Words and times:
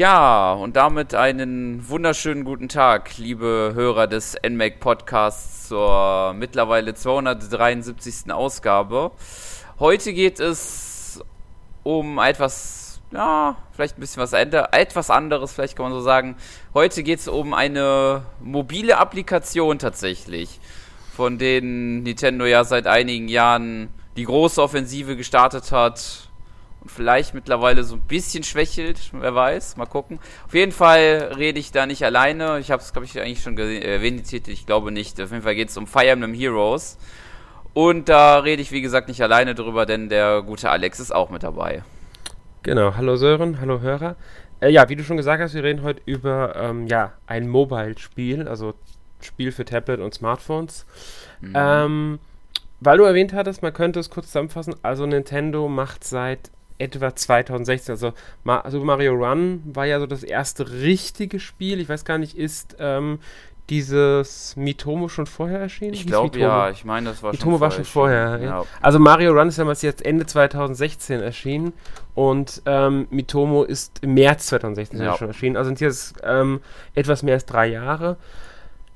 Ja, 0.00 0.54
und 0.54 0.76
damit 0.76 1.14
einen 1.14 1.86
wunderschönen 1.86 2.44
guten 2.44 2.70
Tag, 2.70 3.18
liebe 3.18 3.72
Hörer 3.74 4.06
des 4.06 4.34
NMAC 4.42 4.80
Podcasts 4.80 5.68
zur 5.68 6.32
mittlerweile 6.32 6.94
273. 6.94 8.32
Ausgabe. 8.32 9.10
Heute 9.78 10.14
geht 10.14 10.40
es 10.40 11.22
um 11.82 12.18
etwas, 12.18 13.02
ja, 13.10 13.58
vielleicht 13.72 13.98
ein 13.98 14.00
bisschen 14.00 14.22
was 14.22 14.32
etwas 14.32 15.10
anderes, 15.10 15.52
vielleicht 15.52 15.76
kann 15.76 15.84
man 15.84 15.92
so 15.92 16.00
sagen. 16.00 16.36
Heute 16.72 17.02
geht 17.02 17.18
es 17.18 17.28
um 17.28 17.52
eine 17.52 18.22
mobile 18.40 18.96
Applikation 18.96 19.78
tatsächlich, 19.78 20.60
von 21.14 21.36
denen 21.36 22.04
Nintendo 22.04 22.46
ja 22.46 22.64
seit 22.64 22.86
einigen 22.86 23.28
Jahren 23.28 23.90
die 24.16 24.24
große 24.24 24.62
Offensive 24.62 25.18
gestartet 25.18 25.72
hat 25.72 26.29
und 26.80 26.90
vielleicht 26.90 27.34
mittlerweile 27.34 27.84
so 27.84 27.96
ein 27.96 28.00
bisschen 28.00 28.42
schwächelt, 28.42 28.98
wer 29.12 29.34
weiß, 29.34 29.76
mal 29.76 29.86
gucken. 29.86 30.18
Auf 30.46 30.54
jeden 30.54 30.72
Fall 30.72 31.32
rede 31.36 31.58
ich 31.58 31.72
da 31.72 31.86
nicht 31.86 32.04
alleine. 32.04 32.58
Ich 32.58 32.70
habe 32.70 32.82
es, 32.82 32.92
glaube 32.92 33.04
ich, 33.04 33.20
eigentlich 33.20 33.42
schon 33.42 33.58
erwähnt, 33.58 34.20
die 34.20 34.24
Titel, 34.24 34.50
ich 34.50 34.66
glaube 34.66 34.90
nicht. 34.90 35.20
Auf 35.20 35.30
jeden 35.30 35.42
Fall 35.42 35.54
geht 35.54 35.68
es 35.68 35.76
um 35.76 35.86
Fire 35.86 36.08
Emblem 36.08 36.34
Heroes. 36.34 36.98
Und 37.74 38.08
da 38.08 38.38
rede 38.38 38.62
ich, 38.62 38.72
wie 38.72 38.80
gesagt, 38.80 39.08
nicht 39.08 39.22
alleine 39.22 39.54
drüber, 39.54 39.86
denn 39.86 40.08
der 40.08 40.42
gute 40.42 40.70
Alex 40.70 41.00
ist 41.00 41.14
auch 41.14 41.30
mit 41.30 41.42
dabei. 41.42 41.82
Genau, 42.62 42.94
hallo 42.96 43.16
Sören, 43.16 43.60
hallo 43.60 43.80
Hörer. 43.80 44.16
Äh, 44.60 44.70
ja, 44.70 44.88
wie 44.88 44.96
du 44.96 45.04
schon 45.04 45.16
gesagt 45.16 45.42
hast, 45.42 45.54
wir 45.54 45.64
reden 45.64 45.82
heute 45.82 46.02
über 46.04 46.56
ähm, 46.56 46.86
ja, 46.86 47.12
ein 47.26 47.48
Mobile-Spiel, 47.48 48.48
also 48.48 48.74
Spiel 49.20 49.52
für 49.52 49.64
Tablet 49.64 50.00
und 50.00 50.14
Smartphones. 50.14 50.84
Mhm. 51.40 51.52
Ähm, 51.54 52.18
weil 52.80 52.98
du 52.98 53.04
erwähnt 53.04 53.32
hattest, 53.32 53.62
man 53.62 53.72
könnte 53.72 54.00
es 54.00 54.10
kurz 54.10 54.26
zusammenfassen, 54.26 54.74
also 54.82 55.06
Nintendo 55.06 55.68
macht 55.68 56.04
seit 56.04 56.50
etwa 56.80 57.14
2016. 57.14 57.92
Also 57.92 58.12
Ma 58.44 58.68
Super 58.70 58.84
Mario 58.84 59.14
Run 59.14 59.62
war 59.64 59.86
ja 59.86 60.00
so 60.00 60.06
das 60.06 60.22
erste 60.22 60.70
richtige 60.70 61.40
Spiel. 61.40 61.80
Ich 61.80 61.88
weiß 61.88 62.04
gar 62.04 62.18
nicht, 62.18 62.36
ist 62.36 62.76
ähm, 62.78 63.18
dieses 63.70 64.56
Mitomo 64.56 65.08
schon 65.08 65.26
vorher 65.26 65.60
erschienen? 65.60 65.94
Ich 65.94 66.06
glaube 66.06 66.38
ja, 66.38 66.70
ich 66.70 66.84
meine, 66.84 67.10
das 67.10 67.22
war 67.22 67.30
Mitomo 67.30 67.52
schon 67.52 67.60
war 67.60 67.70
schon 67.70 67.84
vorher. 67.84 68.38
Ja. 68.38 68.44
Ja. 68.44 68.64
Also 68.80 68.98
Mario 68.98 69.32
Run 69.32 69.48
ist 69.48 69.58
damals 69.58 69.82
jetzt 69.82 70.04
Ende 70.04 70.26
2016 70.26 71.20
erschienen 71.20 71.72
und 72.14 72.62
ähm, 72.66 73.06
Mitomo 73.10 73.62
ist 73.62 74.02
im 74.02 74.14
März 74.14 74.46
2016 74.46 75.00
ja. 75.00 75.16
schon 75.16 75.28
erschienen. 75.28 75.56
Also 75.56 75.68
sind 75.68 75.80
jetzt 75.80 76.16
ähm, 76.24 76.60
etwas 76.94 77.22
mehr 77.22 77.34
als 77.34 77.46
drei 77.46 77.68
Jahre. 77.68 78.16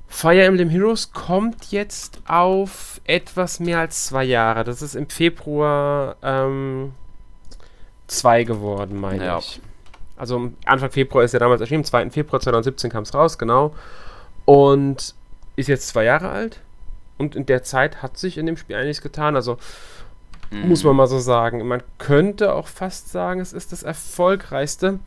Fire 0.08 0.42
Emblem 0.42 0.68
Heroes 0.68 1.12
kommt 1.12 1.70
jetzt 1.70 2.20
auf 2.26 3.00
etwas 3.04 3.60
mehr 3.60 3.78
als 3.78 4.06
zwei 4.06 4.24
Jahre. 4.24 4.64
Das 4.64 4.82
ist 4.82 4.94
im 4.94 5.08
Februar 5.08 6.16
ähm, 6.22 6.92
2 8.18 8.44
geworden, 8.44 9.00
meine 9.00 9.24
ja. 9.24 9.38
ich. 9.38 9.60
Also 10.16 10.52
Anfang 10.64 10.90
Februar 10.90 11.24
ist 11.24 11.32
ja 11.32 11.38
damals 11.40 11.60
erschienen, 11.60 11.80
am 11.80 11.84
2. 11.84 12.10
Februar 12.10 12.40
2017 12.40 12.90
kam 12.90 13.02
es 13.02 13.14
raus, 13.14 13.38
genau. 13.38 13.74
Und 14.44 15.14
ist 15.56 15.68
jetzt 15.68 15.88
zwei 15.88 16.04
Jahre 16.04 16.28
alt. 16.30 16.60
Und 17.18 17.36
in 17.36 17.46
der 17.46 17.62
Zeit 17.62 18.02
hat 18.02 18.18
sich 18.18 18.38
in 18.38 18.46
dem 18.46 18.56
Spiel 18.56 18.76
einiges 18.76 19.00
getan. 19.00 19.36
Also 19.36 19.58
mhm. 20.50 20.68
muss 20.68 20.84
man 20.84 20.96
mal 20.96 21.06
so 21.06 21.18
sagen. 21.18 21.66
Man 21.66 21.82
könnte 21.98 22.54
auch 22.54 22.68
fast 22.68 23.10
sagen, 23.10 23.40
es 23.40 23.52
ist 23.52 23.72
das 23.72 23.82
erfolgreichste 23.82 24.98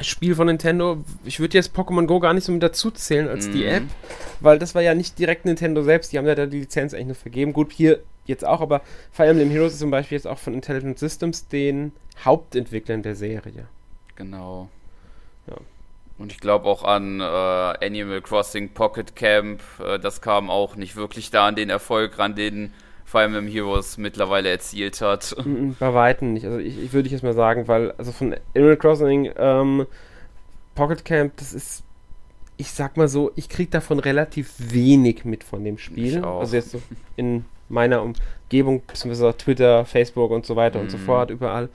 Spiel 0.00 0.34
von 0.34 0.46
Nintendo. 0.46 0.98
Ich 1.24 1.40
würde 1.40 1.56
jetzt 1.56 1.74
Pokémon 1.74 2.06
Go 2.06 2.20
gar 2.20 2.34
nicht 2.34 2.44
so 2.44 2.52
mit 2.52 2.62
dazu 2.62 2.90
zählen 2.90 3.28
als 3.28 3.48
mhm. 3.48 3.52
die 3.52 3.64
App, 3.64 3.84
weil 4.40 4.58
das 4.58 4.74
war 4.74 4.82
ja 4.82 4.94
nicht 4.94 5.18
direkt 5.18 5.44
Nintendo 5.44 5.82
selbst. 5.82 6.12
Die 6.12 6.18
haben 6.18 6.26
ja 6.26 6.34
da 6.34 6.46
die 6.46 6.60
Lizenz 6.60 6.92
eigentlich 6.92 7.06
nur 7.06 7.14
vergeben. 7.16 7.52
Gut, 7.52 7.72
hier 7.72 8.00
jetzt 8.28 8.46
auch, 8.46 8.60
aber 8.60 8.82
Fire 9.10 9.28
Emblem 9.28 9.50
Heroes 9.50 9.74
ist 9.74 9.80
zum 9.80 9.90
Beispiel 9.90 10.16
jetzt 10.16 10.26
auch 10.26 10.38
von 10.38 10.54
Intelligent 10.54 10.98
Systems 10.98 11.48
den 11.48 11.92
Hauptentwicklern 12.24 13.02
der 13.02 13.14
Serie. 13.14 13.66
Genau. 14.16 14.68
Ja. 15.46 15.56
Und 16.18 16.32
ich 16.32 16.40
glaube 16.40 16.66
auch 16.66 16.82
an 16.82 17.20
äh, 17.20 17.24
Animal 17.24 18.22
Crossing 18.22 18.70
Pocket 18.70 19.14
Camp, 19.14 19.60
äh, 19.84 19.98
das 19.98 20.20
kam 20.20 20.48
auch 20.48 20.76
nicht 20.76 20.96
wirklich 20.96 21.30
da 21.30 21.46
an 21.46 21.56
den 21.56 21.68
Erfolg 21.68 22.18
ran, 22.18 22.34
den 22.34 22.72
Fire 23.04 23.24
Emblem 23.24 23.46
Heroes 23.46 23.98
mittlerweile 23.98 24.48
erzielt 24.48 25.00
hat. 25.00 25.36
Mm, 25.44 25.50
mm, 25.50 25.76
bei 25.78 25.94
Weitem 25.94 26.32
nicht. 26.32 26.46
Also 26.46 26.58
ich, 26.58 26.82
ich 26.82 26.92
würde 26.92 27.08
jetzt 27.08 27.22
mal 27.22 27.34
sagen, 27.34 27.68
weil, 27.68 27.92
also 27.92 28.12
von 28.12 28.34
Animal 28.54 28.76
Crossing 28.76 29.30
ähm, 29.36 29.86
Pocket 30.74 31.04
Camp, 31.04 31.36
das 31.36 31.52
ist, 31.52 31.84
ich 32.56 32.70
sag 32.70 32.96
mal 32.96 33.08
so, 33.08 33.30
ich 33.36 33.48
kriege 33.48 33.70
davon 33.70 33.98
relativ 33.98 34.54
wenig 34.58 35.24
mit 35.24 35.44
von 35.44 35.62
dem 35.64 35.78
Spiel. 35.78 36.24
Also 36.24 36.56
jetzt 36.56 36.70
so 36.70 36.82
in 37.16 37.44
meiner 37.68 38.02
Umgebung, 38.02 38.82
beziehungsweise 38.86 39.36
Twitter, 39.36 39.84
Facebook 39.84 40.30
und 40.30 40.46
so 40.46 40.56
weiter 40.56 40.78
mhm. 40.78 40.84
und 40.84 40.90
so 40.90 40.98
mhm. 40.98 41.02
fort, 41.02 41.30
überall. 41.30 41.68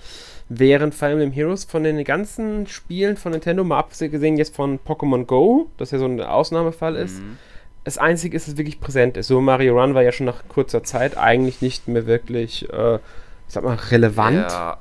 Während 0.50 0.94
Fire 0.94 1.12
Emblem 1.12 1.32
Heroes 1.32 1.64
von 1.64 1.84
den 1.84 2.04
ganzen 2.04 2.68
Spielen 2.68 3.18
von 3.18 3.32
Nintendo, 3.32 3.64
mal 3.64 3.80
abgesehen 3.80 4.38
jetzt 4.38 4.56
von 4.56 4.80
Pokémon 4.80 5.26
Go, 5.26 5.70
das 5.78 5.92
ja 5.92 6.00
so 6.00 6.06
ein 6.06 6.20
Ausnahmefall 6.20 6.96
ist, 6.96 7.20
mhm. 7.20 7.38
das 7.84 7.98
Einzige 7.98 8.36
ist, 8.36 8.48
dass 8.48 8.54
es 8.54 8.58
wirklich 8.58 8.80
präsent 8.80 9.18
ist. 9.18 9.28
So 9.28 9.40
Mario 9.40 9.80
Run 9.80 9.94
war 9.94 10.04
ja 10.04 10.12
schon 10.12 10.26
nach 10.26 10.44
kurzer 10.50 10.84
Zeit 10.84 11.18
eigentlich 11.18 11.62
nicht 11.62 11.88
mehr 11.88 12.06
wirklich, 12.06 12.70
äh, 12.72 12.96
ich 12.96 13.54
sag 13.54 13.64
mal, 13.64 13.76
relevant. 13.76 14.52
Ja. 14.52 14.78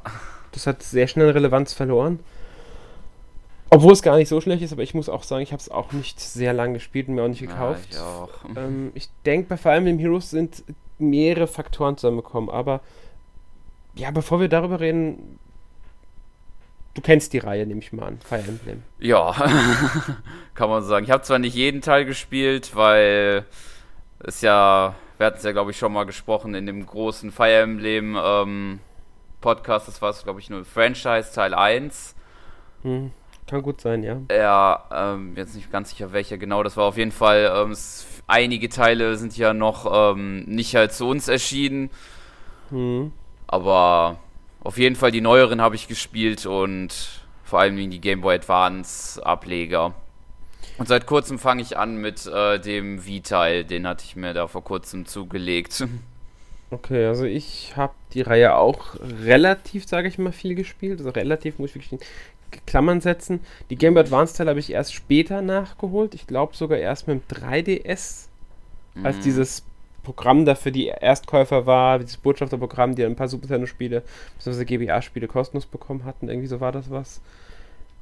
Das 0.52 0.66
hat 0.66 0.82
sehr 0.82 1.06
schnell 1.06 1.30
Relevanz 1.30 1.72
verloren. 1.72 2.18
Obwohl 3.72 3.92
es 3.92 4.02
gar 4.02 4.16
nicht 4.16 4.28
so 4.28 4.40
schlecht 4.40 4.62
ist, 4.62 4.72
aber 4.72 4.82
ich 4.82 4.94
muss 4.94 5.08
auch 5.08 5.22
sagen, 5.22 5.42
ich 5.42 5.52
habe 5.52 5.60
es 5.60 5.70
auch 5.70 5.92
nicht 5.92 6.18
sehr 6.18 6.52
lange 6.52 6.74
gespielt 6.74 7.06
und 7.06 7.14
mir 7.14 7.22
auch 7.22 7.28
nicht 7.28 7.40
gekauft. 7.40 7.94
Ja, 7.94 8.28
ich. 8.50 8.56
Ähm, 8.56 8.90
ich 8.94 9.08
denke, 9.24 9.48
bei 9.48 9.56
Fire 9.56 9.76
Emblem 9.76 10.00
Heroes 10.00 10.30
sind 10.30 10.64
mehrere 11.00 11.46
Faktoren 11.46 11.96
zusammengekommen. 11.96 12.50
Aber 12.50 12.80
ja, 13.94 14.10
bevor 14.10 14.40
wir 14.40 14.48
darüber 14.48 14.80
reden, 14.80 15.38
du 16.94 17.02
kennst 17.02 17.32
die 17.32 17.38
Reihe, 17.38 17.66
nehme 17.66 17.80
ich 17.80 17.92
mal 17.92 18.06
an, 18.06 18.18
Fire 18.24 18.44
Emblem. 18.46 18.82
Ja, 18.98 19.32
kann 20.54 20.70
man 20.70 20.82
sagen. 20.82 21.04
Ich 21.04 21.10
habe 21.10 21.22
zwar 21.22 21.38
nicht 21.38 21.54
jeden 21.54 21.80
Teil 21.80 22.04
gespielt, 22.04 22.74
weil 22.74 23.44
es 24.20 24.40
ja, 24.40 24.94
wir 25.18 25.26
hatten 25.26 25.38
es 25.38 25.44
ja, 25.44 25.52
glaube 25.52 25.70
ich, 25.70 25.78
schon 25.78 25.92
mal 25.92 26.04
gesprochen 26.04 26.54
in 26.54 26.66
dem 26.66 26.84
großen 26.86 27.32
Fire 27.32 27.60
Emblem 27.60 28.18
ähm, 28.22 28.80
Podcast, 29.40 29.88
das 29.88 30.02
war 30.02 30.10
es, 30.10 30.22
glaube 30.22 30.40
ich, 30.40 30.50
nur 30.50 30.64
Franchise 30.64 31.32
Teil 31.32 31.54
1. 31.54 32.14
Hm, 32.82 33.10
kann 33.46 33.62
gut 33.62 33.80
sein, 33.80 34.02
ja. 34.02 34.20
Ja, 34.30 34.84
ähm, 34.92 35.34
jetzt 35.36 35.54
nicht 35.54 35.72
ganz 35.72 35.90
sicher, 35.90 36.12
welcher 36.12 36.38
genau. 36.38 36.62
Das 36.62 36.76
war 36.76 36.84
auf 36.84 36.96
jeden 36.96 37.12
Fall 37.12 37.50
ähm, 37.54 37.74
einige 38.30 38.68
Teile 38.68 39.16
sind 39.16 39.36
ja 39.36 39.52
noch 39.52 40.14
ähm, 40.14 40.44
nicht 40.44 40.74
halt 40.74 40.92
zu 40.92 41.06
uns 41.06 41.28
erschienen. 41.28 41.90
Mhm. 42.70 43.12
Aber 43.46 44.18
auf 44.62 44.78
jeden 44.78 44.96
Fall 44.96 45.10
die 45.10 45.20
neueren 45.20 45.60
habe 45.60 45.74
ich 45.74 45.88
gespielt 45.88 46.46
und 46.46 46.94
vor 47.44 47.60
allem 47.60 47.76
die 47.90 48.00
Game 48.00 48.20
Boy 48.20 48.36
Advance 48.36 49.24
Ableger. 49.24 49.94
Und 50.78 50.88
seit 50.88 51.06
kurzem 51.06 51.38
fange 51.38 51.62
ich 51.62 51.76
an 51.76 51.96
mit 51.96 52.26
äh, 52.26 52.58
dem 52.58 53.04
Wii-Teil, 53.04 53.64
den 53.64 53.86
hatte 53.86 54.04
ich 54.04 54.16
mir 54.16 54.32
da 54.32 54.46
vor 54.46 54.64
kurzem 54.64 55.06
zugelegt. 55.06 55.84
Okay, 56.72 57.06
also 57.06 57.24
ich 57.24 57.72
habe 57.74 57.94
die 58.14 58.20
Reihe 58.20 58.54
auch 58.54 58.94
relativ, 59.24 59.88
sage 59.88 60.06
ich 60.06 60.18
mal, 60.18 60.30
viel 60.30 60.54
gespielt. 60.54 61.00
Also 61.00 61.10
relativ 61.10 61.58
muss 61.58 61.70
ich 61.70 61.90
wirklich 61.90 62.00
Klammern 62.66 63.00
setzen. 63.00 63.40
Die 63.70 63.76
Game 63.76 63.94
Boy 63.94 64.02
Advance 64.02 64.36
Teile 64.36 64.50
habe 64.50 64.60
ich 64.60 64.72
erst 64.72 64.94
später 64.94 65.42
nachgeholt. 65.42 66.14
Ich 66.14 66.26
glaube 66.26 66.56
sogar 66.56 66.78
erst 66.78 67.08
mit 67.08 67.20
dem 67.30 67.36
3DS, 67.36 68.26
mhm. 68.94 69.06
als 69.06 69.20
dieses 69.20 69.62
Programm 70.02 70.44
dafür 70.44 70.72
die 70.72 70.86
Erstkäufer 70.86 71.66
war, 71.66 71.98
dieses 71.98 72.16
Botschafterprogramm, 72.16 72.94
die 72.94 73.04
ein 73.04 73.16
paar 73.16 73.28
Super 73.28 73.42
Nintendo-Spiele, 73.42 74.02
bzw. 74.38 74.64
GBA-Spiele 74.64 75.28
kostenlos 75.28 75.66
bekommen 75.66 76.04
hatten. 76.04 76.28
Irgendwie 76.28 76.48
so 76.48 76.60
war 76.60 76.72
das 76.72 76.90
was. 76.90 77.20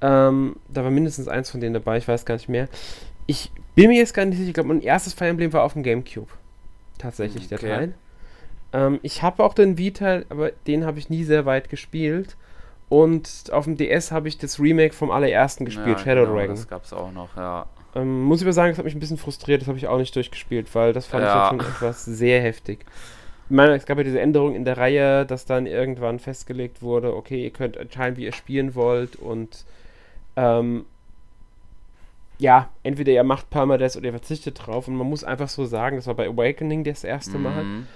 Ähm, 0.00 0.56
da 0.68 0.84
war 0.84 0.90
mindestens 0.90 1.28
eins 1.28 1.50
von 1.50 1.60
denen 1.60 1.74
dabei, 1.74 1.98
ich 1.98 2.06
weiß 2.06 2.24
gar 2.24 2.36
nicht 2.36 2.48
mehr. 2.48 2.68
Ich 3.26 3.50
bin 3.74 3.88
mir 3.88 3.98
jetzt 3.98 4.14
gar 4.14 4.24
nicht 4.24 4.36
sicher, 4.36 4.48
ich 4.48 4.54
glaube, 4.54 4.68
mein 4.68 4.80
erstes 4.80 5.12
Fire 5.12 5.28
Emblem 5.28 5.52
war 5.52 5.64
auf 5.64 5.72
dem 5.72 5.82
Gamecube. 5.82 6.30
Tatsächlich, 6.98 7.44
okay. 7.46 7.56
der 7.56 7.58
Teil. 7.58 7.94
Ähm, 8.72 9.00
ich 9.02 9.22
habe 9.22 9.42
auch 9.42 9.54
den 9.54 9.76
Vita, 9.76 10.22
aber 10.28 10.52
den 10.66 10.84
habe 10.84 10.98
ich 10.98 11.10
nie 11.10 11.24
sehr 11.24 11.46
weit 11.46 11.68
gespielt. 11.68 12.36
Und 12.88 13.50
auf 13.52 13.64
dem 13.64 13.76
DS 13.76 14.12
habe 14.12 14.28
ich 14.28 14.38
das 14.38 14.58
Remake 14.58 14.94
vom 14.94 15.10
allerersten 15.10 15.64
gespielt, 15.64 15.98
ja, 15.98 16.04
Shadow 16.04 16.22
genau, 16.22 16.36
Dragon. 16.36 16.56
Das 16.56 16.68
gab 16.68 16.84
es 16.84 16.92
auch 16.92 17.12
noch, 17.12 17.36
ja. 17.36 17.66
Ähm, 17.94 18.22
muss 18.22 18.40
ich 18.40 18.46
aber 18.46 18.52
sagen, 18.52 18.70
das 18.70 18.78
hat 18.78 18.84
mich 18.84 18.94
ein 18.94 19.00
bisschen 19.00 19.18
frustriert, 19.18 19.60
das 19.60 19.68
habe 19.68 19.78
ich 19.78 19.88
auch 19.88 19.98
nicht 19.98 20.14
durchgespielt, 20.14 20.74
weil 20.74 20.92
das 20.92 21.06
fand 21.06 21.24
ja. 21.24 21.44
ich 21.44 21.48
schon 21.48 21.60
etwas 21.60 22.04
sehr 22.04 22.40
heftig. 22.40 22.84
Ich 23.50 23.56
meine, 23.56 23.74
es 23.74 23.86
gab 23.86 23.98
ja 23.98 24.04
diese 24.04 24.20
Änderung 24.20 24.54
in 24.54 24.64
der 24.64 24.76
Reihe, 24.76 25.24
dass 25.24 25.46
dann 25.46 25.66
irgendwann 25.66 26.18
festgelegt 26.18 26.82
wurde, 26.82 27.14
okay, 27.14 27.44
ihr 27.44 27.50
könnt 27.50 27.76
entscheiden, 27.76 28.16
wie 28.18 28.24
ihr 28.24 28.32
spielen 28.32 28.74
wollt 28.74 29.16
und 29.16 29.64
ähm, 30.36 30.84
ja, 32.38 32.68
entweder 32.82 33.12
ihr 33.12 33.24
macht 33.24 33.50
Permadeath 33.50 33.96
oder 33.96 34.06
ihr 34.06 34.12
verzichtet 34.12 34.66
drauf 34.66 34.86
und 34.86 34.96
man 34.96 35.08
muss 35.08 35.24
einfach 35.24 35.48
so 35.48 35.64
sagen, 35.64 35.96
das 35.96 36.06
war 36.06 36.14
bei 36.14 36.28
Awakening 36.28 36.84
das 36.84 37.04
erste 37.04 37.38
mhm. 37.38 37.86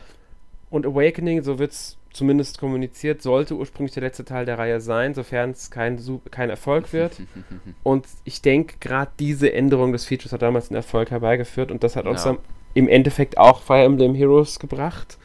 Und 0.72 0.86
Awakening, 0.86 1.42
so 1.42 1.58
wird 1.58 1.72
es 1.72 1.98
zumindest 2.14 2.58
kommuniziert, 2.58 3.20
sollte 3.20 3.54
ursprünglich 3.54 3.92
der 3.92 4.04
letzte 4.04 4.24
Teil 4.24 4.46
der 4.46 4.58
Reihe 4.58 4.80
sein, 4.80 5.12
sofern 5.12 5.50
es 5.50 5.70
kein, 5.70 6.00
kein 6.30 6.48
Erfolg 6.48 6.94
wird. 6.94 7.20
und 7.82 8.06
ich 8.24 8.40
denke, 8.40 8.76
gerade 8.80 9.10
diese 9.18 9.52
Änderung 9.52 9.92
des 9.92 10.06
Features 10.06 10.32
hat 10.32 10.40
damals 10.40 10.70
einen 10.70 10.76
Erfolg 10.76 11.10
herbeigeführt 11.10 11.70
und 11.70 11.84
das 11.84 11.94
hat 11.94 12.06
uns 12.06 12.24
ja. 12.24 12.32
dann 12.32 12.42
im 12.72 12.88
Endeffekt 12.88 13.36
auch 13.36 13.60
Fire 13.60 13.84
Emblem 13.84 14.14
Heroes 14.14 14.58
gebracht. 14.58 15.18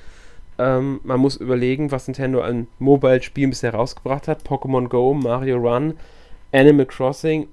Ähm, 0.59 0.99
man 1.03 1.21
muss 1.21 1.38
überlegen, 1.38 1.91
was 1.91 2.07
Nintendo 2.07 2.41
an 2.41 2.67
Mobile-Spielen 2.79 3.51
bisher 3.51 3.73
rausgebracht 3.73 4.27
hat. 4.27 4.43
Pokémon 4.43 4.89
Go, 4.89 5.13
Mario 5.13 5.55
Run. 5.57 5.93
Animal 6.51 6.88
Crossing, 6.88 7.47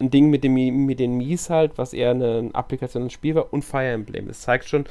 ein 0.00 0.10
Ding 0.10 0.30
mit, 0.30 0.44
dem, 0.44 0.54
mit 0.54 0.98
den 0.98 1.18
Mies 1.18 1.50
halt, 1.50 1.76
was 1.76 1.92
eher 1.92 2.12
eine 2.12 2.48
Applikation 2.54 3.04
ins 3.04 3.12
Spiel 3.12 3.34
war, 3.34 3.52
und 3.52 3.64
Fire 3.66 3.90
Emblem. 3.90 4.28
Das 4.28 4.40
zeigt 4.40 4.66
schon 4.66 4.86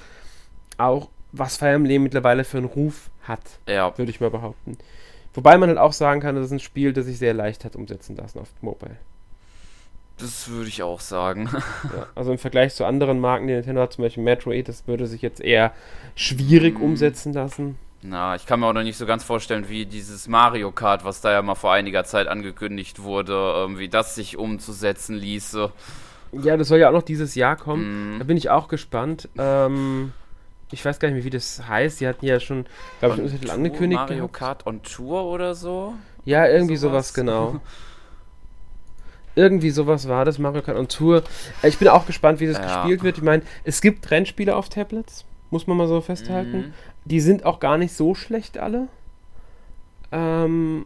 auch, 0.77 1.09
was 1.33 1.57
Fire 1.57 1.71
Emblem 1.71 2.03
mittlerweile 2.03 2.45
für 2.45 2.57
einen 2.57 2.67
Ruf 2.67 3.09
hat, 3.23 3.41
ja. 3.67 3.97
würde 3.97 4.11
ich 4.11 4.21
mal 4.21 4.29
behaupten. 4.29 4.77
Wobei 5.33 5.57
man 5.57 5.69
halt 5.69 5.79
auch 5.79 5.93
sagen 5.93 6.21
kann, 6.21 6.35
das 6.35 6.45
ist 6.45 6.51
ein 6.51 6.59
Spiel, 6.59 6.93
das 6.93 7.05
sich 7.05 7.17
sehr 7.17 7.33
leicht 7.33 7.65
hat 7.65 7.75
umsetzen 7.75 8.15
lassen 8.15 8.39
auf 8.39 8.49
Mobile. 8.61 8.97
Das 10.19 10.47
würde 10.49 10.67
ich 10.69 10.83
auch 10.83 10.99
sagen. 10.99 11.49
ja, 11.95 12.05
also 12.13 12.31
im 12.31 12.37
Vergleich 12.37 12.75
zu 12.75 12.85
anderen 12.85 13.19
Marken, 13.19 13.47
die 13.47 13.53
Nintendo 13.53 13.81
hat, 13.81 13.93
zum 13.93 14.03
Beispiel 14.03 14.23
Metroid, 14.23 14.67
das 14.67 14.87
würde 14.87 15.07
sich 15.07 15.23
jetzt 15.23 15.41
eher 15.41 15.73
schwierig 16.15 16.77
mm. 16.77 16.83
umsetzen 16.83 17.33
lassen. 17.33 17.79
Na, 18.03 18.35
ich 18.35 18.45
kann 18.45 18.59
mir 18.59 18.67
auch 18.67 18.73
noch 18.73 18.83
nicht 18.83 18.97
so 18.97 19.07
ganz 19.07 19.23
vorstellen, 19.23 19.69
wie 19.69 19.87
dieses 19.87 20.27
Mario 20.27 20.71
Kart, 20.71 21.03
was 21.03 21.21
da 21.21 21.31
ja 21.31 21.41
mal 21.41 21.55
vor 21.55 21.71
einiger 21.71 22.03
Zeit 22.03 22.27
angekündigt 22.27 23.01
wurde, 23.01 23.69
wie 23.77 23.87
das 23.87 24.13
sich 24.13 24.37
umzusetzen 24.37 25.15
ließe. 25.15 25.71
Ja, 26.33 26.57
das 26.57 26.67
soll 26.67 26.79
ja 26.79 26.89
auch 26.89 26.93
noch 26.93 27.03
dieses 27.03 27.33
Jahr 27.33 27.55
kommen. 27.55 28.17
Mm. 28.17 28.19
Da 28.19 28.25
bin 28.25 28.37
ich 28.37 28.49
auch 28.51 28.67
gespannt. 28.67 29.29
Ähm, 29.37 30.11
ich 30.73 30.83
weiß 30.83 30.99
gar 30.99 31.07
nicht 31.07 31.15
mehr, 31.15 31.23
wie 31.23 31.29
das 31.29 31.67
heißt. 31.67 31.99
Sie 31.99 32.07
hatten 32.07 32.25
ja 32.25 32.39
schon, 32.39 32.65
glaube 32.99 33.15
ich, 33.15 33.21
einen 33.21 33.31
Titel 33.31 33.51
angekündigt. 33.51 34.01
Mario. 34.01 34.27
Kart 34.27 34.65
on 34.65 34.81
Tour 34.81 35.23
oder 35.25 35.55
so? 35.55 35.93
Ja, 36.25 36.47
irgendwie 36.47 36.75
sowas, 36.75 37.09
sowas 37.09 37.13
genau. 37.13 37.61
irgendwie 39.35 39.69
sowas 39.69 40.07
war 40.07 40.25
das, 40.25 40.39
Mario 40.39 40.61
Kart 40.61 40.77
on 40.77 40.87
Tour. 40.87 41.23
Äh, 41.61 41.69
ich 41.69 41.77
bin 41.77 41.87
auch 41.87 42.05
gespannt, 42.05 42.39
wie 42.39 42.47
das 42.47 42.57
ja. 42.57 42.65
gespielt 42.65 43.03
wird. 43.03 43.17
Ich 43.17 43.23
meine, 43.23 43.43
es 43.63 43.81
gibt 43.81 44.09
Rennspiele 44.09 44.55
auf 44.55 44.69
Tablets, 44.69 45.25
muss 45.51 45.67
man 45.67 45.77
mal 45.77 45.87
so 45.87 46.01
festhalten. 46.01 46.57
Mhm. 46.57 46.73
Die 47.05 47.19
sind 47.19 47.45
auch 47.45 47.59
gar 47.59 47.77
nicht 47.77 47.93
so 47.93 48.15
schlecht 48.15 48.57
alle. 48.57 48.87
Ähm, 50.11 50.85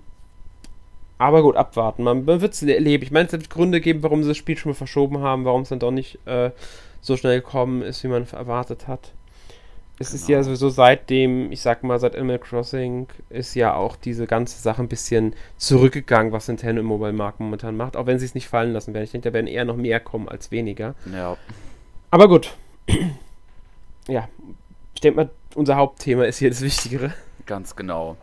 aber 1.17 1.41
gut, 1.41 1.55
abwarten. 1.55 2.03
Man, 2.03 2.25
man 2.25 2.41
wird 2.41 2.53
es 2.53 2.61
erleben. 2.61 3.03
Ich 3.03 3.11
meine, 3.11 3.27
es 3.27 3.31
wird 3.31 3.49
Gründe 3.49 3.81
geben, 3.81 4.03
warum 4.03 4.23
sie 4.23 4.29
das 4.29 4.37
Spiel 4.37 4.57
schon 4.57 4.71
mal 4.71 4.75
verschoben 4.75 5.19
haben, 5.19 5.45
warum 5.45 5.61
es 5.61 5.69
dann 5.69 5.79
doch 5.79 5.91
nicht 5.91 6.19
äh, 6.25 6.51
so 7.01 7.17
schnell 7.17 7.39
gekommen 7.39 7.81
ist, 7.81 8.03
wie 8.03 8.07
man 8.07 8.27
erwartet 8.27 8.87
hat. 8.87 9.13
Es 9.99 10.09
genau. 10.09 10.21
ist 10.21 10.29
ja 10.29 10.43
sowieso 10.43 10.69
seitdem, 10.69 11.51
ich 11.51 11.61
sag 11.61 11.83
mal, 11.83 11.99
seit 11.99 12.15
Animal 12.15 12.39
Crossing 12.39 13.07
ist 13.29 13.55
ja 13.55 13.73
auch 13.73 13.95
diese 13.95 14.27
ganze 14.27 14.61
Sache 14.61 14.83
ein 14.83 14.87
bisschen 14.87 15.35
zurückgegangen, 15.57 16.31
was 16.31 16.47
Nintendo 16.47 16.81
im 16.81 16.87
Mobile-Markt 16.87 17.39
momentan 17.39 17.75
macht, 17.75 17.97
auch 17.97 18.05
wenn 18.05 18.19
sie 18.19 18.25
es 18.25 18.35
nicht 18.35 18.47
fallen 18.47 18.73
lassen 18.73 18.93
werden. 18.93 19.05
Ich 19.05 19.11
denke, 19.11 19.29
da 19.29 19.33
werden 19.33 19.47
eher 19.47 19.65
noch 19.65 19.75
mehr 19.75 19.99
kommen 19.99 20.29
als 20.29 20.51
weniger. 20.51 20.93
Ja. 21.11 21.35
Aber 22.11 22.27
gut. 22.27 22.53
ja, 24.07 24.27
ich 24.93 25.01
denke 25.01 25.15
mal, 25.15 25.29
unser 25.55 25.75
Hauptthema 25.77 26.25
ist 26.25 26.37
hier 26.37 26.49
das 26.49 26.61
Wichtigere. 26.61 27.13
Ganz 27.47 27.75
genau. 27.75 28.17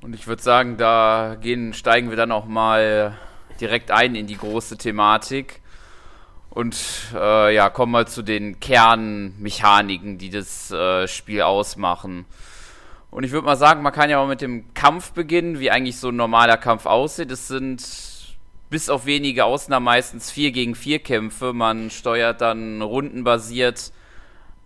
Und 0.00 0.14
ich 0.14 0.26
würde 0.26 0.42
sagen, 0.42 0.78
da 0.78 1.36
gehen, 1.40 1.74
steigen 1.74 2.08
wir 2.08 2.16
dann 2.16 2.32
auch 2.32 2.46
mal 2.46 3.16
direkt 3.60 3.90
ein 3.90 4.14
in 4.14 4.26
die 4.26 4.36
große 4.36 4.78
Thematik. 4.78 5.60
Und 6.50 6.76
äh, 7.14 7.54
ja, 7.54 7.70
kommen 7.70 7.92
wir 7.92 8.06
zu 8.06 8.22
den 8.22 8.58
Kernmechaniken, 8.60 10.18
die 10.18 10.30
das 10.30 10.70
äh, 10.70 11.06
Spiel 11.06 11.42
ausmachen. 11.42 12.24
Und 13.10 13.24
ich 13.24 13.32
würde 13.32 13.46
mal 13.46 13.56
sagen, 13.56 13.82
man 13.82 13.92
kann 13.92 14.10
ja 14.10 14.18
auch 14.18 14.28
mit 14.28 14.40
dem 14.40 14.74
Kampf 14.74 15.12
beginnen, 15.12 15.60
wie 15.60 15.70
eigentlich 15.70 15.98
so 15.98 16.08
ein 16.08 16.16
normaler 16.16 16.56
Kampf 16.56 16.86
aussieht. 16.86 17.30
Es 17.30 17.48
sind 17.48 17.82
bis 18.70 18.90
auf 18.90 19.06
wenige 19.06 19.44
Ausnahmen 19.44 19.84
meistens 19.84 20.30
4 20.30 20.52
gegen 20.52 20.74
4 20.74 20.98
Kämpfe. 20.98 21.52
Man 21.52 21.90
steuert 21.90 22.40
dann 22.40 22.82
rundenbasiert 22.82 23.92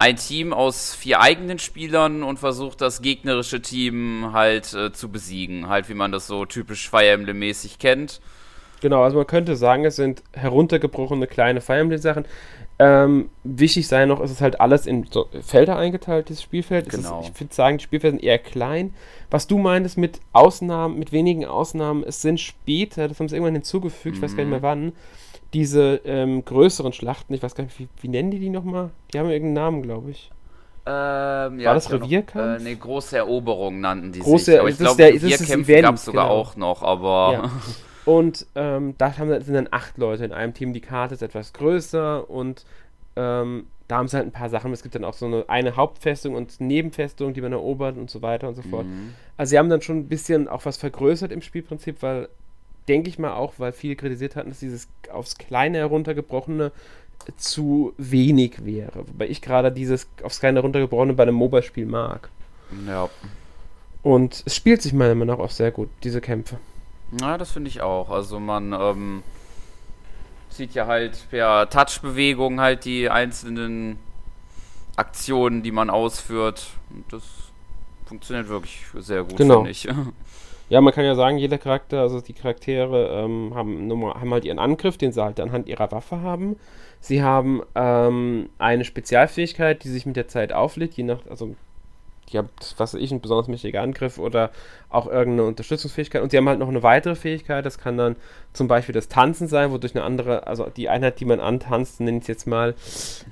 ein 0.03 0.17
Team 0.17 0.53
aus 0.53 0.97
vier 0.97 1.21
eigenen 1.21 1.61
Spielern 1.61 2.25
und 2.25 2.41
versucht 2.41 2.81
das 2.81 3.03
gegnerische 3.03 3.63
Team 3.63 4.31
halt 4.33 4.75
äh, 4.75 4.93
zu 4.93 5.11
besiegen. 5.11 5.69
Halt 5.69 5.89
wie 5.89 5.95
man 5.95 6.11
das 6.11 6.27
so 6.27 6.45
typisch 6.45 6.91
Fire 6.91 7.07
Emblem-mäßig 7.07 7.79
kennt. 7.79 8.21
Genau, 8.83 9.05
also 9.05 9.17
man 9.17 9.27
könnte 9.29 9.55
sagen, 9.55 9.85
es 9.85 9.95
sind 9.95 10.25
heruntergebrochene 10.33 11.29
kleine 11.29 11.61
Fire 11.61 11.79
Emblem-Sachen. 11.79 12.25
Ähm, 12.81 13.31
wichtig 13.45 13.87
sei 13.87 14.07
noch, 14.07 14.19
es 14.21 14.33
ist 14.33 14.41
halt 14.41 14.61
alles 14.61 14.87
in 14.89 15.07
so 15.09 15.29
Felder 15.41 15.77
eingeteilt, 15.77 16.29
dieses 16.29 16.43
Spielfeld. 16.43 16.89
Genau. 16.89 17.21
Ist, 17.21 17.29
ich 17.29 17.41
würde 17.41 17.55
sagen, 17.55 17.79
die 17.79 17.85
Spielfelder 17.85 18.17
sind 18.17 18.25
eher 18.25 18.39
klein. 18.39 18.93
Was 19.31 19.47
du 19.47 19.59
meintest 19.59 19.99
mit 19.99 20.21
Ausnahmen, 20.33 20.99
mit 20.99 21.13
wenigen 21.13 21.45
Ausnahmen, 21.45 22.03
es 22.05 22.23
sind 22.23 22.41
später, 22.41 23.07
das 23.07 23.21
haben 23.21 23.29
sie 23.29 23.37
irgendwann 23.37 23.55
hinzugefügt, 23.55 24.17
mhm. 24.17 24.19
ich 24.19 24.23
weiß 24.23 24.37
gar 24.37 24.43
nicht 24.43 24.51
mehr 24.51 24.59
mhm. 24.59 24.63
wann, 24.63 24.93
diese 25.55 26.01
ähm, 26.05 26.45
größeren 26.45 26.93
Schlachten, 26.93 27.35
ich 27.35 27.43
weiß 27.43 27.55
gar 27.55 27.63
nicht, 27.63 27.79
wie, 27.79 27.89
wie 28.01 28.09
nennen 28.09 28.33
die 28.33 28.41
die 28.41 28.51
nochmal? 28.51 28.91
Die 29.15 29.19
haben 29.21 29.31
irgendeinen 29.31 29.55
Namen, 29.55 29.83
glaube 29.83 30.11
ich. 30.11 30.33
Ähm, 30.85 31.61
ja, 31.61 31.69
War 31.69 31.75
das 31.75 31.93
Revierkampf? 31.93 32.61
Äh, 32.61 32.65
nee, 32.65 32.75
große 32.75 33.17
Eroberung 33.17 33.81
nannten 33.81 34.11
die 34.11 34.19
große, 34.19 34.47
sich. 34.47 34.59
Aber 34.59 34.69
ich 34.71 34.79
glaube, 34.79 35.01
Revierkämpfe 35.01 35.83
gab 35.83 35.95
es 35.95 36.05
sogar 36.05 36.27
genau. 36.27 36.37
auch 36.37 36.57
noch, 36.57 36.83
aber... 36.83 37.33
Ja. 37.33 37.51
Und 38.05 38.47
ähm, 38.55 38.95
da 38.99 39.17
haben, 39.17 39.41
sind 39.43 39.55
dann 39.55 39.69
acht 39.71 39.99
Leute 39.99 40.25
in 40.25 40.33
einem 40.33 40.55
Team. 40.55 40.73
Die 40.73 40.81
Karte 40.81 41.15
ist 41.15 41.23
etwas 41.23 41.53
größer 41.53 42.29
und 42.29 42.65
ähm, 43.17 43.67
da 43.89 43.99
haben 43.99 44.09
sie 44.09 44.17
halt 44.17 44.27
ein 44.27 44.33
paar 44.33 44.49
Sachen. 44.49 44.73
Es 44.73 44.83
gibt 44.83 44.95
dann 44.95 45.05
auch 45.05 45.15
so 45.15 45.27
eine, 45.27 45.45
eine 45.49 45.77
Hauptfestung 45.77 46.35
und 46.35 46.61
Nebenfestung, 46.61 47.35
die 47.35 47.41
man 47.41 47.53
erobert 47.53 47.97
und 47.97 48.11
so 48.11 48.23
weiter 48.23 48.49
und 48.49 48.55
so 48.55 48.63
fort. 48.63 48.87
Mhm. 48.87 49.15
Also 49.37 49.51
sie 49.51 49.59
haben 49.59 49.69
dann 49.69 49.83
schon 49.83 49.99
ein 49.99 50.09
bisschen 50.09 50.49
auch 50.49 50.65
was 50.65 50.77
vergrößert 50.79 51.31
im 51.31 51.43
Spielprinzip, 51.43 52.03
weil, 52.03 52.29
denke 52.89 53.09
ich 53.09 53.19
mal 53.19 53.35
auch, 53.35 53.55
weil 53.59 53.73
viele 53.73 53.97
kritisiert 53.97 54.35
hatten, 54.35 54.49
dass 54.49 54.61
dieses 54.61 54.89
aufs 55.13 55.37
Kleine 55.37 55.79
heruntergebrochene 55.79 56.73
zu 57.37 57.93
wenig 57.99 58.65
wäre. 58.65 59.07
Wobei 59.07 59.29
ich 59.29 59.43
gerade 59.43 59.71
dieses 59.71 60.09
aufs 60.23 60.41
Kleine 60.41 60.59
heruntergebrochene 60.59 61.13
bei 61.13 61.25
einem 61.25 61.37
Mobile-Spiel 61.37 61.87
mag. 61.87 62.31
Ja. 62.89 63.09
Und 64.03 64.43
es 64.47 64.57
spielt 64.57 64.83
sich 64.83 64.93
meiner 64.93 65.15
Meinung 65.15 65.37
nach 65.37 65.45
auch 65.45 65.51
sehr 65.51 65.71
gut, 65.71 65.89
diese 66.03 66.21
Kämpfe. 66.21 66.57
Ja, 67.21 67.39
das 67.39 67.53
finde 67.53 67.69
ich 67.69 67.83
auch. 67.83 68.11
Also 68.11 68.41
man 68.41 68.73
ähm, 68.73 69.23
sieht 70.49 70.75
ja 70.75 70.87
halt 70.87 71.27
per 71.31 71.69
Touchbewegung 71.69 72.61
halt 72.61 72.85
die 72.85 73.11
einzelnen 73.11 73.99
Aktionen, 74.97 75.63
die 75.63 75.73
man 75.73 75.91
ausführt. 75.91 76.69
Und 76.91 77.13
das 77.13 77.23
funktioniert 78.07 78.49
wirklich 78.49 78.85
sehr 78.99 79.25
gut, 79.25 79.37
genau. 79.37 79.57
finde 79.57 79.71
ich. 79.71 79.89
Ja, 80.69 80.81
man 80.81 80.95
kann 80.95 81.05
ja 81.05 81.15
sagen, 81.15 81.37
jeder 81.37 81.59
Charakter, 81.59 82.01
also 82.01 82.23
die 82.23 82.33
Charaktere 82.33 83.25
ähm, 83.25 83.53
haben, 83.55 83.93
haben 83.93 84.33
halt 84.33 84.47
ihren 84.47 84.59
Angriff, 84.59 84.97
den 84.97 85.13
sie 85.13 85.23
halt 85.23 85.39
anhand 85.39 85.69
ihrer 85.69 85.93
Waffe 85.93 86.23
haben. 86.23 86.57
Sie 86.99 87.23
haben 87.23 87.61
ähm, 87.75 88.49
eine 88.57 88.87
Spezialfähigkeit, 88.87 89.85
die 89.85 89.91
sich 89.91 90.07
mit 90.07 90.17
der 90.17 90.29
Zeit 90.29 90.55
auflädt, 90.55 90.95
je 90.95 91.05
nach, 91.05 91.19
also 91.29 91.57
die 92.33 92.39
haben, 92.39 92.49
was 92.77 92.95
weiß 92.95 93.01
ich, 93.01 93.11
einen 93.11 93.21
besonders 93.21 93.49
mächtigen 93.49 93.81
Angriff 93.81 94.19
oder 94.19 94.51
auch 94.89 95.07
irgendeine 95.07 95.49
Unterstützungsfähigkeit. 95.49 96.23
Und 96.23 96.31
sie 96.31 96.37
haben 96.37 96.49
halt 96.49 96.59
noch 96.59 96.69
eine 96.69 96.83
weitere 96.83 97.15
Fähigkeit, 97.15 97.65
das 97.65 97.79
kann 97.79 97.97
dann 97.97 98.17
zum 98.53 98.69
Beispiel 98.69 98.95
das 98.95 99.09
Tanzen 99.09 99.49
sein, 99.49 99.71
wodurch 99.71 99.95
eine 99.95 100.05
andere, 100.05 100.47
also 100.47 100.67
die 100.77 100.89
Einheit, 100.89 101.21
die 101.21 101.25
man 101.25 101.41
antanzt, 101.41 102.01
nenne 102.01 102.19
ich 102.19 102.23
es 102.23 102.29
jetzt 102.29 102.47
mal, 102.47 102.75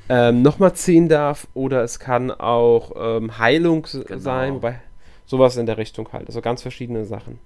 ähm, 0.09 0.43
nochmal 0.43 0.75
ziehen 0.75 1.09
darf. 1.09 1.47
Oder 1.55 1.83
es 1.83 1.99
kann 1.99 2.31
auch 2.31 2.93
ähm, 2.97 3.39
Heilung 3.39 3.87
genau. 3.91 4.19
sein, 4.19 4.55
wobei 4.55 4.81
sowas 5.27 5.57
in 5.57 5.67
der 5.67 5.79
Richtung 5.79 6.09
halt. 6.13 6.27
Also 6.27 6.41
ganz 6.41 6.63
verschiedene 6.63 7.05
Sachen. 7.05 7.39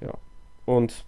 Ja. 0.00 0.14
Und 0.64 1.04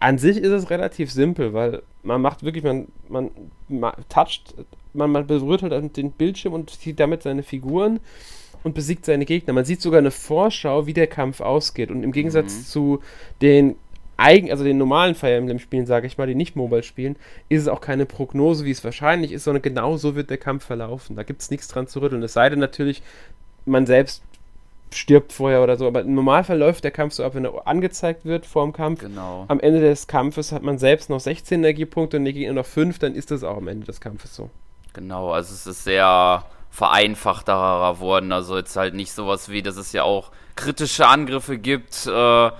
an 0.00 0.18
sich 0.18 0.38
ist 0.38 0.50
es 0.50 0.70
relativ 0.70 1.12
simpel, 1.12 1.52
weil 1.52 1.82
man 2.02 2.20
macht 2.20 2.42
wirklich, 2.42 2.64
man, 2.64 2.88
man, 3.08 3.30
man 3.68 3.92
toucht, 4.08 4.54
man, 4.92 5.12
man 5.12 5.26
berührt 5.26 5.62
halt 5.62 5.96
den 5.96 6.10
Bildschirm 6.10 6.54
und 6.54 6.70
sieht 6.70 6.98
damit 6.98 7.22
seine 7.22 7.42
Figuren 7.42 8.00
und 8.62 8.74
besiegt 8.74 9.04
seine 9.04 9.24
Gegner. 9.24 9.52
Man 9.52 9.64
sieht 9.64 9.80
sogar 9.80 9.98
eine 9.98 10.10
Vorschau, 10.10 10.86
wie 10.86 10.92
der 10.92 11.06
Kampf 11.06 11.40
ausgeht. 11.40 11.90
Und 11.90 12.02
im 12.02 12.12
Gegensatz 12.12 12.54
mhm. 12.54 12.64
zu 12.64 13.00
den 13.42 13.76
eigen, 14.16 14.50
also 14.50 14.64
den 14.64 14.78
normalen 14.78 15.14
Fire 15.14 15.34
Emblem 15.34 15.58
Spielen, 15.58 15.86
sage 15.86 16.06
ich 16.06 16.18
mal, 16.18 16.26
die 16.26 16.34
nicht 16.34 16.56
Mobile 16.56 16.82
spielen, 16.82 17.16
ist 17.48 17.62
es 17.62 17.68
auch 17.68 17.80
keine 17.80 18.06
Prognose, 18.06 18.64
wie 18.64 18.70
es 18.70 18.84
wahrscheinlich 18.84 19.32
ist, 19.32 19.44
sondern 19.44 19.62
genau 19.62 19.96
so 19.96 20.14
wird 20.14 20.30
der 20.30 20.38
Kampf 20.38 20.64
verlaufen. 20.64 21.16
Da 21.16 21.22
gibt 21.22 21.40
es 21.40 21.50
nichts 21.50 21.68
dran 21.68 21.86
zu 21.86 22.00
rütteln. 22.00 22.22
Es 22.22 22.34
sei 22.34 22.48
denn 22.50 22.58
natürlich, 22.58 23.02
man 23.64 23.86
selbst 23.86 24.22
stirbt 24.92 25.32
vorher 25.32 25.62
oder 25.62 25.76
so. 25.76 25.86
Aber 25.86 26.02
im 26.02 26.14
Normalfall 26.14 26.58
läuft 26.58 26.84
der 26.84 26.90
Kampf 26.90 27.14
so 27.14 27.24
ab, 27.24 27.34
wenn 27.34 27.44
er 27.44 27.66
angezeigt 27.66 28.24
wird 28.24 28.46
vor 28.46 28.64
dem 28.64 28.72
Kampf. 28.72 29.00
Genau. 29.00 29.44
Am 29.48 29.60
Ende 29.60 29.80
des 29.80 30.06
Kampfes 30.06 30.52
hat 30.52 30.62
man 30.62 30.78
selbst 30.78 31.10
noch 31.10 31.20
16 31.20 31.60
Energiepunkte 31.60 32.16
und 32.16 32.24
der 32.24 32.32
Gegner 32.32 32.54
noch 32.54 32.66
5, 32.66 32.98
dann 32.98 33.14
ist 33.14 33.30
das 33.30 33.44
auch 33.44 33.56
am 33.56 33.68
Ende 33.68 33.86
des 33.86 34.00
Kampfes 34.00 34.34
so. 34.34 34.50
Genau, 34.92 35.30
also 35.30 35.54
es 35.54 35.66
ist 35.66 35.84
sehr 35.84 36.44
vereinfachterer 36.70 38.00
worden. 38.00 38.32
Also 38.32 38.56
jetzt 38.56 38.76
halt 38.76 38.94
nicht 38.94 39.12
sowas 39.12 39.48
wie, 39.48 39.62
dass 39.62 39.76
es 39.76 39.92
ja 39.92 40.04
auch 40.04 40.30
kritische 40.56 41.06
Angriffe 41.06 41.58
gibt, 41.58 42.06
äh, 42.06 42.50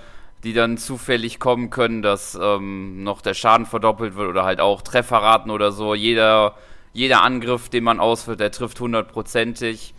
die 0.43 0.53
dann 0.53 0.77
zufällig 0.77 1.39
kommen 1.39 1.69
können, 1.69 2.01
dass 2.01 2.37
ähm, 2.41 3.03
noch 3.03 3.21
der 3.21 3.33
Schaden 3.33 3.65
verdoppelt 3.65 4.15
wird 4.15 4.29
oder 4.29 4.43
halt 4.43 4.59
auch 4.59 4.81
Trefferraten 4.81 5.51
oder 5.51 5.71
so. 5.71 5.93
Jeder, 5.93 6.55
jeder 6.93 7.23
Angriff, 7.23 7.69
den 7.69 7.83
man 7.83 7.99
ausführt, 7.99 8.39
der 8.39 8.51
trifft 8.51 8.79
hundertprozentig. 8.79 9.93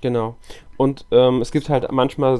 Genau. 0.00 0.36
Und 0.76 1.04
ähm, 1.10 1.40
es 1.40 1.52
gibt 1.52 1.68
halt 1.68 1.90
manchmal 1.92 2.38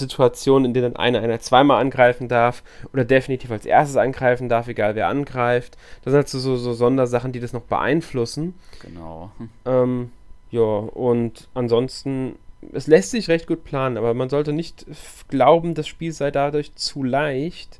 Sondersituationen, 0.00 0.66
in 0.66 0.74
denen 0.74 0.96
einer 0.96 1.20
einer 1.20 1.40
zweimal 1.40 1.80
angreifen 1.80 2.28
darf 2.28 2.62
oder 2.92 3.04
definitiv 3.04 3.50
als 3.50 3.66
erstes 3.66 3.96
angreifen 3.96 4.48
darf, 4.48 4.68
egal 4.68 4.94
wer 4.94 5.08
angreift. 5.08 5.76
Das 6.02 6.12
sind 6.12 6.18
halt 6.18 6.28
so, 6.28 6.38
so, 6.38 6.56
so 6.56 6.72
Sondersachen, 6.72 7.32
die 7.32 7.40
das 7.40 7.52
noch 7.52 7.62
beeinflussen. 7.62 8.54
Genau. 8.82 9.30
Ähm, 9.66 10.10
ja, 10.50 10.60
und 10.62 11.48
ansonsten, 11.54 12.36
es 12.72 12.86
lässt 12.86 13.10
sich 13.10 13.28
recht 13.28 13.46
gut 13.46 13.64
planen, 13.64 13.96
aber 13.96 14.14
man 14.14 14.28
sollte 14.28 14.52
nicht 14.52 14.86
glauben, 15.28 15.74
das 15.74 15.86
Spiel 15.86 16.12
sei 16.12 16.30
dadurch 16.30 16.74
zu 16.74 17.02
leicht. 17.02 17.79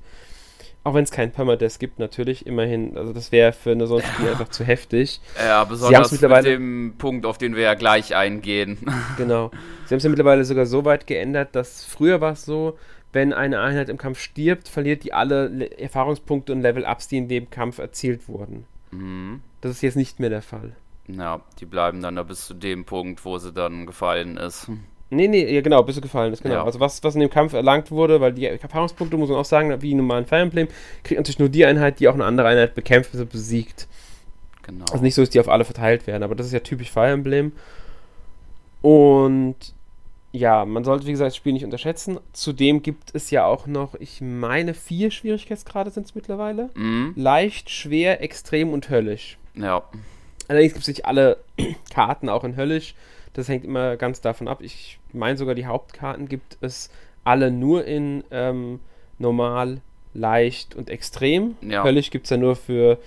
Auch 0.82 0.94
wenn 0.94 1.04
es 1.04 1.10
keinen 1.10 1.30
Permadeath 1.30 1.78
gibt, 1.78 1.98
natürlich, 1.98 2.46
immerhin. 2.46 2.96
Also 2.96 3.12
das 3.12 3.32
wäre 3.32 3.52
für 3.52 3.72
eine 3.72 3.86
solche 3.86 4.08
Spiel 4.08 4.28
einfach 4.28 4.48
zu 4.48 4.64
heftig. 4.64 5.20
Ja, 5.38 5.64
besonders 5.64 6.10
mit 6.10 6.44
dem 6.44 6.94
Punkt, 6.96 7.26
auf 7.26 7.36
den 7.36 7.54
wir 7.54 7.62
ja 7.62 7.74
gleich 7.74 8.14
eingehen. 8.14 8.78
Genau. 9.16 9.50
Sie 9.86 9.94
haben 9.94 9.98
es 9.98 10.04
ja 10.04 10.10
mittlerweile 10.10 10.44
sogar 10.44 10.66
so 10.66 10.84
weit 10.84 11.06
geändert, 11.06 11.54
dass 11.54 11.84
früher 11.84 12.20
war 12.20 12.32
es 12.32 12.44
so, 12.44 12.78
wenn 13.12 13.32
eine 13.32 13.60
Einheit 13.60 13.88
im 13.88 13.98
Kampf 13.98 14.20
stirbt, 14.20 14.68
verliert 14.68 15.04
die 15.04 15.12
alle 15.12 15.70
Erfahrungspunkte 15.78 16.52
und 16.52 16.62
Level-Ups, 16.62 17.08
die 17.08 17.18
in 17.18 17.28
dem 17.28 17.50
Kampf 17.50 17.78
erzielt 17.78 18.28
wurden. 18.28 18.64
Mhm. 18.92 19.42
Das 19.60 19.72
ist 19.72 19.82
jetzt 19.82 19.96
nicht 19.96 20.20
mehr 20.20 20.30
der 20.30 20.42
Fall. 20.42 20.76
Ja, 21.08 21.40
die 21.58 21.66
bleiben 21.66 22.00
dann 22.02 22.16
da 22.16 22.22
bis 22.22 22.46
zu 22.46 22.54
dem 22.54 22.84
Punkt, 22.84 23.24
wo 23.24 23.36
sie 23.38 23.52
dann 23.52 23.84
gefallen 23.84 24.36
ist. 24.36 24.70
Nee, 25.10 25.26
nee, 25.26 25.52
ja, 25.52 25.60
genau, 25.60 25.82
bis 25.82 25.96
sie 25.96 26.00
gefallen 26.00 26.32
ist, 26.32 26.42
genau. 26.42 26.54
Ja. 26.56 26.64
Also 26.64 26.78
was, 26.78 27.02
was 27.02 27.14
in 27.16 27.20
dem 27.20 27.30
Kampf 27.30 27.52
erlangt 27.52 27.90
wurde, 27.90 28.20
weil 28.20 28.32
die 28.32 28.46
Erfahrungspunkte, 28.46 29.16
muss 29.16 29.28
man 29.28 29.38
auch 29.38 29.44
sagen, 29.44 29.82
wie 29.82 29.90
in 29.90 30.08
Fire 30.08 30.40
Emblem, 30.40 30.68
kriegt 31.02 31.18
natürlich 31.18 31.40
nur 31.40 31.48
die 31.48 31.66
Einheit, 31.66 31.98
die 31.98 32.08
auch 32.08 32.14
eine 32.14 32.24
andere 32.24 32.46
Einheit 32.46 32.76
bekämpft, 32.76 33.10
also 33.12 33.26
besiegt. 33.26 33.88
Genau. 34.62 34.84
Also 34.92 35.02
nicht 35.02 35.16
so, 35.16 35.22
dass 35.22 35.30
die 35.30 35.40
auf 35.40 35.48
alle 35.48 35.64
verteilt 35.64 36.06
werden, 36.06 36.22
aber 36.22 36.36
das 36.36 36.46
ist 36.46 36.52
ja 36.52 36.60
typisch 36.60 36.90
Fire 36.90 37.10
Emblem. 37.10 37.52
Und 38.82 39.56
ja, 40.32 40.64
man 40.64 40.84
sollte, 40.84 41.06
wie 41.06 41.10
gesagt, 41.10 41.28
das 41.28 41.36
Spiel 41.36 41.52
nicht 41.52 41.64
unterschätzen. 41.64 42.20
Zudem 42.32 42.82
gibt 42.82 43.14
es 43.14 43.30
ja 43.30 43.46
auch 43.46 43.66
noch, 43.66 43.96
ich 43.96 44.20
meine, 44.20 44.74
vier 44.74 45.10
Schwierigkeitsgrade 45.10 45.90
sind 45.90 46.06
es 46.06 46.14
mittlerweile. 46.14 46.70
Mhm. 46.74 47.14
Leicht, 47.16 47.68
schwer, 47.68 48.22
extrem 48.22 48.72
und 48.72 48.90
höllisch. 48.90 49.38
Ja. 49.54 49.82
Allerdings 50.46 50.74
gibt 50.74 50.82
es 50.82 50.88
nicht 50.88 51.04
alle 51.04 51.38
Karten 51.92 52.28
auch 52.28 52.44
in 52.44 52.56
höllisch. 52.56 52.94
Das 53.32 53.48
hängt 53.48 53.64
immer 53.64 53.96
ganz 53.96 54.20
davon 54.20 54.48
ab. 54.48 54.60
Ich 54.60 54.98
meine 55.12 55.36
sogar, 55.36 55.54
die 55.54 55.66
Hauptkarten 55.66 56.28
gibt 56.28 56.58
es 56.60 56.90
alle 57.24 57.50
nur 57.50 57.84
in 57.84 58.24
ähm, 58.30 58.80
normal, 59.18 59.80
leicht 60.14 60.74
und 60.74 60.90
extrem. 60.90 61.56
Ja. 61.60 61.84
Höllisch 61.84 62.10
gibt 62.10 62.26
es 62.26 62.30
ja 62.30 62.36
nur 62.36 62.56
für 62.56 62.98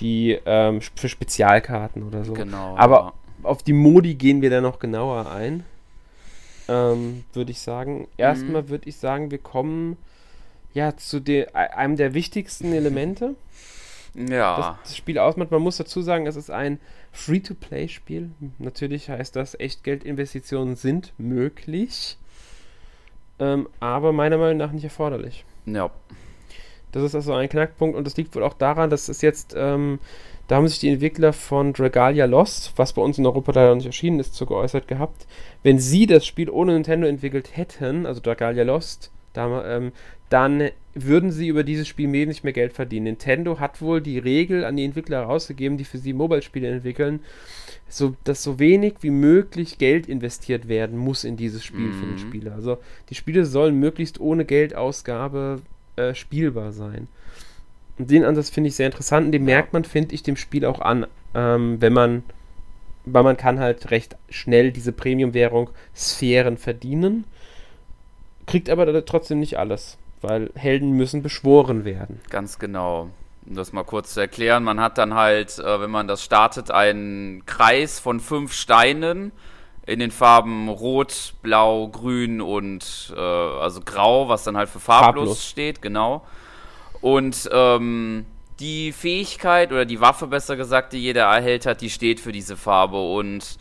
die 0.00 0.38
ähm, 0.46 0.80
für 0.94 1.08
Spezialkarten 1.08 2.02
oder 2.02 2.24
so. 2.24 2.32
Genau. 2.34 2.76
Aber 2.76 2.96
ja. 2.96 3.12
auf 3.42 3.62
die 3.62 3.72
Modi 3.72 4.14
gehen 4.14 4.42
wir 4.42 4.50
dann 4.50 4.62
noch 4.62 4.78
genauer 4.78 5.30
ein 5.30 5.64
ähm, 6.68 7.24
würde 7.32 7.50
ich 7.50 7.60
sagen. 7.60 8.08
Erstmal 8.16 8.62
mhm. 8.62 8.68
würde 8.68 8.88
ich 8.88 8.96
sagen, 8.96 9.30
wir 9.30 9.38
kommen 9.38 9.96
ja 10.74 10.96
zu 10.96 11.20
de, 11.20 11.48
einem 11.52 11.96
der 11.96 12.14
wichtigsten 12.14 12.72
Elemente. 12.72 13.34
Ja. 14.14 14.78
Das, 14.82 14.96
Spiel 14.96 15.18
ausmacht. 15.18 15.50
Man 15.50 15.62
muss 15.62 15.78
dazu 15.78 16.02
sagen, 16.02 16.26
es 16.26 16.36
ist 16.36 16.50
ein 16.50 16.78
Free-to-Play-Spiel. 17.12 18.30
Natürlich 18.58 19.08
heißt 19.08 19.36
das, 19.36 19.58
Echtgeldinvestitionen 19.58 20.76
sind 20.76 21.12
möglich, 21.18 22.18
ähm, 23.38 23.68
aber 23.80 24.12
meiner 24.12 24.38
Meinung 24.38 24.58
nach 24.58 24.72
nicht 24.72 24.84
erforderlich. 24.84 25.44
Ja. 25.66 25.90
Das 26.92 27.02
ist 27.02 27.14
also 27.14 27.32
ein 27.32 27.48
Knackpunkt 27.48 27.96
und 27.96 28.06
das 28.06 28.16
liegt 28.18 28.34
wohl 28.34 28.42
auch 28.42 28.52
daran, 28.52 28.90
dass 28.90 29.08
es 29.08 29.22
jetzt 29.22 29.54
ähm, 29.56 29.98
da 30.48 30.56
haben 30.56 30.68
sich 30.68 30.80
die 30.80 30.90
Entwickler 30.90 31.32
von 31.32 31.72
Dragalia 31.72 32.26
Lost, 32.26 32.72
was 32.76 32.92
bei 32.92 33.00
uns 33.00 33.16
in 33.16 33.24
Europa 33.24 33.52
leider 33.52 33.74
nicht 33.74 33.86
erschienen 33.86 34.20
ist, 34.20 34.34
so 34.34 34.44
geäußert 34.44 34.88
gehabt. 34.88 35.26
Wenn 35.62 35.78
sie 35.78 36.06
das 36.06 36.26
Spiel 36.26 36.50
ohne 36.50 36.74
Nintendo 36.74 37.06
entwickelt 37.06 37.56
hätten, 37.56 38.04
also 38.04 38.20
Dragalia 38.20 38.64
Lost, 38.64 39.10
da, 39.32 39.76
ähm, 39.76 39.92
dann 40.28 40.70
würden 40.94 41.30
sie 41.30 41.48
über 41.48 41.64
dieses 41.64 41.88
Spiel 41.88 42.12
wesentlich 42.12 42.44
mehr 42.44 42.52
Geld 42.52 42.72
verdienen. 42.72 43.04
Nintendo 43.04 43.58
hat 43.60 43.80
wohl 43.80 44.00
die 44.00 44.18
Regel 44.18 44.64
an 44.64 44.76
die 44.76 44.84
Entwickler 44.84 45.20
herausgegeben, 45.20 45.78
die 45.78 45.84
für 45.84 45.98
sie 45.98 46.12
Mobile-Spiele 46.12 46.68
entwickeln, 46.68 47.20
so, 47.88 48.14
dass 48.24 48.42
so 48.42 48.58
wenig 48.58 48.94
wie 49.00 49.10
möglich 49.10 49.78
Geld 49.78 50.06
investiert 50.06 50.68
werden 50.68 50.98
muss 50.98 51.24
in 51.24 51.36
dieses 51.36 51.64
Spiel 51.64 51.88
mhm. 51.88 51.92
für 51.92 52.06
den. 52.06 52.18
Spieler. 52.18 52.54
Also 52.54 52.78
die 53.10 53.14
Spiele 53.14 53.44
sollen 53.44 53.78
möglichst 53.78 54.20
ohne 54.20 54.44
Geldausgabe 54.44 55.60
äh, 55.96 56.14
spielbar 56.14 56.72
sein. 56.72 57.08
Und 57.98 58.10
den 58.10 58.24
Ansatz 58.24 58.50
finde 58.50 58.68
ich 58.68 58.76
sehr 58.76 58.86
interessant 58.86 59.26
und 59.26 59.32
den 59.32 59.44
merkt 59.44 59.72
man, 59.72 59.84
finde 59.84 60.14
ich, 60.14 60.22
dem 60.22 60.36
Spiel 60.36 60.64
auch 60.64 60.80
an, 60.80 61.06
ähm, 61.34 61.80
wenn 61.80 61.92
man, 61.92 62.22
weil 63.04 63.22
man 63.22 63.36
kann 63.36 63.60
halt 63.60 63.90
recht 63.90 64.16
schnell 64.30 64.72
diese 64.72 64.92
Premium-Währung 64.92 65.70
Sphären 65.94 66.56
verdienen, 66.56 67.24
kriegt 68.46 68.70
aber 68.70 69.04
trotzdem 69.04 69.40
nicht 69.40 69.58
alles, 69.58 69.98
weil 70.20 70.50
Helden 70.54 70.92
müssen 70.92 71.22
beschworen 71.22 71.84
werden. 71.84 72.20
Ganz 72.30 72.58
genau. 72.58 73.10
Um 73.46 73.56
das 73.56 73.72
mal 73.72 73.82
kurz 73.82 74.14
zu 74.14 74.20
erklären, 74.20 74.62
man 74.62 74.80
hat 74.80 74.98
dann 74.98 75.14
halt, 75.14 75.58
äh, 75.58 75.80
wenn 75.80 75.90
man 75.90 76.06
das 76.06 76.22
startet, 76.22 76.70
einen 76.70 77.44
Kreis 77.44 77.98
von 77.98 78.20
fünf 78.20 78.52
Steinen 78.52 79.32
in 79.84 79.98
den 79.98 80.12
Farben 80.12 80.68
Rot, 80.68 81.34
Blau, 81.42 81.88
Grün 81.88 82.40
und 82.40 83.12
äh, 83.16 83.20
also 83.20 83.80
Grau, 83.80 84.28
was 84.28 84.44
dann 84.44 84.56
halt 84.56 84.68
für 84.68 84.78
farblos, 84.78 85.28
farblos. 85.28 85.48
steht, 85.48 85.82
genau. 85.82 86.22
Und 87.00 87.50
ähm, 87.52 88.26
die 88.60 88.92
Fähigkeit 88.92 89.72
oder 89.72 89.84
die 89.84 90.00
Waffe, 90.00 90.28
besser 90.28 90.56
gesagt, 90.56 90.92
die 90.92 90.98
jeder 90.98 91.24
erhält 91.24 91.66
hat, 91.66 91.80
die 91.80 91.90
steht 91.90 92.20
für 92.20 92.30
diese 92.30 92.56
Farbe. 92.56 93.12
Und 93.12 93.58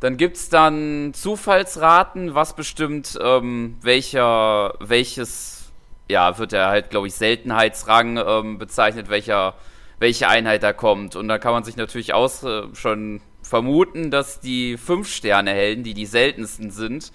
dann 0.00 0.16
gibt 0.16 0.36
es 0.36 0.48
dann 0.48 1.12
Zufallsraten, 1.14 2.34
was 2.34 2.56
bestimmt, 2.56 3.18
ähm, 3.22 3.76
welcher, 3.82 4.74
welches, 4.80 5.70
ja, 6.08 6.38
wird 6.38 6.54
er 6.54 6.68
halt, 6.68 6.90
glaube 6.90 7.06
ich, 7.06 7.14
Seltenheitsrang 7.14 8.16
ähm, 8.16 8.58
bezeichnet, 8.58 9.10
welcher, 9.10 9.54
welche 9.98 10.28
Einheit 10.28 10.62
da 10.62 10.72
kommt. 10.72 11.16
Und 11.16 11.28
da 11.28 11.38
kann 11.38 11.52
man 11.52 11.64
sich 11.64 11.76
natürlich 11.76 12.14
aus, 12.14 12.42
äh, 12.42 12.62
schon 12.74 13.20
vermuten, 13.42 14.10
dass 14.10 14.40
die 14.40 14.78
5-Sterne-Helden, 14.78 15.84
die 15.84 15.94
die 15.94 16.06
seltensten 16.06 16.70
sind, 16.70 17.12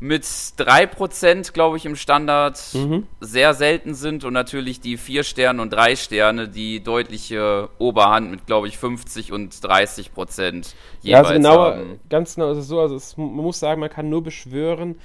mit 0.00 0.24
3%, 0.24 1.52
glaube 1.52 1.76
ich, 1.76 1.84
im 1.84 1.94
Standard 1.94 2.58
mhm. 2.72 3.06
sehr 3.20 3.52
selten 3.52 3.94
sind 3.94 4.24
und 4.24 4.32
natürlich 4.32 4.80
die 4.80 4.96
4 4.96 5.22
Sterne 5.22 5.60
und 5.60 5.70
3 5.70 5.94
Sterne 5.96 6.48
die 6.48 6.82
deutliche 6.82 7.68
Oberhand 7.78 8.30
mit, 8.30 8.46
glaube 8.46 8.66
ich, 8.66 8.78
50 8.78 9.30
und 9.32 9.62
30 9.62 10.12
Prozent 10.12 10.74
jeweils 11.02 11.04
ja, 11.04 11.18
also 11.18 11.32
genau, 11.34 11.64
haben. 11.64 12.00
Ganz 12.08 12.34
genau 12.34 12.50
ist 12.50 12.58
es 12.58 12.68
so, 12.68 12.80
also 12.80 12.96
es, 12.96 13.16
man 13.18 13.28
muss 13.28 13.60
sagen, 13.60 13.80
man 13.80 13.90
kann 13.90 14.08
nur 14.08 14.22
beschwören, 14.22 14.98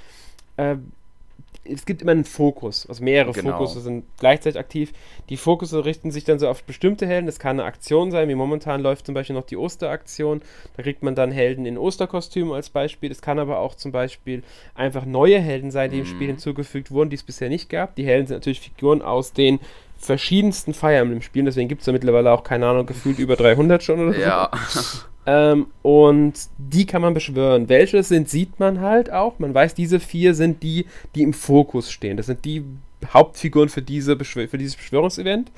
äh, 0.56 0.76
es 1.70 1.86
gibt 1.86 2.02
immer 2.02 2.12
einen 2.12 2.24
Fokus, 2.24 2.86
also 2.88 3.02
mehrere 3.02 3.32
genau. 3.32 3.58
Fokusse 3.58 3.80
sind 3.80 4.04
gleichzeitig 4.18 4.58
aktiv. 4.58 4.92
Die 5.28 5.36
Fokusse 5.36 5.84
richten 5.84 6.10
sich 6.10 6.24
dann 6.24 6.38
so 6.38 6.48
auf 6.48 6.64
bestimmte 6.64 7.06
Helden. 7.06 7.26
Das 7.26 7.38
kann 7.38 7.58
eine 7.58 7.64
Aktion 7.64 8.10
sein, 8.10 8.28
wie 8.28 8.34
momentan 8.34 8.80
läuft 8.80 9.06
zum 9.06 9.14
Beispiel 9.14 9.34
noch 9.34 9.44
die 9.44 9.56
Osteraktion. 9.56 10.42
Da 10.76 10.82
kriegt 10.82 11.02
man 11.02 11.14
dann 11.14 11.30
Helden 11.30 11.66
in 11.66 11.78
Osterkostümen 11.78 12.52
als 12.52 12.70
Beispiel. 12.70 13.10
Es 13.10 13.22
kann 13.22 13.38
aber 13.38 13.58
auch 13.58 13.74
zum 13.74 13.92
Beispiel 13.92 14.42
einfach 14.74 15.04
neue 15.04 15.38
Helden 15.38 15.70
sein, 15.70 15.90
die 15.90 15.96
mhm. 15.96 16.02
im 16.02 16.08
Spiel 16.08 16.26
hinzugefügt 16.28 16.90
wurden, 16.90 17.10
die 17.10 17.16
es 17.16 17.22
bisher 17.22 17.48
nicht 17.48 17.68
gab. 17.68 17.96
Die 17.96 18.04
Helden 18.04 18.26
sind 18.26 18.36
natürlich 18.36 18.60
Figuren 18.60 19.02
aus 19.02 19.32
den 19.32 19.60
verschiedensten 19.98 20.74
Fire 20.74 20.96
Emblem 20.96 21.22
Spielen, 21.22 21.46
deswegen 21.46 21.68
gibt 21.68 21.80
es 21.80 21.86
da 21.86 21.92
mittlerweile 21.92 22.30
auch, 22.30 22.44
keine 22.44 22.66
Ahnung, 22.66 22.86
gefühlt 22.86 23.18
über 23.18 23.36
300 23.36 23.82
schon 23.82 24.00
oder 24.00 24.12
so. 24.12 24.20
Ja. 24.20 24.50
Ähm, 25.26 25.66
und 25.82 26.34
die 26.56 26.86
kann 26.86 27.02
man 27.02 27.12
beschwören. 27.12 27.68
Welche 27.68 27.98
es 27.98 28.08
sind, 28.08 28.28
sieht 28.28 28.60
man 28.60 28.80
halt 28.80 29.12
auch. 29.12 29.38
Man 29.38 29.52
weiß, 29.52 29.74
diese 29.74 29.98
vier 29.98 30.34
sind 30.34 30.62
die, 30.62 30.86
die 31.14 31.22
im 31.22 31.32
Fokus 31.32 31.90
stehen. 31.90 32.16
Das 32.16 32.26
sind 32.26 32.44
die 32.44 32.64
Hauptfiguren 33.12 33.68
für, 33.68 33.82
diese 33.82 34.14
Beschwör 34.14 34.48
für 34.48 34.58
dieses 34.58 34.76
Beschwörungsevent. 34.76 35.50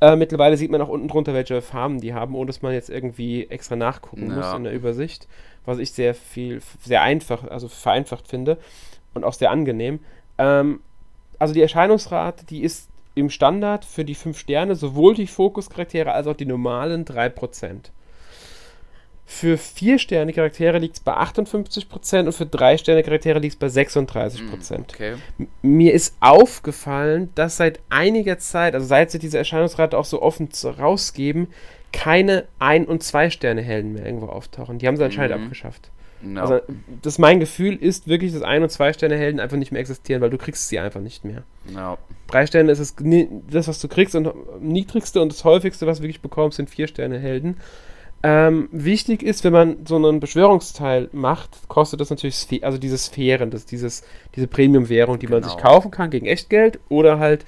Äh, 0.00 0.16
mittlerweile 0.16 0.56
sieht 0.56 0.70
man 0.70 0.82
auch 0.82 0.88
unten 0.88 1.08
drunter, 1.08 1.34
welche 1.34 1.62
Farben 1.62 2.00
die 2.00 2.14
haben, 2.14 2.34
ohne 2.34 2.48
dass 2.48 2.62
man 2.62 2.72
jetzt 2.72 2.90
irgendwie 2.90 3.46
extra 3.48 3.76
nachgucken 3.76 4.28
ja. 4.28 4.36
muss 4.36 4.54
in 4.54 4.64
der 4.64 4.74
Übersicht. 4.74 5.28
Was 5.64 5.78
ich 5.78 5.92
sehr 5.92 6.14
viel, 6.14 6.60
sehr 6.84 7.02
einfach, 7.02 7.44
also 7.48 7.68
vereinfacht 7.68 8.28
finde 8.28 8.58
und 9.14 9.24
auch 9.24 9.32
sehr 9.32 9.50
angenehm. 9.50 10.00
Ähm, 10.38 10.80
also 11.38 11.54
die 11.54 11.62
Erscheinungsrate, 11.62 12.44
die 12.44 12.62
ist 12.62 12.88
im 13.14 13.30
Standard 13.30 13.84
für 13.84 14.04
die 14.04 14.14
5 14.14 14.38
Sterne, 14.38 14.74
sowohl 14.74 15.14
die 15.14 15.26
Fokuscharaktere 15.26 16.12
als 16.12 16.26
auch 16.26 16.36
die 16.36 16.44
normalen 16.44 17.04
3%. 17.04 17.90
Für 19.28 19.56
4-Sterne-Charaktere 19.56 20.78
liegt 20.78 20.96
es 20.96 21.00
bei 21.00 21.12
58% 21.12 22.26
und 22.26 22.32
für 22.32 22.44
3-Sterne-Charaktere 22.44 23.40
liegt 23.40 23.54
es 23.54 23.58
bei 23.58 23.66
36%. 23.66 24.38
Hm, 24.38 24.84
okay. 24.88 25.14
Mir 25.62 25.92
ist 25.92 26.14
aufgefallen, 26.20 27.30
dass 27.34 27.56
seit 27.56 27.80
einiger 27.90 28.38
Zeit, 28.38 28.74
also 28.74 28.86
seit 28.86 29.10
sie 29.10 29.18
diese 29.18 29.36
Erscheinungsrate 29.36 29.98
auch 29.98 30.04
so 30.04 30.22
offen 30.22 30.48
rausgeben, 30.64 31.48
keine 31.92 32.44
1- 32.60 32.86
und 32.86 33.02
2-Sterne-Helden 33.02 33.94
mehr 33.94 34.06
irgendwo 34.06 34.26
auftauchen. 34.26 34.78
Die 34.78 34.86
haben 34.86 34.96
sie 34.96 35.04
anscheinend 35.04 35.36
mhm. 35.36 35.42
abgeschafft. 35.42 35.90
No. 36.22 36.40
Also, 36.40 36.60
das 37.02 37.18
mein 37.18 37.40
Gefühl 37.40 37.74
ist 37.76 38.06
wirklich, 38.06 38.32
dass 38.32 38.42
1- 38.42 38.62
und 38.62 38.70
2-Sterne-Helden 38.70 39.40
einfach 39.40 39.56
nicht 39.56 39.72
mehr 39.72 39.80
existieren, 39.80 40.20
weil 40.22 40.30
du 40.30 40.38
kriegst 40.38 40.68
sie 40.68 40.78
einfach 40.78 41.00
nicht 41.00 41.24
mehr. 41.24 41.42
No. 41.68 41.98
Drei 42.28 42.46
Sterne 42.46 42.70
ist 42.70 42.78
es 42.78 42.94
das, 43.50 43.66
was 43.68 43.80
du 43.80 43.88
kriegst 43.88 44.14
und 44.14 44.32
niedrigste 44.60 45.20
und 45.20 45.32
das 45.32 45.44
häufigste, 45.44 45.86
was 45.86 45.98
du 45.98 46.04
wirklich 46.04 46.20
bekommst, 46.20 46.56
sind 46.56 46.70
4-Sterne-Helden. 46.70 47.56
Ähm, 48.28 48.68
wichtig 48.72 49.22
ist, 49.22 49.44
wenn 49.44 49.52
man 49.52 49.86
so 49.86 49.94
einen 49.94 50.18
Beschwörungsteil 50.18 51.08
macht, 51.12 51.68
kostet 51.68 52.00
das 52.00 52.10
natürlich 52.10 52.34
Sph 52.34 52.64
also 52.64 52.76
diese 52.76 52.98
Sphären, 52.98 53.52
das, 53.52 53.66
dieses, 53.66 54.02
diese 54.34 54.48
Premium-Währung, 54.48 55.20
die 55.20 55.26
genau. 55.26 55.36
man 55.36 55.48
sich 55.48 55.56
genau. 55.56 55.68
kaufen 55.68 55.92
kann 55.92 56.10
gegen 56.10 56.26
Echtgeld 56.26 56.80
oder 56.88 57.20
halt 57.20 57.46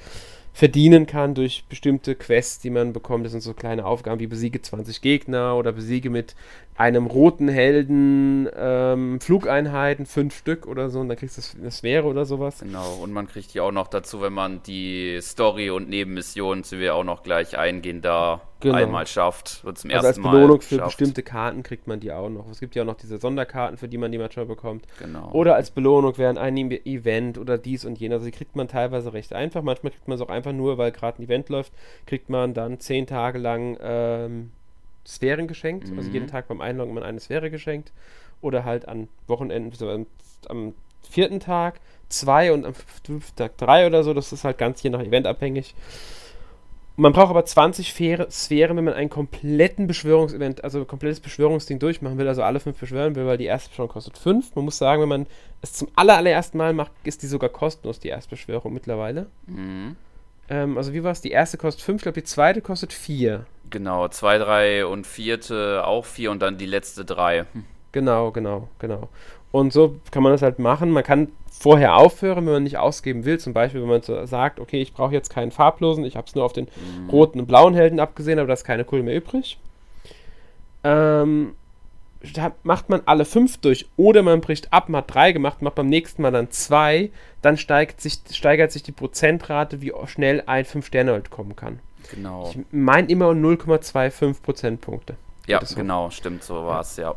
verdienen 0.52 1.08
kann 1.08 1.34
durch 1.34 1.64
bestimmte 1.68 2.14
Quests, 2.14 2.60
die 2.60 2.70
man 2.70 2.92
bekommt. 2.92 3.24
Das 3.24 3.32
sind 3.32 3.40
so 3.40 3.54
kleine 3.54 3.84
Aufgaben 3.86 4.20
wie 4.20 4.28
besiege 4.28 4.62
20 4.62 5.00
Gegner 5.00 5.56
oder 5.56 5.72
besiege 5.72 6.10
mit 6.10 6.36
einem 6.78 7.06
roten 7.06 7.48
Helden 7.48 8.48
ähm, 8.56 9.20
Flugeinheiten, 9.20 10.06
fünf 10.06 10.36
Stück 10.36 10.66
oder 10.68 10.90
so, 10.90 11.00
und 11.00 11.08
dann 11.08 11.18
kriegst 11.18 11.36
du 11.36 11.58
eine 11.58 11.72
Sphäre 11.72 12.06
oder 12.06 12.24
sowas. 12.24 12.60
Genau, 12.60 13.00
und 13.02 13.12
man 13.12 13.26
kriegt 13.26 13.52
die 13.52 13.60
auch 13.60 13.72
noch 13.72 13.88
dazu, 13.88 14.22
wenn 14.22 14.32
man 14.32 14.62
die 14.62 15.18
Story 15.20 15.70
und 15.70 15.88
Nebenmissionen, 15.88 16.62
zu 16.62 16.78
wir 16.78 16.94
auch 16.94 17.02
noch 17.02 17.24
gleich 17.24 17.58
eingehen, 17.58 18.00
da 18.00 18.42
genau. 18.60 18.76
einmal 18.76 19.08
schafft. 19.08 19.62
Und 19.64 19.76
zum 19.76 19.90
also 19.90 20.06
ersten 20.06 20.24
als 20.24 20.30
Belohnung 20.30 20.58
Mal 20.58 20.62
für 20.62 20.76
schafft. 20.76 20.96
bestimmte 20.96 21.24
Karten 21.24 21.64
kriegt 21.64 21.88
man 21.88 21.98
die 21.98 22.12
auch 22.12 22.28
noch. 22.28 22.48
Es 22.48 22.60
gibt 22.60 22.76
ja 22.76 22.82
auch 22.82 22.86
noch 22.86 22.96
diese 22.96 23.18
Sonderkarten, 23.18 23.76
für 23.76 23.88
die 23.88 23.98
man 23.98 24.12
die 24.12 24.18
manchmal 24.18 24.46
bekommt. 24.46 24.86
Genau. 25.00 25.32
Oder 25.32 25.56
als 25.56 25.72
Belohnung 25.72 26.16
während 26.16 26.38
einem 26.38 26.70
Event 26.70 27.38
oder 27.38 27.58
dies 27.58 27.84
und 27.84 27.98
jenes. 27.98 28.18
Also 28.18 28.26
die 28.26 28.36
kriegt 28.36 28.54
man 28.54 28.68
teilweise 28.68 29.12
recht 29.12 29.32
einfach. 29.32 29.62
Manchmal 29.62 29.90
kriegt 29.90 30.06
man 30.06 30.14
es 30.14 30.22
auch 30.22 30.28
einfach 30.28 30.52
nur, 30.52 30.78
weil 30.78 30.92
gerade 30.92 31.20
ein 31.20 31.24
Event 31.24 31.48
läuft, 31.48 31.72
kriegt 32.06 32.30
man 32.30 32.54
dann 32.54 32.78
zehn 32.78 33.08
Tage 33.08 33.38
lang 33.38 33.76
ähm, 33.80 34.52
Sphären 35.08 35.48
geschenkt. 35.48 35.84
Also 35.84 35.94
mhm. 35.94 35.98
Also 35.98 36.10
jeden 36.10 36.26
Tag 36.28 36.48
beim 36.48 36.60
Einloggen 36.60 36.94
man 36.94 37.02
eine 37.02 37.20
Sphäre 37.20 37.50
geschenkt. 37.50 37.92
Oder 38.40 38.64
halt 38.64 38.86
an 38.86 39.08
Wochenenden, 39.26 39.72
so 39.72 39.88
am, 39.88 40.06
am 40.48 40.74
vierten 41.08 41.40
Tag 41.40 41.80
zwei 42.08 42.52
und 42.52 42.64
am 42.64 42.74
fünften 42.74 43.36
Tag 43.36 43.56
drei 43.56 43.86
oder 43.86 44.04
so. 44.04 44.14
Das 44.14 44.32
ist 44.32 44.44
halt 44.44 44.58
ganz 44.58 44.82
je 44.82 44.90
nach 44.90 45.00
Event 45.00 45.26
abhängig. 45.26 45.74
Man 46.96 47.12
braucht 47.12 47.30
aber 47.30 47.44
20 47.44 47.92
Sphären, 47.92 48.76
wenn 48.76 48.84
man 48.84 48.94
einen 48.94 49.08
kompletten 49.08 49.86
Beschwörungsevent, 49.86 50.64
also 50.64 50.80
ein 50.80 50.86
komplettes 50.88 51.20
Beschwörungsding 51.20 51.78
durchmachen 51.78 52.18
will, 52.18 52.26
also 52.26 52.42
alle 52.42 52.58
fünf 52.58 52.76
beschwören 52.80 53.14
will, 53.14 53.24
weil 53.24 53.38
die 53.38 53.44
erste 53.44 53.68
Beschwörung 53.68 53.92
kostet 53.92 54.18
fünf. 54.18 54.56
Man 54.56 54.64
muss 54.64 54.78
sagen, 54.78 55.02
wenn 55.02 55.08
man 55.08 55.26
es 55.62 55.74
zum 55.74 55.86
allerersten 55.94 56.58
Mal 56.58 56.72
macht, 56.72 56.90
ist 57.04 57.22
die 57.22 57.28
sogar 57.28 57.50
kostenlos, 57.50 58.00
die 58.00 58.08
erste 58.08 58.30
Beschwörung 58.30 58.72
mittlerweile. 58.72 59.26
Mhm. 59.46 59.94
Ähm, 60.48 60.76
also 60.76 60.92
wie 60.92 61.04
war 61.04 61.12
es? 61.12 61.20
Die 61.20 61.30
erste 61.30 61.56
kostet 61.56 61.84
fünf, 61.84 62.00
ich 62.00 62.02
glaube 62.02 62.20
die 62.20 62.26
zweite 62.26 62.62
kostet 62.62 62.92
vier. 62.92 63.46
Genau, 63.70 64.08
zwei, 64.08 64.38
drei 64.38 64.86
und 64.86 65.06
vierte 65.06 65.84
auch 65.84 66.04
vier 66.04 66.30
und 66.30 66.40
dann 66.40 66.58
die 66.58 66.66
letzte 66.66 67.04
drei. 67.04 67.46
Hm. 67.52 67.64
Genau, 67.92 68.30
genau, 68.30 68.68
genau. 68.78 69.08
Und 69.50 69.72
so 69.72 69.96
kann 70.10 70.22
man 70.22 70.32
das 70.32 70.42
halt 70.42 70.58
machen. 70.58 70.90
Man 70.90 71.04
kann 71.04 71.28
vorher 71.50 71.96
aufhören, 71.96 72.46
wenn 72.46 72.52
man 72.52 72.62
nicht 72.62 72.78
ausgeben 72.78 73.24
will. 73.24 73.38
Zum 73.38 73.52
Beispiel, 73.52 73.80
wenn 73.80 73.88
man 73.88 74.02
so 74.02 74.24
sagt, 74.26 74.60
okay, 74.60 74.80
ich 74.80 74.92
brauche 74.92 75.12
jetzt 75.12 75.30
keinen 75.30 75.50
farblosen, 75.50 76.04
ich 76.04 76.16
habe 76.16 76.26
es 76.26 76.34
nur 76.34 76.44
auf 76.44 76.52
den 76.52 76.66
mhm. 76.66 77.10
roten 77.10 77.40
und 77.40 77.46
blauen 77.46 77.74
Helden 77.74 78.00
abgesehen, 78.00 78.38
aber 78.38 78.48
da 78.48 78.54
ist 78.54 78.64
keine 78.64 78.84
Kohle 78.84 79.02
mehr 79.02 79.16
übrig. 79.16 79.58
Ähm, 80.84 81.54
macht 82.62 82.88
man 82.88 83.02
alle 83.06 83.24
fünf 83.24 83.58
durch 83.58 83.86
oder 83.96 84.22
man 84.22 84.40
bricht 84.40 84.72
ab, 84.72 84.88
man 84.88 85.00
hat 85.00 85.14
drei 85.14 85.32
gemacht, 85.32 85.62
macht 85.62 85.76
beim 85.76 85.88
nächsten 85.88 86.22
Mal 86.22 86.30
dann 86.30 86.50
zwei, 86.50 87.10
dann 87.42 87.56
steigt 87.56 88.00
sich, 88.00 88.20
steigert 88.30 88.72
sich 88.72 88.82
die 88.82 88.92
Prozentrate, 88.92 89.80
wie 89.80 89.92
schnell 90.06 90.42
ein 90.46 90.64
5-Sterne-Halt 90.64 91.30
kommen 91.30 91.56
kann. 91.56 91.80
Genau. 92.10 92.50
Ich 92.50 92.58
meine 92.70 93.08
immer 93.08 93.30
0,25 93.30 94.42
Prozentpunkte. 94.42 95.16
Ja, 95.46 95.60
genau, 95.74 96.10
stimmt, 96.10 96.44
so 96.44 96.54
war 96.54 96.80
es, 96.80 96.96
ja. 96.96 97.14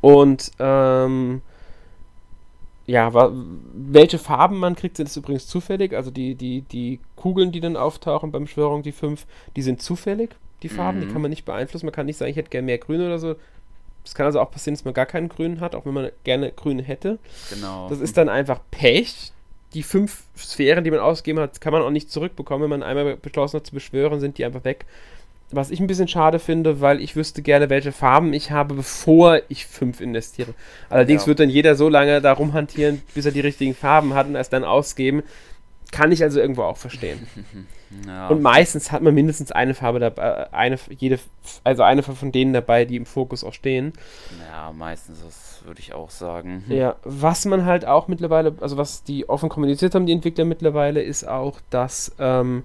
Und 0.00 0.50
ähm, 0.58 1.42
ja, 2.86 3.12
welche 3.74 4.18
Farben 4.18 4.58
man 4.58 4.74
kriegt, 4.74 4.96
sind 4.96 5.08
es 5.08 5.16
übrigens 5.16 5.46
zufällig. 5.46 5.94
Also 5.94 6.10
die, 6.10 6.34
die, 6.34 6.62
die 6.62 7.00
Kugeln, 7.14 7.52
die 7.52 7.60
dann 7.60 7.76
auftauchen 7.76 8.32
beim 8.32 8.44
Beschwörung, 8.44 8.82
die 8.82 8.92
fünf, 8.92 9.26
die 9.54 9.62
sind 9.62 9.80
zufällig, 9.80 10.30
die 10.62 10.68
Farben, 10.68 10.98
mhm. 10.98 11.02
die 11.02 11.12
kann 11.12 11.22
man 11.22 11.30
nicht 11.30 11.44
beeinflussen. 11.44 11.86
Man 11.86 11.94
kann 11.94 12.06
nicht 12.06 12.16
sagen, 12.16 12.30
ich 12.30 12.36
hätte 12.36 12.50
gerne 12.50 12.66
mehr 12.66 12.78
Grün 12.78 13.00
oder 13.00 13.18
so. 13.18 13.36
Es 14.04 14.14
kann 14.14 14.26
also 14.26 14.40
auch 14.40 14.50
passieren, 14.50 14.74
dass 14.74 14.84
man 14.84 14.94
gar 14.94 15.06
keinen 15.06 15.28
Grün 15.28 15.60
hat, 15.60 15.76
auch 15.76 15.86
wenn 15.86 15.94
man 15.94 16.10
gerne 16.24 16.50
Grün 16.50 16.80
hätte. 16.80 17.18
Genau. 17.50 17.88
Das 17.88 18.00
ist 18.00 18.16
dann 18.16 18.28
einfach 18.28 18.60
Pech 18.72 19.32
die 19.74 19.82
fünf 19.82 20.24
Sphären, 20.36 20.84
die 20.84 20.90
man 20.90 21.00
ausgegeben 21.00 21.40
hat, 21.40 21.60
kann 21.60 21.72
man 21.72 21.82
auch 21.82 21.90
nicht 21.90 22.10
zurückbekommen. 22.10 22.62
Wenn 22.62 22.80
man 22.80 22.82
einmal 22.82 23.16
beschlossen 23.16 23.58
hat 23.58 23.66
zu 23.66 23.74
beschwören, 23.74 24.20
sind 24.20 24.38
die 24.38 24.44
einfach 24.44 24.64
weg. 24.64 24.84
Was 25.50 25.70
ich 25.70 25.80
ein 25.80 25.86
bisschen 25.86 26.08
schade 26.08 26.38
finde, 26.38 26.80
weil 26.80 27.00
ich 27.00 27.14
wüsste 27.14 27.42
gerne, 27.42 27.68
welche 27.68 27.92
Farben 27.92 28.32
ich 28.32 28.50
habe, 28.50 28.74
bevor 28.74 29.40
ich 29.48 29.66
fünf 29.66 30.00
investiere. 30.00 30.54
Allerdings 30.88 31.22
ja. 31.22 31.26
wird 31.28 31.40
dann 31.40 31.50
jeder 31.50 31.74
so 31.74 31.90
lange 31.90 32.22
da 32.22 32.32
rumhantieren, 32.32 33.02
bis 33.14 33.26
er 33.26 33.32
die 33.32 33.40
richtigen 33.40 33.74
Farben 33.74 34.14
hat 34.14 34.26
und 34.26 34.34
erst 34.34 34.54
dann 34.54 34.64
ausgeben. 34.64 35.22
Kann 35.92 36.10
ich 36.10 36.22
also 36.22 36.40
irgendwo 36.40 36.62
auch 36.62 36.76
verstehen. 36.76 37.26
Ja. 38.06 38.28
Und 38.28 38.42
meistens 38.42 38.90
hat 38.90 39.02
man 39.02 39.14
mindestens 39.14 39.52
eine 39.52 39.74
Farbe 39.74 39.98
dabei, 39.98 40.22
äh, 40.22 40.46
eine, 40.52 40.78
jede, 40.98 41.18
also 41.62 41.82
eine 41.82 42.02
von 42.02 42.32
denen 42.32 42.52
dabei, 42.52 42.84
die 42.84 42.96
im 42.96 43.06
Fokus 43.06 43.44
auch 43.44 43.52
stehen. 43.52 43.92
Ja, 44.50 44.72
meistens 44.72 45.22
das 45.22 45.62
würde 45.66 45.80
ich 45.80 45.92
auch 45.92 46.10
sagen. 46.10 46.64
Ja, 46.72 46.96
was 47.04 47.44
man 47.44 47.66
halt 47.66 47.84
auch 47.84 48.08
mittlerweile, 48.08 48.54
also 48.60 48.76
was 48.76 49.04
die 49.04 49.28
offen 49.28 49.50
kommuniziert 49.50 49.94
haben, 49.94 50.06
die 50.06 50.12
Entwickler 50.12 50.44
mittlerweile, 50.44 51.02
ist 51.02 51.28
auch, 51.28 51.60
dass 51.68 52.12
ähm, 52.18 52.64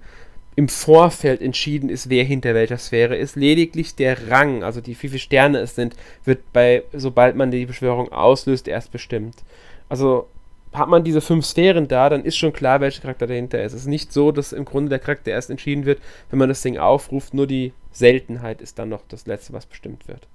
im 0.55 0.69
Vorfeld 0.69 1.41
entschieden 1.41 1.89
ist, 1.89 2.09
wer 2.09 2.23
hinter 2.23 2.55
welcher 2.55 2.77
Sphäre 2.77 3.15
ist. 3.15 3.35
Lediglich 3.35 3.95
der 3.95 4.29
Rang, 4.31 4.63
also 4.63 4.81
die, 4.81 4.91
wie 4.91 5.09
viele 5.09 5.19
Sterne 5.19 5.59
es 5.59 5.75
sind, 5.75 5.95
wird 6.23 6.51
bei, 6.53 6.83
sobald 6.93 7.35
man 7.35 7.51
die 7.51 7.65
Beschwörung 7.65 8.11
auslöst, 8.11 8.67
erst 8.67 8.91
bestimmt. 8.91 9.35
Also 9.89 10.27
hat 10.73 10.89
man 10.89 11.03
diese 11.03 11.21
fünf 11.21 11.45
Sphären 11.45 11.87
da, 11.87 12.09
dann 12.09 12.23
ist 12.23 12.37
schon 12.37 12.53
klar, 12.53 12.81
welcher 12.81 13.01
Charakter 13.01 13.27
dahinter 13.27 13.63
ist. 13.63 13.73
Es 13.73 13.81
ist 13.81 13.87
nicht 13.87 14.11
so, 14.11 14.31
dass 14.31 14.53
im 14.53 14.65
Grunde 14.65 14.89
der 14.89 14.99
Charakter 14.99 15.31
erst 15.31 15.49
entschieden 15.49 15.85
wird, 15.85 16.01
wenn 16.29 16.39
man 16.39 16.49
das 16.49 16.61
Ding 16.61 16.77
aufruft, 16.77 17.33
nur 17.33 17.47
die 17.47 17.73
Seltenheit 17.91 18.61
ist 18.61 18.77
dann 18.77 18.89
noch 18.89 19.01
das 19.07 19.25
Letzte, 19.25 19.53
was 19.53 19.65
bestimmt 19.65 20.07
wird. 20.07 20.27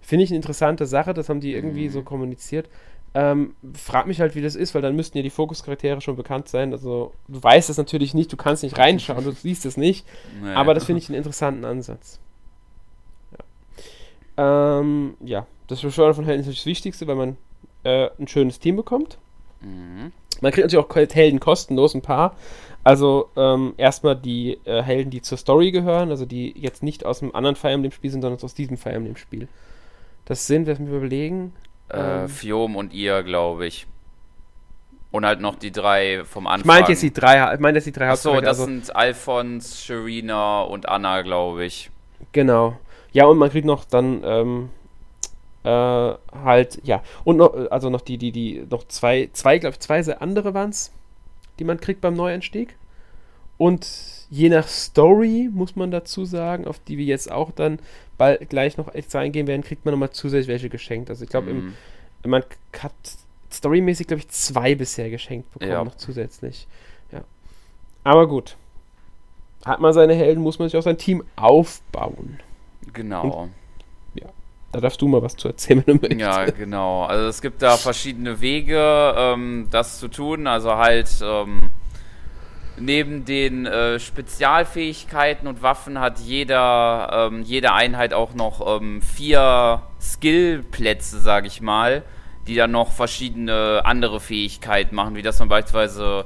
Finde 0.00 0.24
ich 0.24 0.30
eine 0.30 0.36
interessante 0.36 0.86
Sache, 0.86 1.14
das 1.14 1.28
haben 1.28 1.40
die 1.40 1.54
irgendwie 1.54 1.88
so 1.88 2.00
mhm. 2.00 2.04
kommuniziert. 2.04 2.68
Ähm, 3.16 3.54
frag 3.74 4.06
mich 4.06 4.20
halt, 4.20 4.34
wie 4.34 4.42
das 4.42 4.56
ist, 4.56 4.74
weil 4.74 4.82
dann 4.82 4.96
müssten 4.96 5.16
ja 5.16 5.22
die 5.22 5.30
Fokuscharaktere 5.30 6.00
schon 6.00 6.16
bekannt 6.16 6.48
sein. 6.48 6.72
Also, 6.72 7.12
du 7.28 7.42
weißt 7.42 7.70
es 7.70 7.78
natürlich 7.78 8.12
nicht, 8.12 8.32
du 8.32 8.36
kannst 8.36 8.64
nicht 8.64 8.76
reinschauen, 8.76 9.24
du 9.24 9.30
siehst 9.42 9.64
es 9.66 9.76
nicht. 9.76 10.04
Naja. 10.42 10.56
Aber 10.56 10.74
das 10.74 10.84
finde 10.84 10.98
ich 11.00 11.08
einen 11.08 11.16
interessanten 11.16 11.64
Ansatz. 11.64 12.18
Ja, 14.36 14.80
ähm, 14.80 15.14
ja. 15.24 15.46
das 15.68 15.80
Beschwören 15.80 16.14
von 16.14 16.24
Helden 16.24 16.40
ist 16.40 16.46
natürlich 16.46 16.60
das 16.60 16.66
Wichtigste, 16.66 17.06
weil 17.06 17.14
man 17.14 17.36
äh, 17.84 18.10
ein 18.18 18.26
schönes 18.26 18.58
Team 18.58 18.76
bekommt. 18.76 19.18
Mhm. 19.64 20.12
Man 20.40 20.52
kriegt 20.52 20.64
natürlich 20.64 20.84
auch 20.84 20.94
Helden 20.94 21.40
kostenlos, 21.40 21.94
ein 21.94 22.02
paar. 22.02 22.36
Also 22.82 23.30
ähm, 23.36 23.72
erstmal 23.78 24.14
die 24.14 24.58
äh, 24.64 24.82
Helden, 24.82 25.10
die 25.10 25.22
zur 25.22 25.38
Story 25.38 25.70
gehören, 25.70 26.10
also 26.10 26.26
die 26.26 26.54
jetzt 26.56 26.82
nicht 26.82 27.06
aus 27.06 27.22
einem 27.22 27.34
anderen 27.34 27.56
Fire 27.56 27.72
Emblem 27.72 27.92
Spiel 27.92 28.10
sind, 28.10 28.20
sondern 28.20 28.42
aus 28.42 28.54
diesem 28.54 28.76
Fire 28.76 28.94
Emblem 28.94 29.16
Spiel. 29.16 29.48
Das 30.26 30.46
sind, 30.46 30.68
lass 30.68 30.78
mich 30.78 30.90
überlegen. 30.90 31.54
Äh, 31.88 32.24
ähm, 32.24 32.28
Fiom 32.28 32.76
und 32.76 32.92
ihr, 32.92 33.22
glaube 33.22 33.66
ich. 33.66 33.86
Und 35.10 35.24
halt 35.24 35.40
noch 35.40 35.54
die 35.54 35.70
drei 35.70 36.24
vom 36.24 36.46
Anfang. 36.46 36.60
Ich 36.60 36.66
meinte 36.66 36.92
jetzt 36.92 37.02
die 37.02 37.12
drei, 37.12 37.54
ich 37.54 37.60
meine 37.60 37.78
jetzt 37.78 37.86
die 37.86 37.92
drei 37.92 38.10
Achso, 38.10 38.38
das 38.40 38.48
also, 38.48 38.64
sind 38.64 38.94
Alphons, 38.94 39.84
Sharina 39.84 40.62
und 40.62 40.88
Anna, 40.88 41.22
glaube 41.22 41.64
ich. 41.64 41.90
Genau. 42.32 42.76
Ja, 43.12 43.26
und 43.26 43.38
man 43.38 43.48
kriegt 43.48 43.64
noch 43.64 43.84
dann 43.84 44.22
ähm, 44.24 44.70
äh, 45.64 45.68
halt, 45.68 46.80
ja. 46.84 47.02
Und 47.24 47.38
noch, 47.38 47.54
also 47.70 47.90
noch 47.90 48.02
die, 48.02 48.18
die, 48.18 48.32
die, 48.32 48.66
noch 48.70 48.86
zwei, 48.86 49.30
zwei, 49.32 49.58
glaube 49.58 49.74
ich, 49.74 49.80
zwei 49.80 50.02
sehr 50.02 50.22
andere 50.22 50.54
waren 50.54 50.70
es, 50.70 50.92
die 51.58 51.64
man 51.64 51.80
kriegt 51.80 52.00
beim 52.00 52.14
Neueinstieg. 52.14 52.76
Und 53.56 53.86
je 54.30 54.48
nach 54.48 54.68
Story, 54.68 55.48
muss 55.52 55.74
man 55.74 55.90
dazu 55.90 56.24
sagen, 56.24 56.66
auf 56.66 56.78
die 56.80 56.98
wir 56.98 57.04
jetzt 57.04 57.30
auch 57.30 57.50
dann 57.50 57.78
bald 58.18 58.48
gleich 58.50 58.76
noch 58.76 58.94
extra 58.94 59.20
eingehen 59.20 59.46
werden, 59.46 59.62
kriegt 59.62 59.84
man 59.84 59.92
nochmal 59.92 60.10
zusätzlich 60.10 60.48
welche 60.48 60.68
geschenkt. 60.68 61.08
Also 61.08 61.24
ich 61.24 61.30
glaube, 61.30 61.54
mhm. 61.54 61.74
man 62.26 62.42
hat 62.78 62.92
storymäßig, 63.50 64.06
glaube 64.06 64.20
ich, 64.20 64.28
zwei 64.28 64.74
bisher 64.74 65.08
geschenkt 65.08 65.50
bekommen, 65.52 65.70
ja. 65.70 65.84
noch 65.84 65.96
zusätzlich. 65.96 66.66
Ja. 67.12 67.22
Aber 68.02 68.26
gut. 68.28 68.56
Hat 69.64 69.80
man 69.80 69.94
seine 69.94 70.14
Helden, 70.14 70.42
muss 70.42 70.58
man 70.58 70.68
sich 70.68 70.76
auch 70.76 70.82
sein 70.82 70.98
Team 70.98 71.24
aufbauen. 71.36 72.40
Genau. 72.92 73.44
Und. 73.44 73.63
Da 74.74 74.80
darfst 74.80 75.00
du 75.00 75.06
mal 75.06 75.22
was 75.22 75.36
zu 75.36 75.46
erzählen, 75.46 75.84
wenn 75.86 75.98
du 75.98 76.08
möchtest. 76.08 76.20
Ja, 76.20 76.46
genau. 76.46 77.04
Also 77.04 77.28
es 77.28 77.40
gibt 77.40 77.62
da 77.62 77.76
verschiedene 77.76 78.40
Wege, 78.40 79.14
ähm, 79.16 79.68
das 79.70 80.00
zu 80.00 80.08
tun. 80.08 80.48
Also 80.48 80.74
halt, 80.74 81.08
ähm, 81.22 81.70
neben 82.76 83.24
den 83.24 83.66
äh, 83.66 84.00
Spezialfähigkeiten 84.00 85.46
und 85.46 85.62
Waffen 85.62 86.00
hat 86.00 86.18
jeder, 86.18 87.28
ähm, 87.30 87.42
jede 87.42 87.72
Einheit 87.72 88.12
auch 88.12 88.34
noch 88.34 88.80
ähm, 88.80 89.00
vier 89.00 89.82
Skillplätze, 90.00 91.20
sage 91.20 91.46
ich 91.46 91.60
mal, 91.60 92.02
die 92.48 92.56
dann 92.56 92.72
noch 92.72 92.90
verschiedene 92.90 93.82
andere 93.84 94.18
Fähigkeiten 94.18 94.96
machen, 94.96 95.14
wie 95.14 95.22
das 95.22 95.38
man 95.38 95.48
beispielsweise 95.48 96.24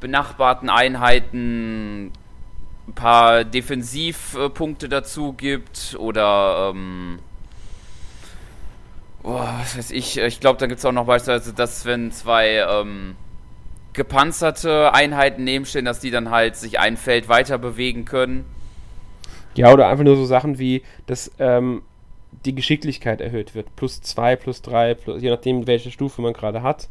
benachbarten 0.00 0.68
Einheiten 0.68 2.06
ein 2.88 2.94
paar 2.96 3.44
Defensivpunkte 3.44 4.88
dazu 4.88 5.34
gibt 5.34 5.94
oder 6.00 6.72
ähm, 6.74 7.20
oh, 9.22 9.38
was 9.38 9.76
weiß 9.76 9.90
ich, 9.90 10.18
ich 10.18 10.40
glaube, 10.40 10.58
da 10.58 10.66
gibt 10.66 10.78
es 10.78 10.84
auch 10.84 10.92
noch 10.92 11.06
beispielsweise, 11.06 11.52
dass 11.52 11.84
wenn 11.84 12.12
zwei 12.12 12.64
ähm, 12.68 13.16
gepanzerte 13.92 14.92
Einheiten 14.94 15.44
nebenstehen, 15.44 15.84
dass 15.84 16.00
die 16.00 16.10
dann 16.10 16.30
halt 16.30 16.56
sich 16.56 16.78
ein 16.78 16.96
Feld 16.96 17.28
weiter 17.28 17.58
bewegen 17.58 18.04
können. 18.04 18.44
Ja, 19.54 19.72
oder 19.72 19.88
einfach 19.88 20.04
nur 20.04 20.16
so 20.16 20.24
Sachen 20.24 20.58
wie, 20.58 20.82
dass 21.06 21.30
ähm, 21.38 21.82
die 22.44 22.54
Geschicklichkeit 22.54 23.20
erhöht 23.20 23.54
wird. 23.54 23.74
Plus 23.76 24.00
zwei, 24.00 24.36
plus 24.36 24.62
drei, 24.62 24.94
plus, 24.94 25.22
je 25.22 25.30
nachdem, 25.30 25.66
welche 25.66 25.90
Stufe 25.90 26.22
man 26.22 26.32
gerade 26.32 26.62
hat. 26.62 26.88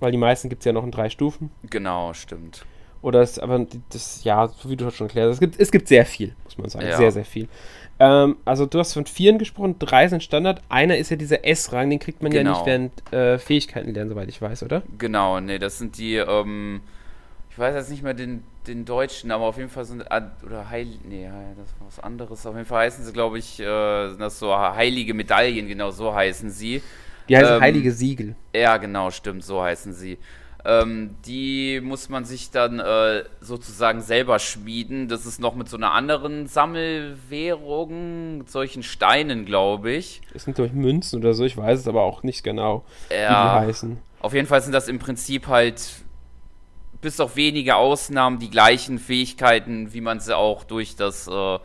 Weil 0.00 0.10
die 0.10 0.18
meisten 0.18 0.48
gibt 0.48 0.62
es 0.62 0.66
ja 0.66 0.72
noch 0.72 0.84
in 0.84 0.90
drei 0.90 1.10
Stufen. 1.10 1.50
Genau, 1.70 2.12
stimmt. 2.12 2.64
Oder 3.02 3.20
es, 3.20 3.38
aber 3.38 3.66
das, 3.90 4.22
ja, 4.22 4.48
so 4.48 4.70
wie 4.70 4.76
du 4.76 4.90
schon 4.90 5.08
erklärt 5.08 5.28
hast, 5.28 5.34
es 5.34 5.40
gibt, 5.40 5.60
es 5.60 5.70
gibt 5.72 5.88
sehr 5.88 6.06
viel, 6.06 6.34
muss 6.44 6.56
man 6.56 6.68
sagen. 6.70 6.86
Ja. 6.86 6.96
Sehr, 6.96 7.10
sehr 7.10 7.24
viel. 7.24 7.48
Ähm, 7.98 8.36
also 8.44 8.64
du 8.64 8.78
hast 8.78 8.94
von 8.94 9.06
vieren 9.06 9.38
gesprochen, 9.38 9.76
drei 9.78 10.08
sind 10.08 10.22
Standard. 10.22 10.62
Einer 10.68 10.96
ist 10.96 11.10
ja 11.10 11.16
dieser 11.16 11.44
S-Rang, 11.44 11.90
den 11.90 11.98
kriegt 11.98 12.22
man 12.22 12.30
genau. 12.30 12.50
ja 12.50 12.56
nicht 12.56 12.66
während 12.66 13.12
äh, 13.12 13.38
Fähigkeiten 13.38 13.92
lernen, 13.92 14.10
soweit 14.10 14.28
ich 14.28 14.40
weiß, 14.40 14.62
oder? 14.62 14.82
Genau, 14.98 15.40
nee, 15.40 15.58
das 15.58 15.78
sind 15.78 15.98
die, 15.98 16.16
ähm, 16.16 16.80
ich 17.50 17.58
weiß 17.58 17.74
jetzt 17.74 17.90
nicht 17.90 18.02
mehr 18.02 18.14
den, 18.14 18.44
den 18.66 18.84
deutschen, 18.84 19.30
aber 19.30 19.44
auf 19.44 19.58
jeden 19.58 19.68
Fall 19.68 19.84
sind, 19.84 20.04
oder 20.44 20.70
Heil, 20.70 20.86
nee, 21.04 21.28
das 21.56 21.68
ist 21.68 21.74
was 21.84 22.04
anderes. 22.04 22.46
Auf 22.46 22.54
jeden 22.54 22.66
Fall 22.66 22.86
heißen 22.86 23.04
sie, 23.04 23.12
glaube 23.12 23.38
ich, 23.38 23.60
äh, 23.60 24.08
sind 24.08 24.20
das 24.20 24.38
so 24.38 24.56
heilige 24.56 25.12
Medaillen, 25.12 25.66
genau 25.66 25.90
so 25.90 26.14
heißen 26.14 26.50
sie. 26.50 26.82
Die 27.28 27.36
heißen 27.36 27.56
ähm, 27.56 27.60
heilige 27.60 27.92
Siegel. 27.92 28.36
Ja, 28.54 28.76
genau, 28.76 29.10
stimmt, 29.10 29.44
so 29.44 29.62
heißen 29.62 29.92
sie. 29.92 30.18
Ähm, 30.64 31.16
die 31.26 31.80
muss 31.82 32.08
man 32.08 32.24
sich 32.24 32.52
dann 32.52 32.78
äh, 32.78 33.24
sozusagen 33.40 34.00
selber 34.00 34.38
schmieden. 34.38 35.08
Das 35.08 35.26
ist 35.26 35.40
noch 35.40 35.56
mit 35.56 35.68
so 35.68 35.76
einer 35.76 35.92
anderen 35.92 36.46
Sammelwährung, 36.46 38.38
mit 38.38 38.50
solchen 38.50 38.84
Steinen, 38.84 39.44
glaube 39.44 39.90
ich. 39.90 40.22
Das 40.32 40.44
sind 40.44 40.58
durch 40.58 40.72
Münzen 40.72 41.18
oder 41.18 41.34
so, 41.34 41.44
ich 41.44 41.56
weiß 41.56 41.80
es 41.80 41.88
aber 41.88 42.02
auch 42.02 42.22
nicht 42.22 42.44
genau, 42.44 42.84
ja, 43.10 43.56
wie 43.56 43.60
die 43.60 43.66
heißen. 43.68 43.98
Auf 44.20 44.34
jeden 44.34 44.46
Fall 44.46 44.62
sind 44.62 44.72
das 44.72 44.86
im 44.86 45.00
Prinzip 45.00 45.48
halt 45.48 45.82
bis 47.00 47.18
auf 47.18 47.34
wenige 47.34 47.74
Ausnahmen 47.74 48.38
die 48.38 48.48
gleichen 48.48 49.00
Fähigkeiten, 49.00 49.92
wie 49.92 50.00
man 50.00 50.20
sie 50.20 50.36
auch 50.36 50.62
durch 50.62 50.94
das, 50.94 51.26
äh, 51.26 51.58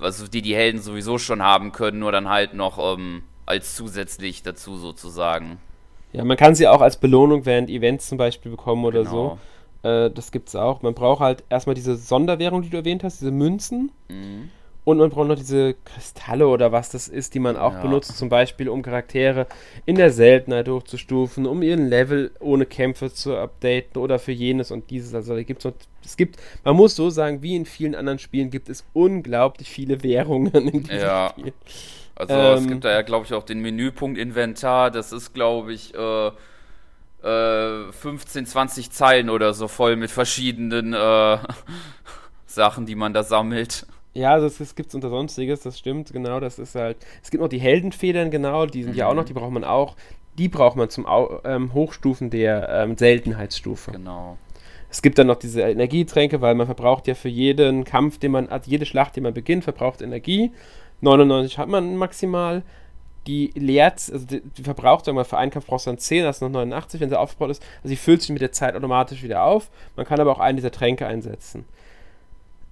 also 0.00 0.28
die 0.28 0.42
die 0.42 0.54
Helden 0.54 0.80
sowieso 0.80 1.18
schon 1.18 1.42
haben 1.42 1.72
können, 1.72 1.98
nur 1.98 2.12
dann 2.12 2.28
halt 2.28 2.54
noch 2.54 2.78
ähm, 2.94 3.24
als 3.44 3.74
zusätzlich 3.74 4.44
dazu 4.44 4.76
sozusagen. 4.76 5.58
Ja, 6.12 6.24
man 6.24 6.36
kann 6.36 6.54
sie 6.54 6.66
auch 6.66 6.80
als 6.80 6.96
Belohnung 6.96 7.44
während 7.44 7.68
Events 7.70 8.08
zum 8.08 8.18
Beispiel 8.18 8.50
bekommen 8.50 8.84
oder 8.84 9.04
genau. 9.04 9.38
so. 9.82 9.88
Äh, 9.88 10.10
das 10.10 10.32
gibt's 10.32 10.56
auch. 10.56 10.82
Man 10.82 10.94
braucht 10.94 11.20
halt 11.20 11.44
erstmal 11.48 11.74
diese 11.74 11.96
Sonderwährung, 11.96 12.62
die 12.62 12.70
du 12.70 12.78
erwähnt 12.78 13.04
hast, 13.04 13.20
diese 13.20 13.30
Münzen. 13.30 13.92
Mhm. 14.08 14.50
Und 14.84 14.96
man 14.96 15.10
braucht 15.10 15.28
noch 15.28 15.36
diese 15.36 15.74
Kristalle 15.84 16.48
oder 16.48 16.72
was 16.72 16.88
das 16.88 17.08
ist, 17.08 17.34
die 17.34 17.40
man 17.40 17.58
auch 17.58 17.74
ja. 17.74 17.82
benutzt, 17.82 18.16
zum 18.16 18.30
Beispiel 18.30 18.70
um 18.70 18.80
Charaktere 18.80 19.46
in 19.84 19.96
der 19.96 20.10
Seltenheit 20.10 20.66
hochzustufen, 20.66 21.44
um 21.44 21.60
ihren 21.60 21.88
Level 21.90 22.30
ohne 22.40 22.64
Kämpfe 22.64 23.12
zu 23.12 23.36
updaten 23.36 24.00
oder 24.00 24.18
für 24.18 24.32
jenes 24.32 24.70
und 24.70 24.88
dieses. 24.88 25.14
Also 25.14 25.34
da 25.34 25.42
gibt's 25.42 25.66
noch, 25.66 25.74
es 26.02 26.16
gibt, 26.16 26.38
man 26.64 26.74
muss 26.74 26.96
so 26.96 27.10
sagen, 27.10 27.42
wie 27.42 27.54
in 27.54 27.66
vielen 27.66 27.94
anderen 27.94 28.18
Spielen 28.18 28.48
gibt 28.48 28.70
es 28.70 28.82
unglaublich 28.94 29.68
viele 29.68 30.02
Währungen 30.02 30.54
in 30.54 30.84
diesem 30.84 31.00
ja. 31.00 31.34
Spiel. 31.36 31.52
Also 32.18 32.34
ähm, 32.34 32.58
es 32.58 32.66
gibt 32.66 32.84
da 32.84 32.90
ja, 32.90 33.02
glaube 33.02 33.26
ich, 33.26 33.32
auch 33.32 33.44
den 33.44 33.60
Menüpunkt 33.60 34.18
Inventar. 34.18 34.90
Das 34.90 35.12
ist, 35.12 35.34
glaube 35.34 35.72
ich, 35.72 35.94
äh, 35.94 36.30
äh, 37.22 37.92
15, 37.92 38.46
20 38.46 38.90
Zeilen 38.90 39.30
oder 39.30 39.54
so 39.54 39.68
voll 39.68 39.94
mit 39.96 40.10
verschiedenen 40.10 40.94
äh, 40.94 41.38
Sachen, 42.46 42.86
die 42.86 42.96
man 42.96 43.14
da 43.14 43.22
sammelt. 43.22 43.86
Ja, 44.14 44.32
also 44.32 44.46
es, 44.48 44.58
es 44.58 44.74
gibt 44.74 44.92
unter 44.96 45.10
Sonstiges, 45.10 45.60
das 45.60 45.78
stimmt, 45.78 46.12
genau. 46.12 46.40
Das 46.40 46.58
ist 46.58 46.74
halt. 46.74 46.96
Es 47.22 47.30
gibt 47.30 47.40
noch 47.40 47.48
die 47.48 47.60
Heldenfedern, 47.60 48.32
genau, 48.32 48.66
die 48.66 48.82
sind 48.82 48.92
mhm. 48.92 48.98
ja 48.98 49.06
auch 49.06 49.14
noch, 49.14 49.24
die 49.24 49.32
braucht 49.32 49.52
man 49.52 49.64
auch. 49.64 49.94
Die 50.38 50.48
braucht 50.48 50.76
man 50.76 50.88
zum 50.90 51.06
ähm, 51.44 51.72
Hochstufen 51.72 52.30
der 52.30 52.68
ähm, 52.68 52.96
Seltenheitsstufe. 52.96 53.92
Genau. 53.92 54.38
Es 54.90 55.02
gibt 55.02 55.18
dann 55.18 55.26
noch 55.26 55.36
diese 55.36 55.62
Energietränke, 55.62 56.40
weil 56.40 56.54
man 56.54 56.66
verbraucht 56.66 57.06
ja 57.06 57.14
für 57.14 57.28
jeden 57.28 57.84
Kampf, 57.84 58.18
den 58.18 58.32
man, 58.32 58.48
also 58.48 58.70
jede 58.70 58.86
Schlacht, 58.86 59.16
die 59.16 59.20
man 59.20 59.34
beginnt, 59.34 59.64
verbraucht 59.64 60.00
Energie. 60.00 60.52
99 61.00 61.58
hat 61.58 61.68
man 61.68 61.96
maximal. 61.96 62.62
Die 63.26 63.52
leert, 63.54 64.10
also 64.10 64.24
die, 64.24 64.40
die 64.40 64.62
verbraucht, 64.62 65.04
sagen 65.04 65.18
wir, 65.18 65.24
für 65.24 65.36
einen 65.36 65.50
Kampf 65.50 65.66
brauchst 65.66 65.86
du 65.86 65.90
dann 65.90 65.98
10, 65.98 66.24
das 66.24 66.36
ist 66.36 66.40
noch 66.42 66.48
89, 66.48 67.00
wenn 67.00 67.10
sie 67.10 67.18
aufgebaut 67.18 67.50
ist. 67.50 67.62
Also 67.78 67.88
sie 67.88 67.96
füllt 67.96 68.22
sich 68.22 68.30
mit 68.30 68.40
der 68.40 68.52
Zeit 68.52 68.74
automatisch 68.74 69.22
wieder 69.22 69.42
auf. 69.42 69.70
Man 69.96 70.06
kann 70.06 70.18
aber 70.18 70.32
auch 70.32 70.38
einen 70.38 70.56
dieser 70.56 70.70
Tränke 70.70 71.06
einsetzen. 71.06 71.66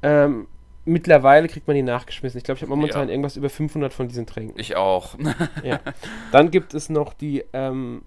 Ähm, 0.02 0.46
mittlerweile 0.86 1.48
kriegt 1.48 1.66
man 1.66 1.76
die 1.76 1.82
nachgeschmissen. 1.82 2.38
Ich 2.38 2.44
glaube, 2.44 2.56
ich 2.56 2.62
habe 2.62 2.70
momentan 2.70 3.08
ja. 3.08 3.12
irgendwas 3.12 3.36
über 3.36 3.50
500 3.50 3.92
von 3.92 4.08
diesen 4.08 4.24
Tränken. 4.24 4.58
Ich 4.58 4.76
auch. 4.76 5.16
ja. 5.62 5.80
Dann 6.32 6.50
gibt 6.50 6.72
es 6.72 6.88
noch 6.88 7.12
die, 7.12 7.44
ähm, 7.52 8.02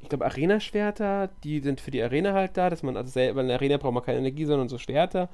ich 0.00 0.08
glaube, 0.08 0.24
Arena-Schwerter. 0.24 1.28
Die 1.44 1.60
sind 1.60 1.80
für 1.80 1.92
die 1.92 2.02
Arena 2.02 2.32
halt 2.32 2.56
da, 2.56 2.68
dass 2.68 2.82
man 2.82 2.96
also 2.96 3.10
selber 3.10 3.42
in 3.42 3.48
der 3.48 3.58
Arena 3.58 3.76
braucht 3.76 3.94
man 3.94 4.02
keine 4.02 4.18
Energie, 4.18 4.46
sondern 4.46 4.68
so 4.68 4.78
Schwerter. 4.78 5.28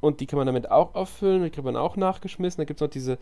Und 0.00 0.20
die 0.20 0.26
kann 0.26 0.36
man 0.36 0.46
damit 0.46 0.70
auch 0.70 0.94
auffüllen, 0.94 1.42
die 1.42 1.50
kriegt 1.50 1.64
man 1.64 1.76
auch 1.76 1.96
nachgeschmissen. 1.96 2.60
Da 2.60 2.64
gibt 2.64 2.80
es 2.80 2.82
noch 2.82 2.90
diese 2.90 3.18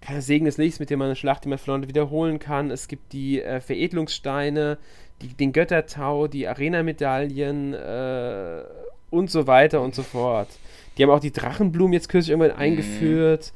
keine 0.00 0.22
Segen 0.22 0.44
des 0.44 0.58
Lichts, 0.58 0.78
mit 0.78 0.90
dem 0.90 0.98
man 0.98 1.06
eine 1.06 1.16
Schlacht, 1.16 1.44
die 1.44 1.48
man 1.48 1.58
verloren 1.58 1.88
wiederholen 1.88 2.38
kann. 2.38 2.70
Es 2.70 2.86
gibt 2.86 3.12
die 3.12 3.42
äh, 3.42 3.60
Veredelungssteine, 3.60 4.78
die, 5.22 5.28
den 5.28 5.52
Göttertau, 5.52 6.28
die 6.28 6.46
Arena-Medaillen 6.46 7.74
äh, 7.74 8.62
und 9.10 9.30
so 9.30 9.46
weiter 9.46 9.80
und 9.80 9.94
so 9.94 10.02
fort. 10.02 10.48
Die 10.96 11.02
haben 11.02 11.10
auch 11.10 11.20
die 11.20 11.32
Drachenblumen 11.32 11.92
jetzt 11.92 12.08
kürzlich 12.08 12.30
irgendwann 12.30 12.56
mhm. 12.56 12.62
eingeführt. 12.62 13.52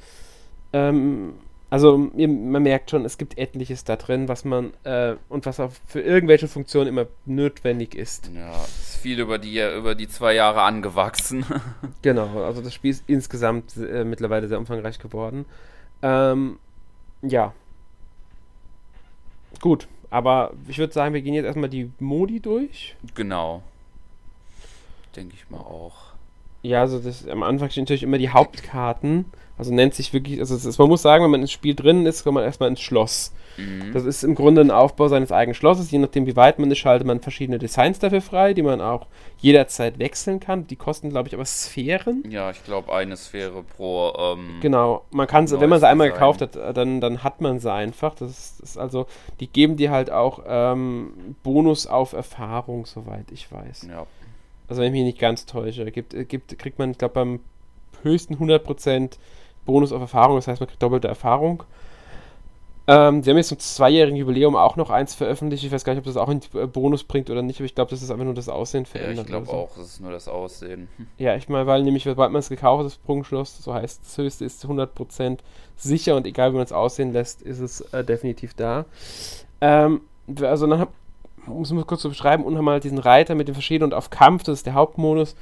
Ähm, 0.73 1.35
also 1.73 1.97
man 1.97 2.63
merkt 2.65 2.91
schon, 2.91 3.07
es 3.07 3.17
gibt 3.17 3.39
etliches 3.39 3.83
da 3.85 3.97
drin, 3.97 4.29
was 4.29 4.45
man 4.45 4.75
äh, 4.85 5.15
und 5.31 5.47
was 5.47 5.59
auch 5.59 5.73
für 5.87 6.03
irgendwelche 6.03 6.47
Funktionen 6.47 6.87
immer 6.87 7.07
notwendig 7.25 7.95
ist. 7.95 8.31
Ja, 8.35 8.53
ist 8.63 8.97
viel 8.97 9.19
über 9.19 9.39
die 9.39 9.59
über 9.59 9.95
die 9.95 10.07
zwei 10.07 10.35
Jahre 10.35 10.65
angewachsen. 10.65 11.47
genau, 12.03 12.45
also 12.45 12.61
das 12.61 12.75
Spiel 12.75 12.91
ist 12.91 13.05
insgesamt 13.07 13.75
äh, 13.79 14.05
mittlerweile 14.05 14.49
sehr 14.49 14.59
umfangreich 14.59 14.99
geworden. 14.99 15.47
Ähm, 16.03 16.59
ja. 17.23 17.55
Gut, 19.63 19.89
aber 20.11 20.53
ich 20.69 20.77
würde 20.77 20.93
sagen, 20.93 21.15
wir 21.15 21.23
gehen 21.23 21.33
jetzt 21.33 21.47
erstmal 21.47 21.71
die 21.71 21.91
Modi 22.01 22.41
durch. 22.41 22.97
Genau. 23.15 23.63
Denke 25.17 25.37
ich 25.37 25.49
mal 25.49 25.61
auch. 25.61 26.13
Ja, 26.61 26.83
also 26.83 26.99
das, 26.99 27.27
am 27.27 27.43
Anfang 27.43 27.71
stehen 27.71 27.85
natürlich 27.85 28.03
immer 28.03 28.19
die 28.19 28.29
Hauptkarten. 28.29 29.25
Also 29.59 29.73
nennt 29.73 29.95
sich 29.95 30.13
wirklich, 30.13 30.41
also 30.41 30.57
ist, 30.57 30.79
man 30.79 30.89
muss 30.89 31.03
sagen, 31.03 31.23
wenn 31.23 31.31
man 31.31 31.43
ins 31.43 31.53
Spiel 31.53 31.75
drin 31.75 32.07
ist, 32.07 32.25
kommt 32.25 32.35
man 32.35 32.45
erstmal 32.45 32.69
ins 32.69 32.81
Schloss. 32.81 33.33
Mhm. 33.59 33.93
Das 33.93 34.05
ist 34.05 34.25
im 34.25 34.35
Grunde 34.35 34.63
ein 34.63 34.71
Aufbau 34.71 35.09
seines 35.09 35.31
eigenen 35.31 35.55
Schlosses. 35.55 35.91
Je 35.91 35.99
nachdem, 35.99 36.27
wie 36.27 36.37
weit 36.37 36.59
man 36.59 36.71
ist, 36.71 36.79
schaltet 36.79 37.07
man 37.07 37.21
verschiedene 37.21 37.59
Designs 37.59 37.99
dafür 37.99 38.23
frei, 38.23 38.55
die 38.55 38.63
man 38.63 38.81
auch 38.81 39.07
jederzeit 39.39 39.99
wechseln 39.99 40.41
kann. 40.41 40.67
Die 40.67 40.77
kosten, 40.77 41.11
glaube 41.11 41.29
ich, 41.29 41.35
aber 41.35 41.45
Sphären. 41.45 42.25
Ja, 42.29 42.51
ich 42.51 42.65
glaube, 42.65 42.95
eine 42.95 43.17
Sphäre 43.17 43.63
pro. 43.63 44.13
Ähm, 44.19 44.57
genau, 44.61 45.05
man 45.11 45.27
kann 45.27 45.47
sie, 45.47 45.61
wenn 45.61 45.69
man 45.69 45.81
sie 45.81 45.89
einmal 45.89 46.09
Design. 46.09 46.19
gekauft 46.19 46.41
hat, 46.41 46.77
dann, 46.77 47.01
dann 47.01 47.23
hat 47.23 47.41
man 47.41 47.59
sie 47.59 47.71
einfach. 47.71 48.15
Das 48.15 48.31
ist, 48.31 48.63
das 48.63 48.71
ist 48.71 48.79
also, 48.79 49.07
die 49.41 49.49
geben 49.49 49.77
dir 49.77 49.91
halt 49.91 50.11
auch 50.11 50.41
ähm, 50.47 51.35
Bonus 51.43 51.87
auf 51.87 52.15
Erfahrung, 52.15 52.87
soweit 52.87 53.31
ich 53.31 53.53
weiß. 53.53 53.89
Ja. 53.91 54.07
Also 54.69 54.81
wenn 54.81 54.89
ich 54.89 54.93
mich 54.93 55.05
nicht 55.05 55.19
ganz 55.19 55.45
täusche, 55.45 55.91
gibt, 55.91 56.17
gibt, 56.29 56.59
kriegt 56.59 56.79
man, 56.79 56.93
ich 56.93 56.99
glaube, 56.99 57.15
beim 57.15 57.41
höchsten 58.03 58.37
100% 58.37 59.19
Bonus 59.65 59.93
auf 59.93 60.01
Erfahrung, 60.01 60.37
das 60.37 60.49
heißt, 60.49 60.61
man 60.61 60.69
kriegt 60.69 60.83
doppelte 60.83 61.09
Erfahrung. 61.09 61.65
Ähm, 62.89 63.23
sie 63.23 63.31
haben 63.31 63.37
jetzt 63.37 63.49
zum 63.49 63.61
zweijährigen 63.61 64.17
Jubiläum 64.17 64.57
auch 64.57 64.75
noch 64.75 64.91
eins 64.91 65.15
veröffentlicht. 65.15 65.63
Ich 65.63 65.71
weiß 65.71 65.85
gar 65.85 65.95
nicht, 65.95 66.01
ob 66.01 66.07
das 66.07 66.17
auch 66.17 66.29
einen 66.29 66.41
Bonus 66.73 67.05
bringt 67.05 67.31
oder 67.31 67.41
nicht, 67.41 67.61
aber 67.61 67.67
ich 67.67 67.77
glaube, 67.77 67.91
das 67.91 68.03
ist 68.03 68.11
einfach 68.11 68.25
nur 68.25 68.35
das 68.35 68.49
Aussehen 68.49 68.87
verändert. 68.87 69.17
Ja, 69.17 69.23
ich 69.23 69.29
glaube 69.29 69.47
so. 69.47 69.53
auch, 69.53 69.71
das 69.77 69.87
ist 69.87 70.01
nur 70.01 70.11
das 70.11 70.29
Aussehen. 70.29 70.89
Ja, 71.19 71.37
ich 71.37 71.49
meine, 71.49 71.67
weil 71.67 71.85
nämlich, 71.85 72.03
sobald 72.03 72.33
man 72.33 72.41
es 72.41 72.49
gekauft 72.49 72.81
hat, 72.81 72.87
das 72.87 72.95
Sprungschloss, 72.95 73.63
so 73.63 73.73
heißt 73.73 74.03
das 74.05 74.19
höchste, 74.19 74.45
ist 74.45 74.65
100% 74.65 75.39
sicher 75.77 76.17
und 76.17 76.27
egal 76.27 76.51
wie 76.51 76.57
man 76.57 76.65
es 76.65 76.73
aussehen 76.73 77.13
lässt, 77.13 77.43
ist 77.43 77.61
es 77.61 77.81
äh, 77.93 78.03
definitiv 78.03 78.55
da. 78.55 78.87
Ähm, 79.61 80.01
also 80.41 80.67
dann 80.67 80.81
hab, 80.81 80.93
um 81.47 81.63
es 81.63 81.87
kurz 81.87 82.01
zu 82.01 82.09
beschreiben, 82.09 82.45
unten 82.45 82.59
haben 82.59 82.65
wir 82.65 82.73
halt 82.73 82.85
diesen 82.85 82.99
Reiter 82.99 83.37
mit 83.37 83.47
den 83.47 83.55
verschiedenen 83.55 83.93
und 83.93 83.97
auf 83.97 84.11
Kampf, 84.11 84.43
das 84.43 84.59
ist 84.59 84.67
der 84.67 84.75
Hauptmodus. 84.75 85.37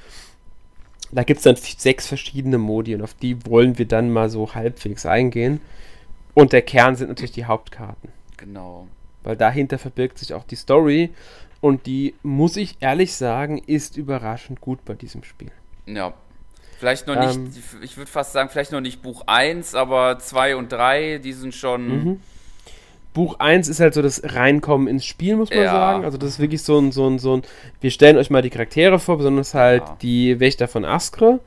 Da 1.13 1.25
gibt 1.25 1.39
es 1.39 1.45
dann 1.45 1.57
sechs 1.57 2.07
verschiedene 2.07 2.59
Modi 2.59 2.95
und 2.95 3.03
auf 3.03 3.15
die 3.15 3.45
wollen 3.47 3.79
wir 3.79 3.87
dann 3.87 4.13
mal 4.13 4.31
so 4.31 4.55
halbwegs 4.55 5.07
eingehen. 5.07 5.61
Und 6.35 6.53
der 6.53 6.63
Kern 6.63 6.97
sind 6.97 7.09
natürlich 7.09 7.33
die 7.33 7.47
Hauptkarten. 7.47 8.11
Genau. 8.37 8.87
Weil 9.23 9.37
dahinter 9.37 9.79
verbirgt 9.79 10.19
sich 10.19 10.33
auch 10.33 10.45
die 10.45 10.57
Story 10.57 11.11
und 11.61 11.87
die, 11.87 12.15
muss 12.23 12.57
ich 12.57 12.77
ehrlich 12.81 13.15
sagen, 13.15 13.59
ist 13.59 13.97
überraschend 13.97 14.61
gut 14.61 14.85
bei 14.85 14.95
diesem 14.95 15.25
Spiel. 15.25 15.51
Ja. 15.87 16.15
Vielleicht 16.79 17.07
noch 17.07 17.17
ähm, 17.17 17.45
nicht, 17.45 17.61
ich 17.83 17.97
würde 17.99 18.11
fast 18.11 18.33
sagen, 18.33 18.49
vielleicht 18.49 18.73
noch 18.73 18.81
nicht 18.81 19.03
Buch 19.03 19.25
1, 19.27 19.75
aber 19.75 20.19
2 20.19 20.57
und 20.57 20.73
3, 20.73 21.19
die 21.19 21.33
sind 21.33 21.55
schon. 21.55 21.89
Mhm 21.89 22.21
Buch 23.13 23.37
1 23.39 23.69
ist 23.69 23.81
halt 23.81 23.95
so 23.95 24.03
das 24.03 24.23
Reinkommen 24.25 24.87
ins 24.87 25.05
Spiel, 25.05 25.37
muss 25.37 25.51
man 25.51 25.61
ja. 25.61 25.73
sagen. 25.73 26.05
Also 26.05 26.17
das 26.17 26.31
ist 26.31 26.39
wirklich 26.39 26.63
so 26.63 26.79
ein, 26.79 26.93
so 26.93 27.09
ein, 27.09 27.19
so 27.19 27.37
ein, 27.37 27.43
wir 27.81 27.91
stellen 27.91 28.17
euch 28.17 28.31
mal 28.31 28.43
die 28.43 28.51
Charaktere 28.51 28.99
vor, 28.99 29.19
besonders 29.19 29.55
halt 29.55 29.83
ja. 29.83 29.97
die 30.01 30.41
Wächter 30.41 30.69
von 30.69 30.85
Askre. 30.85 31.41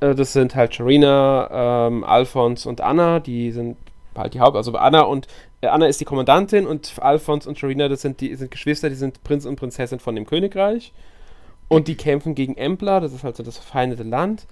Äh, 0.00 0.14
das 0.14 0.32
sind 0.32 0.54
halt 0.54 0.74
Sharina, 0.74 1.86
ähm, 1.88 2.04
Alphons 2.04 2.66
und 2.66 2.80
Anna, 2.80 3.20
die 3.20 3.52
sind 3.52 3.76
halt 4.16 4.34
die 4.34 4.40
Haupt, 4.40 4.56
also 4.56 4.74
Anna 4.76 5.02
und 5.02 5.28
äh, 5.60 5.68
Anna 5.68 5.86
ist 5.86 6.00
die 6.00 6.04
Kommandantin 6.04 6.66
und 6.66 6.94
Alphons 7.00 7.46
und 7.46 7.58
Sharina, 7.58 7.88
das 7.88 8.02
sind 8.02 8.20
die 8.20 8.34
sind 8.34 8.50
Geschwister, 8.50 8.88
die 8.88 8.96
sind 8.96 9.22
Prinz 9.22 9.44
und 9.44 9.56
Prinzessin 9.56 10.00
von 10.00 10.14
dem 10.14 10.26
Königreich. 10.26 10.92
Und 11.68 11.88
die 11.88 11.96
kämpfen 11.96 12.36
gegen 12.36 12.56
Empla, 12.56 13.00
das 13.00 13.12
ist 13.12 13.24
halt 13.24 13.36
so 13.36 13.42
das 13.42 13.56
verfeindete 13.56 14.04
Land. 14.04 14.46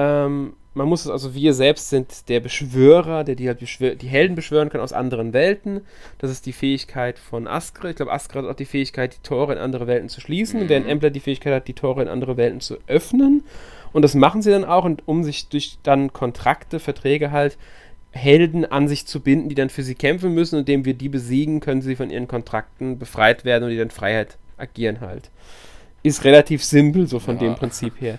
Ähm, 0.00 0.54
man 0.72 0.88
muss 0.88 1.04
es 1.04 1.10
also, 1.10 1.34
wir 1.34 1.52
selbst 1.52 1.90
sind 1.90 2.28
der 2.28 2.40
Beschwörer, 2.40 3.24
der 3.24 3.34
die, 3.34 3.48
halt 3.48 3.58
beschwör 3.58 3.96
die 3.96 4.06
Helden 4.06 4.36
beschwören 4.36 4.70
kann 4.70 4.80
aus 4.80 4.92
anderen 4.92 5.32
Welten. 5.32 5.80
Das 6.18 6.30
ist 6.30 6.46
die 6.46 6.52
Fähigkeit 6.52 7.18
von 7.18 7.46
Askra. 7.48 7.90
Ich 7.90 7.96
glaube, 7.96 8.12
Askra 8.12 8.42
hat 8.42 8.48
auch 8.48 8.54
die 8.54 8.64
Fähigkeit, 8.64 9.16
die 9.16 9.22
Tore 9.28 9.52
in 9.52 9.58
andere 9.58 9.86
Welten 9.86 10.08
zu 10.08 10.20
schließen, 10.20 10.62
mhm. 10.62 10.68
während 10.68 10.86
Embla 10.86 11.10
die 11.10 11.20
Fähigkeit 11.20 11.52
hat, 11.52 11.68
die 11.68 11.74
Tore 11.74 12.02
in 12.02 12.08
andere 12.08 12.36
Welten 12.36 12.60
zu 12.60 12.78
öffnen. 12.86 13.42
Und 13.92 14.02
das 14.02 14.14
machen 14.14 14.42
sie 14.42 14.50
dann 14.50 14.64
auch, 14.64 14.84
und 14.84 15.06
um 15.06 15.24
sich 15.24 15.48
durch 15.48 15.78
dann 15.82 16.12
Kontrakte, 16.12 16.78
Verträge 16.78 17.32
halt 17.32 17.58
Helden 18.12 18.64
an 18.64 18.88
sich 18.88 19.06
zu 19.06 19.20
binden, 19.20 19.48
die 19.48 19.56
dann 19.56 19.70
für 19.70 19.82
sie 19.82 19.96
kämpfen 19.96 20.32
müssen, 20.32 20.54
und 20.54 20.60
indem 20.60 20.84
wir 20.84 20.94
die 20.94 21.08
besiegen, 21.08 21.60
können 21.60 21.82
sie 21.82 21.96
von 21.96 22.10
ihren 22.10 22.28
Kontrakten 22.28 22.98
befreit 22.98 23.44
werden 23.44 23.64
und 23.64 23.70
die 23.70 23.76
dann 23.76 23.90
Freiheit 23.90 24.38
agieren 24.56 25.00
halt. 25.00 25.30
Ist 26.04 26.24
relativ 26.24 26.62
simpel, 26.62 27.08
so 27.08 27.18
von 27.18 27.36
ja. 27.36 27.42
dem 27.42 27.56
Prinzip 27.56 28.00
her. 28.00 28.18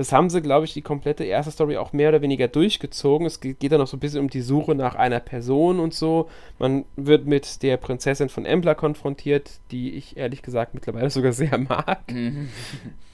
Das 0.00 0.12
haben 0.12 0.30
sie, 0.30 0.40
glaube 0.40 0.64
ich, 0.64 0.72
die 0.72 0.80
komplette 0.80 1.24
erste 1.24 1.52
Story 1.52 1.76
auch 1.76 1.92
mehr 1.92 2.08
oder 2.08 2.22
weniger 2.22 2.48
durchgezogen. 2.48 3.26
Es 3.26 3.38
geht 3.38 3.70
dann 3.70 3.80
noch 3.80 3.86
so 3.86 3.98
ein 3.98 4.00
bisschen 4.00 4.20
um 4.20 4.30
die 4.30 4.40
Suche 4.40 4.74
nach 4.74 4.94
einer 4.94 5.20
Person 5.20 5.78
und 5.78 5.92
so. 5.92 6.30
Man 6.58 6.86
wird 6.96 7.26
mit 7.26 7.62
der 7.62 7.76
Prinzessin 7.76 8.30
von 8.30 8.46
Embla 8.46 8.72
konfrontiert, 8.72 9.50
die 9.70 9.90
ich 9.90 10.16
ehrlich 10.16 10.40
gesagt 10.40 10.72
mittlerweile 10.72 11.10
sogar 11.10 11.34
sehr 11.34 11.58
mag. 11.58 12.10
Mhm. 12.10 12.48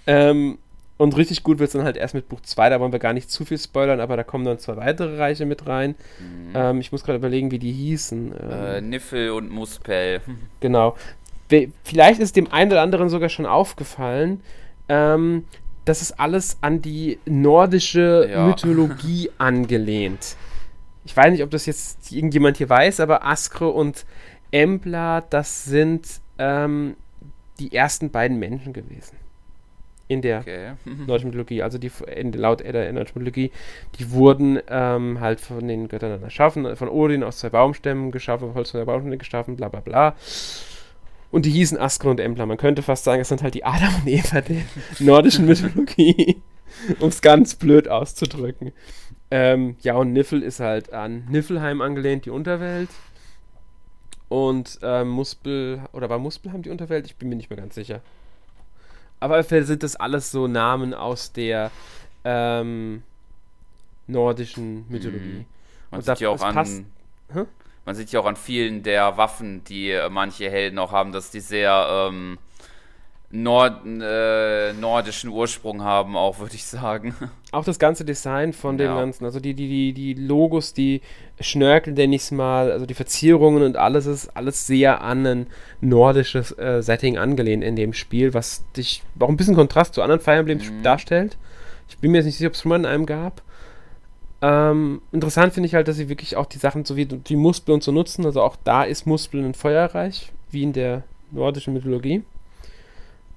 ähm, 0.07 0.59
und 0.97 1.17
richtig 1.17 1.43
gut 1.43 1.59
wird 1.59 1.67
es 1.67 1.73
dann 1.73 1.83
halt 1.83 1.97
erst 1.97 2.15
mit 2.15 2.29
Buch 2.29 2.41
2, 2.41 2.69
da 2.69 2.79
wollen 2.79 2.93
wir 2.93 3.01
gar 3.01 3.13
nicht 3.13 3.33
zu 3.33 3.45
viel 3.45 3.59
spoilern, 3.59 3.99
aber 3.99 4.17
da 4.17 4.23
kommen 4.23 4.45
dann 4.45 4.61
zwei 4.61 4.77
weitere 4.77 5.19
Reiche 5.19 5.45
mit 5.45 5.67
rein. 5.67 5.97
Mhm. 6.21 6.53
Ähm, 6.55 6.81
ich 6.81 6.93
muss 6.93 7.03
gerade 7.03 7.19
überlegen, 7.19 7.51
wie 7.51 7.59
die 7.59 7.73
hießen. 7.73 8.33
Ähm, 8.33 8.51
äh, 8.53 8.81
Niffel 8.81 9.31
und 9.31 9.51
Muspel. 9.51 10.21
Genau. 10.61 10.95
Vielleicht 11.83 12.21
ist 12.21 12.37
dem 12.37 12.53
einen 12.53 12.71
oder 12.71 12.83
anderen 12.83 13.09
sogar 13.09 13.29
schon 13.29 13.45
aufgefallen. 13.45 14.41
Ähm, 14.89 15.47
das 15.87 16.03
ist 16.03 16.19
alles 16.21 16.59
an 16.61 16.83
die 16.83 17.19
nordische 17.25 18.29
ja. 18.31 18.47
Mythologie 18.47 19.31
angelehnt. 19.39 20.37
Ich 21.07 21.17
weiß 21.17 21.31
nicht, 21.31 21.45
ob 21.45 21.51
das 21.51 21.65
jetzt 21.65 22.11
irgendjemand 22.13 22.57
hier 22.59 22.69
weiß, 22.69 23.01
aber 23.01 23.25
Askre 23.25 23.69
und 23.69 24.05
Embla, 24.51 25.21
das 25.21 25.65
sind 25.65 26.21
ähm, 26.39 26.97
die 27.61 27.73
ersten 27.73 28.11
beiden 28.11 28.39
Menschen 28.39 28.73
gewesen. 28.73 29.17
In 30.09 30.23
der 30.23 30.41
okay. 30.41 30.73
nordischen 31.07 31.31
Mythologie. 31.31 31.63
Also 31.63 31.79
die 31.79 31.93
in, 32.15 32.33
laut 32.33 32.61
der 32.61 32.93
nordischen 32.93 33.21
Mythologie, 33.21 33.53
die 34.01 34.11
wurden 34.11 34.59
ähm, 34.69 35.21
halt 35.21 35.41
von 35.41 35.67
den 35.69 35.87
Göttern 35.87 36.21
erschaffen, 36.21 36.75
von 36.75 36.89
Odin 36.89 37.23
aus 37.23 37.39
zwei 37.39 37.51
Baumstämmen 37.51 38.11
geschaffen, 38.11 38.55
Holz 38.55 38.73
von 38.73 38.79
der 38.79 38.87
Baumstämme 38.87 39.19
geschaffen, 39.19 39.57
bla 39.57 39.69
bla 39.69 39.81
bla. 39.81 40.17
Und 41.31 41.45
die 41.45 41.51
hießen 41.51 41.79
Askra 41.79 42.11
und 42.11 42.21
Embla. 42.21 42.47
Man 42.47 42.57
könnte 42.57 42.83
fast 42.83 43.05
sagen, 43.05 43.21
es 43.21 43.29
sind 43.29 43.43
halt 43.43 43.55
die 43.55 43.65
Adam 43.65 43.95
und 43.95 44.07
Eva 44.07 44.41
der 44.41 44.63
nordischen 44.99 45.47
Mythologie, 45.47 46.41
um 47.01 47.09
es 47.09 47.21
ganz 47.21 47.55
blöd 47.55 47.89
auszudrücken. 47.89 48.73
Ähm, 49.31 49.77
ja, 49.81 49.97
und 49.97 50.13
Niffel 50.13 50.43
ist 50.43 50.61
halt 50.61 50.93
an 50.93 51.25
Niffelheim 51.29 51.81
angelehnt, 51.81 52.27
die 52.27 52.31
Unterwelt. 52.31 52.91
Und 54.29 54.79
ähm, 54.83 55.09
Muspel, 55.09 55.81
oder 55.93 56.09
war 56.11 56.19
Muspelheim 56.19 56.63
die 56.63 56.71
Unterwelt? 56.71 57.07
Ich 57.07 57.17
bin 57.17 57.29
mir 57.29 57.37
nicht 57.37 57.51
mehr 57.51 57.59
ganz 57.59 57.75
sicher. 57.75 58.01
Aber 59.21 59.43
sind 59.43 59.83
das 59.83 59.97
alles 59.97 60.31
so 60.31 60.47
Namen 60.47 60.95
aus 60.95 61.33
der 61.33 61.71
ähm, 62.25 63.03
nordischen 64.07 64.85
Mythologie. 64.89 65.45
Mhm. 65.45 65.47
Und 65.91 66.05
sieht 66.05 66.21
ja 66.21 66.29
auch 66.29 66.43
an, 66.43 66.55
passt, 66.55 66.83
man 67.87 67.95
sieht 67.95 68.13
ja 68.13 68.21
auch 68.21 68.27
an 68.27 68.37
vielen 68.37 68.83
der 68.83 69.17
Waffen, 69.17 69.65
die 69.65 69.91
äh, 69.91 70.11
manche 70.11 70.51
Helden 70.51 70.79
auch 70.79 70.93
haben, 70.93 71.13
dass 71.13 71.31
die 71.31 71.41
sehr 71.41 72.09
ähm, 72.11 72.39
Nord, 73.31 73.87
äh, 73.87 74.73
nordischen 74.73 75.31
Ursprung 75.31 75.83
haben, 75.83 76.17
auch 76.17 76.39
würde 76.41 76.57
ich 76.57 76.65
sagen. 76.65 77.15
Auch 77.53 77.65
das 77.65 77.79
ganze 77.79 78.05
Design 78.05 78.53
von 78.53 78.77
dem 78.77 78.89
ja. 78.89 78.99
Ganzen, 78.99 79.25
also 79.25 79.39
die, 79.39 79.55
die, 79.55 79.69
die, 79.69 79.93
die 79.93 80.15
Logos, 80.15 80.75
die 80.75 81.01
Schnörkel, 81.41 81.95
nenne 81.95 82.17
ich 82.17 82.23
es 82.23 82.31
mal, 82.33 82.73
also 82.73 82.87
die 82.87 82.95
Verzierungen 82.95 83.63
und 83.63 83.77
alles 83.77 84.07
ist 84.07 84.37
alles 84.37 84.67
sehr 84.67 85.01
an 85.01 85.25
ein 85.25 85.47
nordisches 85.81 86.57
äh, 86.59 86.83
Setting 86.83 87.19
angelehnt 87.19 87.63
in 87.63 87.77
dem 87.77 87.93
Spiel, 87.93 88.35
was 88.35 88.65
dich 88.73 89.03
auch 89.21 89.29
ein 89.29 89.37
bisschen 89.37 89.55
Kontrast 89.55 89.95
zu 89.95 90.03
anderen 90.03 90.21
Fire 90.21 90.39
Emblems 90.39 90.71
mhm. 90.71 90.83
darstellt. 90.83 91.39
Ich 91.89 91.99
bin 91.99 92.11
mir 92.11 92.19
jetzt 92.19 92.27
nicht 92.27 92.39
sicher, 92.39 92.49
ob 92.49 92.55
es 92.55 92.63
schon 92.63 92.71
mal 92.71 92.81
in 92.81 92.87
einem 92.87 93.07
gab. 93.07 93.43
Ähm, 94.43 95.01
interessant 95.13 95.55
finde 95.55 95.67
ich 95.67 95.75
halt, 95.75 95.89
dass 95.89 95.97
sie 95.97 96.09
wirklich 96.09 96.37
auch 96.37 96.47
die 96.47 96.59
Sachen 96.59 96.85
so 96.85 96.97
wie 96.97 97.07
die 97.07 97.37
Muspel 97.37 97.75
und 97.75 97.83
so 97.83 97.93
nutzen. 97.93 98.27
Also 98.27 98.43
auch 98.43 98.57
da 98.65 98.85
ist 98.85 99.07
Muspel 99.07 99.45
ein 99.45 99.55
Feuerreich, 99.55 100.33
wie 100.51 100.63
in 100.63 100.73
der 100.73 101.05
nordischen 101.31 101.75
Mythologie. 101.75 102.23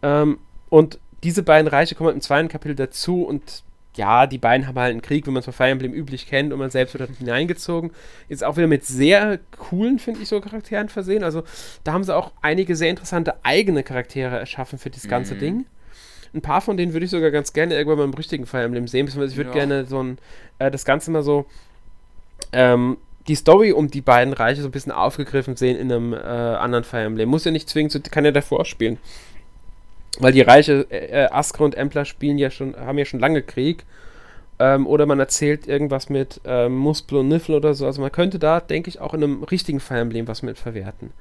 Ähm, 0.01 0.39
und 0.69 0.99
diese 1.23 1.43
beiden 1.43 1.67
Reiche 1.67 1.95
kommen 1.95 2.07
halt 2.07 2.15
im 2.15 2.21
zweiten 2.21 2.47
Kapitel 2.47 2.75
dazu 2.75 3.23
und 3.23 3.63
ja, 3.95 4.27
die 4.27 4.38
beiden 4.38 4.67
haben 4.67 4.77
halt 4.79 4.91
einen 4.91 5.01
Krieg, 5.01 5.25
wie 5.25 5.31
man 5.31 5.39
es 5.39 5.45
von 5.45 5.53
Fire 5.53 5.69
Emblem 5.69 5.93
üblich 5.93 6.27
kennt 6.27 6.53
und 6.53 6.59
man 6.59 6.69
selbst 6.69 6.93
wird 6.93 7.07
halt 7.07 7.17
hineingezogen. 7.17 7.91
Ist 8.29 8.43
auch 8.43 8.55
wieder 8.55 8.67
mit 8.67 8.85
sehr 8.85 9.39
coolen, 9.57 9.99
finde 9.99 10.21
ich, 10.21 10.29
so 10.29 10.39
Charakteren 10.39 10.89
versehen. 10.89 11.23
Also 11.23 11.43
da 11.83 11.93
haben 11.93 12.03
sie 12.03 12.15
auch 12.15 12.31
einige 12.41 12.75
sehr 12.75 12.89
interessante 12.89 13.43
eigene 13.43 13.83
Charaktere 13.83 14.38
erschaffen 14.38 14.79
für 14.79 14.89
das 14.89 15.07
ganze 15.07 15.35
mhm. 15.35 15.39
Ding. 15.39 15.65
Ein 16.33 16.41
paar 16.41 16.61
von 16.61 16.77
denen 16.77 16.93
würde 16.93 17.05
ich 17.05 17.11
sogar 17.11 17.31
ganz 17.31 17.53
gerne 17.53 17.75
irgendwann 17.75 17.97
mal 17.97 18.03
im 18.05 18.13
richtigen 18.13 18.45
Fire 18.45 18.63
Emblem 18.63 18.87
sehen. 18.87 19.07
Ich 19.07 19.15
würde 19.15 19.49
ja. 19.49 19.53
gerne 19.53 19.85
so 19.85 20.01
ein, 20.01 20.17
äh, 20.59 20.69
das 20.69 20.85
Ganze 20.85 21.11
mal 21.11 21.23
so, 21.23 21.45
ähm, 22.51 22.97
die 23.27 23.35
Story 23.35 23.71
um 23.71 23.89
die 23.89 24.01
beiden 24.01 24.33
Reiche 24.33 24.61
so 24.61 24.67
ein 24.67 24.71
bisschen 24.71 24.91
aufgegriffen 24.91 25.55
sehen 25.55 25.77
in 25.77 25.91
einem 25.91 26.13
äh, 26.13 26.17
anderen 26.17 26.83
Fire 26.83 27.03
Emblem. 27.03 27.29
Muss 27.29 27.45
ja 27.45 27.51
nicht 27.51 27.69
zwingend, 27.69 27.91
so, 27.91 27.99
kann 27.99 28.25
ja 28.25 28.31
davor 28.31 28.65
spielen. 28.65 28.97
Weil 30.19 30.33
die 30.33 30.41
Reiche 30.41 30.87
äh, 30.89 31.25
äh 31.25 31.29
Askra 31.31 31.65
und 31.65 31.75
Empla 31.75 32.05
spielen 32.05 32.37
ja 32.37 32.49
schon, 32.49 32.75
haben 32.75 32.97
ja 32.97 33.05
schon 33.05 33.19
lange 33.19 33.41
Krieg. 33.41 33.85
Ähm, 34.57 34.87
oder 34.87 35.05
man 35.05 35.19
erzählt 35.19 35.67
irgendwas 35.67 36.09
mit 36.09 36.41
ähm, 36.43 36.75
Muspel 36.75 37.19
und 37.19 37.29
Niffel 37.29 37.55
oder 37.55 37.73
so. 37.73 37.85
Also 37.85 38.01
man 38.01 38.11
könnte 38.11 38.39
da, 38.39 38.59
denke 38.59 38.89
ich, 38.89 38.99
auch 38.99 39.13
in 39.13 39.23
einem 39.23 39.43
richtigen 39.43 39.79
Fire 39.79 39.99
Emblem 39.99 40.27
was 40.27 40.41
mit 40.41 40.57
verwerten. 40.57 41.11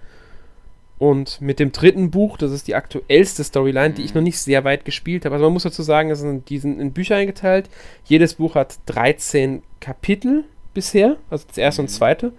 Und 0.98 1.40
mit 1.40 1.60
dem 1.60 1.70
dritten 1.70 2.10
Buch, 2.10 2.38
das 2.38 2.50
ist 2.50 2.66
die 2.66 2.74
aktuellste 2.74 3.44
Storyline, 3.44 3.94
die 3.94 4.02
ich 4.02 4.14
noch 4.14 4.22
nicht 4.22 4.38
sehr 4.38 4.64
weit 4.64 4.84
gespielt 4.84 5.24
habe. 5.24 5.36
Also 5.36 5.44
man 5.44 5.52
muss 5.52 5.62
dazu 5.62 5.82
sagen, 5.82 6.42
die 6.48 6.58
sind 6.58 6.80
in 6.80 6.92
Bücher 6.92 7.16
eingeteilt. 7.16 7.70
Jedes 8.04 8.34
Buch 8.34 8.56
hat 8.56 8.78
13 8.86 9.62
Kapitel 9.80 10.44
bisher, 10.74 11.16
also 11.30 11.44
das 11.46 11.58
erste 11.58 11.82
und 11.82 11.90
mhm. 11.90 11.94
zweite. 11.94 12.32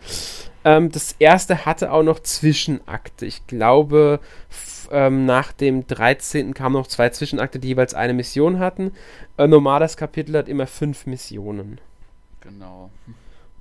Ähm, 0.66 0.92
das 0.92 1.16
erste 1.20 1.66
hatte 1.66 1.92
auch 1.92 2.04
noch 2.04 2.20
Zwischenakte. 2.20 3.26
Ich 3.26 3.48
glaube, 3.48 4.20
ähm, 4.92 5.26
nach 5.26 5.54
dem 5.54 5.88
13. 5.88 6.54
kamen 6.54 6.74
noch 6.74 6.88
zwei 6.88 7.10
Zwischenakte, 7.10 7.60
die 7.60 7.70
jeweils 7.70 7.94
eine 7.94 8.14
Mission 8.14 8.60
hatten. 8.60 8.92
Ein 9.38 9.52
normales 9.52 9.96
Kapitel 9.96 10.36
hat 10.38 10.50
immer 10.50 10.68
fünf 10.68 11.06
Missionen. 11.06 11.80
Genau. 12.42 12.90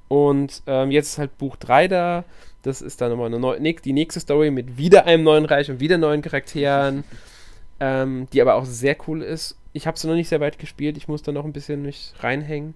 Und 0.08 0.62
ähm, 0.66 0.90
jetzt 0.90 1.10
ist 1.10 1.18
halt 1.18 1.38
Buch 1.38 1.56
3 1.56 1.88
da. 1.88 2.24
Das 2.68 2.82
ist 2.82 3.00
dann 3.00 3.10
nochmal 3.10 3.26
eine 3.26 3.38
neu, 3.38 3.58
die 3.58 3.92
nächste 3.94 4.20
Story 4.20 4.50
mit 4.50 4.76
wieder 4.76 5.06
einem 5.06 5.24
neuen 5.24 5.46
Reich 5.46 5.70
und 5.70 5.80
wieder 5.80 5.96
neuen 5.96 6.20
Charakteren, 6.20 7.02
ähm, 7.80 8.28
die 8.32 8.42
aber 8.42 8.56
auch 8.56 8.66
sehr 8.66 8.94
cool 9.06 9.22
ist. 9.22 9.56
Ich 9.72 9.86
habe 9.86 9.98
sie 9.98 10.06
noch 10.06 10.14
nicht 10.14 10.28
sehr 10.28 10.40
weit 10.40 10.58
gespielt, 10.58 10.98
ich 10.98 11.08
muss 11.08 11.22
da 11.22 11.32
noch 11.32 11.46
ein 11.46 11.54
bisschen 11.54 11.80
mich 11.80 12.12
reinhängen. 12.20 12.74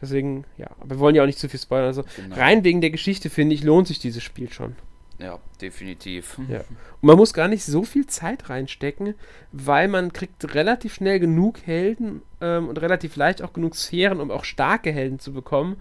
Deswegen, 0.00 0.44
ja, 0.56 0.68
aber 0.80 0.96
wir 0.96 0.98
wollen 1.00 1.14
ja 1.14 1.22
auch 1.22 1.26
nicht 1.26 1.38
zu 1.38 1.50
viel 1.50 1.60
spoilern. 1.60 1.86
Also 1.86 2.04
genau. 2.16 2.36
rein 2.36 2.64
wegen 2.64 2.80
der 2.80 2.90
Geschichte, 2.90 3.28
finde 3.28 3.54
ich, 3.54 3.62
lohnt 3.62 3.88
sich 3.88 3.98
dieses 3.98 4.22
Spiel 4.22 4.50
schon. 4.50 4.74
Ja, 5.18 5.38
definitiv. 5.60 6.38
Ja. 6.48 6.60
Und 6.60 7.08
man 7.08 7.16
muss 7.18 7.34
gar 7.34 7.48
nicht 7.48 7.64
so 7.64 7.82
viel 7.82 8.06
Zeit 8.06 8.48
reinstecken, 8.48 9.14
weil 9.52 9.88
man 9.88 10.14
kriegt 10.14 10.54
relativ 10.54 10.94
schnell 10.94 11.20
genug 11.20 11.60
Helden 11.66 12.22
ähm, 12.40 12.68
und 12.68 12.80
relativ 12.80 13.16
leicht 13.16 13.42
auch 13.42 13.52
genug 13.52 13.76
Sphären, 13.76 14.20
um 14.20 14.30
auch 14.30 14.44
starke 14.44 14.92
Helden 14.92 15.18
zu 15.18 15.34
bekommen, 15.34 15.76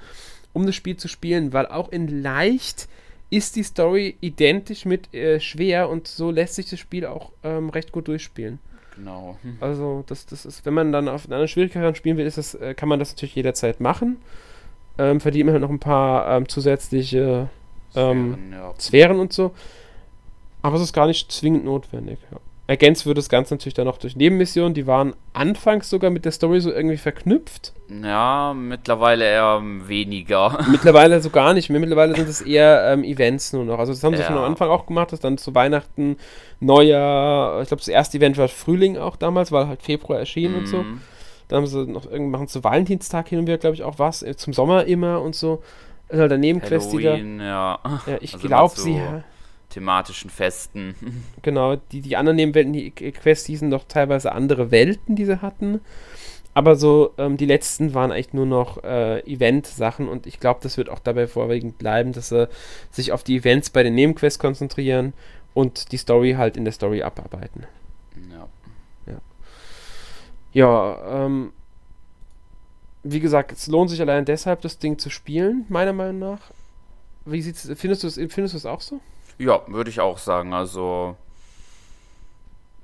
um 0.52 0.66
das 0.66 0.76
Spiel 0.76 0.98
zu 0.98 1.08
spielen, 1.08 1.54
weil 1.54 1.68
auch 1.68 1.90
in 1.90 2.22
leicht 2.22 2.90
ist 3.30 3.56
die 3.56 3.64
Story 3.64 4.18
identisch 4.22 4.86
mit 4.86 5.14
äh, 5.14 5.40
schwer 5.40 5.90
und 5.90 6.08
so 6.08 6.32
lässt 6.32 6.56
sich 6.56 6.70
das 6.70 6.80
Spiel 6.80 7.06
auch 7.06 7.32
ähm, 7.44 7.70
recht 7.70 7.92
gut 7.92 8.08
durchspielen. 8.08 8.60
Genau. 8.96 9.38
Also 9.60 10.04
das, 10.08 10.26
das 10.26 10.46
ist, 10.46 10.66
wenn 10.66 10.74
man 10.74 10.92
dann 10.92 11.08
auf 11.08 11.30
einer 11.30 11.48
Schwierigkeit 11.48 11.98
spielen 11.98 12.18
will, 12.18 12.26
ist 12.26 12.38
das, 12.38 12.56
äh, 12.56 12.74
kann 12.74 12.90
man 12.90 13.00
das 13.00 13.12
natürlich 13.12 13.36
jederzeit 13.36 13.80
machen. 13.80 14.18
Ähm, 14.98 15.20
verdient 15.20 15.48
man 15.48 15.54
halt 15.54 15.62
noch 15.62 15.70
ein 15.70 15.80
paar 15.80 16.38
ähm, 16.38 16.48
zusätzliche 16.48 17.50
ähm, 17.96 18.34
Sphären, 18.34 18.52
ja. 18.54 18.74
Sphären, 18.80 19.20
und 19.20 19.34
so. 19.34 19.52
Aber 20.62 20.78
es 20.78 20.82
ist 20.82 20.94
gar 20.94 21.08
nicht 21.08 21.32
zwingend 21.32 21.66
notwendig. 21.66 22.18
Ja. 22.32 22.38
Ergänzt 22.68 23.06
wird 23.06 23.20
das 23.20 23.30
Ganze 23.30 23.54
natürlich 23.54 23.76
dann 23.76 23.86
noch 23.86 24.00
durch 24.00 24.16
Nebenmissionen, 24.16 24.74
die 24.74 24.88
waren 24.88 25.14
anfangs 25.34 25.88
sogar 25.88 26.10
mit 26.10 26.26
der 26.26 26.32
Story 26.32 26.60
so 26.62 26.72
irgendwie 26.72 26.98
verknüpft. 26.98 27.74
Ja, 28.02 28.56
mittlerweile 28.56 29.24
eher 29.24 29.62
weniger. 29.62 30.58
Mittlerweile 30.72 31.22
so 31.22 31.30
gar 31.30 31.54
nicht 31.54 31.70
mehr. 31.70 31.80
Mittlerweile 31.80 32.16
sind 32.16 32.28
es 32.28 32.42
eher 32.42 32.92
ähm, 32.92 33.04
Events 33.04 33.54
nur 33.54 33.66
noch. 33.66 33.78
Also 33.78 33.94
das 33.94 34.04
haben 34.04 34.14
ja. 34.14 34.20
sie 34.20 34.24
schon 34.24 34.38
am 34.38 34.44
Anfang 34.44 34.70
auch 34.70 34.88
gemacht, 34.88 35.12
dass 35.12 35.20
dann 35.20 35.38
zu 35.38 35.54
Weihnachten, 35.54 36.18
Neujahr, 36.60 37.62
ich 37.62 37.68
glaube 37.68 37.82
das 37.82 37.88
erste 37.88 38.18
Event 38.18 38.38
war 38.40 38.48
Frühling 38.48 38.98
auch 38.98 39.16
damals, 39.16 39.52
weil 39.52 39.68
halt 39.68 39.84
Februar 39.84 40.18
erschienen 40.18 40.54
mhm. 40.54 40.60
und 40.60 40.66
so. 40.66 40.78
Mhm. 40.78 41.02
Dann 41.48 41.58
haben 41.58 41.68
sie 41.68 41.86
noch 41.86 42.06
irgendwie 42.06 42.32
machen 42.32 42.48
zu 42.48 42.64
Valentinstag 42.64 43.28
hin 43.28 43.38
und 43.38 43.46
wieder, 43.46 43.60
glaube 43.60 43.76
ich, 43.76 43.84
auch 43.84 44.00
was. 44.00 44.24
Äh, 44.24 44.36
zum 44.36 44.54
Sommer 44.54 44.86
immer 44.86 45.22
und 45.22 45.36
so. 45.36 45.62
Also 46.10 46.22
halt 46.22 46.32
daneben 46.32 46.62
Quest 46.62 46.98
wieder. 46.98 47.16
Ja. 47.18 47.80
ja, 48.08 48.18
ich 48.22 48.34
also 48.34 48.48
glaube, 48.48 48.74
sie 48.76 49.00
thematischen 49.76 50.30
Festen. 50.30 50.96
Genau, 51.42 51.76
die, 51.76 52.02
die 52.02 52.16
anderen 52.16 52.38
Nebenwelten, 52.38 52.74
die 52.74 52.90
Quests, 52.90 53.46
die 53.46 53.56
sind 53.56 53.70
doch 53.70 53.84
teilweise 53.88 54.32
andere 54.32 54.72
Welten, 54.72 55.16
die 55.16 55.26
sie 55.26 55.44
hatten. 55.44 55.82
Aber 56.56 56.76
so, 56.76 57.14
ähm, 57.20 57.38
die 57.38 57.46
letzten 57.46 57.94
waren 57.94 58.12
eigentlich 58.12 58.34
nur 58.34 58.48
noch 58.48 58.84
äh, 58.84 59.20
Event-Sachen 59.32 60.08
und 60.08 60.26
ich 60.26 60.40
glaube, 60.40 60.62
das 60.64 60.78
wird 60.78 60.90
auch 60.90 61.00
dabei 61.00 61.28
vorwiegend 61.28 61.78
bleiben, 61.78 62.14
dass 62.14 62.30
sie 62.30 62.48
sich 62.90 63.12
auf 63.12 63.24
die 63.24 63.36
Events 63.38 63.70
bei 63.70 63.84
den 63.84 63.94
Nebenquests 63.94 64.40
konzentrieren 64.40 65.14
und 65.54 65.92
die 65.92 65.98
Story 65.98 66.34
halt 66.38 66.58
in 66.58 66.64
der 66.64 66.74
Story 66.74 67.04
abarbeiten. 67.04 67.68
Ja. 68.32 68.48
Ja, 69.06 69.20
ja 70.54 71.26
ähm, 71.26 71.52
wie 73.04 73.20
gesagt, 73.20 73.52
es 73.52 73.68
lohnt 73.68 73.92
sich 73.92 74.02
allein 74.02 74.26
deshalb, 74.26 74.62
das 74.62 74.80
Ding 74.80 74.98
zu 74.98 75.12
spielen, 75.12 75.66
meiner 75.70 75.94
Meinung 75.94 76.20
nach. 76.20 76.52
Wie 77.26 77.42
sieht's, 77.42 77.70
findest 77.76 78.04
du 78.04 78.08
es 78.08 78.16
findest 78.16 78.54
du 78.54 78.58
es 78.58 78.66
auch 78.66 78.82
so? 78.82 79.00
Ja, 79.38 79.62
würde 79.68 79.90
ich 79.90 80.00
auch 80.00 80.18
sagen. 80.18 80.54
Also 80.54 81.16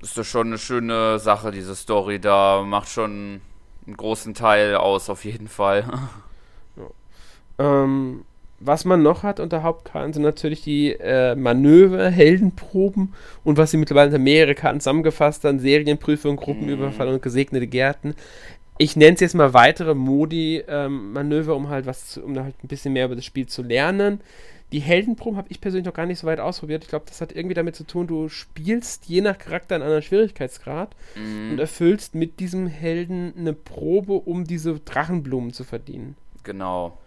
ist 0.02 0.18
das 0.18 0.26
schon 0.26 0.48
eine 0.48 0.58
schöne 0.58 1.18
Sache, 1.18 1.50
diese 1.50 1.74
Story 1.74 2.18
da. 2.18 2.62
Macht 2.66 2.88
schon 2.88 3.40
einen 3.86 3.96
großen 3.96 4.34
Teil 4.34 4.76
aus, 4.76 5.08
auf 5.08 5.24
jeden 5.24 5.48
Fall. 5.48 5.84
Ja. 6.74 7.84
Ähm, 7.84 8.24
was 8.58 8.84
man 8.84 9.02
noch 9.02 9.24
hat 9.24 9.40
unter 9.40 9.62
Hauptkarten 9.62 10.12
sind 10.12 10.22
natürlich 10.22 10.62
die 10.62 10.92
äh, 10.92 11.34
Manöver, 11.34 12.08
Heldenproben 12.08 13.12
und 13.44 13.58
was 13.58 13.72
sie 13.72 13.76
mittlerweile 13.76 14.06
unter 14.06 14.18
mehrere 14.18 14.54
Karten 14.54 14.80
zusammengefasst 14.80 15.44
haben, 15.44 15.58
Serienprüfung, 15.58 16.36
Gruppenüberfall 16.36 17.08
mm. 17.08 17.14
und 17.14 17.22
gesegnete 17.22 17.66
Gärten. 17.66 18.14
Ich 18.78 18.96
nenne 18.96 19.14
es 19.14 19.20
jetzt 19.20 19.34
mal 19.34 19.52
weitere 19.52 19.94
Modi-Manöver, 19.94 21.52
ähm, 21.52 21.56
um 21.58 21.68
halt 21.68 21.86
was 21.86 22.06
zu, 22.06 22.24
um 22.24 22.38
halt 22.38 22.54
ein 22.62 22.68
bisschen 22.68 22.92
mehr 22.92 23.06
über 23.06 23.16
das 23.16 23.24
Spiel 23.24 23.46
zu 23.46 23.62
lernen. 23.62 24.20
Die 24.72 24.80
Heldenproben 24.80 25.36
habe 25.36 25.48
ich 25.50 25.60
persönlich 25.60 25.86
noch 25.86 25.94
gar 25.94 26.06
nicht 26.06 26.18
so 26.18 26.26
weit 26.26 26.40
ausprobiert. 26.40 26.82
Ich 26.84 26.88
glaube, 26.88 27.04
das 27.06 27.20
hat 27.20 27.32
irgendwie 27.32 27.54
damit 27.54 27.76
zu 27.76 27.84
tun, 27.84 28.06
du 28.06 28.30
spielst 28.30 29.06
je 29.06 29.20
nach 29.20 29.36
Charakter 29.36 29.74
einen 29.74 29.84
anderen 29.84 30.02
Schwierigkeitsgrad 30.02 30.96
mhm. 31.14 31.52
und 31.52 31.58
erfüllst 31.58 32.14
mit 32.14 32.40
diesem 32.40 32.66
Helden 32.66 33.34
eine 33.36 33.52
Probe, 33.52 34.14
um 34.14 34.44
diese 34.44 34.80
Drachenblumen 34.80 35.52
zu 35.52 35.64
verdienen. 35.64 36.16
Genau. 36.42 36.98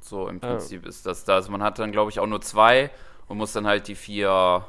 So 0.00 0.28
im 0.28 0.40
Prinzip 0.40 0.82
ah. 0.84 0.88
ist 0.88 1.04
das 1.04 1.24
da. 1.24 1.34
Also 1.34 1.52
man 1.52 1.62
hat 1.62 1.78
dann, 1.78 1.92
glaube 1.92 2.10
ich, 2.10 2.18
auch 2.20 2.26
nur 2.26 2.40
zwei 2.40 2.90
und 3.28 3.36
muss 3.36 3.52
dann 3.52 3.66
halt 3.66 3.88
die 3.88 3.94
vier 3.94 4.64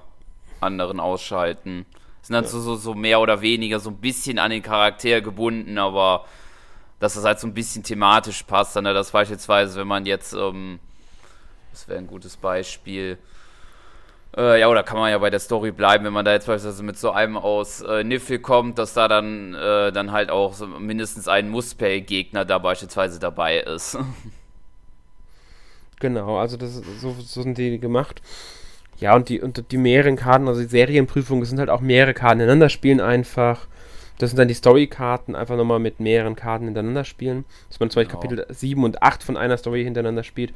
anderen 0.60 1.00
ausschalten. 1.00 1.86
Sind 2.22 2.34
dann 2.34 2.44
ja. 2.44 2.50
so, 2.50 2.76
so, 2.76 2.94
mehr 2.96 3.20
oder 3.22 3.42
weniger 3.42 3.80
so 3.80 3.92
ein 3.92 3.98
bisschen 3.98 4.40
an 4.40 4.52
den 4.52 4.62
Charakter 4.62 5.22
gebunden, 5.22 5.78
aber 5.78 6.26
dass 7.00 7.14
das 7.14 7.24
halt 7.24 7.40
so 7.40 7.48
ein 7.48 7.54
bisschen 7.54 7.84
thematisch 7.84 8.44
passt. 8.44 8.76
Dann, 8.76 8.86
ne? 8.86 8.94
das 8.94 9.12
beispielsweise, 9.12 9.80
wenn 9.80 9.88
man 9.88 10.06
jetzt 10.06 10.34
ähm, 10.34 10.80
das 11.76 11.90
wäre 11.90 12.00
ein 12.00 12.08
gutes 12.08 12.38
Beispiel. 12.38 13.18
Äh, 14.38 14.62
ja, 14.62 14.70
oder 14.70 14.84
kann 14.84 14.98
man 14.98 15.12
ja 15.12 15.18
bei 15.18 15.30
der 15.30 15.42
Story 15.42 15.72
bleiben, 15.72 16.06
wenn 16.06 16.14
man 16.14 16.24
da 16.24 16.32
jetzt 16.32 16.48
beispielsweise 16.48 16.84
mit 16.84 16.98
so 16.98 17.12
einem 17.12 17.36
aus 17.36 17.82
äh, 17.82 18.06
Niffel 18.06 18.40
kommt, 18.40 18.80
dass 18.80 18.94
da 18.94 19.10
dann, 19.10 19.54
äh, 19.54 19.92
dann 19.92 20.14
halt 20.14 20.30
auch 20.30 20.54
so 20.54 20.68
mindestens 20.68 21.28
ein 21.28 21.50
Muspel-Gegner 21.50 22.46
da 22.46 22.60
beispielsweise 22.60 23.20
dabei 23.20 23.60
ist. 23.60 23.98
Genau, 26.02 26.38
also 26.38 26.58
das 26.58 26.74
so, 26.74 27.16
so 27.18 27.42
sind 27.42 27.58
die 27.58 27.80
gemacht. 27.80 28.22
Ja, 29.00 29.16
und 29.16 29.30
die, 29.30 29.40
und 29.40 29.72
die 29.72 29.78
mehreren 29.78 30.18
Karten, 30.18 30.46
also 30.50 30.60
die 30.60 30.68
Serienprüfungen, 30.68 31.46
sind 31.46 31.58
halt 31.58 31.70
auch 31.70 31.80
mehrere 31.80 32.14
Karten 32.14 32.42
ineinander 32.42 32.68
spielen 32.68 33.00
einfach. 33.00 33.66
Das 34.18 34.30
sind 34.30 34.38
dann 34.38 34.50
die 34.50 34.54
Story-Karten, 34.54 35.36
einfach 35.36 35.56
nochmal 35.56 35.80
mit 35.80 36.02
mehreren 36.02 36.36
Karten 36.36 36.66
hintereinander 36.66 37.06
spielen. 37.06 37.46
Dass 37.70 37.80
man 37.80 37.90
zum 37.90 38.02
Beispiel 38.02 38.20
genau. 38.20 38.36
Kapitel 38.36 38.54
7 38.54 38.84
und 38.84 39.02
8 39.02 39.24
von 39.24 39.38
einer 39.38 39.58
Story 39.58 39.86
hintereinander 39.86 40.24
spielt. 40.24 40.54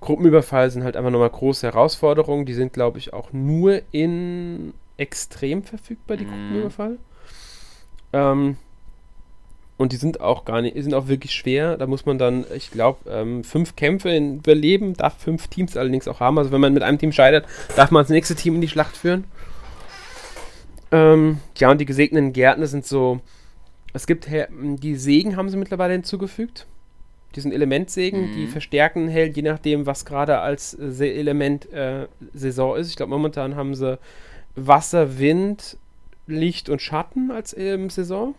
Gruppenüberfall 0.00 0.70
sind 0.70 0.84
halt 0.84 0.96
einfach 0.96 1.10
nochmal 1.10 1.30
große 1.30 1.66
Herausforderungen. 1.66 2.46
Die 2.46 2.54
sind, 2.54 2.72
glaube 2.72 2.98
ich, 2.98 3.12
auch 3.12 3.32
nur 3.32 3.82
in 3.92 4.74
extrem 4.96 5.62
verfügbar, 5.62 6.16
die 6.16 6.24
mhm. 6.24 6.30
Gruppenüberfall. 6.30 6.98
Ähm, 8.12 8.56
und 9.78 9.92
die 9.92 9.96
sind 9.96 10.20
auch 10.20 10.44
gar 10.44 10.62
nicht, 10.62 10.76
die 10.76 10.82
sind 10.82 10.94
auch 10.94 11.08
wirklich 11.08 11.32
schwer. 11.32 11.76
Da 11.76 11.86
muss 11.86 12.06
man 12.06 12.18
dann, 12.18 12.46
ich 12.54 12.70
glaube, 12.70 13.10
ähm, 13.10 13.44
fünf 13.44 13.76
Kämpfe 13.76 14.16
überleben, 14.16 14.94
darf 14.94 15.18
fünf 15.18 15.48
Teams 15.48 15.76
allerdings 15.76 16.08
auch 16.08 16.20
haben. 16.20 16.38
Also 16.38 16.50
wenn 16.50 16.60
man 16.60 16.72
mit 16.72 16.82
einem 16.82 16.98
Team 16.98 17.12
scheitert, 17.12 17.46
darf 17.74 17.90
man 17.90 18.02
das 18.02 18.10
nächste 18.10 18.34
Team 18.34 18.54
in 18.54 18.60
die 18.60 18.68
Schlacht 18.68 18.96
führen. 18.96 19.24
Ähm, 20.92 21.40
ja, 21.56 21.70
und 21.70 21.78
die 21.80 21.84
gesegneten 21.84 22.32
Gärtner 22.32 22.66
sind 22.66 22.86
so. 22.86 23.20
Es 23.92 24.06
gibt 24.06 24.28
die 24.30 24.96
Segen 24.96 25.36
haben 25.36 25.48
sie 25.48 25.56
mittlerweile 25.56 25.94
hinzugefügt 25.94 26.66
diesen 27.36 27.52
Elementsägen, 27.52 28.30
mhm. 28.30 28.34
die 28.34 28.46
verstärken 28.46 29.08
hält, 29.08 29.36
je 29.36 29.42
nachdem, 29.42 29.86
was 29.86 30.04
gerade 30.04 30.38
als 30.38 30.74
äh, 30.74 31.18
Element 31.18 31.70
äh, 31.72 32.06
Saison 32.32 32.76
ist. 32.76 32.88
Ich 32.88 32.96
glaube, 32.96 33.10
momentan 33.10 33.54
haben 33.54 33.74
sie 33.74 33.98
Wasser, 34.54 35.18
Wind, 35.18 35.76
Licht 36.26 36.68
und 36.68 36.82
Schatten 36.82 37.30
als 37.30 37.56
ähm, 37.56 37.90
Saison. 37.90 38.34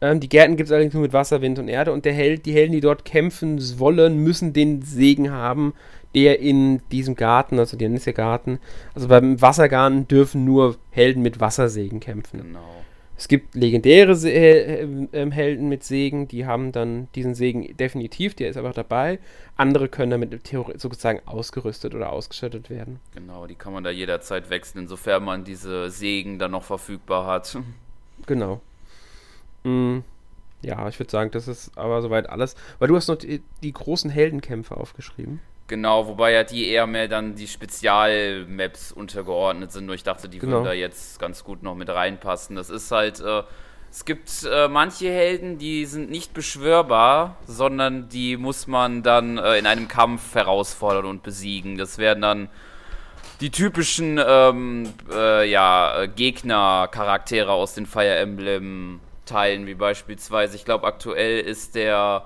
Ähm, 0.00 0.20
die 0.20 0.28
Gärten 0.28 0.56
gibt 0.56 0.68
es 0.68 0.72
allerdings 0.72 0.94
nur 0.94 1.02
mit 1.02 1.12
Wasser, 1.12 1.40
Wind 1.40 1.58
und 1.58 1.68
Erde 1.68 1.92
und 1.92 2.04
der 2.04 2.12
Held, 2.12 2.46
die 2.46 2.52
Helden, 2.52 2.72
die 2.72 2.80
dort 2.80 3.04
kämpfen 3.04 3.58
wollen, 3.78 4.18
müssen 4.22 4.52
den 4.52 4.82
Segen 4.82 5.30
haben, 5.30 5.74
der 6.14 6.40
in 6.40 6.80
diesem 6.92 7.14
Garten, 7.14 7.58
also 7.58 7.76
der 7.76 7.88
Nisse-Garten, 7.88 8.58
also 8.94 9.08
beim 9.08 9.40
Wassergarten 9.40 10.06
dürfen 10.08 10.44
nur 10.44 10.76
Helden 10.90 11.22
mit 11.22 11.40
Wassersegen 11.40 12.00
kämpfen. 12.00 12.42
Genau. 12.42 12.84
Es 13.18 13.28
gibt 13.28 13.54
legendäre 13.54 14.14
Se 14.14 14.30
äh, 14.30 14.82
äh, 15.12 15.30
Helden 15.30 15.68
mit 15.68 15.84
Segen, 15.84 16.28
die 16.28 16.44
haben 16.44 16.72
dann 16.72 17.08
diesen 17.14 17.34
Segen 17.34 17.74
definitiv, 17.76 18.34
der 18.34 18.50
ist 18.50 18.56
einfach 18.56 18.74
dabei. 18.74 19.18
Andere 19.56 19.88
können 19.88 20.10
damit 20.10 20.46
sozusagen 20.46 21.20
ausgerüstet 21.24 21.94
oder 21.94 22.12
ausgestattet 22.12 22.68
werden. 22.68 23.00
Genau, 23.14 23.46
die 23.46 23.54
kann 23.54 23.72
man 23.72 23.84
da 23.84 23.90
jederzeit 23.90 24.50
wechseln, 24.50 24.82
insofern 24.82 25.24
man 25.24 25.44
diese 25.44 25.90
Segen 25.90 26.38
dann 26.38 26.50
noch 26.50 26.64
verfügbar 26.64 27.26
hat. 27.26 27.58
Genau. 28.24 28.62
Mm, 29.62 29.98
ja, 30.62 30.88
ich 30.88 30.98
würde 30.98 31.10
sagen, 31.10 31.30
das 31.30 31.48
ist 31.48 31.76
aber 31.76 32.00
soweit 32.00 32.30
alles. 32.30 32.56
Weil 32.78 32.88
du 32.88 32.96
hast 32.96 33.08
noch 33.08 33.16
die, 33.16 33.42
die 33.62 33.72
großen 33.72 34.10
Heldenkämpfe 34.10 34.74
aufgeschrieben. 34.74 35.40
Genau, 35.68 36.06
wobei 36.06 36.32
ja 36.32 36.44
die 36.44 36.68
eher 36.68 36.86
mehr 36.86 37.08
dann 37.08 37.34
die 37.34 37.48
Spezialmaps 37.48 38.92
untergeordnet 38.92 39.72
sind. 39.72 39.86
Nur 39.86 39.96
ich 39.96 40.04
dachte, 40.04 40.28
die 40.28 40.38
genau. 40.38 40.58
würden 40.58 40.64
da 40.64 40.72
jetzt 40.72 41.18
ganz 41.18 41.42
gut 41.42 41.62
noch 41.62 41.74
mit 41.74 41.88
reinpassen. 41.88 42.54
Das 42.54 42.70
ist 42.70 42.92
halt, 42.92 43.18
äh, 43.20 43.42
es 43.90 44.04
gibt 44.04 44.30
äh, 44.48 44.68
manche 44.68 45.08
Helden, 45.08 45.58
die 45.58 45.86
sind 45.86 46.08
nicht 46.08 46.34
beschwörbar, 46.34 47.36
sondern 47.46 48.08
die 48.08 48.36
muss 48.36 48.68
man 48.68 49.02
dann 49.02 49.38
äh, 49.38 49.58
in 49.58 49.66
einem 49.66 49.88
Kampf 49.88 50.36
herausfordern 50.36 51.04
und 51.04 51.24
besiegen. 51.24 51.78
Das 51.78 51.98
werden 51.98 52.22
dann 52.22 52.48
die 53.40 53.50
typischen 53.50 54.20
ähm, 54.24 54.92
äh, 55.12 55.50
ja, 55.50 56.06
Gegner-Charaktere 56.06 57.50
aus 57.50 57.74
den 57.74 57.86
Fire 57.86 58.16
Emblem-Teilen, 58.16 59.66
wie 59.66 59.74
beispielsweise, 59.74 60.54
ich 60.54 60.64
glaube, 60.64 60.86
aktuell 60.86 61.40
ist 61.40 61.74
der 61.74 62.24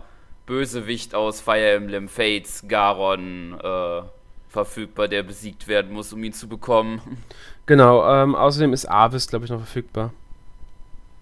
Bösewicht 0.51 1.15
aus 1.15 1.41
Fire 1.41 1.71
Emblem 1.71 2.09
Fates, 2.09 2.65
Garon, 2.67 3.57
äh, 3.63 4.03
verfügbar, 4.49 5.07
der 5.07 5.23
besiegt 5.23 5.69
werden 5.69 5.93
muss, 5.93 6.13
um 6.13 6.25
ihn 6.25 6.33
zu 6.33 6.49
bekommen. 6.49 7.01
Genau, 7.67 8.05
ähm, 8.05 8.35
außerdem 8.35 8.73
ist 8.73 8.91
Avis, 8.91 9.29
glaube 9.29 9.45
ich, 9.45 9.51
noch 9.53 9.59
verfügbar. 9.59 10.13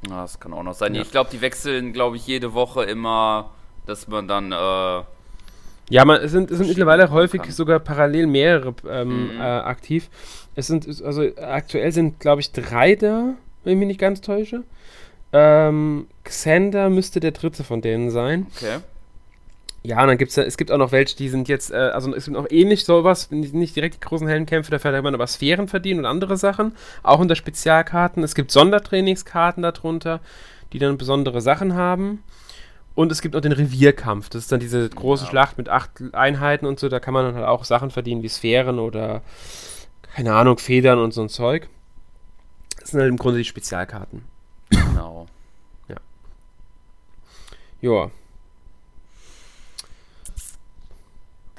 Ja, 0.08 0.22
das 0.22 0.40
kann 0.40 0.54
auch 0.54 0.62
noch 0.62 0.72
sein. 0.72 0.94
Ja. 0.94 1.02
Ich 1.02 1.10
glaube, 1.10 1.28
die 1.30 1.42
wechseln, 1.42 1.92
glaube 1.92 2.16
ich, 2.16 2.26
jede 2.26 2.54
Woche 2.54 2.84
immer, 2.84 3.50
dass 3.84 4.08
man 4.08 4.26
dann. 4.28 4.52
Äh, 4.52 5.04
ja, 5.90 6.04
man, 6.06 6.22
es 6.22 6.30
sind, 6.30 6.50
es 6.50 6.56
sind 6.56 6.68
mittlerweile 6.68 7.10
häufig 7.10 7.42
kann. 7.42 7.50
sogar 7.50 7.80
parallel 7.80 8.28
mehrere 8.28 8.74
ähm, 8.88 9.34
mhm. 9.34 9.40
äh, 9.40 9.42
aktiv. 9.42 10.08
Es 10.54 10.68
sind, 10.68 10.86
also 11.04 11.22
aktuell 11.36 11.92
sind, 11.92 12.18
glaube 12.18 12.40
ich, 12.40 12.50
drei 12.50 12.94
da, 12.94 13.34
wenn 13.64 13.72
ich 13.74 13.78
mich 13.78 13.88
nicht 13.88 14.00
ganz 14.00 14.22
täusche. 14.22 14.62
Ähm, 15.34 16.06
Xander 16.24 16.88
müsste 16.88 17.20
der 17.20 17.32
dritte 17.32 17.62
von 17.62 17.82
denen 17.82 18.10
sein. 18.10 18.46
Okay. 18.56 18.78
Ja, 19.88 20.02
und 20.02 20.08
dann 20.08 20.18
gibt 20.18 20.32
es 20.32 20.36
es 20.36 20.58
gibt 20.58 20.70
auch 20.70 20.76
noch 20.76 20.92
welche, 20.92 21.16
die 21.16 21.30
sind 21.30 21.48
jetzt, 21.48 21.70
äh, 21.70 21.76
also 21.76 22.14
es 22.14 22.26
gibt 22.26 22.36
auch 22.36 22.46
ähnlich 22.50 22.84
sowas, 22.84 23.30
nicht 23.30 23.74
direkt 23.74 23.94
die 23.94 24.00
großen 24.00 24.28
Heldenkämpfe, 24.28 24.70
dafür 24.70 24.92
hat 24.92 25.02
man 25.02 25.14
aber 25.14 25.26
Sphären 25.26 25.66
verdienen 25.66 26.00
und 26.00 26.04
andere 26.04 26.36
Sachen, 26.36 26.76
auch 27.02 27.20
unter 27.20 27.34
Spezialkarten. 27.34 28.22
Es 28.22 28.34
gibt 28.34 28.50
Sondertrainingskarten 28.50 29.62
darunter, 29.62 30.20
die 30.74 30.78
dann 30.78 30.98
besondere 30.98 31.40
Sachen 31.40 31.72
haben. 31.72 32.22
Und 32.94 33.10
es 33.10 33.22
gibt 33.22 33.34
noch 33.34 33.40
den 33.40 33.52
Revierkampf, 33.52 34.28
das 34.28 34.42
ist 34.42 34.52
dann 34.52 34.60
diese 34.60 34.90
große 34.90 35.24
ja. 35.24 35.30
Schlacht 35.30 35.56
mit 35.56 35.70
acht 35.70 35.90
Einheiten 36.12 36.66
und 36.66 36.78
so, 36.78 36.90
da 36.90 37.00
kann 37.00 37.14
man 37.14 37.24
dann 37.24 37.36
halt 37.36 37.46
auch 37.46 37.64
Sachen 37.64 37.90
verdienen 37.90 38.22
wie 38.22 38.28
Sphären 38.28 38.78
oder, 38.78 39.22
keine 40.14 40.34
Ahnung, 40.34 40.58
Federn 40.58 40.98
und 40.98 41.14
so 41.14 41.22
ein 41.22 41.30
Zeug. 41.30 41.66
Das 42.78 42.90
sind 42.90 43.00
halt 43.00 43.08
im 43.08 43.16
Grunde 43.16 43.38
die 43.38 43.44
Spezialkarten. 43.46 44.22
Genau. 44.68 45.28
Ja. 45.88 45.96
Joa. 47.80 48.10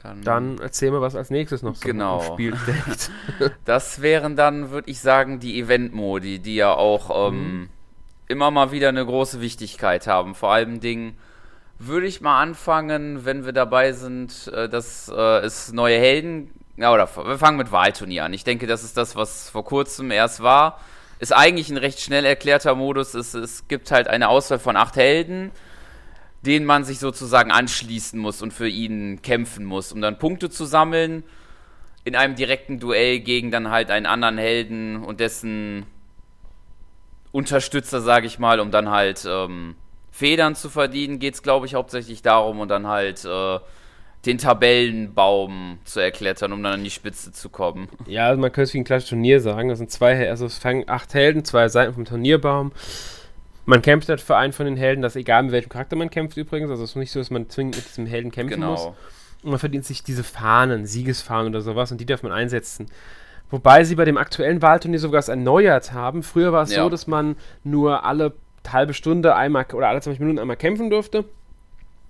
Dann, 0.02 0.22
dann 0.22 0.60
erzähl 0.60 0.92
mir, 0.92 1.02
was 1.02 1.16
als 1.16 1.30
nächstes 1.30 1.62
noch 1.62 1.76
so 1.76 1.88
genau. 1.88 2.20
im 2.20 2.34
Spiel 2.34 2.56
steckt. 2.56 3.12
das 3.66 4.02
wären 4.02 4.36
dann, 4.36 4.72
würde 4.72 4.90
ich 4.90 5.02
sagen, 5.02 5.40
die 5.40 5.60
Event-Modi, 5.60 6.40
die 6.40 6.56
ja 6.56 6.74
auch 6.74 7.30
ähm, 7.30 7.36
mhm. 7.36 7.70
immer 8.28 8.50
mal 8.52 8.72
wieder 8.72 8.90
eine 8.90 9.06
große 9.06 9.42
Wichtigkeit 9.42 10.08
haben. 10.08 10.36
Vor 10.36 10.52
allem 10.52 10.80
Dingen 10.80 11.18
würde 11.80 12.08
ich 12.08 12.22
mal 12.22 12.42
anfangen, 12.42 13.26
wenn 13.26 13.46
wir 13.46 13.54
dabei 13.54 13.94
sind, 13.94 14.48
äh, 14.54 14.70
dass 14.70 15.10
äh, 15.10 15.40
es 15.40 15.74
neue 15.74 15.98
Helden. 15.98 16.52
Ja, 16.78 16.94
oder 16.94 17.10
wir 17.16 17.38
fangen 17.38 17.58
mit 17.58 17.72
Wahlturnier 17.72 18.24
an. 18.24 18.34
Ich 18.34 18.46
denke, 18.46 18.68
das 18.68 18.84
ist 18.84 18.96
das, 18.96 19.16
was 19.16 19.50
vor 19.50 19.66
kurzem 19.66 20.12
erst 20.12 20.42
war. 20.42 20.80
ist 21.20 21.34
eigentlich 21.34 21.70
ein 21.70 21.78
recht 21.78 22.00
schnell 22.00 22.24
erklärter 22.24 22.76
Modus. 22.76 23.16
Es, 23.16 23.34
es 23.34 23.68
gibt 23.68 23.92
halt 23.92 24.08
eine 24.08 24.30
Auswahl 24.30 24.60
von 24.60 24.78
acht 24.78 24.96
Helden, 24.96 25.52
denen 26.46 26.66
man 26.66 26.84
sich 26.84 27.00
sozusagen 27.00 27.52
anschließen 27.52 28.20
muss 28.20 28.42
und 28.42 28.54
für 28.54 28.68
ihn 28.68 29.22
kämpfen 29.22 29.66
muss, 29.66 29.92
um 29.92 30.02
dann 30.02 30.18
Punkte 30.18 30.50
zu 30.50 30.66
sammeln 30.66 31.24
in 32.06 32.16
einem 32.16 32.36
direkten 32.36 32.80
Duell 32.80 33.20
gegen 33.20 33.52
dann 33.52 33.70
halt 33.70 33.92
einen 33.92 34.06
anderen 34.06 34.38
Helden 34.38 35.04
und 35.04 35.20
dessen 35.20 35.86
Unterstützer, 37.32 38.02
sage 38.02 38.26
ich 38.26 38.40
mal, 38.40 38.60
um 38.60 38.72
dann 38.72 38.90
halt 38.90 39.26
ähm, 39.30 39.76
Federn 40.12 40.56
zu 40.56 40.70
verdienen, 40.70 41.20
geht 41.20 41.36
es, 41.36 41.44
glaube 41.44 41.66
ich, 41.66 41.76
hauptsächlich 41.76 42.22
darum 42.22 42.60
und 42.60 42.70
dann 42.70 42.88
halt 42.88 43.24
äh, 43.26 43.60
den 44.26 44.38
Tabellenbaum 44.38 45.80
zu 45.84 46.00
erklettern, 46.00 46.52
um 46.52 46.64
dann 46.64 46.74
an 46.74 46.84
die 46.84 46.90
Spitze 46.90 47.32
zu 47.32 47.50
kommen. 47.50 47.88
Ja, 48.08 48.28
also 48.28 48.42
man 48.42 48.52
könnte 48.52 48.70
es 48.70 48.74
wie 48.74 48.80
ein 48.80 48.84
klassisches 48.84 49.12
Turnier 49.12 49.40
sagen. 49.40 49.70
Das 49.70 49.78
sind 49.78 49.92
zwei, 49.92 50.30
also 50.30 50.46
es 50.46 50.58
fangen 50.58 50.90
acht 50.90 51.14
Helden, 51.14 51.46
zwei 51.46 51.70
Seiten 51.70 51.94
vom 51.94 52.06
Turnierbaum. 52.06 52.72
Man 53.70 53.84
kämpft 53.84 54.10
halt 54.10 54.20
für 54.20 54.36
einen 54.36 54.52
von 54.52 54.66
den 54.66 54.78
Helden, 54.78 55.04
das 55.04 55.16
egal, 55.16 55.44
mit 55.44 55.52
welchem 55.52 55.70
Charakter 55.70 55.96
man 55.96 56.10
kämpft 56.10 56.38
übrigens. 56.38 56.72
Also 56.72 56.84
es 56.84 56.92
ist 56.92 56.96
nicht 56.96 57.12
so, 57.12 57.20
dass 57.20 57.30
man 57.30 57.50
zwingend 57.50 57.76
mit 57.76 57.88
diesem 57.88 58.08
Helden 58.08 58.32
kämpfen 58.32 58.56
genau. 58.56 58.72
muss. 58.72 58.86
Und 59.44 59.52
man 59.52 59.60
verdient 59.60 59.86
sich 59.86 60.04
diese 60.04 60.24
Fahnen, 60.24 60.88
Siegesfahnen 60.88 61.54
oder 61.54 61.62
sowas 61.62 61.92
und 61.92 62.02
die 62.02 62.06
darf 62.08 62.24
man 62.24 62.32
einsetzen. 62.32 62.88
Wobei 63.52 63.84
sie 63.84 63.96
bei 63.96 64.06
dem 64.06 64.18
aktuellen 64.18 64.62
Wahlturnier 64.62 65.00
sogar 65.00 65.20
was 65.20 65.30
erneuert 65.30 65.94
haben. 65.94 66.24
Früher 66.24 66.52
war 66.52 66.64
es 66.64 66.72
ja. 66.72 66.84
so, 66.84 66.90
dass 66.90 67.06
man 67.06 67.36
nur 67.64 68.04
alle 68.06 68.34
halbe 68.68 68.94
Stunde 68.94 69.36
einmal 69.36 69.66
oder 69.74 69.88
alle 69.88 70.02
20 70.02 70.20
Minuten 70.20 70.40
einmal 70.40 70.58
kämpfen 70.58 70.90
durfte 70.90 71.26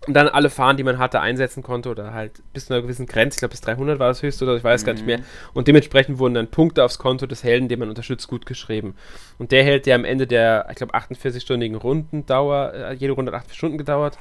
und 0.10 0.16
dann 0.16 0.28
alle 0.28 0.50
Fahnen, 0.50 0.76
die 0.76 0.84
man 0.84 0.98
hatte, 0.98 1.20
einsetzen 1.20 1.62
konnte 1.62 1.88
oder 1.88 2.16
halt 2.16 2.42
bis 2.52 2.66
zu 2.66 2.74
einer 2.74 2.82
gewissen 2.82 3.06
Grenze, 3.06 3.36
ich 3.36 3.40
glaube 3.42 3.52
bis 3.52 3.62
300 3.62 4.00
war 4.00 4.08
das 4.08 4.24
höchste 4.24 4.44
oder 4.44 4.56
ich 4.56 4.64
weiß 4.64 4.82
mhm. 4.82 4.86
gar 4.88 4.94
nicht 4.94 5.06
mehr. 5.06 5.20
Mhm. 5.20 5.24
Und 5.54 5.68
dementsprechend 5.68 6.18
wurden 6.18 6.34
dann 6.34 6.48
Punkte 6.48 6.84
aufs 6.84 6.98
Konto 6.98 7.28
des 7.28 7.44
Helden, 7.44 7.70
den 7.70 7.78
man 7.78 7.90
unterstützt, 7.90 8.28
gut 8.28 8.48
geschrieben. 8.48 8.96
Und 9.38 9.52
der 9.52 9.64
Held, 9.64 9.86
der 9.86 9.94
am 9.94 10.06
Ende 10.06 10.26
der, 10.26 10.66
ich 10.72 10.78
glaube, 10.78 10.96
48-stündigen 10.96 11.76
Rundendauer, 11.76 12.74
äh, 12.74 12.94
jede 12.96 13.14
Runde 13.14 13.32
hat 13.32 13.44
8 13.44 13.56
Stunden 13.56 13.78
gedauert, 13.78 14.18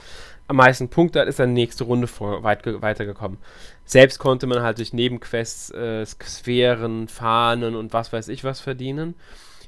am 0.46 0.56
meisten 0.56 0.90
Punkte 0.90 1.20
hat, 1.20 1.28
ist 1.28 1.38
dann 1.38 1.54
nächste 1.54 1.84
Runde 1.84 2.06
vor, 2.06 2.42
weit, 2.42 2.60
weitergekommen. 2.66 3.38
Selbst 3.86 4.18
konnte 4.18 4.46
man 4.46 4.60
halt 4.60 4.76
durch 4.76 4.92
Nebenquests, 4.92 5.70
äh, 5.70 6.04
Sphären, 6.04 7.08
Fahnen 7.08 7.76
und 7.76 7.94
was 7.94 8.12
weiß 8.12 8.28
ich 8.28 8.44
was 8.44 8.60
verdienen. 8.60 9.14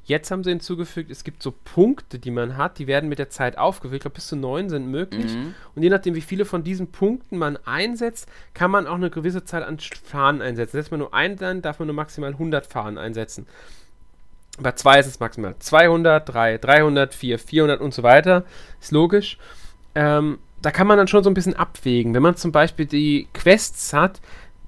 Jetzt 0.05 0.31
haben 0.31 0.43
sie 0.43 0.51
hinzugefügt, 0.51 1.11
es 1.11 1.25
gibt 1.25 1.43
so 1.43 1.53
Punkte, 1.53 2.19
die 2.19 2.31
man 2.31 2.57
hat, 2.57 2.79
die 2.79 2.87
werden 2.87 3.09
mit 3.09 3.19
der 3.19 3.31
Zeit 3.31 3.59
aufgefüllt. 3.59 3.99
Ich 3.99 4.03
glaube, 4.03 4.15
bis 4.15 4.27
zu 4.27 4.37
neun 4.37 4.69
sind 4.69 4.87
möglich. 4.87 5.35
Mhm. 5.35 5.55
Und 5.75 5.83
je 5.83 5.91
nachdem, 5.91 6.15
wie 6.15 6.21
viele 6.21 6.45
von 6.45 6.65
diesen 6.65 6.91
Punkten 6.91 7.39
man 7.39 7.59
einsetzt, 7.65 8.29
kann 8.55 8.71
man 8.71 8.87
auch 8.87 8.95
eine 8.95 9.11
gewisse 9.11 9.45
Zahl 9.45 9.63
an 9.63 9.79
Fahnen 9.79 10.43
einsetzen. 10.43 10.73
Setzt 10.73 10.91
man 10.91 11.01
nur 11.01 11.15
einen, 11.15 11.37
dann 11.37 11.63
darf 11.63 11.79
man 11.79 11.87
nur 11.87 11.95
maximal 11.95 12.33
100 12.33 12.67
Fahnen 12.67 12.99
einsetzen. 12.99 13.47
Bei 14.59 14.73
zwei 14.73 14.99
ist 14.99 15.07
es 15.07 15.21
maximal 15.21 15.55
200, 15.59 16.29
3, 16.29 16.59
300, 16.59 17.15
4, 17.15 17.39
400 17.39 17.81
und 17.81 17.95
so 17.95 18.03
weiter. 18.03 18.45
Ist 18.81 18.93
logisch. 18.93 19.39
Ähm, 19.95 20.39
da 20.63 20.71
kann 20.71 20.87
man 20.87 20.99
dann 20.99 21.09
schon 21.09 21.25
so 21.25 21.31
ein 21.31 21.35
bisschen 21.35 21.57
abwägen. 21.57 22.15
Wenn 22.15 22.23
man 22.23 22.37
zum 22.37 22.53
Beispiel 22.53 22.87
die 22.87 23.29
Quests 23.33 23.93
hat, 23.93 24.21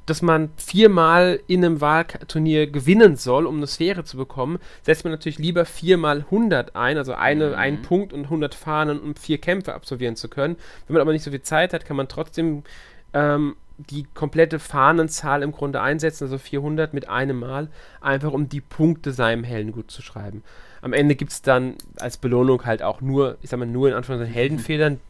dass 0.06 0.22
man 0.22 0.50
viermal 0.56 1.40
in 1.46 1.64
einem 1.64 1.80
Wahlturnier 1.80 2.66
gewinnen 2.66 3.16
soll, 3.16 3.46
um 3.46 3.56
eine 3.56 3.66
Sphäre 3.66 4.04
zu 4.04 4.16
bekommen, 4.16 4.58
setzt 4.82 5.04
man 5.04 5.12
natürlich 5.12 5.38
lieber 5.38 5.64
viermal 5.64 6.18
100 6.20 6.74
ein, 6.74 6.98
also 6.98 7.14
eine, 7.14 7.50
mhm. 7.50 7.54
einen 7.54 7.82
Punkt 7.82 8.12
und 8.12 8.24
100 8.24 8.54
Fahnen, 8.54 9.00
um 9.00 9.14
vier 9.14 9.38
Kämpfe 9.38 9.74
absolvieren 9.74 10.16
zu 10.16 10.28
können. 10.28 10.56
Wenn 10.86 10.94
man 10.94 11.02
aber 11.02 11.12
nicht 11.12 11.22
so 11.22 11.30
viel 11.30 11.42
Zeit 11.42 11.72
hat, 11.72 11.84
kann 11.84 11.96
man 11.96 12.08
trotzdem 12.08 12.64
ähm, 13.12 13.56
die 13.78 14.06
komplette 14.14 14.58
Fahnenzahl 14.58 15.42
im 15.42 15.52
Grunde 15.52 15.80
einsetzen, 15.80 16.24
also 16.24 16.38
400 16.38 16.94
mit 16.94 17.08
einem 17.08 17.38
Mal, 17.38 17.68
einfach 18.00 18.32
um 18.32 18.48
die 18.48 18.60
Punkte 18.60 19.12
seinem 19.12 19.44
Helden 19.44 19.72
gut 19.72 19.90
zu 19.90 20.02
schreiben. 20.02 20.42
Am 20.80 20.92
Ende 20.92 21.14
gibt 21.14 21.32
es 21.32 21.42
dann 21.42 21.76
als 21.98 22.16
Belohnung 22.16 22.64
halt 22.64 22.82
auch 22.82 23.00
nur, 23.00 23.36
ich 23.40 23.50
sag 23.50 23.58
mal, 23.58 23.66
nur 23.66 23.88
in 23.88 23.94
Anführungszeichen 23.94 24.34
Heldenfedern. 24.34 25.00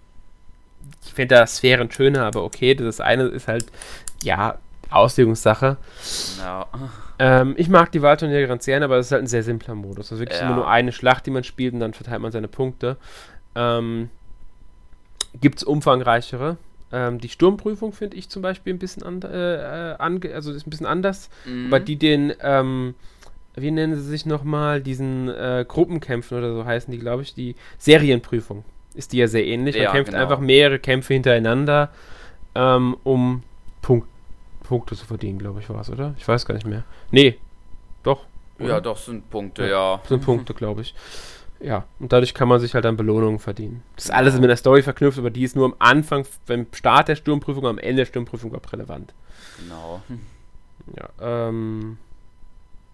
Ich 1.04 1.14
finde 1.14 1.36
da 1.36 1.46
Sphären 1.46 1.90
schöner, 1.90 2.26
aber 2.26 2.44
okay, 2.44 2.74
das 2.74 3.00
eine 3.00 3.24
ist 3.24 3.48
halt, 3.48 3.66
ja, 4.22 4.58
Auslegungssache. 4.94 5.76
No. 6.38 6.64
Ähm, 7.18 7.54
ich 7.56 7.68
mag 7.68 7.92
die 7.92 8.02
Wahlturniere 8.02 8.46
ganz 8.46 8.66
gerne, 8.66 8.84
aber 8.84 8.98
es 8.98 9.06
ist 9.06 9.12
halt 9.12 9.22
ein 9.22 9.28
sehr 9.28 9.42
simpler 9.42 9.74
Modus. 9.74 10.10
Also 10.10 10.20
wirklich 10.20 10.40
ja. 10.40 10.46
immer 10.46 10.56
nur 10.56 10.68
eine 10.68 10.92
Schlacht, 10.92 11.26
die 11.26 11.30
man 11.30 11.44
spielt 11.44 11.74
und 11.74 11.80
dann 11.80 11.94
verteilt 11.94 12.20
man 12.20 12.32
seine 12.32 12.48
Punkte. 12.48 12.96
Ähm, 13.54 14.10
Gibt 15.40 15.58
es 15.58 15.64
umfangreichere. 15.64 16.56
Ähm, 16.92 17.18
die 17.18 17.28
Sturmprüfung 17.28 17.92
finde 17.92 18.16
ich 18.16 18.28
zum 18.28 18.42
Beispiel 18.42 18.74
ein 18.74 18.78
bisschen 18.78 19.02
an, 19.02 19.22
äh, 19.22 19.94
ange 19.98 20.34
also 20.34 20.52
ist 20.52 20.66
ein 20.66 20.70
bisschen 20.70 20.86
anders, 20.86 21.30
mhm. 21.46 21.68
aber 21.68 21.80
die 21.80 21.96
den, 21.96 22.34
ähm, 22.42 22.94
wie 23.54 23.70
nennen 23.70 23.94
sie 23.94 24.02
sich 24.02 24.26
nochmal, 24.26 24.82
diesen 24.82 25.28
äh, 25.28 25.64
Gruppenkämpfen 25.66 26.36
oder 26.36 26.52
so 26.52 26.66
heißen 26.66 26.92
die, 26.92 26.98
glaube 26.98 27.22
ich, 27.22 27.34
die 27.34 27.56
Serienprüfung 27.78 28.64
ist 28.94 29.12
die 29.12 29.18
ja 29.18 29.26
sehr 29.28 29.46
ähnlich. 29.46 29.76
Man 29.76 29.84
ja, 29.84 29.92
kämpft 29.92 30.12
genau. 30.12 30.22
einfach 30.22 30.38
mehrere 30.38 30.78
Kämpfe 30.78 31.14
hintereinander, 31.14 31.90
ähm, 32.54 32.96
um 33.04 33.42
Punkte 33.80 34.11
Punkte 34.72 34.96
zu 34.96 35.04
verdienen, 35.04 35.38
glaube 35.38 35.60
ich, 35.60 35.68
war 35.68 35.82
es, 35.82 35.90
oder? 35.90 36.14
Ich 36.16 36.26
weiß 36.26 36.46
gar 36.46 36.54
nicht 36.54 36.66
mehr. 36.66 36.82
Nee, 37.10 37.36
doch. 38.02 38.24
Oder? 38.58 38.68
Ja, 38.68 38.80
doch, 38.80 38.96
sind 38.96 39.28
Punkte, 39.28 39.64
ja. 39.64 39.96
ja. 39.96 40.02
Sind 40.08 40.24
Punkte, 40.24 40.54
glaube 40.54 40.80
ich. 40.80 40.94
Ja, 41.60 41.84
und 42.00 42.10
dadurch 42.10 42.32
kann 42.32 42.48
man 42.48 42.58
sich 42.58 42.72
halt 42.72 42.86
dann 42.86 42.96
Belohnungen 42.96 43.38
verdienen. 43.38 43.82
Das 43.96 44.06
ist 44.06 44.12
alles 44.12 44.40
mit 44.40 44.48
der 44.48 44.56
Story 44.56 44.82
verknüpft, 44.82 45.18
aber 45.18 45.28
die 45.28 45.44
ist 45.44 45.56
nur 45.56 45.66
am 45.66 45.74
Anfang, 45.78 46.24
beim 46.46 46.68
Start 46.72 47.08
der 47.08 47.16
Sturmprüfung, 47.16 47.66
am 47.66 47.76
Ende 47.76 47.96
der 47.96 48.06
Sturmprüfung 48.06 48.48
überhaupt 48.48 48.72
relevant. 48.72 49.12
Genau. 49.58 50.00
Ja, 50.96 51.10
ähm. 51.44 51.98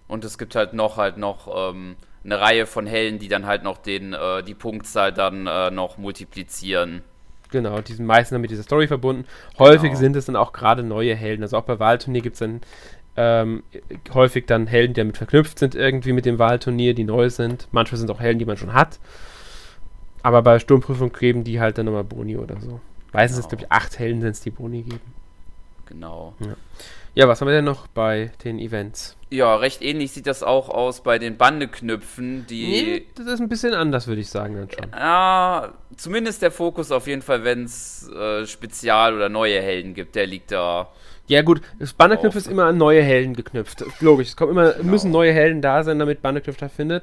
Und 0.09 0.25
es 0.25 0.37
gibt 0.37 0.57
halt 0.57 0.75
noch 0.75 0.97
halt 0.97 1.17
noch 1.17 1.71
ähm, 1.71 1.95
eine 2.25 2.41
Reihe 2.41 2.67
von 2.67 2.89
Helden, 2.89 3.21
die 3.21 3.29
dann 3.29 3.47
halt 3.47 3.63
noch 3.63 3.79
den, 3.79 4.15
äh, 4.15 4.43
die 4.43 4.55
Punktzahl 4.55 5.13
dann 5.13 5.47
äh, 5.47 5.71
noch 5.71 5.97
multiplizieren. 5.97 7.05
Genau, 7.51 7.81
die 7.81 7.95
sind 7.95 8.07
meistens 8.07 8.35
dann 8.35 8.41
mit 8.41 8.51
dieser 8.51 8.63
Story 8.63 8.87
verbunden. 8.87 9.25
Häufig 9.59 9.91
genau. 9.91 9.99
sind 9.99 10.17
es 10.17 10.27
dann 10.27 10.37
auch 10.37 10.53
gerade 10.53 10.83
neue 10.83 11.15
Helden. 11.15 11.43
Also 11.43 11.57
auch 11.57 11.63
bei 11.63 11.79
Wahlturnier 11.79 12.21
gibt 12.21 12.35
es 12.35 12.41
dann 12.41 12.61
ähm, 13.17 13.63
häufig 14.13 14.47
dann 14.47 14.67
Helden, 14.67 14.95
die 14.95 15.01
damit 15.01 15.17
verknüpft 15.17 15.59
sind, 15.59 15.75
irgendwie 15.75 16.13
mit 16.13 16.25
dem 16.25 16.39
Wahlturnier, 16.39 16.95
die 16.95 17.05
neu 17.05 17.31
sind. 17.31 17.67
Manchmal 17.73 17.99
sind 17.99 18.11
es 18.11 18.15
auch 18.15 18.21
Helden, 18.21 18.39
die 18.39 18.45
man 18.45 18.57
schon 18.57 18.75
hat. 18.75 18.99
Aber 20.23 20.43
bei 20.43 20.59
Sturmprüfung 20.59 21.13
geben 21.13 21.43
die 21.43 21.61
halt 21.61 21.79
dann 21.79 21.87
nochmal 21.87 22.05
Boni 22.05 22.37
oder 22.37 22.61
so. 22.61 22.81
Meistens 23.13 23.41
genau. 23.41 23.49
glaube 23.49 23.65
ich, 23.65 23.73
acht 23.73 23.99
Helden 23.99 24.21
sind 24.21 24.31
es, 24.31 24.41
die 24.41 24.51
Boni 24.51 24.83
geben. 24.83 25.01
Genau. 25.87 26.35
Ja. 26.41 26.55
Ja, 27.19 27.27
was 27.27 27.41
haben 27.41 27.49
wir 27.49 27.55
denn 27.55 27.65
noch 27.65 27.89
bei 27.89 28.31
den 28.45 28.61
Events? 28.61 29.17
Ja, 29.31 29.57
recht 29.57 29.83
ähnlich 29.83 30.13
sieht 30.13 30.29
das 30.29 30.45
auch 30.45 30.69
aus 30.69 31.03
bei 31.03 31.19
den 31.19 31.37
Bandeknüpfen, 31.37 32.47
die. 32.47 32.65
Nee, 32.65 33.07
das 33.17 33.27
ist 33.27 33.41
ein 33.41 33.49
bisschen 33.49 33.75
anders, 33.75 34.07
würde 34.07 34.21
ich 34.21 34.31
sagen, 34.31 34.55
dann 34.55 34.71
schon. 34.71 34.93
Ja, 34.93 35.73
zumindest 35.97 36.43
der 36.43 36.53
Fokus 36.53 36.93
auf 36.93 37.09
jeden 37.09 37.23
Fall, 37.23 37.43
wenn 37.43 37.65
es 37.65 38.09
äh, 38.09 38.47
Spezial- 38.47 39.17
oder 39.17 39.29
neue 39.29 39.61
Helden 39.61 39.95
gibt, 39.95 40.15
der 40.15 40.29
liegt 40.29 40.53
da. 40.53 40.93
Ja, 41.27 41.43
gut, 41.43 41.61
das 41.81 41.93
Bandeknüpf 41.93 42.37
ist 42.37 42.47
immer 42.47 42.67
an 42.67 42.77
neue 42.77 43.03
Helden 43.03 43.35
geknüpft. 43.35 43.85
Logisch, 43.99 44.29
es 44.29 44.37
kommen 44.37 44.53
immer, 44.53 44.75
genau. 44.75 44.89
müssen 44.89 45.11
neue 45.11 45.33
Helden 45.33 45.61
da 45.61 45.83
sein, 45.83 45.99
damit 45.99 46.23
Bandeknüpf 46.23 46.57
stattfindet. 46.57 47.03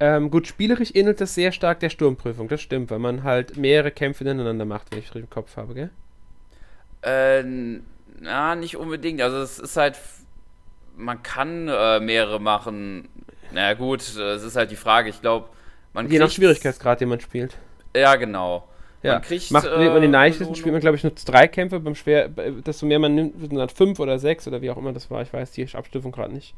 Ähm, 0.00 0.30
gut, 0.30 0.46
spielerisch 0.46 0.94
ähnelt 0.94 1.22
das 1.22 1.34
sehr 1.34 1.50
stark 1.50 1.80
der 1.80 1.88
Sturmprüfung, 1.88 2.48
das 2.48 2.60
stimmt, 2.60 2.90
weil 2.90 2.98
man 2.98 3.24
halt 3.24 3.56
mehrere 3.56 3.90
Kämpfe 3.90 4.22
ineinander 4.22 4.66
macht, 4.66 4.92
wenn 4.92 4.98
ich 4.98 5.06
richtig 5.06 5.22
im 5.22 5.30
Kopf 5.30 5.56
habe, 5.56 5.72
gell? 5.72 5.90
Ähm 7.02 7.84
na, 8.20 8.54
nicht 8.54 8.76
unbedingt. 8.76 9.20
Also 9.20 9.38
es 9.38 9.58
ist 9.58 9.76
halt, 9.76 9.98
man 10.96 11.22
kann 11.22 11.68
äh, 11.68 12.00
mehrere 12.00 12.40
machen. 12.40 13.08
Na 13.50 13.62
naja, 13.62 13.74
gut, 13.74 14.00
es 14.00 14.42
ist 14.42 14.56
halt 14.56 14.70
die 14.70 14.76
Frage. 14.76 15.08
Ich 15.08 15.20
glaube, 15.20 15.48
man 15.92 16.10
Je 16.10 16.18
nach 16.18 16.30
Schwierigkeitsgrad, 16.30 17.00
den 17.00 17.08
man 17.08 17.20
spielt. 17.20 17.56
Ja, 17.94 18.16
genau. 18.16 18.68
Ja. 19.02 19.14
Man 19.14 19.22
kriegt, 19.22 19.50
Macht, 19.50 19.66
äh, 19.66 19.88
man 19.88 20.02
den 20.02 20.10
leichtesten, 20.10 20.54
spielt 20.54 20.72
man, 20.72 20.80
glaube 20.80 20.96
ich, 20.96 21.04
nur 21.04 21.12
drei 21.24 21.46
Kämpfe. 21.48 21.80
Beim 21.80 21.94
schwer, 21.94 22.28
desto 22.28 22.86
mehr 22.86 22.98
man 22.98 23.14
nimmt, 23.14 23.40
sind 23.40 23.54
dann 23.54 23.68
fünf 23.68 24.00
oder 24.00 24.18
sechs 24.18 24.48
oder 24.48 24.62
wie 24.62 24.70
auch 24.70 24.76
immer 24.76 24.92
das 24.92 25.10
war. 25.10 25.22
Ich 25.22 25.32
weiß 25.32 25.52
die 25.52 25.68
Abstufung 25.74 26.12
gerade 26.12 26.32
nicht. 26.32 26.54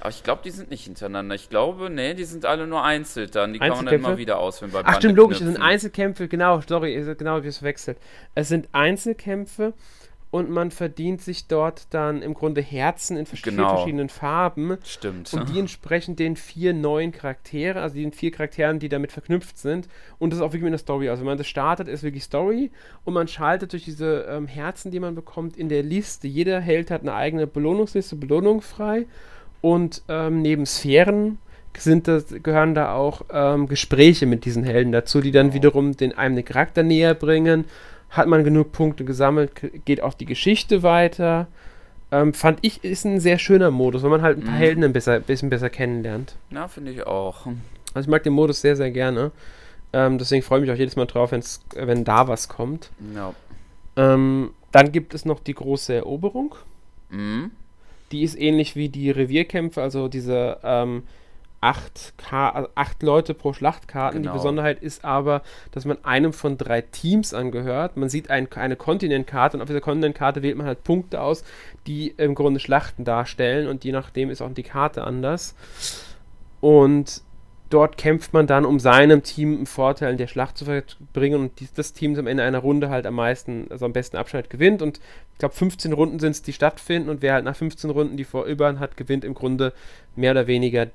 Aber 0.00 0.10
ich 0.10 0.22
glaube, 0.22 0.42
die 0.44 0.50
sind 0.50 0.70
nicht 0.70 0.84
hintereinander. 0.84 1.34
Ich 1.34 1.48
glaube, 1.48 1.88
nee, 1.90 2.14
die 2.14 2.24
sind 2.24 2.44
alle 2.44 2.66
nur 2.66 2.84
einzeln 2.84 3.30
dann. 3.30 3.52
Die 3.52 3.58
kann 3.58 3.70
man 3.70 3.86
dann 3.86 3.94
immer 3.94 4.18
wieder 4.18 4.38
auswählen 4.38 4.72
bei 4.72 4.82
Ach, 4.84 4.96
stimmt, 4.98 5.16
logisch, 5.16 5.40
es 5.40 5.46
sind 5.46 5.60
Einzelkämpfe, 5.60 6.28
genau, 6.28 6.60
sorry, 6.66 7.02
genau, 7.16 7.42
wie 7.42 7.48
es 7.48 7.62
wechselt. 7.62 7.98
Es 8.34 8.48
sind 8.48 8.68
Einzelkämpfe 8.72 9.72
und 10.30 10.50
man 10.50 10.70
verdient 10.70 11.22
sich 11.22 11.46
dort 11.46 11.86
dann 11.90 12.20
im 12.20 12.34
Grunde 12.34 12.60
Herzen 12.60 13.16
in 13.16 13.26
genau. 13.42 13.76
verschiedenen 13.76 14.08
Farben. 14.08 14.76
Stimmt. 14.84 15.32
Und 15.32 15.48
die 15.48 15.58
entsprechen 15.58 16.16
den 16.16 16.36
vier 16.36 16.74
neuen 16.74 17.12
Charakteren, 17.12 17.80
also 17.82 17.94
den 17.94 18.12
vier 18.12 18.32
Charakteren, 18.32 18.78
die 18.78 18.88
damit 18.88 19.12
verknüpft 19.12 19.56
sind. 19.56 19.88
Und 20.18 20.30
das 20.30 20.38
ist 20.38 20.42
auch 20.42 20.48
wirklich 20.48 20.64
mit 20.64 20.72
der 20.72 20.78
Story. 20.78 21.08
Also 21.08 21.20
wenn 21.20 21.28
man 21.28 21.38
das 21.38 21.46
startet, 21.46 21.86
ist 21.88 22.02
wirklich 22.02 22.24
Story 22.24 22.70
und 23.04 23.14
man 23.14 23.28
schaltet 23.28 23.72
durch 23.72 23.84
diese 23.84 24.26
ähm, 24.28 24.46
Herzen, 24.46 24.90
die 24.90 25.00
man 25.00 25.14
bekommt, 25.14 25.56
in 25.56 25.68
der 25.68 25.82
Liste. 25.82 26.26
Jeder 26.26 26.60
Held 26.60 26.90
hat 26.90 27.02
eine 27.02 27.14
eigene 27.14 27.46
Belohnungsliste, 27.46 28.16
Belohnung 28.16 28.62
frei. 28.62 29.06
Und 29.60 30.02
ähm, 30.08 30.42
neben 30.42 30.66
Sphären 30.66 31.38
sind 31.78 32.08
das, 32.08 32.26
gehören 32.42 32.74
da 32.74 32.94
auch 32.94 33.22
ähm, 33.30 33.68
Gespräche 33.68 34.26
mit 34.26 34.44
diesen 34.44 34.64
Helden 34.64 34.92
dazu, 34.92 35.20
die 35.20 35.30
dann 35.30 35.50
oh. 35.50 35.54
wiederum 35.54 35.96
den 35.96 36.16
einem 36.16 36.34
den 36.36 36.44
Charakter 36.44 36.82
näher 36.82 37.14
bringen 37.14 37.64
hat 38.16 38.28
man 38.28 38.44
genug 38.44 38.72
Punkte 38.72 39.04
gesammelt, 39.04 39.52
geht 39.84 40.02
auch 40.02 40.14
die 40.14 40.26
Geschichte 40.26 40.82
weiter. 40.82 41.46
ähm, 42.12 42.32
fand 42.34 42.58
ich, 42.62 42.84
ist 42.84 43.04
ein 43.04 43.20
sehr 43.20 43.38
schöner 43.38 43.70
Modus, 43.70 44.02
weil 44.02 44.10
man 44.10 44.22
halt 44.22 44.38
ein 44.38 44.44
paar 44.44 44.54
mhm. 44.54 44.58
Helden 44.58 44.84
ein 44.84 44.92
besser, 44.92 45.20
bisschen 45.20 45.50
besser 45.50 45.70
kennenlernt. 45.70 46.36
Ja, 46.50 46.68
finde 46.68 46.92
ich 46.92 47.06
auch. 47.06 47.46
Also 47.94 48.06
ich 48.06 48.10
mag 48.10 48.22
den 48.22 48.32
Modus 48.32 48.60
sehr, 48.60 48.76
sehr 48.76 48.90
gerne. 48.90 49.32
Ähm, 49.92 50.18
deswegen 50.18 50.42
freue 50.42 50.60
ich 50.60 50.66
mich 50.66 50.72
auch 50.72 50.78
jedes 50.78 50.96
Mal 50.96 51.06
drauf, 51.06 51.32
wenn's, 51.32 51.60
wenn 51.74 52.04
da 52.04 52.28
was 52.28 52.48
kommt. 52.48 52.90
Ja. 53.14 53.34
Ähm, 53.96 54.50
dann 54.72 54.92
gibt 54.92 55.14
es 55.14 55.24
noch 55.24 55.40
die 55.40 55.54
große 55.54 55.94
Eroberung. 55.94 56.54
Mhm. 57.10 57.50
Die 58.12 58.22
ist 58.22 58.38
ähnlich 58.38 58.76
wie 58.76 58.88
die 58.88 59.10
Revierkämpfe, 59.10 59.82
also 59.82 60.08
diese 60.08 60.58
ähm, 60.62 61.04
acht, 61.60 62.14
also 62.30 62.68
acht 62.74 63.02
Leute 63.02 63.34
pro 63.34 63.52
Schlachtkarten. 63.52 64.22
Genau. 64.22 64.32
Die 64.32 64.38
Besonderheit 64.38 64.82
ist 64.82 65.04
aber, 65.04 65.42
dass 65.72 65.84
man 65.84 66.04
einem 66.04 66.32
von 66.32 66.58
drei 66.58 66.82
Teams 66.82 67.34
angehört. 67.34 67.96
Man 67.96 68.08
sieht 68.08 68.30
ein, 68.30 68.50
eine 68.52 68.76
Kontinentkarte 68.76 69.56
und 69.56 69.62
auf 69.62 69.68
dieser 69.68 69.80
Kontinentkarte 69.80 70.42
wählt 70.42 70.56
man 70.56 70.66
halt 70.66 70.84
Punkte 70.84 71.20
aus, 71.20 71.44
die 71.86 72.14
im 72.16 72.34
Grunde 72.34 72.60
Schlachten 72.60 73.04
darstellen 73.04 73.68
und 73.68 73.84
je 73.84 73.92
nachdem 73.92 74.30
ist 74.30 74.42
auch 74.42 74.52
die 74.52 74.62
Karte 74.62 75.04
anders. 75.04 75.54
Und 76.60 77.22
dort 77.70 77.98
kämpft 77.98 78.32
man 78.32 78.46
dann, 78.46 78.64
um 78.64 78.78
seinem 78.78 79.22
Team 79.22 79.56
einen 79.56 79.66
Vorteil 79.66 80.12
in 80.12 80.18
der 80.18 80.26
Schlacht 80.28 80.56
zu 80.56 80.64
verbringen 80.64 81.40
und 81.40 81.60
die, 81.60 81.68
das 81.74 81.92
Team 81.92 82.16
am 82.18 82.26
Ende 82.26 82.42
einer 82.42 82.58
Runde 82.58 82.90
halt 82.90 83.06
am 83.06 83.14
meisten, 83.14 83.66
also 83.70 83.84
am 83.86 83.92
besten 83.92 84.16
Abschnitt 84.16 84.50
gewinnt 84.50 84.82
und 84.82 85.00
ich 85.32 85.38
glaube 85.38 85.54
15 85.54 85.92
Runden 85.92 86.18
sind 86.18 86.32
es, 86.32 86.42
die 86.42 86.52
stattfinden 86.52 87.08
und 87.08 87.22
wer 87.22 87.34
halt 87.34 87.44
nach 87.44 87.56
15 87.56 87.90
Runden 87.90 88.16
die 88.16 88.24
vorübern 88.24 88.78
hat, 88.78 88.96
gewinnt 88.96 89.24
im 89.24 89.34
Grunde 89.34 89.72
mehr 90.14 90.30
oder 90.30 90.46
weniger 90.46 90.86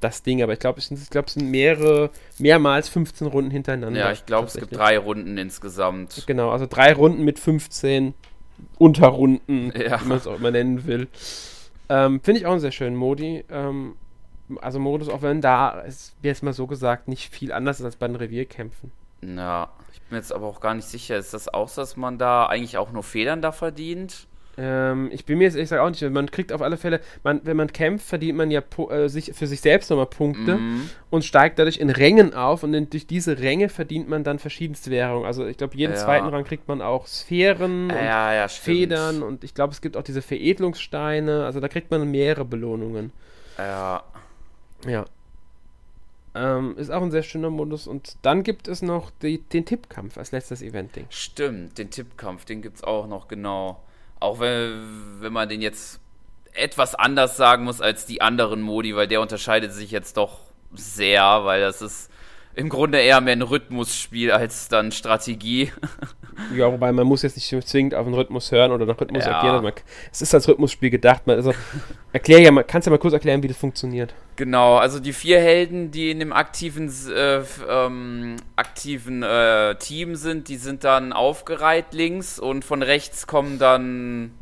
das 0.00 0.22
Ding, 0.22 0.42
aber 0.42 0.52
ich 0.52 0.58
glaube, 0.58 0.78
es 0.78 0.86
sind, 0.86 1.10
glaub, 1.10 1.26
es 1.26 1.34
sind 1.34 1.50
mehrere, 1.50 2.10
mehrmals 2.38 2.88
15 2.88 3.26
Runden 3.26 3.50
hintereinander. 3.50 4.00
Ja, 4.00 4.12
ich 4.12 4.26
glaube, 4.26 4.48
es 4.48 4.54
gibt 4.54 4.74
drei 4.74 4.98
Runden 4.98 5.38
insgesamt. 5.38 6.24
Genau, 6.26 6.50
also 6.50 6.66
drei 6.66 6.92
Runden 6.92 7.24
mit 7.24 7.38
15 7.38 8.14
Unterrunden, 8.78 9.72
ja. 9.76 10.00
wie 10.00 10.06
man 10.06 10.18
es 10.18 10.26
auch 10.26 10.36
immer 10.36 10.50
nennen 10.50 10.86
will. 10.86 11.08
Ähm, 11.88 12.20
Finde 12.20 12.40
ich 12.40 12.46
auch 12.46 12.52
einen 12.52 12.60
sehr 12.60 12.72
schönen 12.72 12.96
Modi. 12.96 13.44
Ähm, 13.50 13.96
also 14.60 14.78
Modus, 14.78 15.08
auch 15.08 15.22
wenn 15.22 15.40
da, 15.40 15.82
es 15.86 16.14
wäre 16.22 16.32
jetzt 16.32 16.42
mal 16.42 16.52
so 16.52 16.66
gesagt, 16.66 17.08
nicht 17.08 17.32
viel 17.32 17.52
anders 17.52 17.78
ist 17.80 17.84
als 17.84 17.96
bei 17.96 18.06
den 18.06 18.16
Revierkämpfen. 18.16 18.90
Ja, 19.22 19.70
ich 19.92 20.00
bin 20.02 20.16
jetzt 20.16 20.32
aber 20.32 20.46
auch 20.46 20.60
gar 20.60 20.74
nicht 20.74 20.88
sicher. 20.88 21.16
Ist 21.16 21.34
das 21.34 21.52
auch 21.52 21.68
so, 21.68 21.82
dass 21.82 21.96
man 21.96 22.18
da 22.18 22.46
eigentlich 22.46 22.78
auch 22.78 22.90
nur 22.92 23.02
Federn 23.02 23.42
da 23.42 23.52
verdient? 23.52 24.26
Ähm, 24.62 25.08
ich 25.10 25.24
bin 25.24 25.38
mir 25.38 25.44
jetzt 25.44 25.54
ehrlich 25.54 25.70
gesagt 25.70 25.80
auch 25.80 25.88
nicht, 25.88 26.12
man 26.12 26.30
kriegt 26.30 26.52
auf 26.52 26.60
alle 26.60 26.76
Fälle, 26.76 27.00
man, 27.22 27.40
wenn 27.44 27.56
man 27.56 27.72
kämpft, 27.72 28.06
verdient 28.06 28.36
man 28.36 28.50
ja 28.50 28.60
äh, 28.90 29.08
sich, 29.08 29.32
für 29.32 29.46
sich 29.46 29.62
selbst 29.62 29.88
nochmal 29.88 30.04
Punkte 30.04 30.56
mhm. 30.56 30.90
und 31.08 31.24
steigt 31.24 31.58
dadurch 31.58 31.78
in 31.78 31.88
Rängen 31.88 32.34
auf 32.34 32.62
und 32.62 32.74
in, 32.74 32.90
durch 32.90 33.06
diese 33.06 33.38
Ränge 33.38 33.70
verdient 33.70 34.10
man 34.10 34.22
dann 34.22 34.38
verschiedenste 34.38 34.90
Währungen. 34.90 35.24
Also 35.24 35.46
ich 35.46 35.56
glaube, 35.56 35.76
jeden 35.76 35.94
ja. 35.94 35.98
zweiten 35.98 36.26
Rang 36.26 36.44
kriegt 36.44 36.68
man 36.68 36.82
auch 36.82 37.06
Sphären 37.06 37.88
ja, 37.88 37.96
und 37.96 38.34
ja, 38.34 38.48
Federn 38.48 39.22
und 39.22 39.44
ich 39.44 39.54
glaube, 39.54 39.72
es 39.72 39.80
gibt 39.80 39.96
auch 39.96 40.02
diese 40.02 40.20
Veredelungssteine, 40.20 41.46
also 41.46 41.60
da 41.60 41.68
kriegt 41.68 41.90
man 41.90 42.10
mehrere 42.10 42.44
Belohnungen. 42.44 43.12
Ja. 43.56 44.02
Ja. 44.86 45.06
Ähm, 46.34 46.76
ist 46.76 46.90
auch 46.90 47.02
ein 47.02 47.10
sehr 47.10 47.22
schöner 47.22 47.50
Modus. 47.50 47.86
Und 47.86 48.16
dann 48.22 48.42
gibt 48.42 48.68
es 48.68 48.82
noch 48.82 49.10
die, 49.22 49.38
den 49.38 49.64
Tippkampf 49.64 50.18
als 50.18 50.32
letztes 50.32 50.60
Event-Ding. 50.60 51.06
Stimmt, 51.08 51.78
den 51.78 51.90
Tippkampf, 51.90 52.44
den 52.44 52.60
gibt 52.60 52.76
es 52.76 52.84
auch 52.84 53.06
noch, 53.06 53.26
genau. 53.26 53.82
Auch 54.20 54.38
wenn, 54.38 55.20
wenn 55.20 55.32
man 55.32 55.48
den 55.48 55.62
jetzt 55.62 56.00
etwas 56.52 56.94
anders 56.94 57.36
sagen 57.36 57.64
muss 57.64 57.80
als 57.80 58.06
die 58.06 58.20
anderen 58.20 58.60
Modi, 58.60 58.94
weil 58.94 59.08
der 59.08 59.20
unterscheidet 59.20 59.72
sich 59.72 59.90
jetzt 59.90 60.16
doch 60.16 60.40
sehr, 60.72 61.44
weil 61.44 61.60
das 61.60 61.82
ist 61.82 62.10
im 62.54 62.68
Grunde 62.68 62.98
eher 62.98 63.20
mehr 63.20 63.32
ein 63.34 63.42
Rhythmusspiel 63.42 64.30
als 64.30 64.68
dann 64.68 64.92
Strategie. 64.92 65.72
Ja, 66.56 66.72
wobei 66.72 66.92
man 66.92 67.06
muss 67.06 67.22
jetzt 67.22 67.36
nicht 67.36 67.68
zwingend 67.68 67.94
auf 67.94 68.04
den 68.04 68.14
Rhythmus 68.14 68.50
hören 68.52 68.72
oder 68.72 68.86
nach 68.86 69.00
Rhythmus 69.00 69.24
ja. 69.24 69.38
agieren. 69.38 69.62
Man, 69.62 69.72
es 70.10 70.22
ist 70.22 70.34
als 70.34 70.48
Rhythmusspiel 70.48 70.90
gedacht. 70.90 71.26
Man, 71.26 71.36
also, 71.36 71.52
erklär 72.12 72.40
ja, 72.40 72.50
man 72.50 72.66
kannst 72.66 72.86
ja 72.86 72.90
mal 72.90 72.98
kurz 72.98 73.14
erklären, 73.14 73.42
wie 73.42 73.48
das 73.48 73.56
funktioniert. 73.56 74.14
Genau, 74.36 74.76
also 74.76 75.00
die 75.00 75.12
vier 75.12 75.40
Helden, 75.40 75.90
die 75.90 76.10
in 76.10 76.18
dem 76.18 76.32
aktiven, 76.32 76.92
äh, 77.14 77.42
ähm, 77.68 78.36
aktiven 78.56 79.22
äh, 79.22 79.74
Team 79.76 80.16
sind, 80.16 80.48
die 80.48 80.56
sind 80.56 80.84
dann 80.84 81.12
aufgereiht 81.12 81.92
links 81.92 82.38
und 82.38 82.64
von 82.64 82.82
rechts 82.82 83.26
kommen 83.26 83.58
dann 83.58 84.32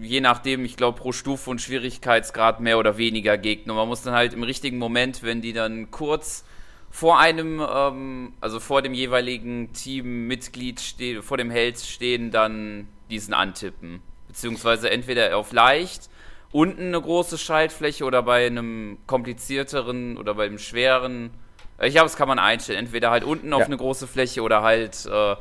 je 0.00 0.20
nachdem, 0.20 0.64
ich 0.64 0.76
glaube, 0.76 0.98
pro 0.98 1.12
Stufe 1.12 1.50
und 1.50 1.60
Schwierigkeitsgrad 1.60 2.60
mehr 2.60 2.78
oder 2.78 2.96
weniger 2.96 3.36
Gegner. 3.38 3.74
Man 3.74 3.88
muss 3.88 4.02
dann 4.02 4.14
halt 4.14 4.34
im 4.34 4.42
richtigen 4.42 4.78
Moment, 4.78 5.22
wenn 5.22 5.40
die 5.40 5.52
dann 5.52 5.90
kurz 5.90 6.44
vor 6.90 7.20
einem, 7.20 7.60
ähm, 7.60 8.32
also 8.40 8.58
vor 8.58 8.82
dem 8.82 8.94
jeweiligen 8.94 9.72
Teammitglied 9.72 10.80
stehen, 10.80 11.22
vor 11.22 11.36
dem 11.36 11.50
Held 11.50 11.78
stehen, 11.78 12.30
dann 12.30 12.88
diesen 13.08 13.32
antippen. 13.32 14.02
Beziehungsweise 14.28 14.90
entweder 14.90 15.36
auf 15.36 15.52
leicht, 15.52 16.10
unten 16.52 16.88
eine 16.88 17.00
große 17.00 17.38
Schaltfläche 17.38 18.04
oder 18.04 18.22
bei 18.22 18.46
einem 18.46 18.98
komplizierteren 19.06 20.16
oder 20.16 20.34
bei 20.34 20.46
einem 20.46 20.58
schweren. 20.58 21.30
Ich 21.80 21.92
glaube, 21.92 22.06
das 22.06 22.16
kann 22.16 22.28
man 22.28 22.38
einstellen. 22.38 22.80
Entweder 22.80 23.10
halt 23.10 23.24
unten 23.24 23.52
auf 23.52 23.60
ja. 23.60 23.66
eine 23.66 23.76
große 23.76 24.06
Fläche 24.06 24.42
oder 24.42 24.62
halt 24.62 25.06
äh, 25.06 25.36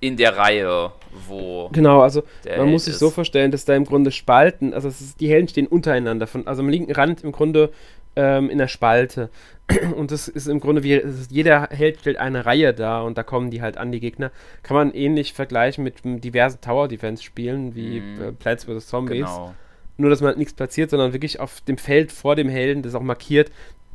in 0.00 0.16
der 0.16 0.36
Reihe, 0.36 0.90
wo. 1.28 1.68
Genau, 1.72 2.00
also 2.00 2.24
man 2.44 2.54
Held 2.54 2.68
muss 2.70 2.84
sich 2.86 2.94
ist. 2.94 3.00
so 3.00 3.10
vorstellen, 3.10 3.50
dass 3.50 3.64
da 3.64 3.74
im 3.74 3.84
Grunde 3.84 4.10
Spalten, 4.10 4.74
also 4.74 4.88
ist, 4.88 5.20
die 5.20 5.28
Helden 5.28 5.48
stehen 5.48 5.66
untereinander. 5.66 6.26
Von, 6.26 6.46
also 6.46 6.62
am 6.62 6.68
linken 6.68 6.92
Rand 6.92 7.22
im 7.22 7.32
Grunde 7.32 7.72
ähm, 8.16 8.50
in 8.50 8.58
der 8.58 8.68
Spalte. 8.68 9.30
Und 9.96 10.10
das 10.10 10.28
ist 10.28 10.46
im 10.46 10.60
Grunde 10.60 10.82
wie, 10.82 11.02
jeder 11.30 11.68
Held 11.70 12.00
stellt 12.00 12.18
eine 12.18 12.44
Reihe 12.44 12.74
da 12.74 13.00
und 13.00 13.16
da 13.16 13.22
kommen 13.22 13.50
die 13.50 13.62
halt 13.62 13.78
an, 13.78 13.92
die 13.92 14.00
Gegner. 14.00 14.30
Kann 14.62 14.76
man 14.76 14.92
ähnlich 14.92 15.32
vergleichen 15.32 15.82
mit 15.82 16.02
diversen 16.04 16.60
Tower-Defense-Spielen 16.60 17.74
wie 17.74 18.00
mm. 18.00 18.36
Plants 18.38 18.64
vs. 18.64 18.86
Zombies. 18.88 19.20
Genau. 19.20 19.54
Nur, 19.96 20.10
dass 20.10 20.20
man 20.20 20.28
halt 20.28 20.38
nichts 20.38 20.52
platziert, 20.52 20.90
sondern 20.90 21.14
wirklich 21.14 21.40
auf 21.40 21.62
dem 21.62 21.78
Feld 21.78 22.12
vor 22.12 22.36
dem 22.36 22.50
Helden, 22.50 22.82
das 22.82 22.94
auch 22.94 23.00
markiert, 23.00 23.50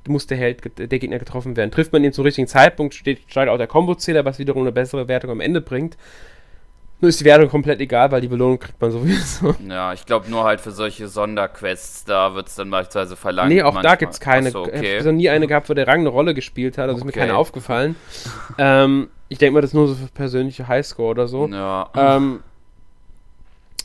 muss 0.07 0.25
der 0.25 0.37
Held, 0.37 0.61
der 0.79 0.87
Gegner 0.87 1.19
getroffen 1.19 1.55
werden. 1.55 1.69
Trifft 1.69 1.93
man 1.93 2.03
ihn 2.03 2.13
zum 2.13 2.23
richtigen 2.23 2.47
Zeitpunkt, 2.47 2.95
steht, 2.95 3.19
steigt 3.27 3.49
auch 3.49 3.57
der 3.57 3.67
Kombo-Zähler, 3.67 4.25
was 4.25 4.39
wiederum 4.39 4.63
eine 4.63 4.71
bessere 4.71 5.07
Wertung 5.07 5.29
am 5.29 5.41
Ende 5.41 5.61
bringt. 5.61 5.97
Nur 7.01 7.09
ist 7.09 7.19
die 7.19 7.25
Wertung 7.25 7.49
komplett 7.49 7.79
egal, 7.79 8.11
weil 8.11 8.19
die 8.19 8.27
Belohnung 8.27 8.59
kriegt 8.59 8.79
man 8.81 8.91
sowieso. 8.91 9.55
Ja, 9.67 9.93
ich 9.93 10.05
glaube 10.05 10.29
nur 10.29 10.43
halt 10.43 10.59
für 10.59 10.71
solche 10.71 11.07
Sonderquests, 11.07 12.03
da 12.03 12.35
wird 12.35 12.47
es 12.47 12.55
dann 12.55 12.69
beispielsweise 12.69 13.15
verlangt. 13.15 13.49
Nee, 13.49 13.61
auch 13.61 13.73
manchmal. 13.73 13.83
da 13.83 13.95
gibt 13.95 14.13
es 14.13 14.19
keine. 14.19 14.51
So, 14.51 14.61
okay. 14.61 14.97
Ich 14.97 15.05
habe 15.05 15.13
nie 15.13 15.29
eine 15.29 15.47
gehabt, 15.47 15.69
wo 15.69 15.73
der 15.73 15.87
Rang 15.87 16.01
eine 16.01 16.09
Rolle 16.09 16.33
gespielt 16.33 16.77
hat, 16.77 16.89
also 16.89 17.01
okay. 17.01 17.09
ist 17.09 17.15
mir 17.15 17.21
keine 17.21 17.37
aufgefallen. 17.37 17.95
ähm, 18.57 19.07
ich 19.29 19.37
denke 19.37 19.53
mal, 19.53 19.61
das 19.61 19.69
ist 19.69 19.75
nur 19.75 19.87
so 19.87 19.95
für 19.95 20.07
persönliche 20.07 20.67
Highscore 20.67 21.11
oder 21.11 21.27
so. 21.27 21.47
Ja. 21.47 21.89
Ähm, 21.95 22.41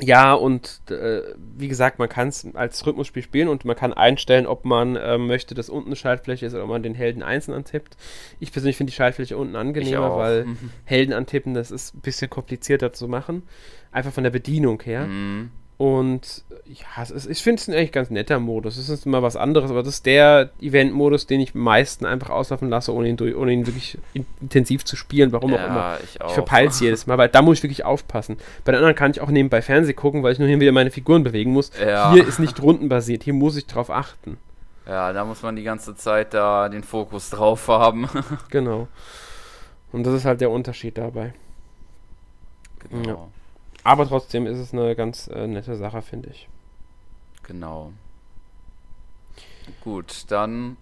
ja, 0.01 0.35
und 0.35 0.81
äh, 0.91 1.23
wie 1.57 1.69
gesagt, 1.69 1.99
man 1.99 2.09
kann 2.09 2.29
es 2.29 2.47
als 2.55 2.85
Rhythmusspiel 2.85 3.23
spielen 3.23 3.49
und 3.49 3.65
man 3.65 3.77
kann 3.77 3.93
einstellen, 3.93 4.47
ob 4.47 4.65
man 4.65 4.97
äh, 4.97 5.19
möchte, 5.19 5.55
dass 5.55 5.71
unten 5.71 5.91
eine 5.91 5.97
Schaltfläche 5.97 6.47
ist 6.47 6.55
oder 6.55 6.65
ob 6.65 6.71
man 6.71 6.83
den 6.83 6.95
Helden 6.95 7.23
einzeln 7.23 7.55
antippt. 7.55 7.97
Ich 8.41 8.51
persönlich 8.51 8.77
finde 8.77 8.91
die 8.91 8.97
Schaltfläche 8.97 9.37
unten 9.37 9.55
angenehmer, 9.55 10.17
weil 10.17 10.47
mhm. 10.47 10.71
Helden 10.85 11.13
antippen, 11.13 11.55
das 11.55 11.71
ist 11.71 11.95
ein 11.95 12.01
bisschen 12.01 12.29
komplizierter 12.29 12.93
zu 12.93 13.07
machen. 13.07 13.45
Einfach 13.93 14.13
von 14.13 14.25
der 14.25 14.31
Bedienung 14.31 14.83
her. 14.83 15.07
Mhm. 15.07 15.51
Und 15.77 16.45
ja, 16.67 17.03
ist, 17.03 17.27
ich 17.27 17.43
finde 17.43 17.61
es 17.61 17.69
ein 17.69 17.75
eigentlich 17.75 17.93
ganz 17.93 18.09
netter 18.09 18.39
Modus. 18.39 18.77
Es 18.77 18.89
ist 18.89 19.07
immer 19.07 19.23
was 19.23 19.37
anderes, 19.37 19.71
aber 19.71 19.83
das 19.83 19.95
ist 19.95 20.07
der 20.07 20.51
Event-Modus, 20.61 21.27
den 21.27 21.41
ich 21.41 21.55
am 21.55 21.63
meisten 21.63 22.07
einfach 22.07 22.31
auslaufen 22.31 22.71
lasse, 22.71 22.95
ohne 22.95 23.09
ihn, 23.09 23.17
durch, 23.17 23.35
ohne 23.35 23.53
ihn 23.53 23.67
wirklich 23.67 23.99
intensiv 24.41 24.85
zu 24.85 24.97
spielen. 24.97 25.33
Warum 25.33 25.53
ja, 25.53 25.59
auch 25.59 25.67
immer. 25.67 25.99
Ich, 26.05 26.15
ich 26.15 26.33
verpeile 26.33 26.69
es 26.69 26.81
jedes 26.81 27.07
Mal, 27.07 27.19
weil 27.19 27.29
da 27.29 27.43
muss 27.43 27.59
ich 27.59 27.63
wirklich 27.65 27.85
aufpassen. 27.85 28.39
Bei 28.65 28.73
den 28.73 28.79
anderen 28.79 28.95
kann 28.95 29.11
ich 29.11 29.21
auch 29.21 29.29
nebenbei 29.29 29.63
Fernsehen 29.63 29.97
gucken, 29.97 30.23
weil 30.23 30.33
ich 30.33 30.39
nur 30.39 30.49
hin 30.49 30.61
wieder 30.61 30.73
meine 30.73 30.91
Figuren 30.91 31.25
bewegen 31.25 31.53
muss. 31.53 31.71
Ja. 31.85 32.13
Hier 32.13 32.27
ist 32.27 32.39
nicht 32.39 32.63
rundenbasiert, 32.63 33.25
hier 33.25 33.35
muss 33.35 33.57
ich 33.57 33.67
drauf 33.67 33.91
achten. 33.91 34.39
Ja, 34.87 35.13
da 35.13 35.25
muss 35.25 35.43
man 35.43 35.57
die 35.57 35.63
ganze 35.63 35.97
Zeit 35.97 36.35
da 36.35 36.69
den 36.69 36.85
Fokus 36.85 37.31
drauf 37.31 37.69
haben. 37.69 38.09
genau. 38.51 38.89
Und 39.93 40.05
das 40.05 40.15
ist 40.15 40.25
halt 40.25 40.41
der 40.41 40.51
Unterschied 40.51 40.99
dabei. 40.99 41.35
Genau. 42.91 43.09
Ja. 43.09 43.29
Aber 43.85 44.09
trotzdem 44.09 44.47
ist 44.47 44.59
es 44.59 44.73
eine 44.73 44.97
ganz 44.97 45.29
äh, 45.29 45.47
nette 45.47 45.77
Sache, 45.77 46.03
finde 46.03 46.31
ich. 46.31 46.49
Genau. 47.47 47.93
Gut, 49.83 50.25
dann 50.29 50.79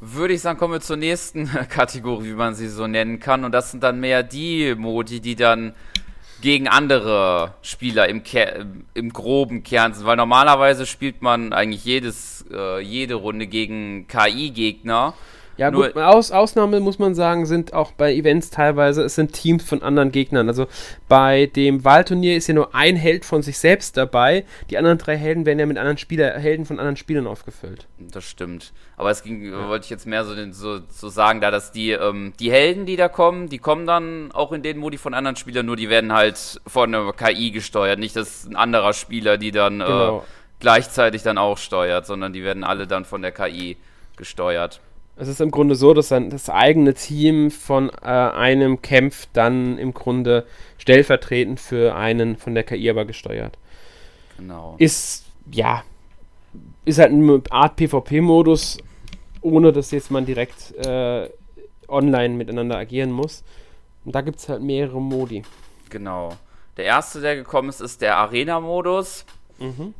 würde 0.00 0.34
ich 0.34 0.40
sagen, 0.40 0.58
kommen 0.58 0.74
wir 0.74 0.80
zur 0.80 0.96
nächsten 0.96 1.46
Kategorie, 1.68 2.30
wie 2.30 2.34
man 2.34 2.54
sie 2.54 2.68
so 2.68 2.86
nennen 2.86 3.20
kann. 3.20 3.44
Und 3.44 3.52
das 3.52 3.70
sind 3.70 3.82
dann 3.82 4.00
mehr 4.00 4.22
die 4.22 4.74
Modi, 4.74 5.20
die 5.20 5.36
dann 5.36 5.74
gegen 6.42 6.68
andere 6.68 7.54
Spieler 7.62 8.08
im, 8.08 8.22
Ker 8.22 8.66
im 8.94 9.12
groben 9.12 9.62
Kern 9.62 9.94
sind. 9.94 10.04
Weil 10.04 10.16
normalerweise 10.16 10.84
spielt 10.84 11.22
man 11.22 11.52
eigentlich 11.52 11.84
jedes, 11.84 12.44
äh, 12.52 12.80
jede 12.80 13.14
Runde 13.14 13.46
gegen 13.46 14.06
KI-Gegner. 14.08 15.14
Ja, 15.56 15.70
Nur 15.70 15.88
gut, 15.88 15.96
Aus, 15.96 16.32
Ausnahme 16.32 16.80
muss 16.80 16.98
man 16.98 17.14
sagen, 17.14 17.46
sind 17.46 17.72
auch 17.72 17.92
bei 17.92 18.14
Events 18.14 18.50
teilweise, 18.50 19.02
es 19.02 19.14
sind 19.14 19.32
Teams 19.32 19.64
von 19.64 19.82
anderen 19.82 20.12
Gegnern. 20.12 20.48
Also 20.48 20.66
bei 21.08 21.46
dem 21.46 21.84
Wahlturnier 21.84 22.36
ist 22.36 22.46
ja 22.46 22.54
nur 22.54 22.74
ein 22.74 22.96
Held 22.96 23.24
von 23.24 23.42
sich 23.42 23.58
selbst 23.58 23.96
dabei. 23.96 24.44
Die 24.70 24.76
anderen 24.76 24.98
drei 24.98 25.16
Helden 25.16 25.46
werden 25.46 25.58
ja 25.58 25.66
mit 25.66 25.78
anderen 25.78 25.98
Spieler, 25.98 26.38
Helden 26.38 26.66
von 26.66 26.78
anderen 26.78 26.96
Spielern 26.96 27.26
aufgefüllt. 27.26 27.86
Das 27.98 28.24
stimmt. 28.24 28.72
Aber 28.96 29.10
es 29.10 29.22
ging, 29.22 29.50
ja. 29.50 29.68
wollte 29.68 29.84
ich 29.84 29.90
jetzt 29.90 30.06
mehr 30.06 30.24
so, 30.24 30.34
so, 30.52 30.80
so 30.88 31.08
sagen, 31.08 31.40
da 31.40 31.50
dass 31.50 31.72
die, 31.72 31.92
ähm, 31.92 32.34
die 32.38 32.50
Helden, 32.50 32.84
die 32.84 32.96
da 32.96 33.08
kommen, 33.08 33.48
die 33.48 33.58
kommen 33.58 33.86
dann 33.86 34.32
auch 34.32 34.52
in 34.52 34.62
den 34.62 34.76
Modi 34.76 34.98
von 34.98 35.14
anderen 35.14 35.36
Spielern, 35.36 35.64
nur 35.66 35.76
die 35.76 35.88
werden 35.88 36.12
halt 36.12 36.60
von 36.66 36.94
einer 36.94 37.12
KI 37.12 37.50
gesteuert. 37.50 37.98
Nicht, 37.98 38.16
dass 38.16 38.46
ein 38.46 38.56
anderer 38.56 38.92
Spieler 38.92 39.38
die 39.38 39.52
dann 39.52 39.80
äh, 39.80 39.84
genau. 39.84 40.18
äh, 40.18 40.22
gleichzeitig 40.60 41.22
dann 41.22 41.38
auch 41.38 41.58
steuert, 41.58 42.06
sondern 42.06 42.32
die 42.32 42.44
werden 42.44 42.64
alle 42.64 42.86
dann 42.86 43.04
von 43.04 43.22
der 43.22 43.32
KI 43.32 43.76
gesteuert. 44.16 44.80
Es 45.16 45.28
ist 45.28 45.40
im 45.40 45.50
Grunde 45.50 45.74
so, 45.74 45.94
dass 45.94 46.08
dann 46.08 46.28
das 46.28 46.50
eigene 46.50 46.92
Team 46.92 47.50
von 47.50 47.88
äh, 48.02 48.06
einem 48.06 48.82
kämpft 48.82 49.30
dann 49.32 49.78
im 49.78 49.94
Grunde 49.94 50.46
stellvertretend 50.76 51.58
für 51.58 51.94
einen 51.94 52.36
von 52.36 52.54
der 52.54 52.64
KI 52.64 52.90
aber 52.90 53.06
gesteuert. 53.06 53.56
Genau. 54.36 54.74
Ist, 54.78 55.24
ja, 55.50 55.82
ist 56.84 56.98
halt 56.98 57.12
eine 57.12 57.42
Art 57.50 57.76
PvP-Modus, 57.76 58.76
ohne 59.40 59.72
dass 59.72 59.90
jetzt 59.90 60.10
man 60.10 60.26
direkt 60.26 60.74
äh, 60.84 61.30
online 61.88 62.34
miteinander 62.34 62.76
agieren 62.76 63.10
muss. 63.10 63.42
Und 64.04 64.14
da 64.14 64.20
gibt 64.20 64.38
es 64.38 64.48
halt 64.48 64.62
mehrere 64.62 65.00
Modi. 65.00 65.42
Genau. 65.88 66.36
Der 66.76 66.84
erste, 66.84 67.22
der 67.22 67.36
gekommen 67.36 67.70
ist, 67.70 67.80
ist 67.80 68.02
der 68.02 68.18
Arena-Modus. 68.18 69.24
Mhm. 69.58 69.94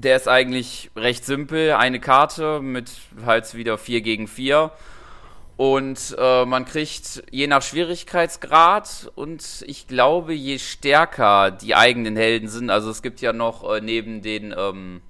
Der 0.00 0.14
ist 0.14 0.28
eigentlich 0.28 0.92
recht 0.94 1.24
simpel. 1.24 1.72
Eine 1.72 1.98
Karte 1.98 2.60
mit 2.60 2.88
halt 3.26 3.52
wieder 3.54 3.76
4 3.78 4.00
gegen 4.00 4.28
4. 4.28 4.70
Und 5.56 6.14
äh, 6.16 6.44
man 6.44 6.64
kriegt 6.66 7.24
je 7.32 7.48
nach 7.48 7.62
Schwierigkeitsgrad 7.62 9.10
und 9.16 9.64
ich 9.66 9.88
glaube, 9.88 10.34
je 10.34 10.60
stärker 10.60 11.50
die 11.50 11.74
eigenen 11.74 12.14
Helden 12.14 12.48
sind, 12.48 12.70
also 12.70 12.90
es 12.90 13.02
gibt 13.02 13.20
ja 13.20 13.32
noch 13.32 13.68
äh, 13.68 13.80
neben 13.80 14.22
den 14.22 14.54
ähm, 14.56 15.02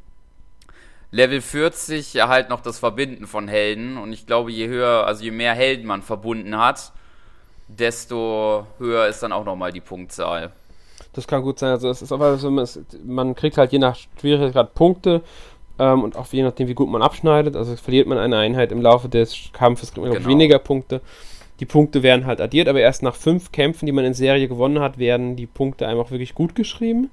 Level 1.11 1.43
40 1.43 2.15
ja 2.15 2.29
halt 2.29 2.49
noch 2.49 2.63
das 2.63 2.79
Verbinden 2.79 3.27
von 3.27 3.47
Helden 3.47 3.99
und 3.99 4.15
ich 4.15 4.27
glaube, 4.27 4.51
je 4.51 4.69
höher, 4.69 5.07
also 5.07 5.23
je 5.23 5.33
mehr 5.33 5.53
Helden 5.53 5.87
man 5.87 6.01
verbunden 6.01 6.57
hat, 6.57 6.93
desto 7.67 8.67
höher 8.79 9.07
ist 9.07 9.23
dann 9.23 9.33
auch 9.33 9.45
nochmal 9.45 9.73
die 9.73 9.83
Punktzahl. 9.83 10.53
Das 11.19 11.27
kann 11.27 11.43
gut 11.43 11.59
sein. 11.59 11.71
Also 11.71 11.91
es 11.91 12.01
ist 12.01 12.13
aber 12.13 12.37
so, 12.37 12.49
man 13.05 13.35
kriegt 13.35 13.59
halt 13.59 13.73
je 13.73 13.81
nach 13.81 13.97
Schwierigkeitsgrad 14.21 14.77
Punkte 14.77 15.23
ähm, 15.81 16.05
und 16.05 16.17
auch 16.17 16.29
je 16.31 16.45
nachdem, 16.45 16.69
wie 16.69 16.75
gut 16.75 16.89
man 16.89 17.03
abschneidet. 17.03 17.57
Also 17.57 17.75
verliert 17.75 18.07
man 18.07 18.19
eine 18.19 18.37
Einheit 18.37 18.71
im 18.71 18.81
Laufe 18.81 19.09
des 19.09 19.51
Kampfes, 19.53 19.93
kriegt 19.93 20.07
man 20.07 20.15
genau. 20.15 20.29
weniger 20.29 20.61
Punkte. 20.61 21.01
Die 21.59 21.67
Punkte 21.67 22.05
werden 22.05 22.25
halt 22.25 22.41
addiert, 22.41 22.69
aber 22.69 22.79
erst 22.79 23.03
nach 23.03 23.17
fünf 23.17 23.51
Kämpfen, 23.51 23.87
die 23.87 23.91
man 23.91 24.05
in 24.05 24.15
Serie 24.15 24.47
gewonnen 24.47 24.79
hat, 24.79 24.99
werden 24.99 25.35
die 25.35 25.47
Punkte 25.47 25.89
einfach 25.89 26.13
wirklich 26.13 26.37
gut 26.37 26.55
geschrieben. 26.55 27.11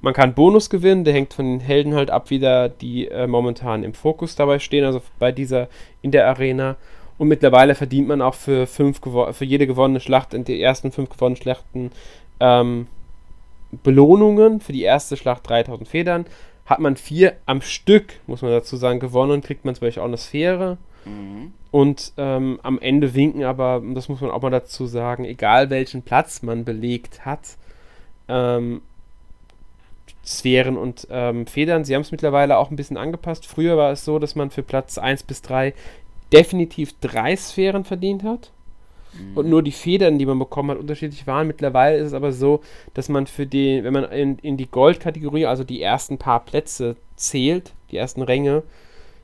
Man 0.00 0.12
kann 0.12 0.34
Bonus 0.34 0.68
gewinnen, 0.68 1.04
der 1.04 1.14
hängt 1.14 1.32
von 1.32 1.44
den 1.44 1.60
Helden 1.60 1.94
halt 1.94 2.10
ab, 2.10 2.30
wieder 2.30 2.68
die 2.68 3.06
äh, 3.06 3.28
momentan 3.28 3.84
im 3.84 3.94
Fokus 3.94 4.34
dabei 4.34 4.58
stehen, 4.58 4.84
also 4.84 5.02
bei 5.20 5.30
dieser 5.30 5.68
in 6.02 6.10
der 6.10 6.26
Arena. 6.26 6.74
Und 7.16 7.28
mittlerweile 7.28 7.76
verdient 7.76 8.08
man 8.08 8.22
auch 8.22 8.34
für, 8.34 8.66
fünf 8.66 9.00
für 9.30 9.44
jede 9.44 9.68
gewonnene 9.68 10.00
Schlacht, 10.00 10.34
in 10.34 10.42
den 10.42 10.58
ersten 10.58 10.90
fünf 10.90 11.10
gewonnenen 11.10 11.40
Schlachten, 11.40 11.92
ähm, 12.40 12.88
Belohnungen 13.82 14.60
für 14.60 14.72
die 14.72 14.82
erste 14.82 15.16
Schlacht 15.16 15.48
3000 15.48 15.88
Federn. 15.88 16.26
Hat 16.64 16.80
man 16.80 16.96
vier 16.96 17.34
am 17.46 17.60
Stück, 17.60 18.14
muss 18.26 18.42
man 18.42 18.50
dazu 18.50 18.76
sagen, 18.76 18.98
gewonnen, 18.98 19.40
kriegt 19.40 19.64
man 19.64 19.74
zum 19.74 19.86
Beispiel 19.86 20.02
auch 20.02 20.08
eine 20.08 20.16
Sphäre. 20.16 20.78
Mhm. 21.04 21.52
Und 21.70 22.12
ähm, 22.16 22.58
am 22.62 22.78
Ende 22.80 23.14
winken 23.14 23.44
aber, 23.44 23.82
das 23.94 24.08
muss 24.08 24.20
man 24.20 24.30
auch 24.30 24.42
mal 24.42 24.50
dazu 24.50 24.86
sagen, 24.86 25.24
egal 25.24 25.70
welchen 25.70 26.02
Platz 26.02 26.42
man 26.42 26.64
belegt 26.64 27.24
hat, 27.24 27.56
ähm, 28.28 28.82
Sphären 30.24 30.76
und 30.76 31.06
ähm, 31.10 31.46
Federn. 31.46 31.84
Sie 31.84 31.94
haben 31.94 32.02
es 32.02 32.10
mittlerweile 32.10 32.58
auch 32.58 32.70
ein 32.70 32.76
bisschen 32.76 32.96
angepasst. 32.96 33.46
Früher 33.46 33.76
war 33.76 33.92
es 33.92 34.04
so, 34.04 34.18
dass 34.18 34.34
man 34.34 34.50
für 34.50 34.64
Platz 34.64 34.98
1 34.98 35.22
bis 35.22 35.42
3 35.42 35.72
definitiv 36.32 36.94
drei 37.00 37.36
Sphären 37.36 37.84
verdient 37.84 38.24
hat 38.24 38.50
und 39.34 39.48
nur 39.48 39.62
die 39.62 39.72
Federn, 39.72 40.18
die 40.18 40.26
man 40.26 40.38
bekommen 40.38 40.70
hat, 40.70 40.78
unterschiedlich 40.78 41.26
waren. 41.26 41.46
Mittlerweile 41.46 41.98
ist 41.98 42.08
es 42.08 42.12
aber 42.14 42.32
so, 42.32 42.60
dass 42.94 43.08
man 43.08 43.26
für 43.26 43.46
die, 43.46 43.82
wenn 43.84 43.92
man 43.92 44.04
in, 44.10 44.38
in 44.38 44.56
die 44.56 44.66
Gold-Kategorie, 44.66 45.46
also 45.46 45.64
die 45.64 45.82
ersten 45.82 46.18
paar 46.18 46.44
Plätze 46.44 46.96
zählt, 47.16 47.72
die 47.90 47.96
ersten 47.96 48.22
Ränge, 48.22 48.62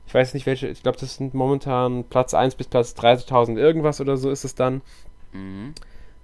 ich 0.07 0.13
weiß 0.13 0.33
nicht 0.33 0.45
welche, 0.45 0.67
ich 0.67 0.83
glaube, 0.83 0.97
das 0.99 1.15
sind 1.15 1.33
momentan 1.33 2.03
Platz 2.03 2.33
1 2.33 2.55
bis 2.55 2.67
Platz 2.67 2.93
30.000 2.97 3.57
irgendwas 3.57 4.01
oder 4.01 4.17
so 4.17 4.29
ist 4.29 4.43
es 4.43 4.55
dann. 4.55 4.81
Mhm. 5.31 5.73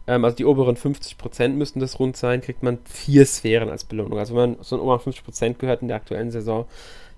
Ähm, 0.07 0.26
also 0.26 0.36
die 0.36 0.45
oberen 0.45 0.76
50% 0.76 1.49
müssten 1.49 1.80
das 1.80 1.99
rund 1.99 2.17
sein, 2.17 2.41
kriegt 2.41 2.63
man 2.63 2.80
vier 2.86 3.26
Sphären 3.26 3.70
als 3.70 3.84
Belohnung. 3.84 4.20
Also 4.20 4.36
wenn 4.36 4.51
man 4.51 4.63
so 4.63 4.76
ein 4.76 4.82
oberen 4.82 5.13
50% 5.13 5.55
gehört 5.55 5.82
in 5.82 5.88
der 5.88 5.97
aktuellen 5.97 6.32
Saison, 6.32 6.65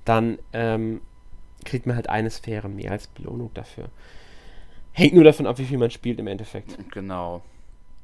dann 0.05 0.39
ähm, 0.53 1.01
kriegt 1.63 1.85
man 1.85 1.95
halt 1.95 2.09
eine 2.09 2.29
Sphäre 2.29 2.69
mehr 2.69 2.91
als 2.91 3.07
Belohnung 3.07 3.51
dafür. 3.53 3.85
Hängt 4.93 5.13
nur 5.13 5.23
davon 5.23 5.47
ab, 5.47 5.57
wie 5.57 5.65
viel 5.65 5.77
man 5.77 5.91
spielt 5.91 6.19
im 6.19 6.27
Endeffekt. 6.27 6.77
Genau. 6.91 7.41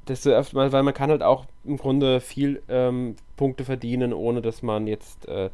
Desto 0.08 0.30
öfter 0.30 0.56
mal, 0.56 0.72
weil 0.72 0.84
man 0.84 0.94
kann 0.94 1.10
halt 1.10 1.22
auch 1.22 1.46
im 1.66 1.78
Grunde 1.78 2.22
viel 2.22 2.62
ähm, 2.70 3.18
Punkte 3.36 3.66
verdienen, 3.66 4.14
ohne 4.14 4.42
dass 4.42 4.64
man 4.64 4.88
jetzt, 4.88 5.28
äh, 5.28 5.50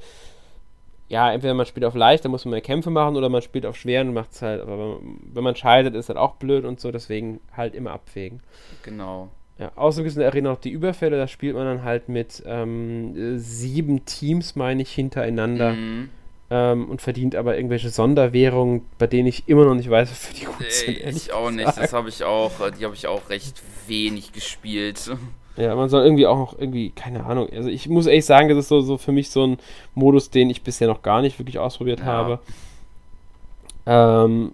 ja, 1.10 1.32
entweder 1.32 1.56
man 1.56 1.66
spielt 1.66 1.86
auf 1.86 1.96
leicht, 1.96 2.24
dann 2.24 2.32
muss 2.32 2.46
man 2.46 2.52
mehr 2.52 2.62
Kämpfe 2.62 2.92
machen, 2.92 3.16
oder 3.16 3.30
man 3.30 3.42
spielt 3.42 3.66
auf 3.66 3.76
schwer 3.76 4.02
und 4.02 4.14
macht 4.14 4.32
es 4.32 4.44
halt, 4.44 4.62
aber 4.62 5.00
wenn 5.34 5.44
man 5.44 5.56
scheidet, 5.56 5.96
ist 5.96 6.10
halt 6.10 6.20
auch 6.20 6.36
blöd 6.36 6.66
und 6.66 6.80
so, 6.80 6.92
deswegen 6.92 7.40
halt 7.58 7.74
immer 7.74 7.92
abwägen. 7.92 8.42
Genau. 8.84 9.30
Ja, 9.58 9.72
außerdem 9.76 10.08
ist 10.08 10.16
in 10.16 10.20
der 10.20 10.30
Arena 10.30 10.52
noch 10.52 10.60
die 10.60 10.72
Überfälle, 10.72 11.18
da 11.18 11.28
spielt 11.28 11.56
man 11.56 11.66
dann 11.66 11.84
halt 11.84 12.10
mit 12.10 12.44
ähm, 12.46 13.40
sieben 13.40 14.06
Teams, 14.06 14.56
meine 14.56 14.84
ich, 14.84 14.92
hintereinander. 14.92 15.74
Mhm 15.74 16.10
ähm, 16.54 16.88
und 16.88 17.02
verdient 17.02 17.36
aber 17.36 17.56
irgendwelche 17.56 17.90
Sonderwährungen, 17.90 18.84
bei 19.00 19.08
denen 19.08 19.28
ich 19.28 19.50
immer 19.50 19.66
noch 19.66 19.74
nicht 19.74 19.90
weiß, 19.90 20.12
wofür 20.12 20.36
die 20.36 20.46
gut 20.46 20.72
sind. 20.72 21.18
Ich 21.18 21.34
auch 21.34 21.50
nicht, 21.50 21.66
das 21.66 21.94
habe 21.94 22.10
ich 22.10 22.24
auch, 22.24 22.60
äh, 22.60 22.72
die 22.72 22.86
habe 22.86 22.94
ich 22.94 23.08
auch 23.08 23.28
recht 23.32 23.60
wenig 23.88 24.34
gespielt. 24.34 25.10
Ja, 25.58 25.76
man 25.76 25.90
soll 25.90 26.04
irgendwie 26.04 26.28
auch 26.28 26.38
noch 26.38 26.60
irgendwie, 26.60 26.92
keine 26.92 27.26
Ahnung, 27.26 27.50
also 27.52 27.70
ich 27.70 27.90
muss 27.90 28.06
ehrlich 28.06 28.26
sagen, 28.26 28.50
das 28.50 28.60
ist 28.60 28.68
so, 28.68 28.82
so 28.82 29.00
für 29.00 29.12
mich 29.12 29.32
so 29.32 29.48
ein 29.48 29.58
Modus, 29.96 30.30
den 30.30 30.52
ich 30.52 30.62
bisher 30.62 30.88
noch 30.88 31.02
gar 31.02 31.24
nicht 31.24 31.40
wirklich 31.40 31.58
ausprobiert 31.58 32.02
ja. 32.02 32.06
habe. 32.06 32.40
Ähm, 33.88 34.52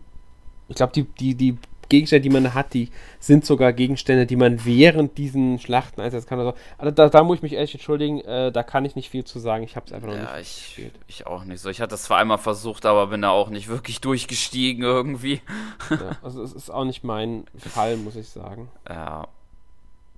ich 0.69 0.75
glaube, 0.77 0.93
die, 0.93 1.03
die, 1.03 1.35
die 1.35 1.57
Gegenstände, 1.89 2.21
die 2.21 2.29
man 2.29 2.53
hat, 2.53 2.73
die 2.73 2.89
sind 3.19 3.45
sogar 3.45 3.73
Gegenstände, 3.73 4.25
die 4.25 4.35
man 4.35 4.63
während 4.63 5.17
diesen 5.17 5.59
Schlachten 5.59 6.01
einsetzen 6.01 6.27
kann. 6.27 6.39
Also, 6.39 6.53
also 6.77 6.91
da, 6.91 7.09
da, 7.09 7.23
muss 7.23 7.37
ich 7.37 7.43
mich 7.43 7.53
ehrlich 7.53 7.73
entschuldigen, 7.73 8.21
äh, 8.21 8.51
da 8.51 8.63
kann 8.63 8.85
ich 8.85 8.95
nicht 8.95 9.09
viel 9.09 9.25
zu 9.25 9.39
sagen. 9.39 9.63
Ich 9.63 9.75
habe 9.75 9.87
es 9.87 9.91
einfach 9.91 10.07
noch 10.07 10.15
ja, 10.15 10.37
nicht 10.37 10.49
ich, 10.49 10.65
gespielt. 10.65 10.93
Ich 11.07 11.27
auch 11.27 11.43
nicht 11.43 11.59
so. 11.59 11.69
Ich 11.69 11.81
hatte 11.81 11.95
es 11.95 12.03
zwar 12.03 12.19
einmal 12.19 12.37
versucht, 12.37 12.85
aber 12.85 13.07
bin 13.07 13.21
da 13.21 13.31
auch 13.31 13.49
nicht 13.49 13.67
wirklich 13.67 13.99
durchgestiegen 14.01 14.83
irgendwie. 14.83 15.41
Ja, 15.89 16.17
also 16.21 16.43
es 16.43 16.53
ist 16.53 16.69
auch 16.69 16.85
nicht 16.85 17.03
mein 17.03 17.45
Fall, 17.57 17.97
muss 17.97 18.15
ich 18.15 18.29
sagen. 18.29 18.69
Ja. 18.87 19.27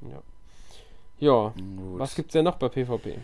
Ja. 0.01 0.21
Ja, 1.19 1.53
was 1.97 2.15
gibt's 2.15 2.33
denn 2.33 2.45
noch 2.45 2.55
bei 2.55 2.67
PvP? 2.67 3.19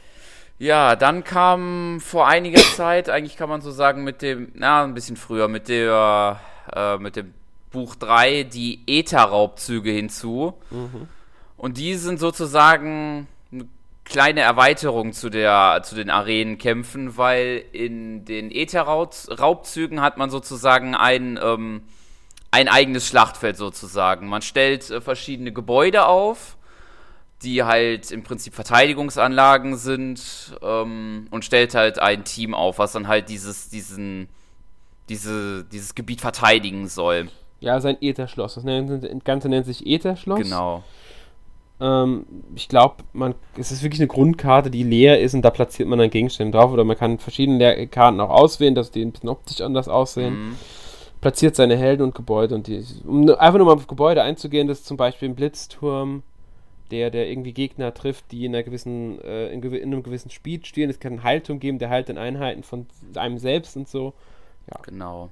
Ja, 0.59 0.95
dann 0.95 1.23
kam 1.23 1.99
vor 1.99 2.27
einiger 2.27 2.61
Zeit, 2.61 3.09
eigentlich 3.09 3.37
kann 3.37 3.49
man 3.49 3.61
so 3.61 3.71
sagen, 3.71 4.03
mit 4.03 4.21
dem, 4.21 4.51
na, 4.55 4.83
ein 4.83 4.93
bisschen 4.93 5.17
früher, 5.17 5.47
mit 5.47 5.67
der, 5.67 6.39
äh, 6.73 6.97
mit 6.97 7.15
dem 7.15 7.33
Buch 7.77 7.93
3 7.93 8.41
die 8.41 8.81
Äther-Raubzüge 8.87 9.91
hinzu. 9.91 10.55
Mhm. 10.71 11.07
Und 11.57 11.77
die 11.77 11.93
sind 11.93 12.19
sozusagen 12.19 13.27
eine 13.51 13.67
kleine 14.03 14.41
Erweiterung 14.41 15.13
zu, 15.13 15.29
der, 15.29 15.81
zu 15.83 15.93
den 15.93 16.09
Arenenkämpfen, 16.09 17.17
weil 17.17 17.63
in 17.71 18.25
den 18.25 18.49
Äther-Raubzügen 18.49 20.01
hat 20.01 20.17
man 20.17 20.31
sozusagen 20.31 20.95
ein, 20.95 21.39
ähm, 21.39 21.83
ein 22.49 22.67
eigenes 22.67 23.07
Schlachtfeld 23.07 23.57
sozusagen. 23.57 24.27
Man 24.27 24.41
stellt 24.41 24.89
äh, 24.89 24.99
verschiedene 24.99 25.53
Gebäude 25.53 26.07
auf, 26.07 26.57
die 27.43 27.63
halt 27.63 28.09
im 28.09 28.23
Prinzip 28.23 28.55
Verteidigungsanlagen 28.55 29.77
sind 29.77 30.57
ähm, 30.63 31.27
und 31.29 31.45
stellt 31.45 31.75
halt 31.75 31.99
ein 31.99 32.23
Team 32.23 32.55
auf, 32.55 32.79
was 32.79 32.93
dann 32.93 33.07
halt 33.07 33.29
dieses, 33.29 33.69
diesen, 33.69 34.29
diese, 35.09 35.63
dieses 35.65 35.93
Gebiet 35.93 36.21
verteidigen 36.21 36.87
soll. 36.87 37.29
Ja, 37.59 37.79
sein 37.79 37.97
Ätherschloss. 38.01 38.55
Das 38.55 38.63
Ganze 39.23 39.49
nennt 39.49 39.65
sich 39.65 39.85
Ätherschloss. 39.85 40.39
Genau. 40.39 40.83
Ähm, 41.79 42.25
ich 42.55 42.69
glaube, 42.69 43.03
es 43.57 43.71
ist 43.71 43.83
wirklich 43.83 44.01
eine 44.01 44.07
Grundkarte, 44.07 44.71
die 44.71 44.83
leer 44.83 45.19
ist 45.19 45.33
und 45.33 45.43
da 45.43 45.49
platziert 45.49 45.87
man 45.87 45.99
dann 45.99 46.09
Gegenstände 46.09 46.57
drauf. 46.57 46.71
Oder 46.71 46.83
man 46.83 46.97
kann 46.97 47.19
verschiedene 47.19 47.87
Karten 47.87 48.19
auch 48.19 48.29
auswählen, 48.29 48.75
dass 48.75 48.91
die 48.91 49.03
ein 49.03 49.11
bisschen 49.11 49.29
optisch 49.29 49.61
anders 49.61 49.87
aussehen. 49.87 50.49
Mhm. 50.49 50.55
Platziert 51.21 51.55
seine 51.55 51.77
Helden 51.77 52.03
und 52.03 52.15
Gebäude. 52.15 52.55
Und 52.55 52.67
die, 52.67 52.83
um 53.05 53.29
einfach 53.29 53.57
nur 53.57 53.67
mal 53.67 53.73
auf 53.73 53.87
Gebäude 53.87 54.21
einzugehen, 54.21 54.67
das 54.67 54.79
ist 54.79 54.87
zum 54.87 54.97
Beispiel 54.97 55.29
ein 55.29 55.35
Blitzturm, 55.35 56.23
der, 56.91 57.09
der 57.09 57.29
irgendwie 57.29 57.53
Gegner 57.53 57.93
trifft, 57.93 58.31
die 58.31 58.45
in, 58.45 58.53
einer 58.53 58.63
gewissen, 58.63 59.19
äh, 59.21 59.51
in, 59.51 59.61
in 59.61 59.83
einem 59.83 60.03
gewissen 60.03 60.29
Speed 60.29 60.67
stehen. 60.67 60.89
Es 60.89 60.99
kann 60.99 61.13
einen 61.13 61.23
Heilturm 61.23 61.59
geben, 61.59 61.79
der 61.79 61.89
heilt 61.89 62.09
in 62.09 62.17
Einheiten 62.17 62.63
von 62.63 62.85
einem 63.15 63.39
selbst 63.39 63.75
und 63.75 63.89
so. 63.89 64.13
Ja. 64.71 64.79
Genau. 64.83 65.29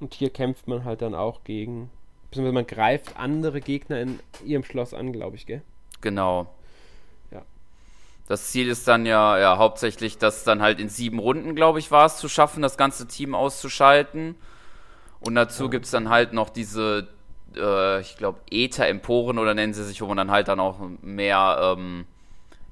Und 0.00 0.14
hier 0.14 0.30
kämpft 0.30 0.68
man 0.68 0.84
halt 0.84 1.02
dann 1.02 1.14
auch 1.14 1.44
gegen, 1.44 1.90
beziehungsweise 2.30 2.54
man 2.54 2.66
greift 2.66 3.16
andere 3.18 3.60
Gegner 3.60 4.00
in 4.00 4.20
ihrem 4.44 4.62
Schloss 4.62 4.92
an, 4.92 5.12
glaube 5.12 5.36
ich, 5.36 5.46
gell? 5.46 5.62
Genau. 6.00 6.54
Ja. 7.30 7.42
Das 8.28 8.50
Ziel 8.50 8.68
ist 8.68 8.86
dann 8.86 9.06
ja, 9.06 9.38
ja 9.38 9.56
hauptsächlich, 9.56 10.18
das 10.18 10.44
dann 10.44 10.60
halt 10.60 10.80
in 10.80 10.88
sieben 10.88 11.18
Runden, 11.18 11.54
glaube 11.54 11.78
ich, 11.78 11.90
war 11.90 12.06
es 12.06 12.18
zu 12.18 12.28
schaffen, 12.28 12.62
das 12.62 12.76
ganze 12.76 13.08
Team 13.08 13.34
auszuschalten. 13.34 14.36
Und 15.20 15.34
dazu 15.34 15.64
ja. 15.64 15.70
gibt 15.70 15.86
es 15.86 15.90
dann 15.90 16.10
halt 16.10 16.34
noch 16.34 16.50
diese, 16.50 17.08
äh, 17.56 18.00
ich 18.02 18.18
glaube, 18.18 18.40
Ether-Emporen 18.50 19.38
oder 19.38 19.54
nennen 19.54 19.72
sie 19.72 19.84
sich, 19.84 20.02
wo 20.02 20.06
man 20.06 20.18
dann 20.18 20.30
halt 20.30 20.48
dann 20.48 20.60
auch 20.60 20.78
mehr 21.00 21.76
ähm, 21.78 22.04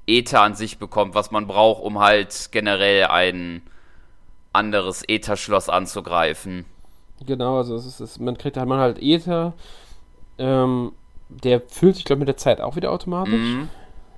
Ether 0.05 0.41
an 0.41 0.53
sich 0.53 0.77
bekommt, 0.77 1.15
was 1.15 1.31
man 1.31 1.47
braucht, 1.47 1.81
um 1.81 1.99
halt 1.99 2.49
generell 2.51 3.05
ein 3.05 3.63
anderes 4.53 5.03
Ether-Schloss 5.07 5.69
anzugreifen. 5.69 6.65
Genau, 7.25 7.57
also 7.57 7.75
es 7.75 7.99
ist, 7.99 8.19
man 8.19 8.37
kriegt 8.37 8.57
halt, 8.57 8.67
man 8.67 8.79
halt 8.79 9.01
Ether, 9.01 9.53
ähm, 10.37 10.91
der 11.29 11.61
füllt 11.61 11.95
sich, 11.95 12.05
glaube 12.05 12.19
ich, 12.19 12.21
mit 12.21 12.27
der 12.27 12.37
Zeit 12.37 12.61
auch 12.61 12.75
wieder 12.75 12.91
automatisch. 12.91 13.33
Mhm. 13.33 13.69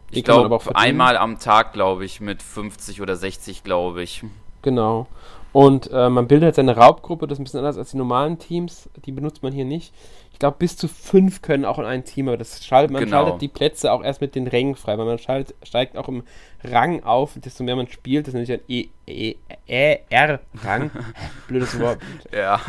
Ich 0.09 0.23
glaube, 0.23 0.59
einmal 0.73 1.17
am 1.17 1.37
Tag, 1.37 1.73
glaube 1.73 2.05
ich, 2.05 2.21
mit 2.21 2.41
50 2.41 3.01
oder 3.01 3.15
60, 3.15 3.63
glaube 3.63 4.01
ich. 4.01 4.23
Genau. 4.61 5.07
Und 5.51 5.89
äh, 5.91 6.09
man 6.09 6.27
bildet 6.27 6.55
seine 6.55 6.75
Raubgruppe, 6.75 7.27
das 7.27 7.37
ist 7.37 7.41
ein 7.41 7.43
bisschen 7.45 7.59
anders 7.59 7.77
als 7.77 7.91
die 7.91 7.97
normalen 7.97 8.37
Teams, 8.37 8.89
die 9.05 9.11
benutzt 9.11 9.43
man 9.43 9.53
hier 9.53 9.65
nicht. 9.65 9.93
Ich 10.38 10.39
glaube, 10.39 10.57
bis 10.59 10.77
zu 10.77 10.88
fünf 10.88 11.41
können 11.41 11.65
auch 11.65 11.79
in 11.79 11.85
ein 11.85 12.03
Team, 12.03 12.27
aber 12.27 12.38
das 12.38 12.63
schaltet, 12.63 12.91
man 12.91 13.03
genau. 13.03 13.23
schaltet 13.23 13.41
die 13.41 13.47
Plätze 13.47 13.91
auch 13.91 14.03
erst 14.03 14.21
mit 14.21 14.35
den 14.35 14.45
Rängen 14.45 14.75
frei, 14.75 14.95
weil 14.99 15.07
man 15.07 15.17
schaltet, 15.17 15.55
steigt 15.63 15.97
auch 15.97 16.07
im 16.07 16.21
Rang 16.63 17.01
auf, 17.01 17.39
desto 17.43 17.63
mehr 17.63 17.75
man 17.75 17.88
spielt, 17.88 18.27
das 18.27 18.35
ist 18.35 18.47
nämlich 18.47 18.51
ein 18.51 18.59
E, 18.67 18.89
E, 19.07 19.35
E. 19.67 19.97
Blödes 21.47 21.79
Wort. 21.79 21.97
ja. 22.31 22.61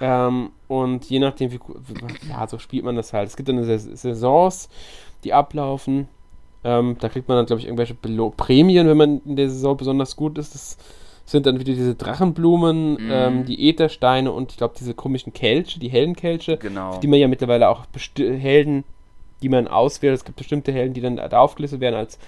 Ähm, 0.00 0.50
und 0.66 1.04
je 1.04 1.20
nachdem, 1.20 1.52
wie, 1.52 1.60
ja, 2.28 2.48
so 2.48 2.58
spielt 2.58 2.84
man 2.84 2.96
das 2.96 3.12
halt. 3.12 3.28
Es 3.28 3.36
gibt 3.36 3.48
dann 3.48 3.62
Saisons, 3.62 4.68
die 5.22 5.32
ablaufen. 5.32 6.08
Ähm, 6.64 6.96
da 6.98 7.08
kriegt 7.08 7.28
man 7.28 7.36
dann, 7.36 7.46
glaube 7.46 7.60
ich, 7.60 7.66
irgendwelche 7.66 7.94
Belo 7.94 8.30
Prämien, 8.30 8.88
wenn 8.88 8.96
man 8.96 9.20
in 9.24 9.36
der 9.36 9.48
Saison 9.48 9.76
besonders 9.76 10.16
gut 10.16 10.38
ist. 10.38 10.56
Das 10.56 10.76
sind 11.32 11.46
dann 11.46 11.58
wieder 11.58 11.72
diese 11.72 11.94
Drachenblumen, 11.94 12.94
mm. 12.94 13.10
ähm, 13.10 13.44
die 13.44 13.68
Äthersteine 13.68 14.30
und 14.30 14.52
ich 14.52 14.58
glaube 14.58 14.74
diese 14.78 14.94
komischen 14.94 15.32
Kelche, 15.32 15.80
die 15.80 15.88
Heldenkelche, 15.88 16.58
genau. 16.58 17.00
die 17.00 17.08
man 17.08 17.18
ja 17.18 17.26
mittlerweile 17.26 17.68
auch 17.68 17.86
Helden, 18.16 18.84
die 19.42 19.48
man 19.48 19.66
auswählt. 19.66 20.14
Es 20.14 20.24
gibt 20.24 20.36
bestimmte 20.36 20.72
Helden, 20.72 20.94
die 20.94 21.00
dann 21.00 21.16
da 21.16 21.38
aufgelistet 21.38 21.80
werden 21.80 21.96
als 21.96 22.18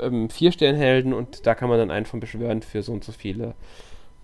ähm, 0.00 0.30
Vier-Stern-Helden 0.30 1.12
und 1.12 1.46
da 1.46 1.54
kann 1.54 1.68
man 1.68 1.78
dann 1.78 1.90
einen 1.90 2.06
von 2.06 2.20
beschwören 2.20 2.62
für 2.62 2.82
so 2.82 2.92
und 2.92 3.04
so 3.04 3.12
viele 3.12 3.54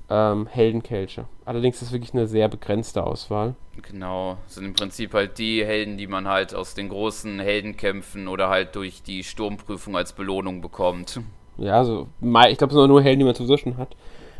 ähm, 0.08 0.46
Heldenkelche. 0.46 1.26
Allerdings 1.44 1.76
ist 1.76 1.88
es 1.88 1.92
wirklich 1.92 2.12
eine 2.12 2.26
sehr 2.26 2.48
begrenzte 2.48 3.04
Auswahl. 3.04 3.54
Genau, 3.82 4.38
sind 4.46 4.64
im 4.64 4.74
Prinzip 4.74 5.14
halt 5.14 5.38
die 5.38 5.64
Helden, 5.64 5.96
die 5.96 6.06
man 6.06 6.28
halt 6.28 6.54
aus 6.54 6.74
den 6.74 6.88
großen 6.88 7.38
Heldenkämpfen 7.38 8.28
oder 8.28 8.48
halt 8.48 8.74
durch 8.74 9.02
die 9.02 9.24
Sturmprüfung 9.24 9.96
als 9.96 10.12
Belohnung 10.12 10.60
bekommt. 10.60 11.20
Ja, 11.58 11.78
also 11.78 12.08
ich 12.20 12.58
glaube, 12.58 12.72
es 12.72 12.80
sind 12.80 12.88
nur 12.88 13.02
Helden, 13.02 13.20
die 13.20 13.24
man 13.24 13.34
sowieso 13.34 13.56
schon 13.56 13.76
hat. 13.76 13.94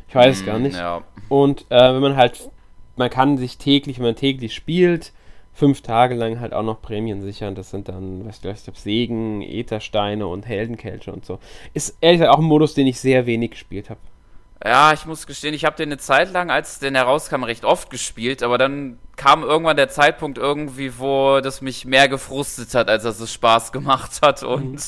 Ich 0.08 0.14
weiß 0.14 0.38
es 0.38 0.42
mm, 0.42 0.46
gar 0.46 0.58
nicht. 0.58 0.76
Ja. 0.76 1.02
Und 1.28 1.66
äh, 1.68 1.94
wenn 1.94 2.00
man 2.00 2.16
halt, 2.16 2.50
man 2.96 3.10
kann 3.10 3.36
sich 3.38 3.58
täglich, 3.58 3.98
wenn 3.98 4.06
man 4.06 4.16
täglich 4.16 4.54
spielt, 4.54 5.12
fünf 5.52 5.82
Tage 5.82 6.14
lang 6.14 6.40
halt 6.40 6.52
auch 6.52 6.62
noch 6.62 6.80
Prämien 6.80 7.20
sichern. 7.20 7.54
Das 7.54 7.70
sind 7.70 7.88
dann, 7.88 8.26
was 8.26 8.36
ich 8.36 8.42
glaube, 8.42 8.78
Segen, 8.78 9.42
Äthersteine 9.42 10.26
und 10.26 10.46
Heldenkelche 10.46 11.12
und 11.12 11.24
so. 11.24 11.38
Ist 11.74 11.96
ehrlich 12.00 12.20
gesagt 12.20 12.34
auch 12.34 12.40
ein 12.40 12.46
Modus, 12.46 12.74
den 12.74 12.86
ich 12.86 12.98
sehr 12.98 13.26
wenig 13.26 13.52
gespielt 13.52 13.90
habe. 13.90 14.00
Ja, 14.64 14.92
ich 14.92 15.06
muss 15.06 15.26
gestehen, 15.26 15.54
ich 15.54 15.64
habe 15.64 15.76
den 15.76 15.88
eine 15.88 15.96
Zeit 15.96 16.32
lang, 16.32 16.50
als 16.50 16.80
der 16.80 16.92
herauskam, 16.92 17.44
recht 17.44 17.64
oft 17.64 17.88
gespielt, 17.88 18.42
aber 18.42 18.58
dann 18.58 18.98
kam 19.16 19.42
irgendwann 19.42 19.76
der 19.76 19.88
Zeitpunkt 19.88 20.36
irgendwie, 20.36 20.98
wo 20.98 21.40
das 21.40 21.62
mich 21.62 21.86
mehr 21.86 22.08
gefrustet 22.08 22.74
hat, 22.74 22.90
als 22.90 23.04
dass 23.04 23.20
es 23.20 23.32
Spaß 23.32 23.72
gemacht 23.72 24.20
hat 24.22 24.42
und 24.42 24.72
mhm. 24.72 24.78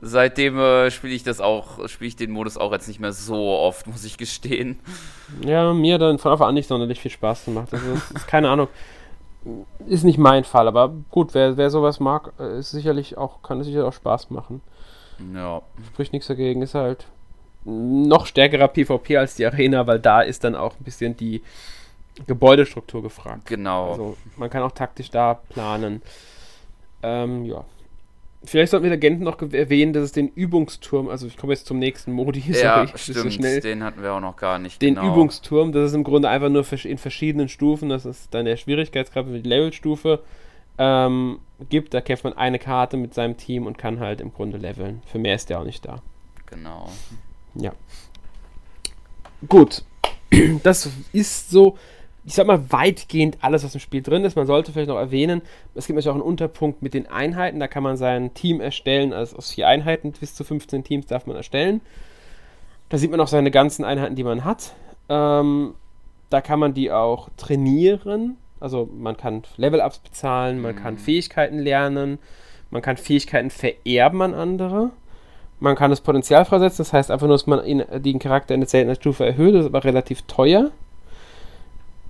Seitdem 0.00 0.58
äh, 0.58 0.90
spiele 0.90 1.14
ich 1.14 1.22
das 1.22 1.40
auch, 1.40 1.88
spiele 1.88 2.08
ich 2.08 2.16
den 2.16 2.30
Modus 2.30 2.56
auch 2.56 2.72
jetzt 2.72 2.88
nicht 2.88 3.00
mehr 3.00 3.12
so 3.12 3.36
oft, 3.36 3.86
muss 3.86 4.04
ich 4.04 4.18
gestehen. 4.18 4.78
Ja, 5.44 5.72
mir 5.72 5.98
dann 5.98 6.18
von 6.18 6.32
Anfang 6.32 6.48
an 6.48 6.54
nicht 6.54 6.68
sonderlich 6.68 7.00
viel 7.00 7.10
Spaß 7.10 7.46
gemacht. 7.46 7.72
Also, 7.72 7.86
ist, 8.14 8.26
keine 8.26 8.50
Ahnung. 8.50 8.68
Ist 9.86 10.02
nicht 10.02 10.18
mein 10.18 10.42
Fall, 10.44 10.66
aber 10.66 10.92
gut, 11.10 11.32
wer, 11.32 11.56
wer 11.56 11.70
sowas 11.70 12.00
mag, 12.00 12.32
äh, 12.40 12.58
ist 12.58 12.72
sicherlich 12.72 13.16
auch, 13.16 13.42
kann 13.42 13.60
es 13.60 13.66
sicher 13.66 13.86
auch 13.86 13.92
Spaß 13.92 14.30
machen. 14.30 14.60
Ja. 15.34 15.62
Spricht 15.92 16.12
nichts 16.12 16.28
dagegen, 16.28 16.62
ist 16.62 16.74
halt 16.74 17.06
noch 17.64 18.26
stärkerer 18.26 18.68
PvP 18.68 19.16
als 19.16 19.34
die 19.34 19.46
Arena, 19.46 19.86
weil 19.86 19.98
da 19.98 20.20
ist 20.20 20.44
dann 20.44 20.54
auch 20.54 20.74
ein 20.78 20.84
bisschen 20.84 21.16
die 21.16 21.42
Gebäudestruktur 22.26 23.02
gefragt. 23.02 23.46
Genau. 23.46 23.90
Also 23.90 24.16
man 24.36 24.50
kann 24.50 24.62
auch 24.62 24.72
taktisch 24.72 25.10
da 25.10 25.34
planen. 25.34 26.02
Ähm, 27.02 27.44
ja. 27.44 27.64
Vielleicht 28.46 28.70
sollten 28.70 28.84
wir 28.84 28.90
der 28.90 28.98
Agenten 28.98 29.24
noch 29.24 29.40
erwähnen, 29.40 29.92
dass 29.92 30.04
es 30.04 30.12
den 30.12 30.28
Übungsturm, 30.28 31.08
also 31.08 31.26
ich 31.26 31.36
komme 31.36 31.52
jetzt 31.52 31.66
zum 31.66 31.78
nächsten 31.78 32.12
Modi, 32.12 32.40
ja, 32.46 32.86
stimmt, 32.96 33.32
so 33.32 33.60
den 33.60 33.82
hatten 33.82 34.02
wir 34.02 34.14
auch 34.14 34.20
noch 34.20 34.36
gar 34.36 34.58
nicht. 34.58 34.80
Den 34.80 34.94
genau. 34.94 35.12
Übungsturm, 35.12 35.72
das 35.72 35.90
ist 35.90 35.94
im 35.94 36.04
Grunde 36.04 36.28
einfach 36.28 36.48
nur 36.48 36.64
in 36.84 36.98
verschiedenen 36.98 37.48
Stufen, 37.48 37.88
das 37.88 38.06
ist 38.06 38.32
dann 38.32 38.44
der 38.44 38.56
Schwierigkeitsgrad 38.56 39.26
die 39.26 39.40
Levelstufe 39.40 40.20
ähm, 40.78 41.40
gibt. 41.68 41.94
Da 41.94 42.00
kämpft 42.00 42.24
man 42.24 42.34
eine 42.34 42.58
Karte 42.58 42.96
mit 42.96 43.14
seinem 43.14 43.36
Team 43.36 43.66
und 43.66 43.78
kann 43.78 44.00
halt 44.00 44.20
im 44.20 44.32
Grunde 44.32 44.58
leveln. 44.58 45.02
Für 45.06 45.18
mehr 45.18 45.34
ist 45.34 45.50
der 45.50 45.60
auch 45.60 45.64
nicht 45.64 45.84
da. 45.84 46.02
Genau. 46.46 46.88
Ja. 47.54 47.72
Gut. 49.48 49.82
Das 50.62 50.90
ist 51.12 51.50
so 51.50 51.78
ich 52.26 52.34
sag 52.34 52.46
mal, 52.48 52.72
weitgehend 52.72 53.38
alles, 53.40 53.62
was 53.62 53.74
im 53.74 53.80
Spiel 53.80 54.02
drin 54.02 54.24
ist. 54.24 54.34
Man 54.34 54.46
sollte 54.46 54.72
vielleicht 54.72 54.88
noch 54.88 54.98
erwähnen, 54.98 55.42
es 55.76 55.86
gibt 55.86 55.96
natürlich 55.96 56.10
auch 56.10 56.14
einen 56.14 56.22
Unterpunkt 56.22 56.82
mit 56.82 56.92
den 56.92 57.06
Einheiten. 57.06 57.60
Da 57.60 57.68
kann 57.68 57.84
man 57.84 57.96
sein 57.96 58.34
Team 58.34 58.60
erstellen, 58.60 59.12
also 59.12 59.36
aus 59.36 59.52
vier 59.52 59.68
Einheiten, 59.68 60.12
bis 60.12 60.34
zu 60.34 60.42
15 60.42 60.82
Teams 60.82 61.06
darf 61.06 61.26
man 61.26 61.36
erstellen. 61.36 61.80
Da 62.88 62.98
sieht 62.98 63.12
man 63.12 63.20
auch 63.20 63.28
seine 63.28 63.52
ganzen 63.52 63.84
Einheiten, 63.84 64.16
die 64.16 64.24
man 64.24 64.44
hat. 64.44 64.74
Ähm, 65.08 65.74
da 66.28 66.40
kann 66.40 66.58
man 66.58 66.74
die 66.74 66.90
auch 66.90 67.28
trainieren. 67.36 68.36
Also 68.58 68.88
man 68.92 69.16
kann 69.16 69.44
Level-Ups 69.56 70.00
bezahlen, 70.00 70.60
man 70.60 70.74
mhm. 70.74 70.78
kann 70.80 70.98
Fähigkeiten 70.98 71.60
lernen, 71.60 72.18
man 72.70 72.82
kann 72.82 72.96
Fähigkeiten 72.96 73.50
vererben 73.50 74.20
an 74.22 74.34
andere. 74.34 74.90
Man 75.60 75.76
kann 75.76 75.90
das 75.90 76.00
Potenzial 76.00 76.44
freisetzen, 76.44 76.78
das 76.78 76.92
heißt 76.92 77.10
einfach 77.10 77.28
nur, 77.28 77.36
dass 77.36 77.46
man 77.46 77.62
den 78.02 78.18
Charakter 78.18 78.54
in 78.54 78.60
der 78.60 78.68
Seltenheitsstufe 78.68 79.24
erhöht, 79.24 79.54
das 79.54 79.62
ist 79.62 79.68
aber 79.68 79.84
relativ 79.84 80.22
teuer. 80.22 80.72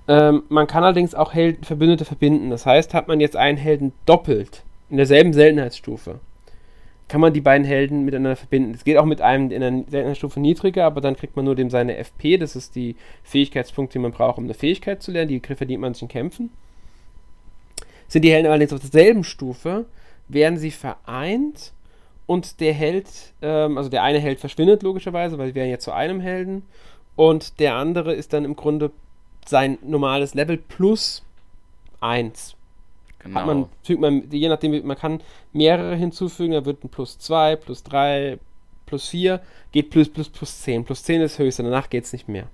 Ähm, 0.07 0.43
man 0.49 0.67
kann 0.67 0.83
allerdings 0.83 1.15
auch 1.15 1.33
Helden, 1.33 1.63
Verbündete 1.63 2.05
verbinden. 2.05 2.49
Das 2.49 2.65
heißt, 2.65 2.93
hat 2.93 3.07
man 3.07 3.19
jetzt 3.19 3.35
einen 3.35 3.57
Helden 3.57 3.93
doppelt 4.05 4.63
in 4.89 4.97
derselben 4.97 5.33
Seltenheitsstufe, 5.33 6.19
kann 7.09 7.21
man 7.21 7.33
die 7.33 7.41
beiden 7.41 7.65
Helden 7.65 8.05
miteinander 8.05 8.35
verbinden. 8.35 8.73
Das 8.73 8.83
geht 8.83 8.97
auch 8.97 9.05
mit 9.05 9.21
einem 9.21 9.51
in 9.51 9.61
der 9.61 9.71
Seltenheitsstufe 9.89 10.39
niedriger, 10.39 10.85
aber 10.85 11.01
dann 11.01 11.15
kriegt 11.15 11.35
man 11.35 11.45
nur 11.45 11.55
dem 11.55 11.69
seine 11.69 11.97
FP. 11.97 12.37
Das 12.37 12.55
ist 12.55 12.75
die 12.75 12.95
Fähigkeitspunkt, 13.23 13.93
die 13.93 13.99
man 13.99 14.11
braucht, 14.11 14.37
um 14.37 14.45
eine 14.45 14.53
Fähigkeit 14.53 15.01
zu 15.01 15.11
lernen. 15.11 15.29
Die 15.29 15.39
verdient 15.39 15.81
man 15.81 15.93
sich 15.93 16.03
in 16.03 16.07
Kämpfen. 16.09 16.51
Sind 18.07 18.23
die 18.23 18.31
Helden 18.31 18.47
allerdings 18.47 18.73
auf 18.73 18.79
derselben 18.79 19.23
Stufe, 19.23 19.85
werden 20.29 20.57
sie 20.57 20.71
vereint 20.71 21.73
und 22.25 22.59
der 22.59 22.73
Held, 22.73 23.07
ähm, 23.41 23.77
also 23.77 23.89
der 23.89 24.03
eine 24.03 24.19
Held 24.19 24.39
verschwindet 24.39 24.83
logischerweise, 24.83 25.37
weil 25.37 25.49
sie 25.49 25.55
wären 25.55 25.69
jetzt 25.69 25.83
zu 25.83 25.91
einem 25.91 26.19
Helden 26.21 26.63
und 27.15 27.59
der 27.59 27.75
andere 27.75 28.13
ist 28.13 28.31
dann 28.31 28.45
im 28.45 28.55
Grunde 28.55 28.91
sein 29.49 29.77
normales 29.81 30.33
Level 30.33 30.57
plus 30.57 31.23
1. 32.01 32.55
Genau. 33.19 33.39
Hat 33.39 33.45
man, 33.45 33.65
fügt 33.83 34.01
man, 34.01 34.29
je 34.29 34.47
nachdem, 34.47 34.85
man 34.85 34.97
kann 34.97 35.21
mehrere 35.53 35.95
hinzufügen, 35.95 36.53
da 36.53 36.65
wird 36.65 36.83
ein 36.83 36.89
plus 36.89 37.17
2, 37.19 37.55
plus 37.55 37.83
3, 37.83 38.39
plus 38.85 39.07
4, 39.09 39.41
geht 39.71 39.89
plus, 39.89 40.09
plus, 40.09 40.29
plus 40.29 40.61
10. 40.61 40.85
Plus 40.85 41.03
10 41.03 41.21
ist 41.21 41.39
höchste, 41.39 41.63
danach 41.63 41.89
geht 41.89 42.05
es 42.05 42.13
nicht 42.13 42.27
mehr. 42.27 42.47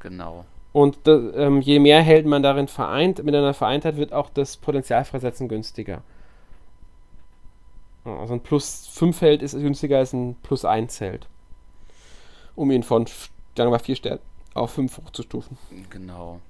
Genau. 0.00 0.44
Und 0.72 0.98
das, 1.04 1.20
ähm, 1.34 1.60
je 1.60 1.78
mehr 1.78 2.02
Helden 2.02 2.30
man 2.30 2.42
darin 2.42 2.68
vereint, 2.68 3.22
miteinander 3.22 3.54
vereint 3.54 3.84
hat, 3.84 3.96
wird 3.96 4.12
auch 4.12 4.30
das 4.30 4.56
Potenzial 4.56 5.04
freisetzen 5.04 5.48
günstiger. 5.48 6.02
Also 8.04 8.34
ein 8.34 8.40
plus 8.40 8.88
5 8.88 9.20
Held 9.20 9.42
ist 9.42 9.52
günstiger 9.52 9.98
als 9.98 10.12
ein 10.12 10.34
plus 10.42 10.64
1 10.64 11.00
Held. 11.00 11.28
Um 12.56 12.70
ihn 12.70 12.82
von, 12.82 13.06
sagen 13.06 13.30
wir 13.56 13.70
mal, 13.70 13.78
4 13.78 13.96
Sternen 13.96 14.20
auf 14.54 14.72
5 14.72 14.98
hochzustufen. 14.98 15.56
Genau. 15.90 16.40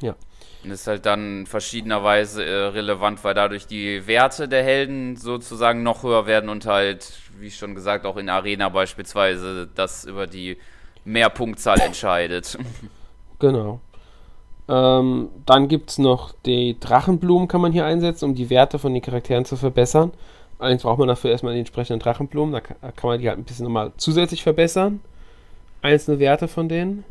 Ja. 0.00 0.14
Und 0.62 0.70
ist 0.70 0.86
halt 0.86 1.06
dann 1.06 1.46
verschiedenerweise 1.46 2.44
äh, 2.44 2.66
relevant, 2.68 3.22
weil 3.22 3.34
dadurch 3.34 3.66
die 3.66 4.06
Werte 4.06 4.48
der 4.48 4.62
Helden 4.62 5.16
sozusagen 5.16 5.82
noch 5.82 6.02
höher 6.02 6.26
werden 6.26 6.48
und 6.48 6.66
halt, 6.66 7.12
wie 7.38 7.50
schon 7.50 7.74
gesagt, 7.74 8.06
auch 8.06 8.16
in 8.16 8.28
Arena 8.28 8.68
beispielsweise 8.70 9.68
das 9.74 10.04
über 10.04 10.26
die 10.26 10.56
Mehrpunktzahl 11.04 11.80
entscheidet. 11.80 12.58
Genau. 13.40 13.80
Ähm, 14.68 15.28
dann 15.44 15.68
gibt 15.68 15.90
es 15.90 15.98
noch 15.98 16.32
die 16.46 16.78
Drachenblumen, 16.78 17.48
kann 17.48 17.60
man 17.60 17.72
hier 17.72 17.84
einsetzen, 17.84 18.26
um 18.26 18.34
die 18.34 18.48
Werte 18.48 18.78
von 18.78 18.94
den 18.94 19.02
Charakteren 19.02 19.44
zu 19.44 19.56
verbessern. 19.56 20.12
Allerdings 20.58 20.82
braucht 20.82 20.98
man 20.98 21.08
dafür 21.08 21.30
erstmal 21.30 21.52
die 21.52 21.58
entsprechenden 21.58 22.00
Drachenblumen, 22.00 22.52
da 22.52 22.60
kann, 22.60 22.76
da 22.80 22.92
kann 22.92 23.10
man 23.10 23.20
die 23.20 23.28
halt 23.28 23.38
ein 23.38 23.44
bisschen 23.44 23.64
nochmal 23.64 23.92
zusätzlich 23.98 24.42
verbessern. 24.42 25.00
Einzelne 25.82 26.18
Werte 26.20 26.48
von 26.48 26.68
denen. 26.68 27.04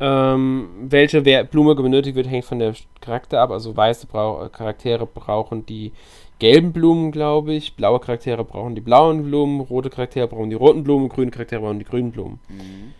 Ähm, 0.00 0.68
welche 0.88 1.20
Blume 1.44 1.74
benötigt 1.74 2.16
wird, 2.16 2.28
hängt 2.28 2.46
von 2.46 2.58
der 2.58 2.74
Charakter 3.00 3.40
ab. 3.40 3.50
Also 3.50 3.76
weiße 3.76 4.06
Brau 4.06 4.48
Charaktere 4.48 5.06
brauchen 5.06 5.66
die 5.66 5.92
gelben 6.38 6.72
Blumen, 6.72 7.12
glaube 7.12 7.52
ich. 7.52 7.76
Blaue 7.76 8.00
Charaktere 8.00 8.42
brauchen 8.42 8.74
die 8.74 8.80
blauen 8.80 9.24
Blumen. 9.24 9.60
Rote 9.60 9.90
Charaktere 9.90 10.26
brauchen 10.26 10.50
die 10.50 10.56
roten 10.56 10.82
Blumen. 10.82 11.10
Grüne 11.10 11.30
Charaktere 11.30 11.60
brauchen 11.60 11.78
die 11.78 11.84
grünen 11.84 12.12
Blumen. 12.12 12.40
Mhm. 12.48 12.94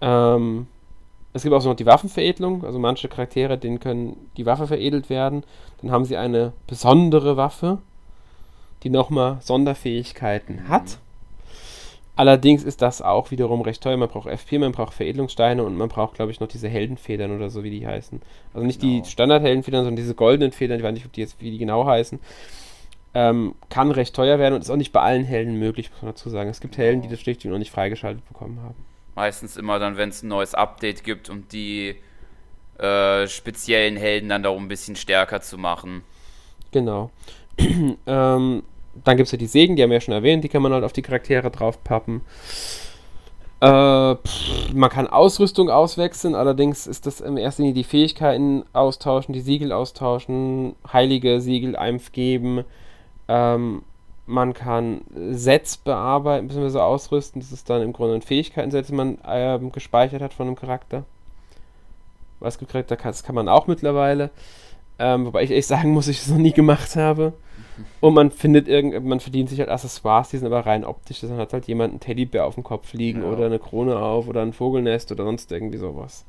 Ähm, 0.00 0.66
es 1.32 1.42
gibt 1.42 1.54
auch 1.54 1.64
noch 1.64 1.74
die 1.74 1.86
Waffenveredelung. 1.86 2.64
Also 2.64 2.78
manche 2.78 3.08
Charaktere, 3.08 3.58
denen 3.58 3.80
können 3.80 4.30
die 4.36 4.46
Waffe 4.46 4.68
veredelt 4.68 5.10
werden. 5.10 5.42
Dann 5.82 5.90
haben 5.90 6.04
sie 6.04 6.16
eine 6.16 6.52
besondere 6.68 7.36
Waffe, 7.36 7.78
die 8.84 8.90
nochmal 8.90 9.38
Sonderfähigkeiten 9.40 10.56
mhm. 10.56 10.68
hat. 10.68 10.98
Allerdings 12.16 12.62
ist 12.62 12.80
das 12.80 13.02
auch 13.02 13.32
wiederum 13.32 13.60
recht 13.62 13.82
teuer. 13.82 13.96
Man 13.96 14.08
braucht 14.08 14.28
FP, 14.28 14.58
man 14.58 14.72
braucht 14.72 14.94
Veredelungssteine 14.94 15.64
und 15.64 15.76
man 15.76 15.88
braucht, 15.88 16.14
glaube 16.14 16.30
ich, 16.30 16.38
noch 16.38 16.46
diese 16.46 16.68
Heldenfedern 16.68 17.34
oder 17.34 17.50
so, 17.50 17.64
wie 17.64 17.70
die 17.70 17.86
heißen. 17.86 18.22
Also 18.52 18.64
nicht 18.64 18.80
genau. 18.80 19.02
die 19.02 19.10
Standard-Heldenfedern, 19.10 19.84
sondern 19.84 19.96
diese 19.96 20.14
goldenen 20.14 20.52
Federn, 20.52 20.78
ich 20.78 20.84
weiß 20.84 20.94
nicht, 20.94 21.06
ob 21.06 21.12
die 21.12 21.22
jetzt, 21.22 21.40
wie 21.40 21.50
die 21.50 21.58
genau 21.58 21.86
heißen. 21.86 22.20
Ähm, 23.14 23.54
kann 23.68 23.90
recht 23.90 24.14
teuer 24.14 24.38
werden 24.38 24.54
und 24.54 24.62
ist 24.62 24.70
auch 24.70 24.76
nicht 24.76 24.92
bei 24.92 25.00
allen 25.00 25.24
Helden 25.24 25.58
möglich, 25.58 25.90
muss 25.90 26.02
man 26.02 26.12
dazu 26.12 26.30
sagen. 26.30 26.50
Es 26.50 26.60
gibt. 26.60 26.78
Helden, 26.78 27.02
die 27.02 27.08
das 27.08 27.20
schlicht 27.20 27.44
noch 27.44 27.58
nicht 27.58 27.70
freigeschaltet 27.70 28.26
bekommen 28.26 28.60
haben. 28.62 28.74
Meistens 29.14 29.56
immer 29.56 29.78
dann, 29.78 29.96
wenn 29.96 30.08
es 30.08 30.22
ein 30.22 30.28
neues 30.28 30.54
Update 30.54 31.04
gibt, 31.04 31.30
um 31.30 31.46
die 31.48 31.96
äh, 32.78 33.28
speziellen 33.28 33.96
Helden 33.96 34.28
dann 34.28 34.42
darum 34.42 34.64
ein 34.64 34.68
bisschen 34.68 34.96
stärker 34.96 35.40
zu 35.40 35.58
machen. 35.58 36.02
Genau. 36.72 37.10
ähm, 38.06 38.62
dann 39.02 39.16
gibt 39.16 39.26
es 39.26 39.32
ja 39.32 39.38
die 39.38 39.46
Segen, 39.46 39.76
die 39.76 39.82
haben 39.82 39.90
wir 39.90 39.96
ja 39.96 40.00
schon 40.00 40.14
erwähnt, 40.14 40.44
die 40.44 40.48
kann 40.48 40.62
man 40.62 40.72
halt 40.72 40.84
auf 40.84 40.92
die 40.92 41.02
Charaktere 41.02 41.50
draufpappen. 41.50 42.20
Äh, 43.60 44.16
pff, 44.16 44.74
man 44.74 44.90
kann 44.90 45.06
Ausrüstung 45.06 45.70
auswechseln, 45.70 46.34
allerdings 46.34 46.86
ist 46.86 47.06
das 47.06 47.20
in 47.20 47.36
erster 47.36 47.62
Linie 47.62 47.74
die 47.74 47.84
Fähigkeiten 47.84 48.64
austauschen, 48.72 49.32
die 49.32 49.40
Siegel 49.40 49.72
austauschen, 49.72 50.76
heilige 50.92 51.40
Siegel 51.40 51.76
geben. 52.12 52.64
Ähm, 53.28 53.82
man 54.26 54.54
kann 54.54 55.02
Sets 55.30 55.76
bearbeiten, 55.76 56.48
bzw. 56.48 56.78
ausrüsten. 56.78 57.40
Das 57.40 57.52
ist 57.52 57.68
dann 57.68 57.82
im 57.82 57.92
Grunde 57.92 58.14
ein 58.14 58.22
Fähigkeitenset, 58.22 58.88
die 58.88 58.94
man 58.94 59.18
äh, 59.26 59.58
gespeichert 59.72 60.22
hat 60.22 60.34
von 60.34 60.46
einem 60.46 60.56
Charakter. 60.56 61.04
Was 62.40 62.58
Charakter, 62.58 62.96
das 62.96 63.22
kann 63.22 63.34
man 63.34 63.48
auch 63.48 63.66
mittlerweile. 63.66 64.30
Ähm, 64.98 65.26
wobei 65.26 65.42
ich 65.42 65.50
echt 65.50 65.68
sagen 65.68 65.90
muss, 65.90 66.08
ich 66.08 66.20
das 66.20 66.28
noch 66.28 66.38
nie 66.38 66.52
gemacht 66.52 66.96
habe. 66.96 67.32
Und 68.00 68.14
man 68.14 68.30
findet 68.30 68.68
irgend, 68.68 69.04
man 69.04 69.20
verdient 69.20 69.48
sich 69.48 69.58
halt 69.58 69.68
Accessoires, 69.68 70.30
die 70.30 70.38
sind 70.38 70.46
aber 70.46 70.66
rein 70.66 70.84
optisch. 70.84 71.20
Dann 71.20 71.36
hat 71.36 71.52
halt 71.52 71.66
jemand 71.66 71.92
einen 71.92 72.00
Teddybär 72.00 72.46
auf 72.46 72.54
dem 72.54 72.64
Kopf 72.64 72.92
liegen 72.92 73.22
ja. 73.22 73.28
oder 73.28 73.46
eine 73.46 73.58
Krone 73.58 73.96
auf 73.96 74.28
oder 74.28 74.42
ein 74.42 74.52
Vogelnest 74.52 75.10
oder 75.12 75.24
sonst 75.24 75.50
irgendwie 75.50 75.78
sowas. 75.78 76.24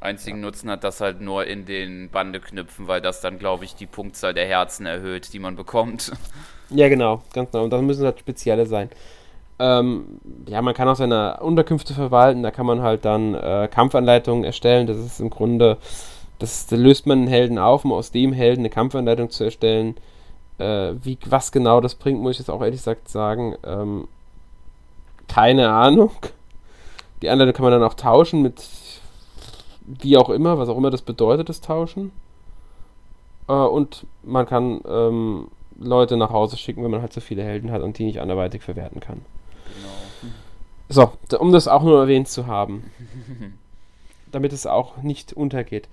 Einzigen 0.00 0.38
ja. 0.38 0.46
Nutzen 0.46 0.70
hat 0.70 0.84
das 0.84 1.00
halt 1.00 1.20
nur 1.20 1.46
in 1.46 1.64
den 1.64 2.10
Bandeknüpfen, 2.10 2.88
weil 2.88 3.00
das 3.00 3.20
dann, 3.20 3.38
glaube 3.38 3.64
ich, 3.64 3.74
die 3.74 3.86
Punktzahl 3.86 4.34
der 4.34 4.46
Herzen 4.46 4.86
erhöht, 4.86 5.32
die 5.32 5.38
man 5.38 5.56
bekommt. 5.56 6.12
Ja, 6.74 6.88
genau, 6.88 7.20
ganz 7.34 7.50
genau. 7.50 7.64
Und 7.64 7.70
das 7.70 7.82
müssen 7.82 8.06
halt 8.06 8.18
spezielle 8.18 8.64
sein. 8.64 8.88
Ähm, 9.58 10.20
ja, 10.48 10.62
man 10.62 10.72
kann 10.72 10.88
auch 10.88 10.96
seine 10.96 11.38
Unterkünfte 11.40 11.92
verwalten, 11.92 12.42
da 12.42 12.50
kann 12.50 12.64
man 12.64 12.80
halt 12.80 13.04
dann 13.04 13.34
äh, 13.34 13.68
Kampfanleitungen 13.70 14.42
erstellen. 14.42 14.86
Das 14.86 14.96
ist 14.96 15.20
im 15.20 15.28
Grunde 15.28 15.76
das, 16.38 16.66
da 16.66 16.76
löst 16.76 17.06
man 17.06 17.20
einen 17.20 17.28
Helden 17.28 17.58
auf, 17.58 17.84
um 17.84 17.92
aus 17.92 18.10
dem 18.10 18.32
Helden 18.32 18.60
eine 18.60 18.70
Kampfanleitung 18.70 19.30
zu 19.30 19.44
erstellen. 19.44 19.96
Äh, 20.58 20.94
wie, 21.02 21.18
was 21.26 21.52
genau 21.52 21.80
das 21.80 21.94
bringt, 21.94 22.20
muss 22.20 22.32
ich 22.32 22.38
jetzt 22.40 22.50
auch 22.50 22.60
ehrlich 22.60 22.80
gesagt 22.80 23.08
sagen. 23.08 23.56
Ähm, 23.64 24.08
keine 25.28 25.70
Ahnung. 25.70 26.10
Die 27.22 27.30
Anleitung 27.30 27.54
kann 27.54 27.64
man 27.64 27.72
dann 27.72 27.84
auch 27.84 27.94
tauschen 27.94 28.42
mit 28.42 28.62
wie 29.86 30.16
auch 30.16 30.30
immer, 30.30 30.58
was 30.58 30.68
auch 30.68 30.76
immer 30.76 30.90
das 30.90 31.02
bedeutet, 31.02 31.48
das 31.48 31.60
Tauschen. 31.60 32.12
Äh, 33.48 33.52
und 33.52 34.06
man 34.22 34.46
kann 34.46 34.80
ähm, 34.86 35.48
Leute 35.78 36.16
nach 36.16 36.30
Hause 36.30 36.56
schicken, 36.56 36.84
wenn 36.84 36.90
man 36.90 37.02
halt 37.02 37.12
so 37.12 37.20
viele 37.20 37.42
Helden 37.42 37.70
hat 37.70 37.82
und 37.82 37.98
die 37.98 38.04
nicht 38.04 38.20
anderweitig 38.20 38.62
verwerten 38.62 39.00
kann. 39.00 39.22
Genau. 39.74 40.32
So, 40.88 41.38
um 41.38 41.52
das 41.52 41.68
auch 41.68 41.82
nur 41.82 42.00
erwähnt 42.00 42.28
zu 42.28 42.46
haben. 42.46 42.90
damit 44.32 44.52
es 44.52 44.66
auch 44.66 44.96
nicht 44.98 45.32
untergeht. 45.32 45.88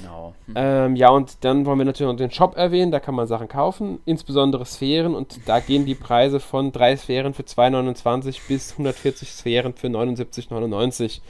Genau. 0.00 0.34
Hm. 0.46 0.54
Ähm, 0.56 0.96
ja, 0.96 1.08
und 1.10 1.36
dann 1.40 1.64
wollen 1.64 1.78
wir 1.78 1.84
natürlich 1.84 2.10
noch 2.10 2.18
den 2.18 2.30
Shop 2.30 2.56
erwähnen, 2.56 2.92
da 2.92 3.00
kann 3.00 3.14
man 3.14 3.26
Sachen 3.26 3.48
kaufen, 3.48 4.00
insbesondere 4.04 4.66
Sphären 4.66 5.14
und 5.14 5.48
da 5.48 5.60
gehen 5.60 5.86
die 5.86 5.94
Preise 5.94 6.40
von 6.40 6.72
drei 6.72 6.96
Sphären 6.96 7.34
für 7.34 7.42
2,29 7.44 8.40
bis 8.48 8.72
140 8.72 9.30
Sphären 9.30 9.74
für 9.74 9.88
79,99. 9.88 11.20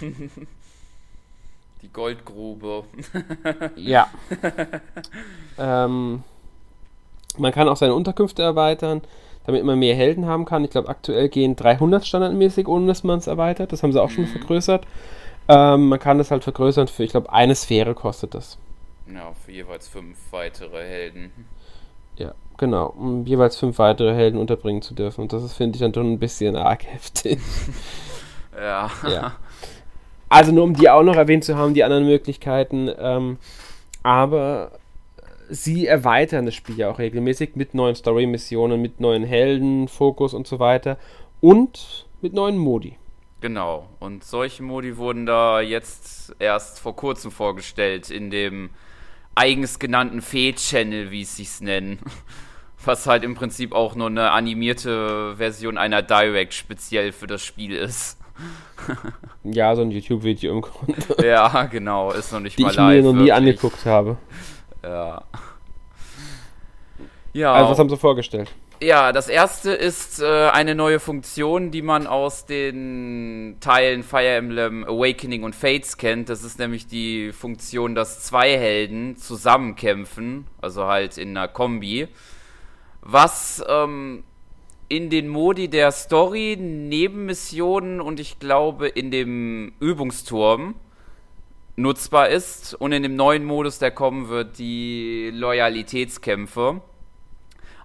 Die 1.82 1.88
Goldgrube. 1.88 2.84
ja. 3.76 4.08
ähm, 5.58 6.22
man 7.38 7.52
kann 7.52 7.68
auch 7.68 7.76
seine 7.76 7.94
Unterkünfte 7.94 8.42
erweitern, 8.42 9.00
damit 9.46 9.64
man 9.64 9.78
mehr 9.78 9.94
Helden 9.94 10.26
haben 10.26 10.44
kann. 10.44 10.64
Ich 10.64 10.70
glaube, 10.70 10.88
aktuell 10.88 11.28
gehen 11.28 11.56
300 11.56 12.06
standardmäßig, 12.06 12.68
ohne 12.68 12.86
dass 12.86 13.02
man 13.02 13.18
es 13.18 13.26
erweitert. 13.26 13.72
Das 13.72 13.82
haben 13.82 13.92
sie 13.92 14.02
auch 14.02 14.10
schon 14.10 14.24
mhm. 14.24 14.28
vergrößert. 14.28 14.86
Ähm, 15.52 15.88
man 15.88 15.98
kann 15.98 16.18
das 16.18 16.30
halt 16.30 16.44
vergrößern 16.44 16.86
für, 16.86 17.02
ich 17.02 17.10
glaube, 17.10 17.32
eine 17.32 17.56
Sphäre 17.56 17.94
kostet 17.94 18.34
das. 18.34 18.56
Ja, 19.12 19.32
für 19.44 19.50
jeweils 19.50 19.88
fünf 19.88 20.16
weitere 20.30 20.78
Helden. 20.78 21.32
Ja, 22.16 22.34
genau, 22.56 22.94
um 22.96 23.26
jeweils 23.26 23.56
fünf 23.56 23.80
weitere 23.80 24.14
Helden 24.14 24.38
unterbringen 24.38 24.80
zu 24.80 24.94
dürfen. 24.94 25.22
Und 25.22 25.32
das 25.32 25.52
finde 25.52 25.74
ich 25.74 25.80
dann 25.80 25.92
schon 25.92 26.12
ein 26.12 26.20
bisschen 26.20 26.54
arg 26.54 26.86
heftig. 26.86 27.40
ja. 28.56 28.88
ja. 29.08 29.32
Also 30.28 30.52
nur 30.52 30.62
um 30.62 30.74
die 30.74 30.88
auch 30.88 31.02
noch 31.02 31.16
erwähnt 31.16 31.42
zu 31.42 31.56
haben, 31.56 31.74
die 31.74 31.82
anderen 31.82 32.06
Möglichkeiten. 32.06 32.88
Ähm, 32.96 33.38
aber 34.04 34.70
sie 35.48 35.88
erweitern 35.88 36.46
das 36.46 36.54
Spiel 36.54 36.78
ja 36.78 36.92
auch 36.92 37.00
regelmäßig 37.00 37.56
mit 37.56 37.74
neuen 37.74 37.96
Story-Missionen, 37.96 38.80
mit 38.80 39.00
neuen 39.00 39.24
Helden, 39.24 39.88
Fokus 39.88 40.32
und 40.32 40.46
so 40.46 40.60
weiter. 40.60 40.96
Und 41.40 42.06
mit 42.20 42.34
neuen 42.34 42.56
Modi. 42.56 42.99
Genau. 43.40 43.88
Und 43.98 44.24
solche 44.24 44.62
Modi 44.62 44.96
wurden 44.96 45.26
da 45.26 45.60
jetzt 45.60 46.34
erst 46.38 46.80
vor 46.80 46.94
kurzem 46.94 47.30
vorgestellt 47.30 48.10
in 48.10 48.30
dem 48.30 48.70
eigens 49.34 49.78
genannten 49.78 50.20
Fee-Channel, 50.20 51.10
wie 51.10 51.22
es 51.22 51.36
sich 51.36 51.60
nennen. 51.60 51.98
Was 52.84 53.06
halt 53.06 53.24
im 53.24 53.34
Prinzip 53.34 53.74
auch 53.74 53.94
nur 53.94 54.06
eine 54.06 54.30
animierte 54.30 55.36
Version 55.36 55.76
einer 55.76 56.00
Direct 56.00 56.54
speziell 56.54 57.12
für 57.12 57.26
das 57.26 57.44
Spiel 57.44 57.74
ist. 57.74 58.18
ja, 59.44 59.76
so 59.76 59.82
ein 59.82 59.90
YouTube-Video 59.90 60.52
im 60.54 60.62
Grunde. 60.62 60.96
Ja, 61.22 61.64
genau, 61.64 62.10
ist 62.10 62.32
noch 62.32 62.40
nicht 62.40 62.58
Die 62.58 62.62
mal 62.62 62.74
live. 62.74 62.92
Die 62.92 62.98
ich 62.98 63.04
mir 63.04 63.08
noch 63.08 63.12
nie 63.12 63.18
wirklich. 63.26 63.34
angeguckt 63.34 63.84
habe. 63.84 64.16
Ja. 64.82 65.22
Ja. 67.34 67.52
Also, 67.52 67.70
was 67.70 67.78
haben 67.78 67.90
sie 67.90 67.98
vorgestellt? 67.98 68.50
Ja, 68.82 69.12
das 69.12 69.28
erste 69.28 69.72
ist 69.72 70.22
äh, 70.22 70.48
eine 70.48 70.74
neue 70.74 71.00
Funktion, 71.00 71.70
die 71.70 71.82
man 71.82 72.06
aus 72.06 72.46
den 72.46 73.58
Teilen 73.60 74.02
Fire 74.02 74.26
Emblem 74.26 74.84
Awakening 74.84 75.42
und 75.42 75.54
Fates 75.54 75.98
kennt. 75.98 76.30
Das 76.30 76.44
ist 76.44 76.58
nämlich 76.58 76.86
die 76.86 77.32
Funktion, 77.32 77.94
dass 77.94 78.24
zwei 78.24 78.56
Helden 78.56 79.18
zusammenkämpfen, 79.18 80.46
also 80.62 80.86
halt 80.86 81.18
in 81.18 81.36
einer 81.36 81.46
Kombi. 81.46 82.08
Was 83.02 83.62
ähm, 83.68 84.24
in 84.88 85.10
den 85.10 85.28
Modi 85.28 85.68
der 85.68 85.92
Story, 85.92 86.56
Nebenmissionen 86.58 88.00
und 88.00 88.18
ich 88.18 88.38
glaube 88.38 88.88
in 88.88 89.10
dem 89.10 89.74
Übungsturm 89.80 90.74
nutzbar 91.76 92.30
ist. 92.30 92.72
Und 92.72 92.92
in 92.92 93.02
dem 93.02 93.14
neuen 93.14 93.44
Modus, 93.44 93.78
der 93.78 93.90
kommen 93.90 94.30
wird, 94.30 94.58
die 94.58 95.30
Loyalitätskämpfe. 95.34 96.80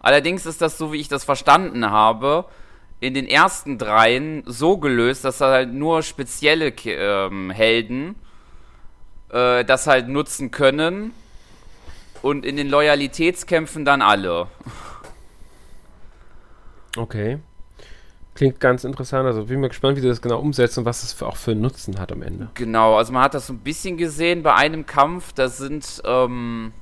Allerdings 0.05 0.45
ist 0.45 0.61
das, 0.61 0.77
so 0.77 0.93
wie 0.93 0.97
ich 0.97 1.07
das 1.07 1.23
verstanden 1.23 1.89
habe, 1.89 2.45
in 2.99 3.15
den 3.15 3.27
ersten 3.27 3.79
dreien 3.79 4.43
so 4.45 4.77
gelöst, 4.77 5.25
dass 5.25 5.41
halt 5.41 5.73
nur 5.73 6.03
spezielle 6.03 6.67
ähm, 6.85 7.49
Helden 7.49 8.13
äh, 9.31 9.65
das 9.65 9.87
halt 9.87 10.07
nutzen 10.07 10.51
können. 10.51 11.09
Und 12.21 12.45
in 12.45 12.55
den 12.55 12.69
Loyalitätskämpfen 12.69 13.83
dann 13.83 14.03
alle. 14.03 14.45
Okay. 16.95 17.39
Klingt 18.35 18.59
ganz 18.59 18.83
interessant. 18.83 19.25
Also 19.25 19.45
bin 19.45 19.59
mal 19.59 19.69
gespannt, 19.69 19.97
wie 19.97 20.01
sie 20.01 20.07
das 20.07 20.21
genau 20.21 20.39
umsetzen 20.39 20.81
und 20.81 20.85
was 20.85 21.01
es 21.01 21.13
für, 21.13 21.25
auch 21.25 21.35
für 21.35 21.51
einen 21.51 21.61
Nutzen 21.61 21.99
hat 21.99 22.11
am 22.11 22.21
Ende. 22.21 22.49
Genau, 22.53 22.95
also 22.95 23.11
man 23.11 23.23
hat 23.23 23.33
das 23.33 23.47
so 23.47 23.53
ein 23.53 23.59
bisschen 23.59 23.97
gesehen 23.97 24.43
bei 24.43 24.53
einem 24.53 24.85
Kampf. 24.85 25.33
Da 25.33 25.49
sind 25.49 26.03
ähm, 26.05 26.73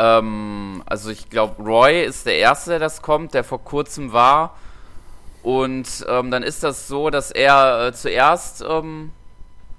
ähm, 0.00 0.82
also 0.86 1.10
ich 1.10 1.28
glaube, 1.28 1.62
Roy 1.62 2.02
ist 2.04 2.24
der 2.26 2.38
Erste, 2.38 2.70
der 2.70 2.78
das 2.78 3.02
kommt, 3.02 3.34
der 3.34 3.44
vor 3.44 3.62
kurzem 3.62 4.12
war. 4.12 4.56
Und 5.42 6.06
ähm, 6.08 6.30
dann 6.30 6.42
ist 6.42 6.62
das 6.64 6.88
so, 6.88 7.10
dass 7.10 7.30
er 7.30 7.88
äh, 7.88 7.92
zuerst, 7.92 8.62
ähm, 8.62 9.12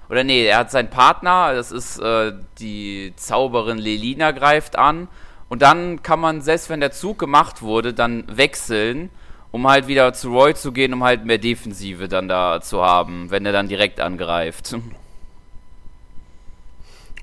oder 0.09 0.23
nee, 0.23 0.45
er 0.45 0.57
hat 0.59 0.71
seinen 0.71 0.89
Partner, 0.89 1.53
das 1.55 1.71
ist 1.71 1.99
äh, 1.99 2.33
die 2.59 3.13
Zauberin 3.15 3.77
Lelina, 3.77 4.31
greift 4.31 4.77
an. 4.77 5.07
Und 5.49 5.61
dann 5.61 6.01
kann 6.03 6.19
man, 6.19 6.41
selbst 6.41 6.69
wenn 6.69 6.79
der 6.81 6.91
Zug 6.91 7.19
gemacht 7.19 7.61
wurde, 7.61 7.93
dann 7.93 8.23
wechseln. 8.27 9.09
um 9.51 9.67
halt 9.67 9.87
wieder 9.87 10.13
zu 10.13 10.29
Roy 10.31 10.53
zu 10.53 10.71
gehen, 10.71 10.93
um 10.93 11.03
halt 11.03 11.25
mehr 11.25 11.37
Defensive 11.37 12.07
dann 12.07 12.27
da 12.29 12.61
zu 12.61 12.81
haben, 12.81 13.29
wenn 13.31 13.45
er 13.45 13.51
dann 13.51 13.67
direkt 13.67 13.99
angreift. 13.99 14.75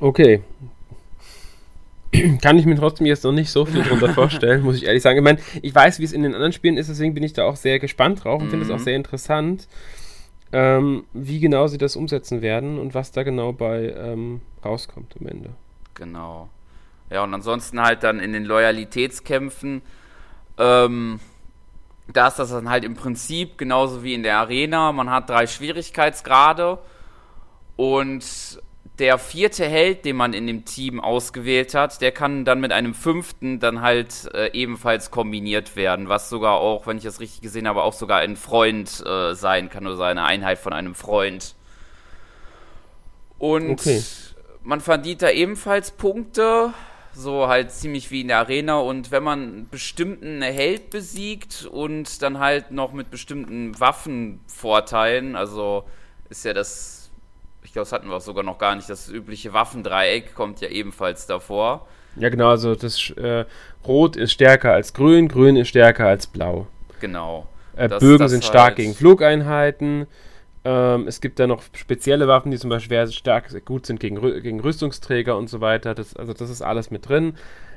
Okay. 0.01 0.45
Kann 2.43 2.59
ich 2.59 2.67
mir 2.67 2.77
trotzdem 2.77 3.07
jetzt 3.07 3.25
noch 3.25 3.33
nicht 3.33 3.51
so 3.51 3.65
viel 3.65 3.83
drunter 3.83 4.13
vorstellen, 4.15 4.63
muss 4.63 4.77
ich 4.77 4.85
ehrlich 4.85 5.03
sagen. 5.03 5.19
Ich 5.19 5.25
meine, 5.25 5.39
ich 5.63 5.75
weiß, 5.75 5.99
wie 5.99 6.05
es 6.05 6.13
in 6.13 6.23
den 6.23 6.35
anderen 6.35 6.53
Spielen 6.53 6.77
ist, 6.77 6.89
deswegen 6.89 7.15
bin 7.15 7.23
ich 7.23 7.33
da 7.33 7.45
auch 7.45 7.57
sehr 7.57 7.79
gespannt 7.79 8.25
drauf 8.25 8.41
und 8.41 8.51
finde 8.51 8.65
es 8.65 8.71
auch 8.71 8.79
mhm. 8.79 8.85
sehr 8.85 8.97
interessant, 8.97 9.69
ähm, 10.53 11.05
wie 11.13 11.41
genau 11.41 11.67
sie 11.67 11.79
das 11.79 11.97
umsetzen 11.97 12.43
werden 12.43 12.79
und 12.79 12.95
was 12.95 13.13
da 13.13 13.23
genau 13.23 13.53
bei 13.53 13.95
ähm, 13.97 14.41
rauskommt 14.65 15.15
am 15.21 15.27
Ende. 15.27 15.51
Genau. 15.95 16.49
Ja, 17.11 17.25
und 17.25 17.33
ansonsten 17.35 17.81
halt 17.81 18.03
dann 18.03 18.21
in 18.21 18.33
den 18.33 18.45
Loyalitätskämpfen, 18.45 19.83
ähm, 20.59 21.21
da 22.13 22.29
ist 22.29 22.39
das 22.39 22.51
dann 22.51 22.71
halt 22.71 22.85
im 22.85 22.95
Prinzip 22.95 23.59
genauso 23.59 24.03
wie 24.03 24.15
in 24.15 24.23
der 24.23 24.39
Arena. 24.39 24.93
Man 24.93 25.11
hat 25.11 25.29
drei 25.29 25.47
Schwierigkeitsgrade 25.47 26.79
und 27.77 28.61
der 28.99 29.19
vierte 29.19 29.65
Held, 29.65 30.05
den 30.05 30.17
man 30.17 30.33
in 30.33 30.47
dem 30.47 30.65
Team 30.65 31.01
ausgewählt 31.01 31.75
hat, 31.75 32.01
der 32.01 32.13
kann 32.13 32.45
dann 32.45 32.61
mit 32.61 32.73
einem 32.73 32.95
fünften 32.95 33.61
dann 33.61 33.81
halt 33.81 34.29
äh, 34.35 34.51
ebenfalls 34.53 35.11
kombiniert 35.11 35.77
werden, 35.77 36.09
was 36.09 36.29
sogar 36.29 36.55
auch, 36.55 36.87
wenn 36.87 36.99
ich 36.99 37.05
das 37.05 37.21
richtig 37.21 37.41
gesehen 37.41 37.69
habe, 37.69 37.83
auch 37.83 37.93
sogar 37.93 38.19
ein 38.19 38.37
Freund 38.37 39.05
äh, 39.07 39.35
sein 39.35 39.71
kann 39.71 39.87
oder 39.87 40.05
eine 40.07 40.25
Einheit 40.25 40.59
von 40.59 40.73
einem 40.73 40.95
Freund. 40.95 41.55
Und 43.39 43.71
okay. 43.71 44.03
man 44.63 44.81
verdient 44.81 45.23
da 45.23 45.31
ebenfalls 45.31 45.93
Punkte 45.93 46.73
so 47.19 47.49
halt 47.49 47.73
ziemlich 47.73 48.11
wie 48.11 48.23
in 48.23 48.29
der 48.29 48.39
Arena. 48.39 48.79
Und 48.79 49.11
wenn 49.11 49.23
man 49.23 49.43
einen 49.43 49.69
bestimmten 49.69 50.41
Held 50.43 50.91
besiegt 50.91 51.69
und 51.71 52.23
dann 52.23 52.39
halt 52.39 52.71
noch 52.71 52.93
mit 52.93 53.11
bestimmten 53.11 53.79
Waffenvorteilen, 53.79 55.37
also 55.37 55.85
ist 56.31 56.45
ja 56.45 56.55
das, 56.55 56.98
ich 57.69 57.75
glaube, 57.75 57.85
das 57.85 57.93
hatten 57.93 58.09
wir 58.09 58.17
auch 58.17 58.23
sogar 58.23 58.43
noch 58.43 58.57
gar 58.57 58.75
nicht, 58.75 58.89
das 58.89 59.11
übliche 59.11 59.53
Waffendreieck 59.53 60.35
kommt 60.35 60.63
ja 60.63 60.69
ebenfalls 60.69 61.27
davor. 61.27 61.87
Ja, 62.17 62.31
genau, 62.31 62.49
also 62.49 62.75
das 62.75 63.11
äh, 63.11 63.45
Rot 63.87 64.17
ist 64.17 64.33
stärker 64.33 64.73
als 64.73 64.95
Grün, 64.95 65.29
Grün 65.29 65.55
ist 65.55 65.69
stärker 65.69 66.07
als 66.07 66.27
Blau. 66.27 66.67
Genau. 66.99 67.47
Äh, 67.77 67.91
Bögen 67.91 68.21
das 68.21 68.31
sind 68.31 68.43
stark 68.43 68.69
halt 68.69 68.77
gegen 68.77 68.95
Flugeinheiten. 68.95 70.07
Ähm, 70.65 71.07
es 71.07 71.21
gibt 71.21 71.39
da 71.39 71.47
noch 71.47 71.63
spezielle 71.75 72.27
Waffen, 72.27 72.51
die 72.51 72.59
zum 72.59 72.71
Beispiel 72.71 72.97
sehr 72.97 73.13
stark 73.13 73.51
sehr 73.51 73.61
gut 73.61 73.85
sind 73.85 74.01
gegen, 74.01 74.19
gegen 74.43 74.61
Rüstungsträger 74.61 75.37
und 75.37 75.51
so 75.51 75.61
weiter. 75.61 75.95
Das, 75.95 76.17
also 76.17 76.33
das 76.33 76.49
ist 76.49 76.63
alles 76.63 76.91
mit 76.91 77.07
drin. 77.07 77.35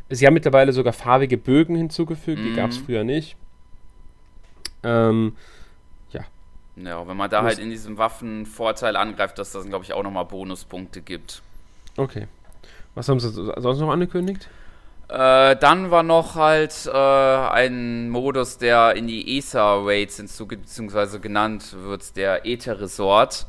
Sie 0.09 0.25
haben 0.25 0.33
mittlerweile 0.33 0.71
sogar 0.71 0.93
farbige 0.93 1.37
Bögen 1.37 1.75
hinzugefügt, 1.75 2.39
mhm. 2.39 2.45
die 2.45 2.55
gab 2.55 2.69
es 2.69 2.77
früher 2.77 3.03
nicht. 3.03 3.35
Ähm, 4.83 5.35
ja. 6.75 7.07
Wenn 7.07 7.17
man 7.17 7.29
da 7.29 7.43
halt 7.43 7.59
in 7.59 7.69
diesem 7.69 7.97
Waffenvorteil 7.97 8.95
angreift, 8.95 9.37
dass 9.37 9.51
das, 9.51 9.65
glaube 9.65 9.85
ich, 9.85 9.93
auch 9.93 10.03
nochmal 10.03 10.25
Bonuspunkte 10.25 11.01
gibt. 11.01 11.41
Okay. 11.97 12.27
Was 12.95 13.07
haben 13.07 13.19
sie 13.19 13.29
sonst 13.29 13.79
noch 13.79 13.89
angekündigt? 13.89 14.49
Äh, 15.11 15.57
dann 15.57 15.91
war 15.91 16.03
noch 16.03 16.35
halt 16.35 16.85
äh, 16.85 16.97
ein 16.97 18.09
Modus, 18.09 18.57
der 18.57 18.95
in 18.95 19.07
die 19.07 19.37
ESA-Raids 19.37 20.15
hinzugeht, 20.17 20.61
beziehungsweise 20.61 21.19
genannt 21.19 21.75
wird 21.83 22.15
der 22.15 22.45
Ether-Resort. 22.45 23.45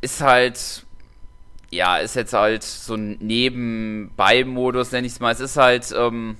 Ist 0.00 0.20
halt, 0.20 0.84
ja, 1.70 1.98
ist 1.98 2.16
jetzt 2.16 2.32
halt 2.32 2.64
so 2.64 2.94
ein 2.94 3.18
Nebenbei-Modus, 3.20 4.90
nenne 4.90 5.06
ich 5.06 5.12
es 5.12 5.20
mal. 5.20 5.30
Es 5.30 5.38
ist 5.38 5.56
halt, 5.56 5.94
ähm, 5.96 6.36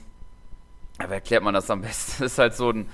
wie 0.98 1.12
erklärt 1.12 1.44
man 1.44 1.54
das 1.54 1.70
am 1.70 1.82
besten? 1.82 2.12
Es 2.24 2.32
ist 2.32 2.38
halt 2.38 2.54
so 2.54 2.70
ein 2.70 2.88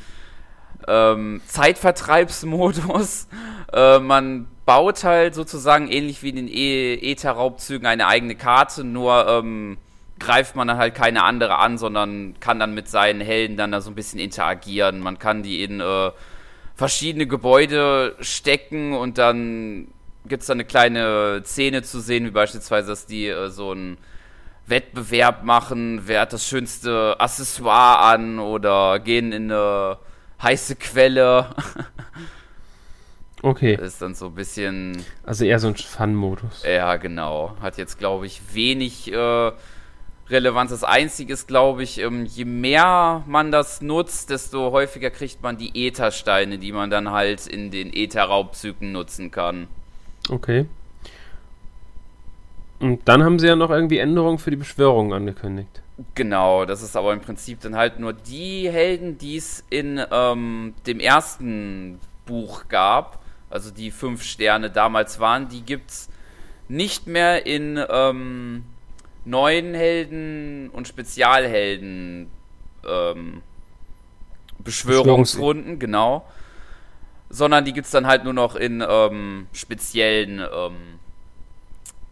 ähm, 0.88 1.40
Zeitvertreibsmodus. 1.46 3.28
Äh, 3.72 4.00
man 4.00 4.48
baut 4.66 5.04
halt 5.04 5.36
sozusagen 5.36 5.86
ähnlich 5.86 6.24
wie 6.24 6.30
in 6.30 6.34
den 6.34 6.48
e 6.48 6.94
Ether-Raubzügen 6.94 7.86
eine 7.86 8.08
eigene 8.08 8.34
Karte, 8.34 8.82
nur 8.82 9.28
ähm, 9.28 9.78
greift 10.18 10.56
man 10.56 10.66
dann 10.68 10.76
halt 10.76 10.96
keine 10.96 11.22
andere 11.22 11.58
an, 11.58 11.78
sondern 11.78 12.34
kann 12.40 12.58
dann 12.58 12.74
mit 12.74 12.88
seinen 12.88 13.20
Helden 13.20 13.56
dann 13.56 13.70
da 13.70 13.80
so 13.80 13.90
ein 13.90 13.94
bisschen 13.94 14.18
interagieren. 14.18 14.98
Man 14.98 15.20
kann 15.20 15.44
die 15.44 15.62
in 15.62 15.80
äh, 15.80 16.10
verschiedene 16.74 17.26
Gebäude 17.26 18.16
stecken 18.20 18.94
und 18.94 19.18
dann 19.18 19.88
gibt 20.26 20.42
es 20.42 20.46
da 20.46 20.52
eine 20.52 20.64
kleine 20.64 21.42
Szene 21.44 21.82
zu 21.82 22.00
sehen, 22.00 22.26
wie 22.26 22.30
beispielsweise, 22.30 22.88
dass 22.88 23.06
die 23.06 23.26
äh, 23.26 23.50
so 23.50 23.72
einen 23.72 23.98
Wettbewerb 24.66 25.42
machen, 25.42 26.02
wer 26.06 26.20
hat 26.22 26.32
das 26.32 26.46
schönste 26.46 27.16
Accessoire 27.18 28.00
an 28.00 28.38
oder 28.38 29.00
gehen 29.00 29.32
in 29.32 29.50
eine 29.50 29.98
heiße 30.42 30.76
Quelle. 30.76 31.54
Okay. 33.42 33.76
Das 33.76 33.94
ist 33.94 34.02
dann 34.02 34.14
so 34.14 34.26
ein 34.26 34.34
bisschen. 34.34 35.02
Also 35.24 35.46
eher 35.46 35.58
so 35.58 35.68
ein 35.68 35.74
Fun-Modus. 35.74 36.62
Ja, 36.62 36.96
genau. 36.96 37.56
Hat 37.62 37.78
jetzt, 37.78 37.98
glaube 37.98 38.26
ich, 38.26 38.54
wenig 38.54 39.10
äh, 39.10 39.52
Relevanz. 40.28 40.70
Das 40.70 40.84
Einzige 40.84 41.32
ist, 41.32 41.48
glaube 41.48 41.82
ich, 41.82 41.98
ähm, 42.00 42.26
je 42.26 42.44
mehr 42.44 43.22
man 43.26 43.50
das 43.50 43.80
nutzt, 43.80 44.30
desto 44.30 44.72
häufiger 44.72 45.10
kriegt 45.10 45.42
man 45.42 45.56
die 45.56 45.86
Äthersteine, 45.86 46.58
die 46.58 46.72
man 46.72 46.90
dann 46.90 47.10
halt 47.10 47.46
in 47.46 47.70
den 47.70 47.92
Äther-Raubzügen 47.92 48.92
nutzen 48.92 49.30
kann. 49.30 49.68
Okay. 50.28 50.66
Und 52.78 53.06
dann 53.06 53.22
haben 53.22 53.38
sie 53.38 53.46
ja 53.46 53.56
noch 53.56 53.70
irgendwie 53.70 53.98
Änderungen 53.98 54.38
für 54.38 54.50
die 54.50 54.56
Beschwörung 54.56 55.12
angekündigt. 55.12 55.82
Genau, 56.14 56.64
das 56.64 56.82
ist 56.82 56.96
aber 56.96 57.12
im 57.12 57.20
Prinzip 57.20 57.60
dann 57.60 57.76
halt 57.76 57.98
nur 57.98 58.12
die 58.12 58.70
Helden, 58.70 59.18
die 59.18 59.36
es 59.36 59.64
in 59.70 60.00
ähm, 60.10 60.74
dem 60.86 61.00
ersten 61.00 62.00
Buch 62.24 62.68
gab, 62.68 63.22
also 63.50 63.70
die 63.70 63.90
fünf 63.90 64.22
Sterne 64.22 64.70
damals 64.70 65.20
waren, 65.20 65.48
die 65.48 65.62
gibt 65.62 65.90
es 65.90 66.08
nicht 66.68 67.06
mehr 67.06 67.44
in 67.46 67.82
ähm, 67.90 68.64
neuen 69.24 69.74
Helden 69.74 70.70
und 70.70 70.88
Spezialhelden 70.88 72.30
ähm, 72.88 73.42
Beschwörungsrunden, 74.58 75.78
genau. 75.78 76.24
Sondern 77.28 77.64
die 77.64 77.72
gibt 77.72 77.86
es 77.86 77.92
dann 77.92 78.06
halt 78.06 78.24
nur 78.24 78.32
noch 78.32 78.56
in 78.56 78.84
ähm, 78.88 79.48
speziellen, 79.52 80.40
ähm, 80.40 80.76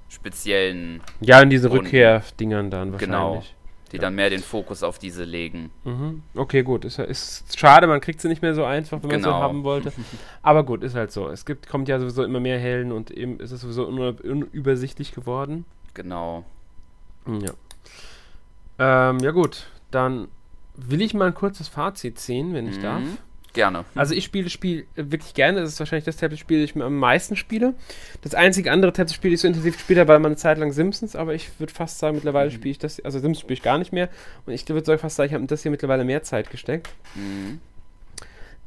speziellen. 0.09 1.01
Ja, 1.20 1.41
in 1.41 1.51
diese 1.51 1.70
Rückkehr-Dingern 1.70 2.70
dann 2.70 2.93
wahrscheinlich. 2.93 3.09
Genau. 3.09 3.43
Die 3.93 3.97
ja. 3.97 4.03
dann 4.03 4.14
mehr 4.14 4.28
den 4.28 4.43
Fokus 4.43 4.82
auf 4.82 4.99
diese 4.99 5.24
legen. 5.24 5.70
Mhm. 5.84 6.22
Okay, 6.34 6.62
gut. 6.62 6.84
Ist, 6.84 6.99
ist 6.99 7.59
schade, 7.59 7.86
man 7.86 8.01
kriegt 8.01 8.20
sie 8.20 8.28
nicht 8.28 8.43
mehr 8.43 8.55
so 8.55 8.64
einfach, 8.64 9.03
wenn 9.03 9.09
genau. 9.09 9.30
man 9.30 9.39
sie 9.39 9.43
haben 9.43 9.64
wollte. 9.64 9.93
Aber 10.43 10.64
gut, 10.64 10.82
ist 10.82 10.95
halt 10.95 11.11
so. 11.11 11.28
Es 11.28 11.47
gibt, 11.47 11.68
kommt 11.68 11.89
ja 11.89 11.99
sowieso 11.99 12.22
immer 12.22 12.41
mehr 12.41 12.59
Helden 12.59 12.93
und 12.93 13.11
eben 13.11 13.41
ist 13.41 13.51
es 13.51 13.62
sowieso 13.62 13.86
unübersichtlich 13.86 15.12
geworden. 15.14 15.64
Genau. 15.95 16.45
Ja. 17.26 19.11
Ähm, 19.11 19.18
ja 19.20 19.30
gut, 19.30 19.68
dann 19.91 20.28
will 20.76 21.03
ich 21.03 21.14
mal 21.14 21.28
ein 21.28 21.34
kurzes 21.34 21.68
Fazit 21.68 22.18
ziehen, 22.18 22.55
wenn 22.55 22.68
ich 22.68 22.78
mhm. 22.78 22.82
darf. 22.82 23.03
Gerne. 23.59 23.84
Also 23.96 24.14
ich 24.14 24.22
spiele 24.22 24.44
das 24.44 24.52
Spiel 24.52 24.86
wirklich 24.94 25.34
gerne. 25.34 25.61
Das 25.61 25.70
ist 25.70 25.80
wahrscheinlich 25.80 26.04
das 26.04 26.16
Tablet-Spiel, 26.16 26.61
das 26.62 26.70
ich 26.70 26.80
am 26.80 26.96
meisten 26.96 27.34
spiele. 27.34 27.74
Das 28.22 28.36
einzige 28.36 28.70
andere 28.70 28.92
Tablet-Spiel, 28.92 29.32
das 29.32 29.38
ich 29.38 29.42
so 29.42 29.48
intensiv 29.48 29.74
gespielt 29.74 29.98
habe, 29.98 30.11
war 30.11 30.18
mal 30.20 30.28
eine 30.28 30.36
Zeit 30.36 30.59
lang 30.59 30.70
Simpsons, 30.70 31.16
aber 31.16 31.34
ich 31.34 31.59
würde 31.59 31.74
fast 31.74 31.98
sagen, 31.98 32.14
mittlerweile 32.14 32.50
mhm. 32.50 32.54
spiele 32.54 32.70
ich 32.70 32.78
das, 32.78 33.00
also 33.00 33.18
Simpsons 33.18 33.40
spiele 33.40 33.54
ich 33.54 33.62
gar 33.62 33.78
nicht 33.78 33.92
mehr. 33.92 34.11
Und 34.46 34.52
ich 34.52 34.68
würde 34.68 34.96
fast 34.96 35.16
sagen, 35.16 35.26
ich 35.26 35.34
habe 35.34 35.44
das 35.46 35.62
hier 35.62 35.72
mittlerweile 35.72 36.04
mehr 36.04 36.22
Zeit 36.22 36.50
gesteckt. 36.52 36.88
Mhm. 37.16 37.59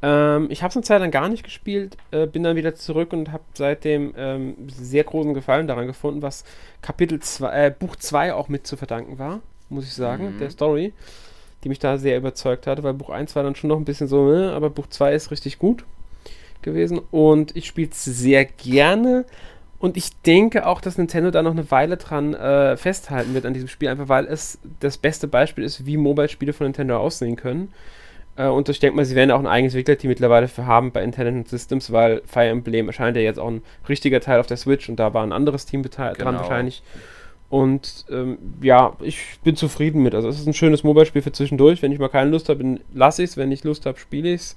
Ähm, 0.02 0.48
ich 0.50 0.62
habe 0.62 0.68
es 0.68 0.76
eine 0.76 0.84
Zeit 0.84 1.00
lang 1.00 1.10
gar 1.10 1.30
nicht 1.30 1.42
gespielt, 1.42 1.96
äh, 2.10 2.26
bin 2.26 2.42
dann 2.42 2.56
wieder 2.56 2.74
zurück 2.74 3.14
und 3.14 3.32
habe 3.32 3.44
seitdem 3.54 4.12
ähm, 4.18 4.56
sehr 4.68 5.04
großen 5.04 5.32
Gefallen 5.32 5.68
daran 5.68 5.86
gefunden, 5.86 6.20
was 6.20 6.44
Kapitel 6.82 7.18
2, 7.18 7.66
äh, 7.66 7.70
Buch 7.70 7.96
2 7.96 8.34
auch 8.34 8.50
mit 8.50 8.66
zu 8.66 8.76
verdanken 8.76 9.18
war, 9.18 9.40
muss 9.70 9.84
ich 9.84 9.94
sagen, 9.94 10.34
mhm. 10.34 10.38
der 10.38 10.50
Story, 10.50 10.92
die 11.64 11.68
mich 11.68 11.78
da 11.78 11.98
sehr 11.98 12.16
überzeugt 12.16 12.66
hatte, 12.66 12.82
weil 12.82 12.94
Buch 12.94 13.10
1 13.10 13.36
war 13.36 13.42
dann 13.42 13.54
schon 13.54 13.68
noch 13.68 13.76
ein 13.76 13.84
bisschen 13.84 14.08
so, 14.08 14.26
ne, 14.26 14.52
aber 14.52 14.70
Buch 14.70 14.86
2 14.88 15.14
ist 15.14 15.30
richtig 15.30 15.58
gut 15.58 15.84
gewesen 16.62 17.00
und 17.10 17.56
ich 17.56 17.66
spiele 17.66 17.90
es 17.90 18.04
sehr 18.04 18.44
gerne. 18.44 19.24
Und 19.78 19.96
ich 19.96 20.10
denke 20.22 20.64
auch, 20.66 20.80
dass 20.80 20.96
Nintendo 20.96 21.32
da 21.32 21.42
noch 21.42 21.50
eine 21.50 21.68
Weile 21.72 21.96
dran 21.96 22.34
äh, 22.34 22.76
festhalten 22.76 23.34
wird 23.34 23.44
an 23.44 23.52
diesem 23.52 23.66
Spiel, 23.66 23.88
einfach 23.88 24.08
weil 24.08 24.26
es 24.26 24.60
das 24.78 24.96
beste 24.96 25.26
Beispiel 25.26 25.64
ist, 25.64 25.86
wie 25.86 25.96
Mobile-Spiele 25.96 26.52
von 26.52 26.66
Nintendo 26.68 26.98
aussehen 26.98 27.34
können. 27.34 27.72
Äh, 28.36 28.46
und 28.46 28.68
ich 28.68 28.78
denke 28.78 28.96
mal, 28.96 29.04
sie 29.04 29.16
werden 29.16 29.32
auch 29.32 29.40
ein 29.40 29.46
eigenes 29.48 29.74
Entwicklerteam 29.74 30.10
mittlerweile 30.10 30.46
für 30.46 30.66
haben 30.66 30.92
bei 30.92 31.02
Intelligent 31.02 31.48
Systems, 31.48 31.90
weil 31.90 32.22
Fire 32.26 32.46
Emblem 32.46 32.86
erscheint 32.86 33.16
ja 33.16 33.22
jetzt 33.22 33.38
auch 33.38 33.48
ein 33.48 33.62
richtiger 33.88 34.20
Teil 34.20 34.38
auf 34.38 34.46
der 34.46 34.56
Switch 34.56 34.88
und 34.88 34.96
da 34.96 35.14
war 35.14 35.24
ein 35.24 35.32
anderes 35.32 35.66
Team 35.66 35.82
genau. 35.82 36.12
dran 36.14 36.36
wahrscheinlich. 36.36 36.84
Und 37.52 38.06
ähm, 38.08 38.38
ja, 38.62 38.96
ich 39.00 39.38
bin 39.44 39.56
zufrieden 39.56 40.02
mit. 40.02 40.14
Also 40.14 40.26
es 40.26 40.40
ist 40.40 40.46
ein 40.46 40.54
schönes 40.54 40.84
Mobile-Spiel 40.84 41.20
für 41.20 41.32
zwischendurch. 41.32 41.82
Wenn 41.82 41.92
ich 41.92 41.98
mal 41.98 42.08
keine 42.08 42.30
Lust 42.30 42.48
habe, 42.48 42.80
lasse 42.94 43.22
ich 43.22 43.28
es. 43.28 43.36
Wenn 43.36 43.52
ich 43.52 43.62
Lust 43.62 43.84
habe, 43.84 43.98
spiele 43.98 44.32
ich 44.32 44.40
es. 44.40 44.56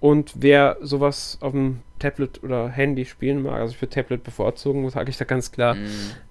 Und 0.00 0.32
wer 0.34 0.78
sowas 0.80 1.36
auf 1.42 1.52
dem 1.52 1.80
Tablet 1.98 2.42
oder 2.42 2.70
Handy 2.70 3.04
spielen 3.04 3.42
mag, 3.42 3.60
also 3.60 3.74
für 3.74 3.90
Tablet 3.90 4.24
bevorzugen, 4.24 4.88
sage 4.88 5.10
ich 5.10 5.18
da 5.18 5.26
ganz 5.26 5.52
klar, 5.52 5.74
mm. 5.74 5.86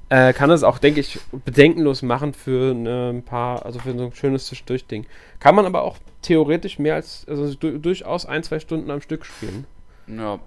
äh, 0.10 0.34
kann 0.34 0.50
es 0.50 0.64
auch, 0.64 0.80
denke 0.80 1.00
ich, 1.00 1.20
bedenkenlos 1.46 2.02
machen 2.02 2.34
für 2.34 2.72
ein 2.72 3.22
paar, 3.22 3.64
also 3.64 3.78
für 3.78 3.96
so 3.96 4.06
ein 4.06 4.16
schönes 4.16 4.48
Zwischendurch-Ding. 4.48 5.06
Kann 5.40 5.54
man 5.54 5.68
aber 5.68 5.84
auch 5.84 5.98
theoretisch 6.24 6.80
mehr 6.80 6.96
als, 6.96 7.24
also 7.30 7.54
du, 7.54 7.78
durchaus 7.78 8.26
ein, 8.26 8.42
zwei 8.42 8.60
Stunden 8.60 8.90
am 8.90 9.02
Stück 9.02 9.28
spielen. 9.28 9.68
Ja. 10.08 10.40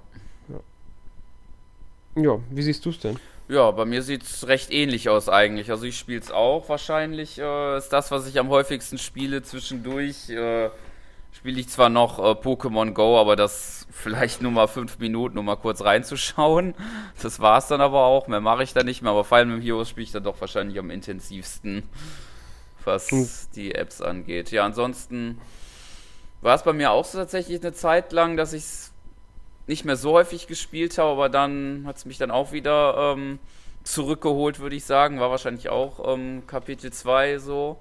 Ja, 2.17 2.21
ja 2.21 2.39
wie 2.51 2.63
siehst 2.63 2.85
du 2.85 2.91
es 2.91 2.99
denn? 2.99 3.17
Ja, 3.49 3.71
bei 3.71 3.85
mir 3.85 4.03
sieht 4.03 4.25
es 4.25 4.49
recht 4.49 4.73
ähnlich 4.73 5.09
aus 5.09 5.29
eigentlich. 5.29 5.71
Also 5.71 5.85
ich 5.85 5.97
spiele 5.97 6.19
es 6.19 6.33
auch 6.33 6.69
wahrscheinlich. 6.69 7.39
Äh, 7.39 7.79
ist 7.79 7.91
das, 7.91 8.11
was 8.11 8.27
ich 8.27 8.39
am 8.41 8.49
häufigsten 8.49 8.99
spiele 8.99 9.43
zwischendurch. 9.43 10.29
Äh, 10.31 10.71
spiele 11.33 11.61
ich 11.61 11.69
zwar 11.69 11.89
noch 11.89 12.19
äh, 12.19 12.33
Pokémon 12.33 12.93
Go, 12.93 13.21
aber 13.21 13.37
das 13.37 13.87
vielleicht 13.93 14.43
nur 14.43 14.51
mal 14.51 14.67
fünf 14.67 14.99
Minuten, 14.99 15.39
um 15.39 15.45
mal 15.45 15.57
kurz 15.57 15.83
reinzuschauen. 15.83 16.75
Das 17.23 17.41
war 17.41 17.59
es 17.59 17.69
dann 17.69 17.81
aber 17.81 18.05
auch. 18.05 18.27
Mehr 18.27 18.41
mache 18.41 18.65
ich 18.65 18.75
da 18.75 18.83
nicht 18.83 19.03
mehr. 19.03 19.13
Aber 19.13 19.25
Fire 19.25 19.43
Emblem 19.43 19.61
Heroes 19.61 19.91
spiele 19.91 20.05
ich 20.05 20.13
dann 20.13 20.25
doch 20.25 20.41
wahrscheinlich 20.41 20.79
am 20.79 20.91
intensivsten, 20.91 21.85
was 22.85 23.11
hm. 23.11 23.29
die 23.55 23.75
Apps 23.77 24.03
angeht. 24.03 24.51
Ja, 24.51 24.65
ansonsten 24.65 25.41
war 26.41 26.57
es 26.57 26.65
bei 26.65 26.73
mir 26.73 26.91
auch 26.91 27.05
so 27.05 27.19
tatsächlich 27.19 27.61
eine 27.61 27.73
Zeit 27.73 28.13
lang, 28.13 28.37
dass 28.37 28.53
ich 28.53 28.65
es 28.65 28.93
nicht 29.67 29.85
mehr 29.85 29.97
so 29.97 30.13
häufig 30.13 30.47
gespielt 30.47 30.99
habe, 30.99 31.11
aber 31.11 31.29
dann 31.29 31.85
hat 31.87 31.97
es 31.97 32.05
mich 32.05 32.19
dann 32.19 32.31
auch 32.31 32.53
wieder 32.53 33.15
ähm, 33.17 33.39
zurückgeholt, 33.83 34.61
würde 34.61 34.77
ich 34.77 34.85
sagen. 34.85 35.21
War 35.21 35.31
wahrscheinlich 35.31 35.69
auch 35.69 36.15
ähm, 36.15 36.43
Kapitel 36.47 36.93
2 36.93 37.39
so. 37.39 37.79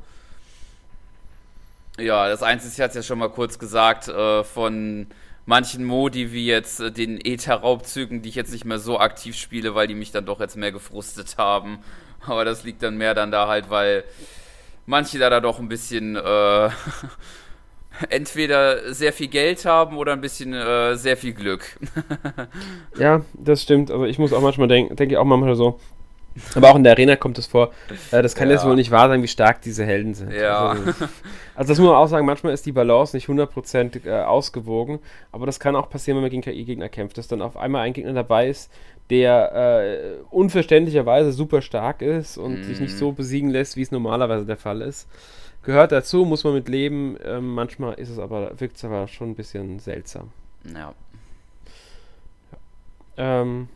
Ja, 1.98 2.28
das 2.28 2.44
Einzige, 2.44 2.74
ich 2.74 2.82
hatte 2.82 3.00
es 3.00 3.06
ja 3.06 3.08
schon 3.08 3.20
mal 3.20 3.30
kurz 3.30 3.58
gesagt, 3.58 4.08
äh, 4.08 4.44
von 4.44 5.08
manchen 5.46 5.86
Modi 5.86 6.32
wie 6.32 6.46
jetzt 6.46 6.80
äh, 6.80 6.92
den 6.92 7.20
Ether-Raubzügen, 7.24 8.22
die 8.22 8.30
ich 8.30 8.36
jetzt 8.36 8.52
nicht 8.52 8.66
mehr 8.66 8.80
so 8.80 9.00
aktiv 9.00 9.36
spiele, 9.36 9.76
weil 9.76 9.88
die 9.88 9.96
mich 9.96 10.12
dann 10.12 10.26
doch 10.26 10.40
jetzt 10.40 10.58
mehr 10.58 10.72
gefrustet 10.72 11.38
haben. 11.38 11.80
Aber 12.26 12.44
das 12.44 12.64
liegt 12.64 12.82
dann 12.84 12.98
mehr 12.98 13.14
dann 13.14 13.32
da 13.32 13.48
halt, 13.48 13.70
weil 13.70 14.04
manche 14.86 15.20
da, 15.20 15.30
da 15.30 15.40
doch 15.40 15.60
ein 15.60 15.70
bisschen 15.70 16.16
äh, 16.16 16.70
entweder 18.10 18.94
sehr 18.94 19.14
viel 19.14 19.28
Geld 19.28 19.66
haben 19.66 19.98
oder 19.98 20.14
ein 20.14 20.22
bisschen 20.22 20.54
äh, 20.54 20.96
sehr 20.96 21.18
viel 21.18 21.34
Glück. 21.34 21.78
ja, 23.00 23.22
das 23.34 23.62
stimmt. 23.62 23.92
Also 23.92 24.06
ich 24.06 24.20
muss 24.20 24.34
auch 24.34 24.42
manchmal 24.42 24.68
denken, 24.68 24.96
denke 24.96 25.16
ich 25.16 25.18
auch 25.18 25.26
manchmal 25.26 25.56
so, 25.56 25.80
aber 26.54 26.72
auch 26.72 26.76
in 26.76 26.84
der 26.84 26.94
Arena 26.94 27.16
kommt 27.16 27.38
es 27.38 27.48
vor. 27.48 27.72
Äh, 28.12 28.22
das 28.22 28.36
kann 28.36 28.50
ja. 28.50 28.56
jetzt 28.56 28.66
wohl 28.66 28.76
nicht 28.76 28.92
wahr 28.92 29.08
sein, 29.08 29.24
wie 29.24 29.28
stark 29.28 29.62
diese 29.62 29.86
Helden 29.86 30.14
sind. 30.14 30.34
Ja. 30.34 30.70
Also, 30.70 30.84
also, 31.56 31.72
das 31.72 31.80
muss 31.80 31.88
man 31.88 31.96
auch 31.96 32.08
sagen, 32.08 32.26
manchmal 32.26 32.54
ist 32.54 32.66
die 32.66 32.74
Balance 32.74 33.16
nicht 33.16 33.28
100% 33.30 34.06
äh, 34.06 34.24
ausgewogen. 34.24 35.00
Aber 35.32 35.46
das 35.46 35.60
kann 35.60 35.76
auch 35.76 35.90
passieren, 35.90 36.18
wenn 36.18 36.24
man 36.24 36.32
gegen 36.32 36.42
KI-Gegner 36.42 36.90
kämpft, 36.90 37.18
dass 37.18 37.28
dann 37.28 37.42
auf 37.42 37.56
einmal 37.56 37.82
ein 37.82 37.94
Gegner 37.94 38.14
dabei 38.14 38.50
ist, 38.50 38.70
der 39.10 39.54
äh, 39.54 40.24
unverständlicherweise 40.30 41.32
super 41.32 41.62
stark 41.62 42.02
ist 42.02 42.38
und 42.38 42.62
mm. 42.62 42.64
sich 42.64 42.80
nicht 42.80 42.98
so 42.98 43.12
besiegen 43.12 43.52
lässt, 43.52 43.78
wie 43.78 43.84
es 43.84 43.92
normalerweise 43.92 44.46
der 44.46 44.58
Fall 44.58 44.82
ist. 44.82 45.08
Gehört 45.66 45.92
dazu, 45.92 46.26
muss 46.26 46.44
man 46.44 46.54
mit 46.54 46.70
leben. 46.70 47.18
Ähm, 47.24 47.56
manchmal 47.56 47.96
ist 47.96 48.10
es 48.10 48.20
aber, 48.20 48.60
wirkt 48.60 48.78
es 48.78 48.86
aber 48.86 49.08
schon 49.08 49.32
ein 49.32 49.36
bisschen 49.36 49.80
seltsam. 49.80 50.32
Ja. 50.64 50.94
Ähm, 53.18 53.68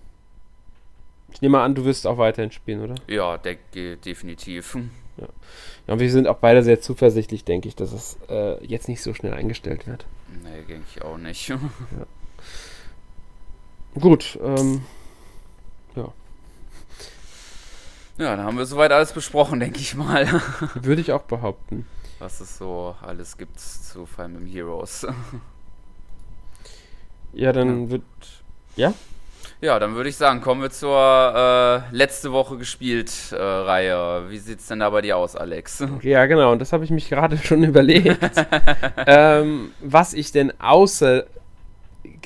ich 1.32 1.42
nehme 1.42 1.60
an, 1.60 1.74
du 1.74 1.86
wirst 1.86 2.06
auch 2.06 2.18
weiterhin 2.18 2.52
spielen, 2.52 2.82
oder? 2.82 2.96
Ja, 3.08 3.38
de 3.38 3.58
definitiv. 3.98 4.76
Ja. 5.18 5.28
ja, 5.88 5.94
und 5.94 6.00
wir 6.00 6.12
sind 6.12 6.28
auch 6.28 6.38
beide 6.38 6.64
sehr 6.64 6.80
zuversichtlich, 6.80 7.44
denke 7.44 7.68
ich, 7.68 7.76
dass 7.76 7.92
es 7.92 8.18
äh, 8.30 8.64
jetzt 8.66 8.88
nicht 8.88 9.02
so 9.02 9.14
schnell 9.14 9.34
eingestellt 9.34 9.88
wird. 9.88 10.06
Nee, 10.44 10.62
denke 10.68 10.86
ich 10.96 11.02
auch 11.02 11.18
nicht. 11.18 11.50
ja. 11.50 11.60
Gut, 14.00 14.38
ähm, 14.44 14.84
ja. 15.96 16.14
Ja, 18.20 18.36
dann 18.36 18.46
haben 18.46 18.58
wir 18.58 18.66
soweit 18.66 18.92
alles 18.92 19.14
besprochen, 19.14 19.60
denke 19.62 19.80
ich 19.80 19.96
mal. 19.96 20.28
Würde 20.76 21.02
ich 21.02 21.12
auch 21.14 21.24
behaupten. 21.24 21.88
Was 22.20 22.42
es 22.42 22.58
so 22.58 22.96
alles 23.02 23.38
gibt 23.38 23.60
zu 23.60 24.06
Fire 24.06 24.26
Emblem 24.26 24.46
Heroes. 24.46 25.08
Ja, 27.32 27.54
dann 27.54 27.86
ja. 27.86 27.90
wird. 27.92 28.04
Ja? 28.76 28.94
Ja, 29.62 29.80
dann 29.80 29.96
würde 29.96 30.10
ich 30.10 30.18
sagen, 30.18 30.42
kommen 30.42 30.62
wir 30.62 30.70
zur 30.70 30.98
äh, 31.92 31.96
letzte 31.96 32.34
Woche 32.34 32.58
gespielt 32.58 33.12
äh, 33.32 33.36
Reihe. 33.42 34.30
Wie 34.30 34.38
sieht's 34.38 34.68
denn 34.68 34.80
da 34.80 34.90
bei 34.90 35.02
dir 35.02 35.18
aus, 35.18 35.36
Alex? 35.36 35.84
Ja, 36.02 36.26
genau, 36.26 36.52
und 36.52 36.60
das 36.60 36.74
habe 36.74 36.84
ich 36.84 36.92
mich 36.92 37.08
gerade 37.08 37.38
schon 37.44 37.64
überlegt. 37.64 38.20
ähm, 39.06 39.72
was 39.82 40.14
ich 40.14 40.34
denn 40.34 40.54
außer 40.60 41.26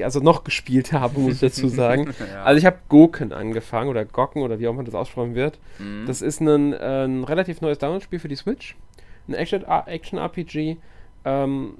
also 0.01 0.19
noch 0.19 0.43
gespielt 0.43 0.93
habe, 0.93 1.19
muss 1.19 1.35
ich 1.35 1.39
dazu 1.39 1.67
sagen. 1.67 2.13
ja. 2.33 2.43
Also 2.43 2.59
ich 2.59 2.65
habe 2.65 2.77
Goken 2.89 3.33
angefangen 3.33 3.89
oder 3.89 4.05
Gocken 4.05 4.41
oder 4.41 4.59
wie 4.59 4.67
auch 4.67 4.73
immer 4.73 4.83
das 4.83 4.95
aussprechen 4.95 5.35
wird. 5.35 5.59
Mhm. 5.79 6.05
Das 6.05 6.21
ist 6.21 6.41
ein, 6.41 6.73
äh, 6.73 7.05
ein 7.05 7.23
relativ 7.23 7.61
neues 7.61 7.79
Download-Spiel 7.79 8.19
für 8.19 8.27
die 8.27 8.35
Switch. 8.35 8.75
Ein 9.27 9.33
Action-RPG. 9.35 10.77
Ähm, 11.25 11.77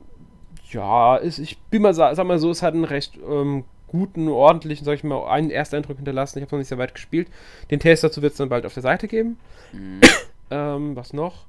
ja, 0.71 1.17
ist, 1.17 1.39
ich 1.39 1.57
bin 1.57 1.81
mal, 1.81 1.93
sag 1.93 2.17
mal 2.25 2.39
so, 2.39 2.49
es 2.49 2.61
hat 2.61 2.73
ein 2.73 2.85
recht 2.85 3.19
ähm, 3.29 3.65
guten, 3.87 4.27
ordentlichen, 4.27 4.85
sag 4.85 4.95
ich 4.95 5.03
mal, 5.03 5.27
einen 5.27 5.51
Ersteindruck 5.51 5.97
hinterlassen. 5.97 6.39
Ich 6.39 6.43
habe 6.45 6.55
noch 6.55 6.59
nicht 6.59 6.69
sehr 6.69 6.77
weit 6.77 6.95
gespielt. 6.95 7.27
Den 7.69 7.79
Test 7.79 8.03
dazu 8.03 8.21
wird 8.21 8.31
es 8.31 8.37
dann 8.37 8.49
bald 8.49 8.65
auf 8.65 8.73
der 8.73 8.83
Seite 8.83 9.07
geben. 9.07 9.37
Mhm. 9.71 10.01
ähm, 10.51 10.95
was 10.95 11.13
noch? 11.13 11.45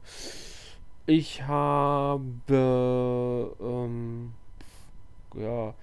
Ich 1.06 1.42
habe 1.42 2.22
ähm, 3.60 4.32
ja 5.36 5.74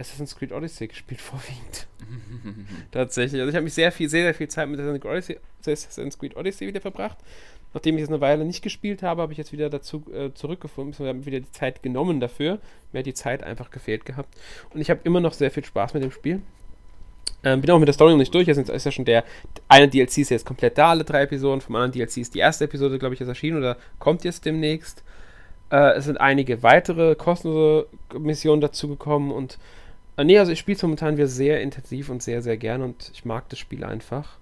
Assassin's 0.00 0.36
Creed 0.36 0.52
Odyssey 0.52 0.88
gespielt 0.88 1.20
vorwiegend. 1.20 1.86
Tatsächlich. 2.90 3.40
Also 3.40 3.50
ich 3.50 3.56
habe 3.56 3.64
mich 3.64 3.74
sehr 3.74 3.92
viel, 3.92 4.08
sehr, 4.08 4.24
sehr 4.24 4.34
viel 4.34 4.48
Zeit 4.48 4.68
mit 4.68 4.80
Assassin's 4.80 6.18
Creed 6.18 6.36
Odyssey 6.36 6.66
wieder 6.66 6.80
verbracht. 6.80 7.18
Nachdem 7.72 7.96
ich 7.96 8.02
es 8.02 8.08
eine 8.08 8.20
Weile 8.20 8.44
nicht 8.44 8.62
gespielt 8.62 9.02
habe, 9.02 9.22
habe 9.22 9.32
ich 9.32 9.38
jetzt 9.38 9.52
wieder 9.52 9.70
dazu 9.70 10.04
äh, 10.12 10.32
zurückgefunden. 10.34 10.98
Wir 10.98 11.08
haben 11.08 11.24
wieder 11.24 11.38
die 11.38 11.52
Zeit 11.52 11.82
genommen 11.84 12.18
dafür. 12.18 12.58
Mir 12.92 13.00
hat 13.00 13.06
die 13.06 13.14
Zeit 13.14 13.44
einfach 13.44 13.70
gefehlt 13.70 14.04
gehabt. 14.04 14.34
Und 14.74 14.80
ich 14.80 14.90
habe 14.90 15.00
immer 15.04 15.20
noch 15.20 15.32
sehr 15.32 15.52
viel 15.52 15.64
Spaß 15.64 15.94
mit 15.94 16.02
dem 16.02 16.10
Spiel. 16.10 16.42
Ähm, 17.44 17.60
bin 17.60 17.70
auch 17.70 17.78
mit 17.78 17.86
der 17.86 17.92
Story 17.94 18.10
noch 18.10 18.18
nicht 18.18 18.34
durch. 18.34 18.48
Jetzt 18.48 18.68
ist 18.68 18.84
ja 18.84 18.90
schon 18.90 19.04
der 19.04 19.24
eine 19.68 19.88
DLC 19.88 20.18
ist 20.18 20.30
jetzt 20.30 20.44
komplett 20.44 20.78
da, 20.78 20.90
alle 20.90 21.04
drei 21.04 21.22
Episoden. 21.22 21.60
Vom 21.60 21.76
anderen 21.76 21.92
DLC 21.92 22.18
ist 22.18 22.34
die 22.34 22.40
erste 22.40 22.64
Episode, 22.64 22.98
glaube 22.98 23.14
ich, 23.14 23.20
jetzt 23.20 23.28
erschienen 23.28 23.58
oder 23.58 23.76
kommt 24.00 24.24
jetzt 24.24 24.44
demnächst. 24.44 25.04
Äh, 25.70 25.92
es 25.96 26.06
sind 26.06 26.20
einige 26.20 26.64
weitere 26.64 27.14
kostenlose 27.14 27.86
Missionen 28.18 28.60
dazugekommen 28.60 29.30
und 29.30 29.58
nee, 30.16 30.38
also 30.38 30.52
ich 30.52 30.58
spiele 30.58 30.76
es 30.76 30.82
momentan 30.82 31.16
wieder 31.16 31.26
sehr 31.26 31.60
intensiv 31.62 32.08
und 32.08 32.22
sehr, 32.22 32.42
sehr 32.42 32.56
gern 32.56 32.82
und 32.82 33.10
ich 33.12 33.24
mag 33.24 33.48
das 33.48 33.58
Spiel 33.58 33.84
einfach. 33.84 34.38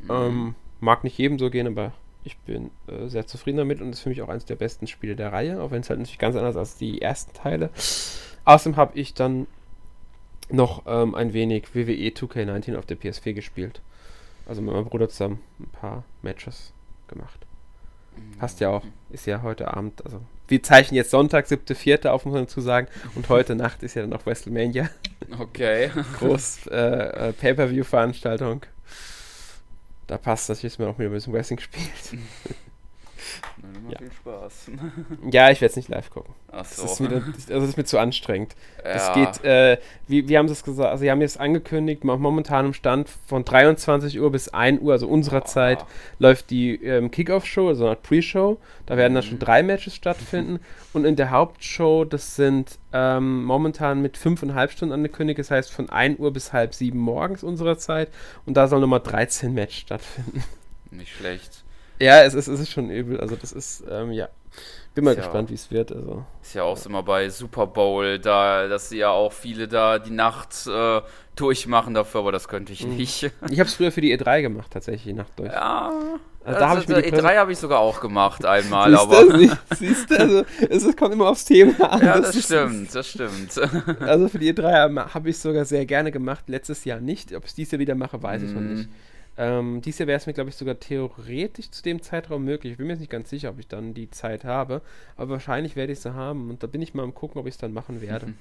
Mhm. 0.00 0.10
Ähm, 0.10 0.54
mag 0.80 1.04
nicht 1.04 1.18
jedem 1.18 1.38
so 1.38 1.50
gehen, 1.50 1.66
aber 1.66 1.92
ich 2.24 2.38
bin 2.38 2.70
äh, 2.86 3.08
sehr 3.08 3.26
zufrieden 3.26 3.58
damit 3.58 3.80
und 3.80 3.90
ist 3.90 4.00
für 4.00 4.08
mich 4.08 4.22
auch 4.22 4.28
eines 4.28 4.44
der 4.44 4.56
besten 4.56 4.86
Spiele 4.86 5.16
der 5.16 5.32
Reihe, 5.32 5.60
auch 5.62 5.70
wenn 5.70 5.80
es 5.80 5.90
halt 5.90 6.00
natürlich 6.00 6.18
ganz 6.18 6.36
anders 6.36 6.56
als 6.56 6.76
die 6.76 7.02
ersten 7.02 7.34
Teile. 7.34 7.70
Außerdem 8.44 8.76
habe 8.76 8.98
ich 8.98 9.14
dann 9.14 9.46
noch 10.50 10.82
ähm, 10.86 11.14
ein 11.14 11.32
wenig 11.32 11.74
WWE 11.74 12.10
2K19 12.10 12.76
auf 12.76 12.86
der 12.86 12.98
PS4 12.98 13.32
gespielt. 13.32 13.80
Also 14.46 14.60
mit 14.60 14.74
meinem 14.74 14.86
Bruder 14.86 15.08
zusammen 15.08 15.40
ein 15.58 15.68
paar 15.68 16.04
Matches 16.22 16.72
gemacht. 17.08 17.46
Passt 18.38 18.60
ja 18.60 18.70
auch. 18.70 18.84
Ist 19.10 19.26
ja 19.26 19.42
heute 19.42 19.72
Abend, 19.72 20.04
also 20.04 20.20
wir 20.48 20.62
zeichnen 20.62 20.96
jetzt 20.96 21.10
Sonntag, 21.10 21.46
7.4. 21.46 22.08
auf, 22.08 22.24
muss 22.24 22.34
man 22.34 22.44
dazu 22.44 22.60
sagen. 22.60 22.88
Und 23.14 23.28
heute 23.28 23.54
Nacht 23.56 23.82
ist 23.82 23.94
ja 23.94 24.02
dann 24.02 24.12
auch 24.12 24.26
WrestleMania. 24.26 24.90
Okay. 25.38 25.90
Groß 26.18 26.66
äh, 26.66 27.28
äh, 27.28 27.32
Pay-Per-View-Veranstaltung. 27.32 28.62
Da 30.06 30.18
passt 30.18 30.48
das, 30.50 30.60
dass 30.60 30.78
man 30.78 30.88
auch 30.88 30.98
wieder 30.98 31.08
ein 31.08 31.12
bisschen 31.14 31.32
Wrestling 31.32 31.58
spielt. 31.58 31.90
Macht 33.84 33.92
ja. 33.92 33.98
viel 33.98 34.12
Spaß. 34.12 34.70
Ja, 35.30 35.50
ich 35.50 35.60
werde 35.60 35.70
es 35.70 35.76
nicht 35.76 35.88
live 35.88 36.10
gucken. 36.10 36.34
Ach 36.50 36.64
so. 36.64 36.82
Das 36.82 36.92
ist, 36.92 37.02
wieder, 37.02 37.16
also 37.16 37.60
das 37.60 37.68
ist 37.68 37.76
mir 37.76 37.84
zu 37.84 37.98
anstrengend. 37.98 38.54
Es 38.82 39.12
geht, 39.12 39.44
äh, 39.44 39.78
wie, 40.08 40.28
wie 40.28 40.38
haben 40.38 40.48
sie 40.48 40.52
es 40.52 40.64
gesagt, 40.64 40.90
also 40.90 41.02
sie 41.02 41.10
haben 41.10 41.20
jetzt 41.20 41.38
angekündigt, 41.38 42.04
momentan 42.04 42.66
im 42.66 42.74
Stand 42.74 43.08
von 43.26 43.44
23 43.44 44.20
Uhr 44.20 44.30
bis 44.30 44.48
1 44.48 44.80
Uhr, 44.80 44.92
also 44.92 45.06
unserer 45.08 45.42
oh. 45.42 45.46
Zeit, 45.46 45.84
läuft 46.18 46.50
die 46.50 46.82
ähm, 46.82 47.10
Kickoff-Show, 47.10 47.68
also 47.68 47.86
eine 47.86 47.96
Pre-Show. 47.96 48.58
Da 48.86 48.96
werden 48.96 49.12
mhm. 49.12 49.16
dann 49.16 49.24
schon 49.24 49.38
drei 49.38 49.62
Matches 49.62 49.94
stattfinden. 49.94 50.60
Und 50.92 51.04
in 51.04 51.16
der 51.16 51.30
Hauptshow, 51.30 52.04
das 52.04 52.36
sind 52.36 52.78
ähm, 52.92 53.44
momentan 53.44 54.00
mit 54.00 54.16
5,5 54.16 54.70
Stunden 54.70 54.94
angekündigt, 54.94 55.38
das 55.38 55.50
heißt 55.50 55.70
von 55.70 55.90
1 55.90 56.18
Uhr 56.20 56.32
bis 56.32 56.52
halb 56.52 56.74
7 56.74 56.98
morgens 56.98 57.42
unserer 57.42 57.76
Zeit. 57.78 58.08
Und 58.46 58.56
da 58.56 58.68
soll 58.68 58.80
nochmal 58.80 59.00
13 59.00 59.52
Matches 59.52 59.80
stattfinden. 59.80 60.44
Nicht 60.90 61.12
schlecht. 61.12 61.63
Ja, 61.98 62.22
es 62.22 62.34
ist, 62.34 62.48
es 62.48 62.60
ist 62.60 62.70
schon 62.70 62.90
übel. 62.90 63.20
Also 63.20 63.36
das 63.36 63.52
ist, 63.52 63.84
ähm, 63.90 64.12
ja. 64.12 64.28
Bin 64.94 65.04
mal 65.04 65.10
ist 65.12 65.16
gespannt, 65.16 65.48
ja, 65.48 65.50
wie 65.50 65.54
es 65.54 65.70
wird. 65.70 65.92
Also. 65.92 66.24
Ist 66.40 66.54
ja 66.54 66.62
auch 66.62 66.76
so 66.76 66.88
immer 66.88 67.02
bei 67.02 67.28
Super 67.28 67.66
Bowl, 67.66 68.18
da, 68.20 68.68
dass 68.68 68.90
sie 68.90 68.98
ja 68.98 69.10
auch 69.10 69.32
viele 69.32 69.66
da 69.66 69.98
die 69.98 70.12
Nacht 70.12 70.66
äh, 70.68 71.00
durchmachen 71.34 71.94
dafür, 71.94 72.20
aber 72.20 72.32
das 72.32 72.46
könnte 72.46 72.72
ich 72.72 72.86
mhm. 72.86 72.96
nicht. 72.96 73.22
Ich 73.50 73.58
habe 73.58 73.68
es 73.68 73.74
früher 73.74 73.90
für 73.90 74.00
die 74.00 74.16
E3 74.16 74.42
gemacht, 74.42 74.70
tatsächlich, 74.70 75.04
die 75.04 75.12
Nacht 75.12 75.32
durch. 75.36 75.52
Ja. 75.52 75.90
Also, 76.44 76.60
da 76.60 76.68
also, 76.68 76.82
ich 76.82 76.88
mir 76.88 76.98
E3 76.98 77.36
habe 77.36 77.52
ich 77.52 77.58
sogar 77.58 77.80
auch 77.80 78.00
gemacht 78.00 78.44
einmal, 78.44 78.90
siehst 78.90 79.02
aber. 79.02 79.24
Du, 79.24 79.58
siehst 79.74 80.10
du, 80.10 80.18
also, 80.18 80.44
es 80.68 80.96
kommt 80.96 81.14
immer 81.14 81.30
aufs 81.30 81.44
Thema 81.46 81.90
an. 81.90 82.04
Ja, 82.04 82.20
das, 82.20 82.32
das 82.32 82.44
stimmt, 82.44 82.82
ist, 82.82 82.94
das 82.94 83.08
stimmt. 83.08 83.60
Also 84.00 84.28
für 84.28 84.38
die 84.38 84.52
E3 84.52 85.12
habe 85.12 85.30
ich 85.30 85.36
es 85.36 85.42
sogar 85.42 85.64
sehr 85.64 85.86
gerne 85.86 86.12
gemacht, 86.12 86.44
letztes 86.48 86.84
Jahr 86.84 87.00
nicht. 87.00 87.34
Ob 87.34 87.44
ich 87.44 87.50
es 87.50 87.54
dieses 87.54 87.72
Jahr 87.72 87.78
wieder 87.80 87.94
mache, 87.94 88.22
weiß 88.22 88.42
mm. 88.42 88.44
ich 88.44 88.52
noch 88.52 88.60
mhm. 88.60 88.74
nicht. 88.74 88.88
Ähm, 89.36 89.80
dies 89.82 89.98
Jahr 89.98 90.06
wäre 90.06 90.16
es 90.16 90.26
mir, 90.26 90.32
glaube 90.32 90.50
ich, 90.50 90.56
sogar 90.56 90.78
theoretisch 90.78 91.70
zu 91.70 91.82
dem 91.82 92.02
Zeitraum 92.02 92.44
möglich. 92.44 92.72
Ich 92.72 92.78
bin 92.78 92.86
mir 92.86 92.92
jetzt 92.92 93.00
nicht 93.00 93.10
ganz 93.10 93.30
sicher, 93.30 93.50
ob 93.50 93.58
ich 93.58 93.66
dann 93.66 93.94
die 93.94 94.10
Zeit 94.10 94.44
habe, 94.44 94.80
aber 95.16 95.30
wahrscheinlich 95.30 95.74
werde 95.74 95.92
ich 95.92 96.00
sie 96.00 96.14
haben 96.14 96.50
und 96.50 96.62
da 96.62 96.66
bin 96.66 96.82
ich 96.82 96.94
mal 96.94 97.02
am 97.02 97.14
gucken, 97.14 97.40
ob 97.40 97.46
ich 97.46 97.54
es 97.54 97.58
dann 97.58 97.72
machen 97.72 98.00
werde. 98.00 98.32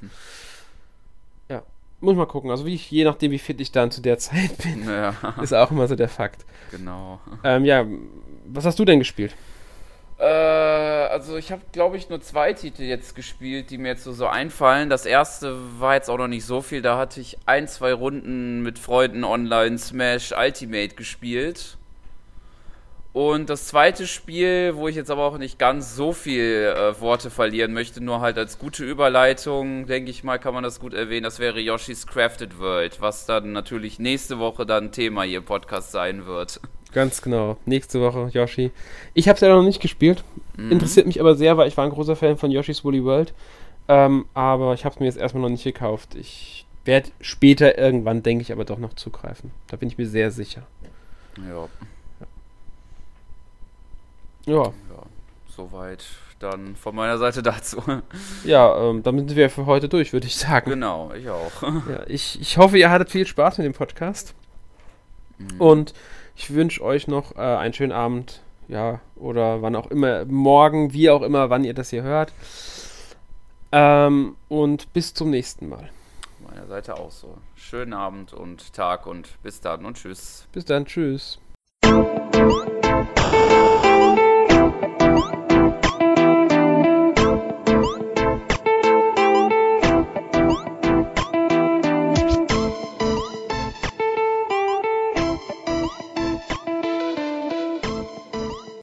ja, 1.49 1.63
muss 1.99 2.15
mal 2.15 2.27
gucken. 2.27 2.51
Also 2.51 2.65
wie 2.65 2.75
ich, 2.75 2.91
je 2.91 3.03
nachdem, 3.05 3.31
wie 3.31 3.39
fit 3.39 3.59
ich 3.59 3.71
dann 3.71 3.89
zu 3.89 4.01
der 4.01 4.17
Zeit 4.19 4.57
bin, 4.59 4.87
ja. 4.87 5.15
ist 5.41 5.53
auch 5.53 5.71
immer 5.71 5.87
so 5.87 5.95
der 5.95 6.09
Fakt. 6.09 6.45
Genau. 6.71 7.19
Ähm, 7.43 7.65
ja, 7.65 7.85
was 8.45 8.65
hast 8.65 8.77
du 8.77 8.85
denn 8.85 8.99
gespielt? 8.99 9.35
Äh, 10.23 10.25
also 10.25 11.35
ich 11.35 11.51
habe, 11.51 11.61
glaube 11.73 11.97
ich, 11.97 12.07
nur 12.07 12.21
zwei 12.21 12.53
Titel 12.53 12.83
jetzt 12.83 13.13
gespielt, 13.13 13.69
die 13.69 13.77
mir 13.77 13.89
jetzt 13.89 14.05
so, 14.05 14.13
so 14.13 14.27
einfallen. 14.27 14.89
Das 14.89 15.05
erste 15.05 15.57
war 15.79 15.95
jetzt 15.95 16.09
auch 16.09 16.17
noch 16.17 16.29
nicht 16.29 16.45
so 16.45 16.61
viel. 16.61 16.81
Da 16.81 16.97
hatte 16.97 17.19
ich 17.19 17.37
ein, 17.45 17.67
zwei 17.67 17.91
Runden 17.91 18.61
mit 18.61 18.79
Freunden 18.79 19.25
online 19.25 19.77
Smash 19.77 20.31
Ultimate 20.31 20.95
gespielt. 20.95 21.77
Und 23.13 23.51
das 23.51 23.67
zweite 23.67 24.07
Spiel, 24.07 24.75
wo 24.75 24.87
ich 24.87 24.95
jetzt 24.95 25.11
aber 25.11 25.23
auch 25.23 25.37
nicht 25.37 25.59
ganz 25.59 25.95
so 25.95 26.13
viel 26.13 26.73
äh, 26.75 26.99
Worte 26.99 27.29
verlieren 27.29 27.71
möchte, 27.71 28.03
nur 28.03 28.21
halt 28.21 28.39
als 28.39 28.57
gute 28.57 28.83
Überleitung, 28.83 29.85
denke 29.85 30.09
ich 30.09 30.23
mal, 30.23 30.39
kann 30.39 30.55
man 30.55 30.63
das 30.63 30.79
gut 30.79 30.95
erwähnen, 30.95 31.23
das 31.23 31.37
wäre 31.37 31.59
Yoshi's 31.59 32.07
Crafted 32.07 32.57
World, 32.57 33.01
was 33.01 33.27
dann 33.27 33.51
natürlich 33.51 33.99
nächste 33.99 34.39
Woche 34.39 34.65
dann 34.65 34.91
Thema 34.91 35.23
hier 35.23 35.37
im 35.37 35.45
Podcast 35.45 35.91
sein 35.91 36.25
wird. 36.25 36.59
Ganz 36.91 37.21
genau. 37.21 37.57
Nächste 37.65 38.01
Woche 38.01 38.29
Yoshi. 38.31 38.71
Ich 39.13 39.27
habe 39.27 39.35
es 39.35 39.41
ja 39.41 39.49
noch 39.49 39.63
nicht 39.63 39.81
gespielt. 39.81 40.23
Mhm. 40.57 40.71
Interessiert 40.71 41.05
mich 41.05 41.19
aber 41.19 41.35
sehr, 41.35 41.55
weil 41.57 41.67
ich 41.67 41.77
war 41.77 41.85
ein 41.85 41.91
großer 41.91 42.15
Fan 42.15 42.37
von 42.37 42.51
Yoshi's 42.51 42.83
Woolly 42.83 43.03
World. 43.03 43.33
Ähm, 43.87 44.25
aber 44.33 44.73
ich 44.73 44.85
habe 44.85 44.93
es 44.93 44.99
mir 44.99 45.05
jetzt 45.05 45.17
erstmal 45.17 45.41
noch 45.41 45.49
nicht 45.49 45.63
gekauft. 45.63 46.15
Ich 46.15 46.65
werde 46.85 47.09
später 47.19 47.77
irgendwann, 47.77 48.23
denke 48.23 48.41
ich, 48.41 48.51
aber 48.51 48.65
doch 48.65 48.79
noch 48.79 48.93
zugreifen. 48.93 49.51
Da 49.67 49.77
bin 49.77 49.87
ich 49.87 49.97
mir 49.97 50.07
sehr 50.07 50.31
sicher. 50.31 50.63
Ja. 51.47 51.67
Ja. 54.45 54.63
ja. 54.63 54.71
Soweit 55.55 56.03
dann 56.39 56.75
von 56.75 56.95
meiner 56.95 57.17
Seite 57.17 57.41
dazu. 57.43 57.81
Ja, 58.43 58.89
ähm, 58.89 59.03
damit 59.03 59.29
sind 59.29 59.37
wir 59.37 59.49
für 59.49 59.65
heute 59.65 59.89
durch, 59.89 60.13
würde 60.13 60.27
ich 60.27 60.35
sagen. 60.35 60.69
Genau, 60.69 61.11
ich 61.13 61.29
auch. 61.29 61.51
Ja, 61.89 62.03
ich, 62.07 62.39
ich 62.39 62.57
hoffe, 62.57 62.77
ihr 62.77 62.91
hattet 62.91 63.09
viel 63.09 63.25
Spaß 63.25 63.57
mit 63.57 63.65
dem 63.65 63.73
Podcast. 63.73 64.35
Mhm. 65.37 65.61
Und 65.61 65.93
ich 66.35 66.53
wünsche 66.53 66.83
euch 66.83 67.07
noch 67.07 67.35
äh, 67.35 67.39
einen 67.39 67.73
schönen 67.73 67.91
Abend, 67.91 68.41
ja, 68.67 68.99
oder 69.15 69.61
wann 69.61 69.75
auch 69.75 69.87
immer, 69.87 70.25
morgen, 70.25 70.93
wie 70.93 71.09
auch 71.09 71.21
immer, 71.21 71.49
wann 71.49 71.63
ihr 71.63 71.73
das 71.73 71.89
hier 71.89 72.03
hört. 72.03 72.33
Ähm, 73.71 74.35
und 74.49 74.91
bis 74.93 75.13
zum 75.13 75.29
nächsten 75.29 75.69
Mal. 75.69 75.89
Meiner 76.47 76.67
Seite 76.67 76.97
auch 76.97 77.11
so. 77.11 77.37
Schönen 77.55 77.93
Abend 77.93 78.33
und 78.33 78.73
Tag 78.73 79.07
und 79.07 79.41
bis 79.41 79.61
dann 79.61 79.85
und 79.85 79.97
tschüss. 79.97 80.47
Bis 80.51 80.65
dann, 80.65 80.85
tschüss. 80.85 81.39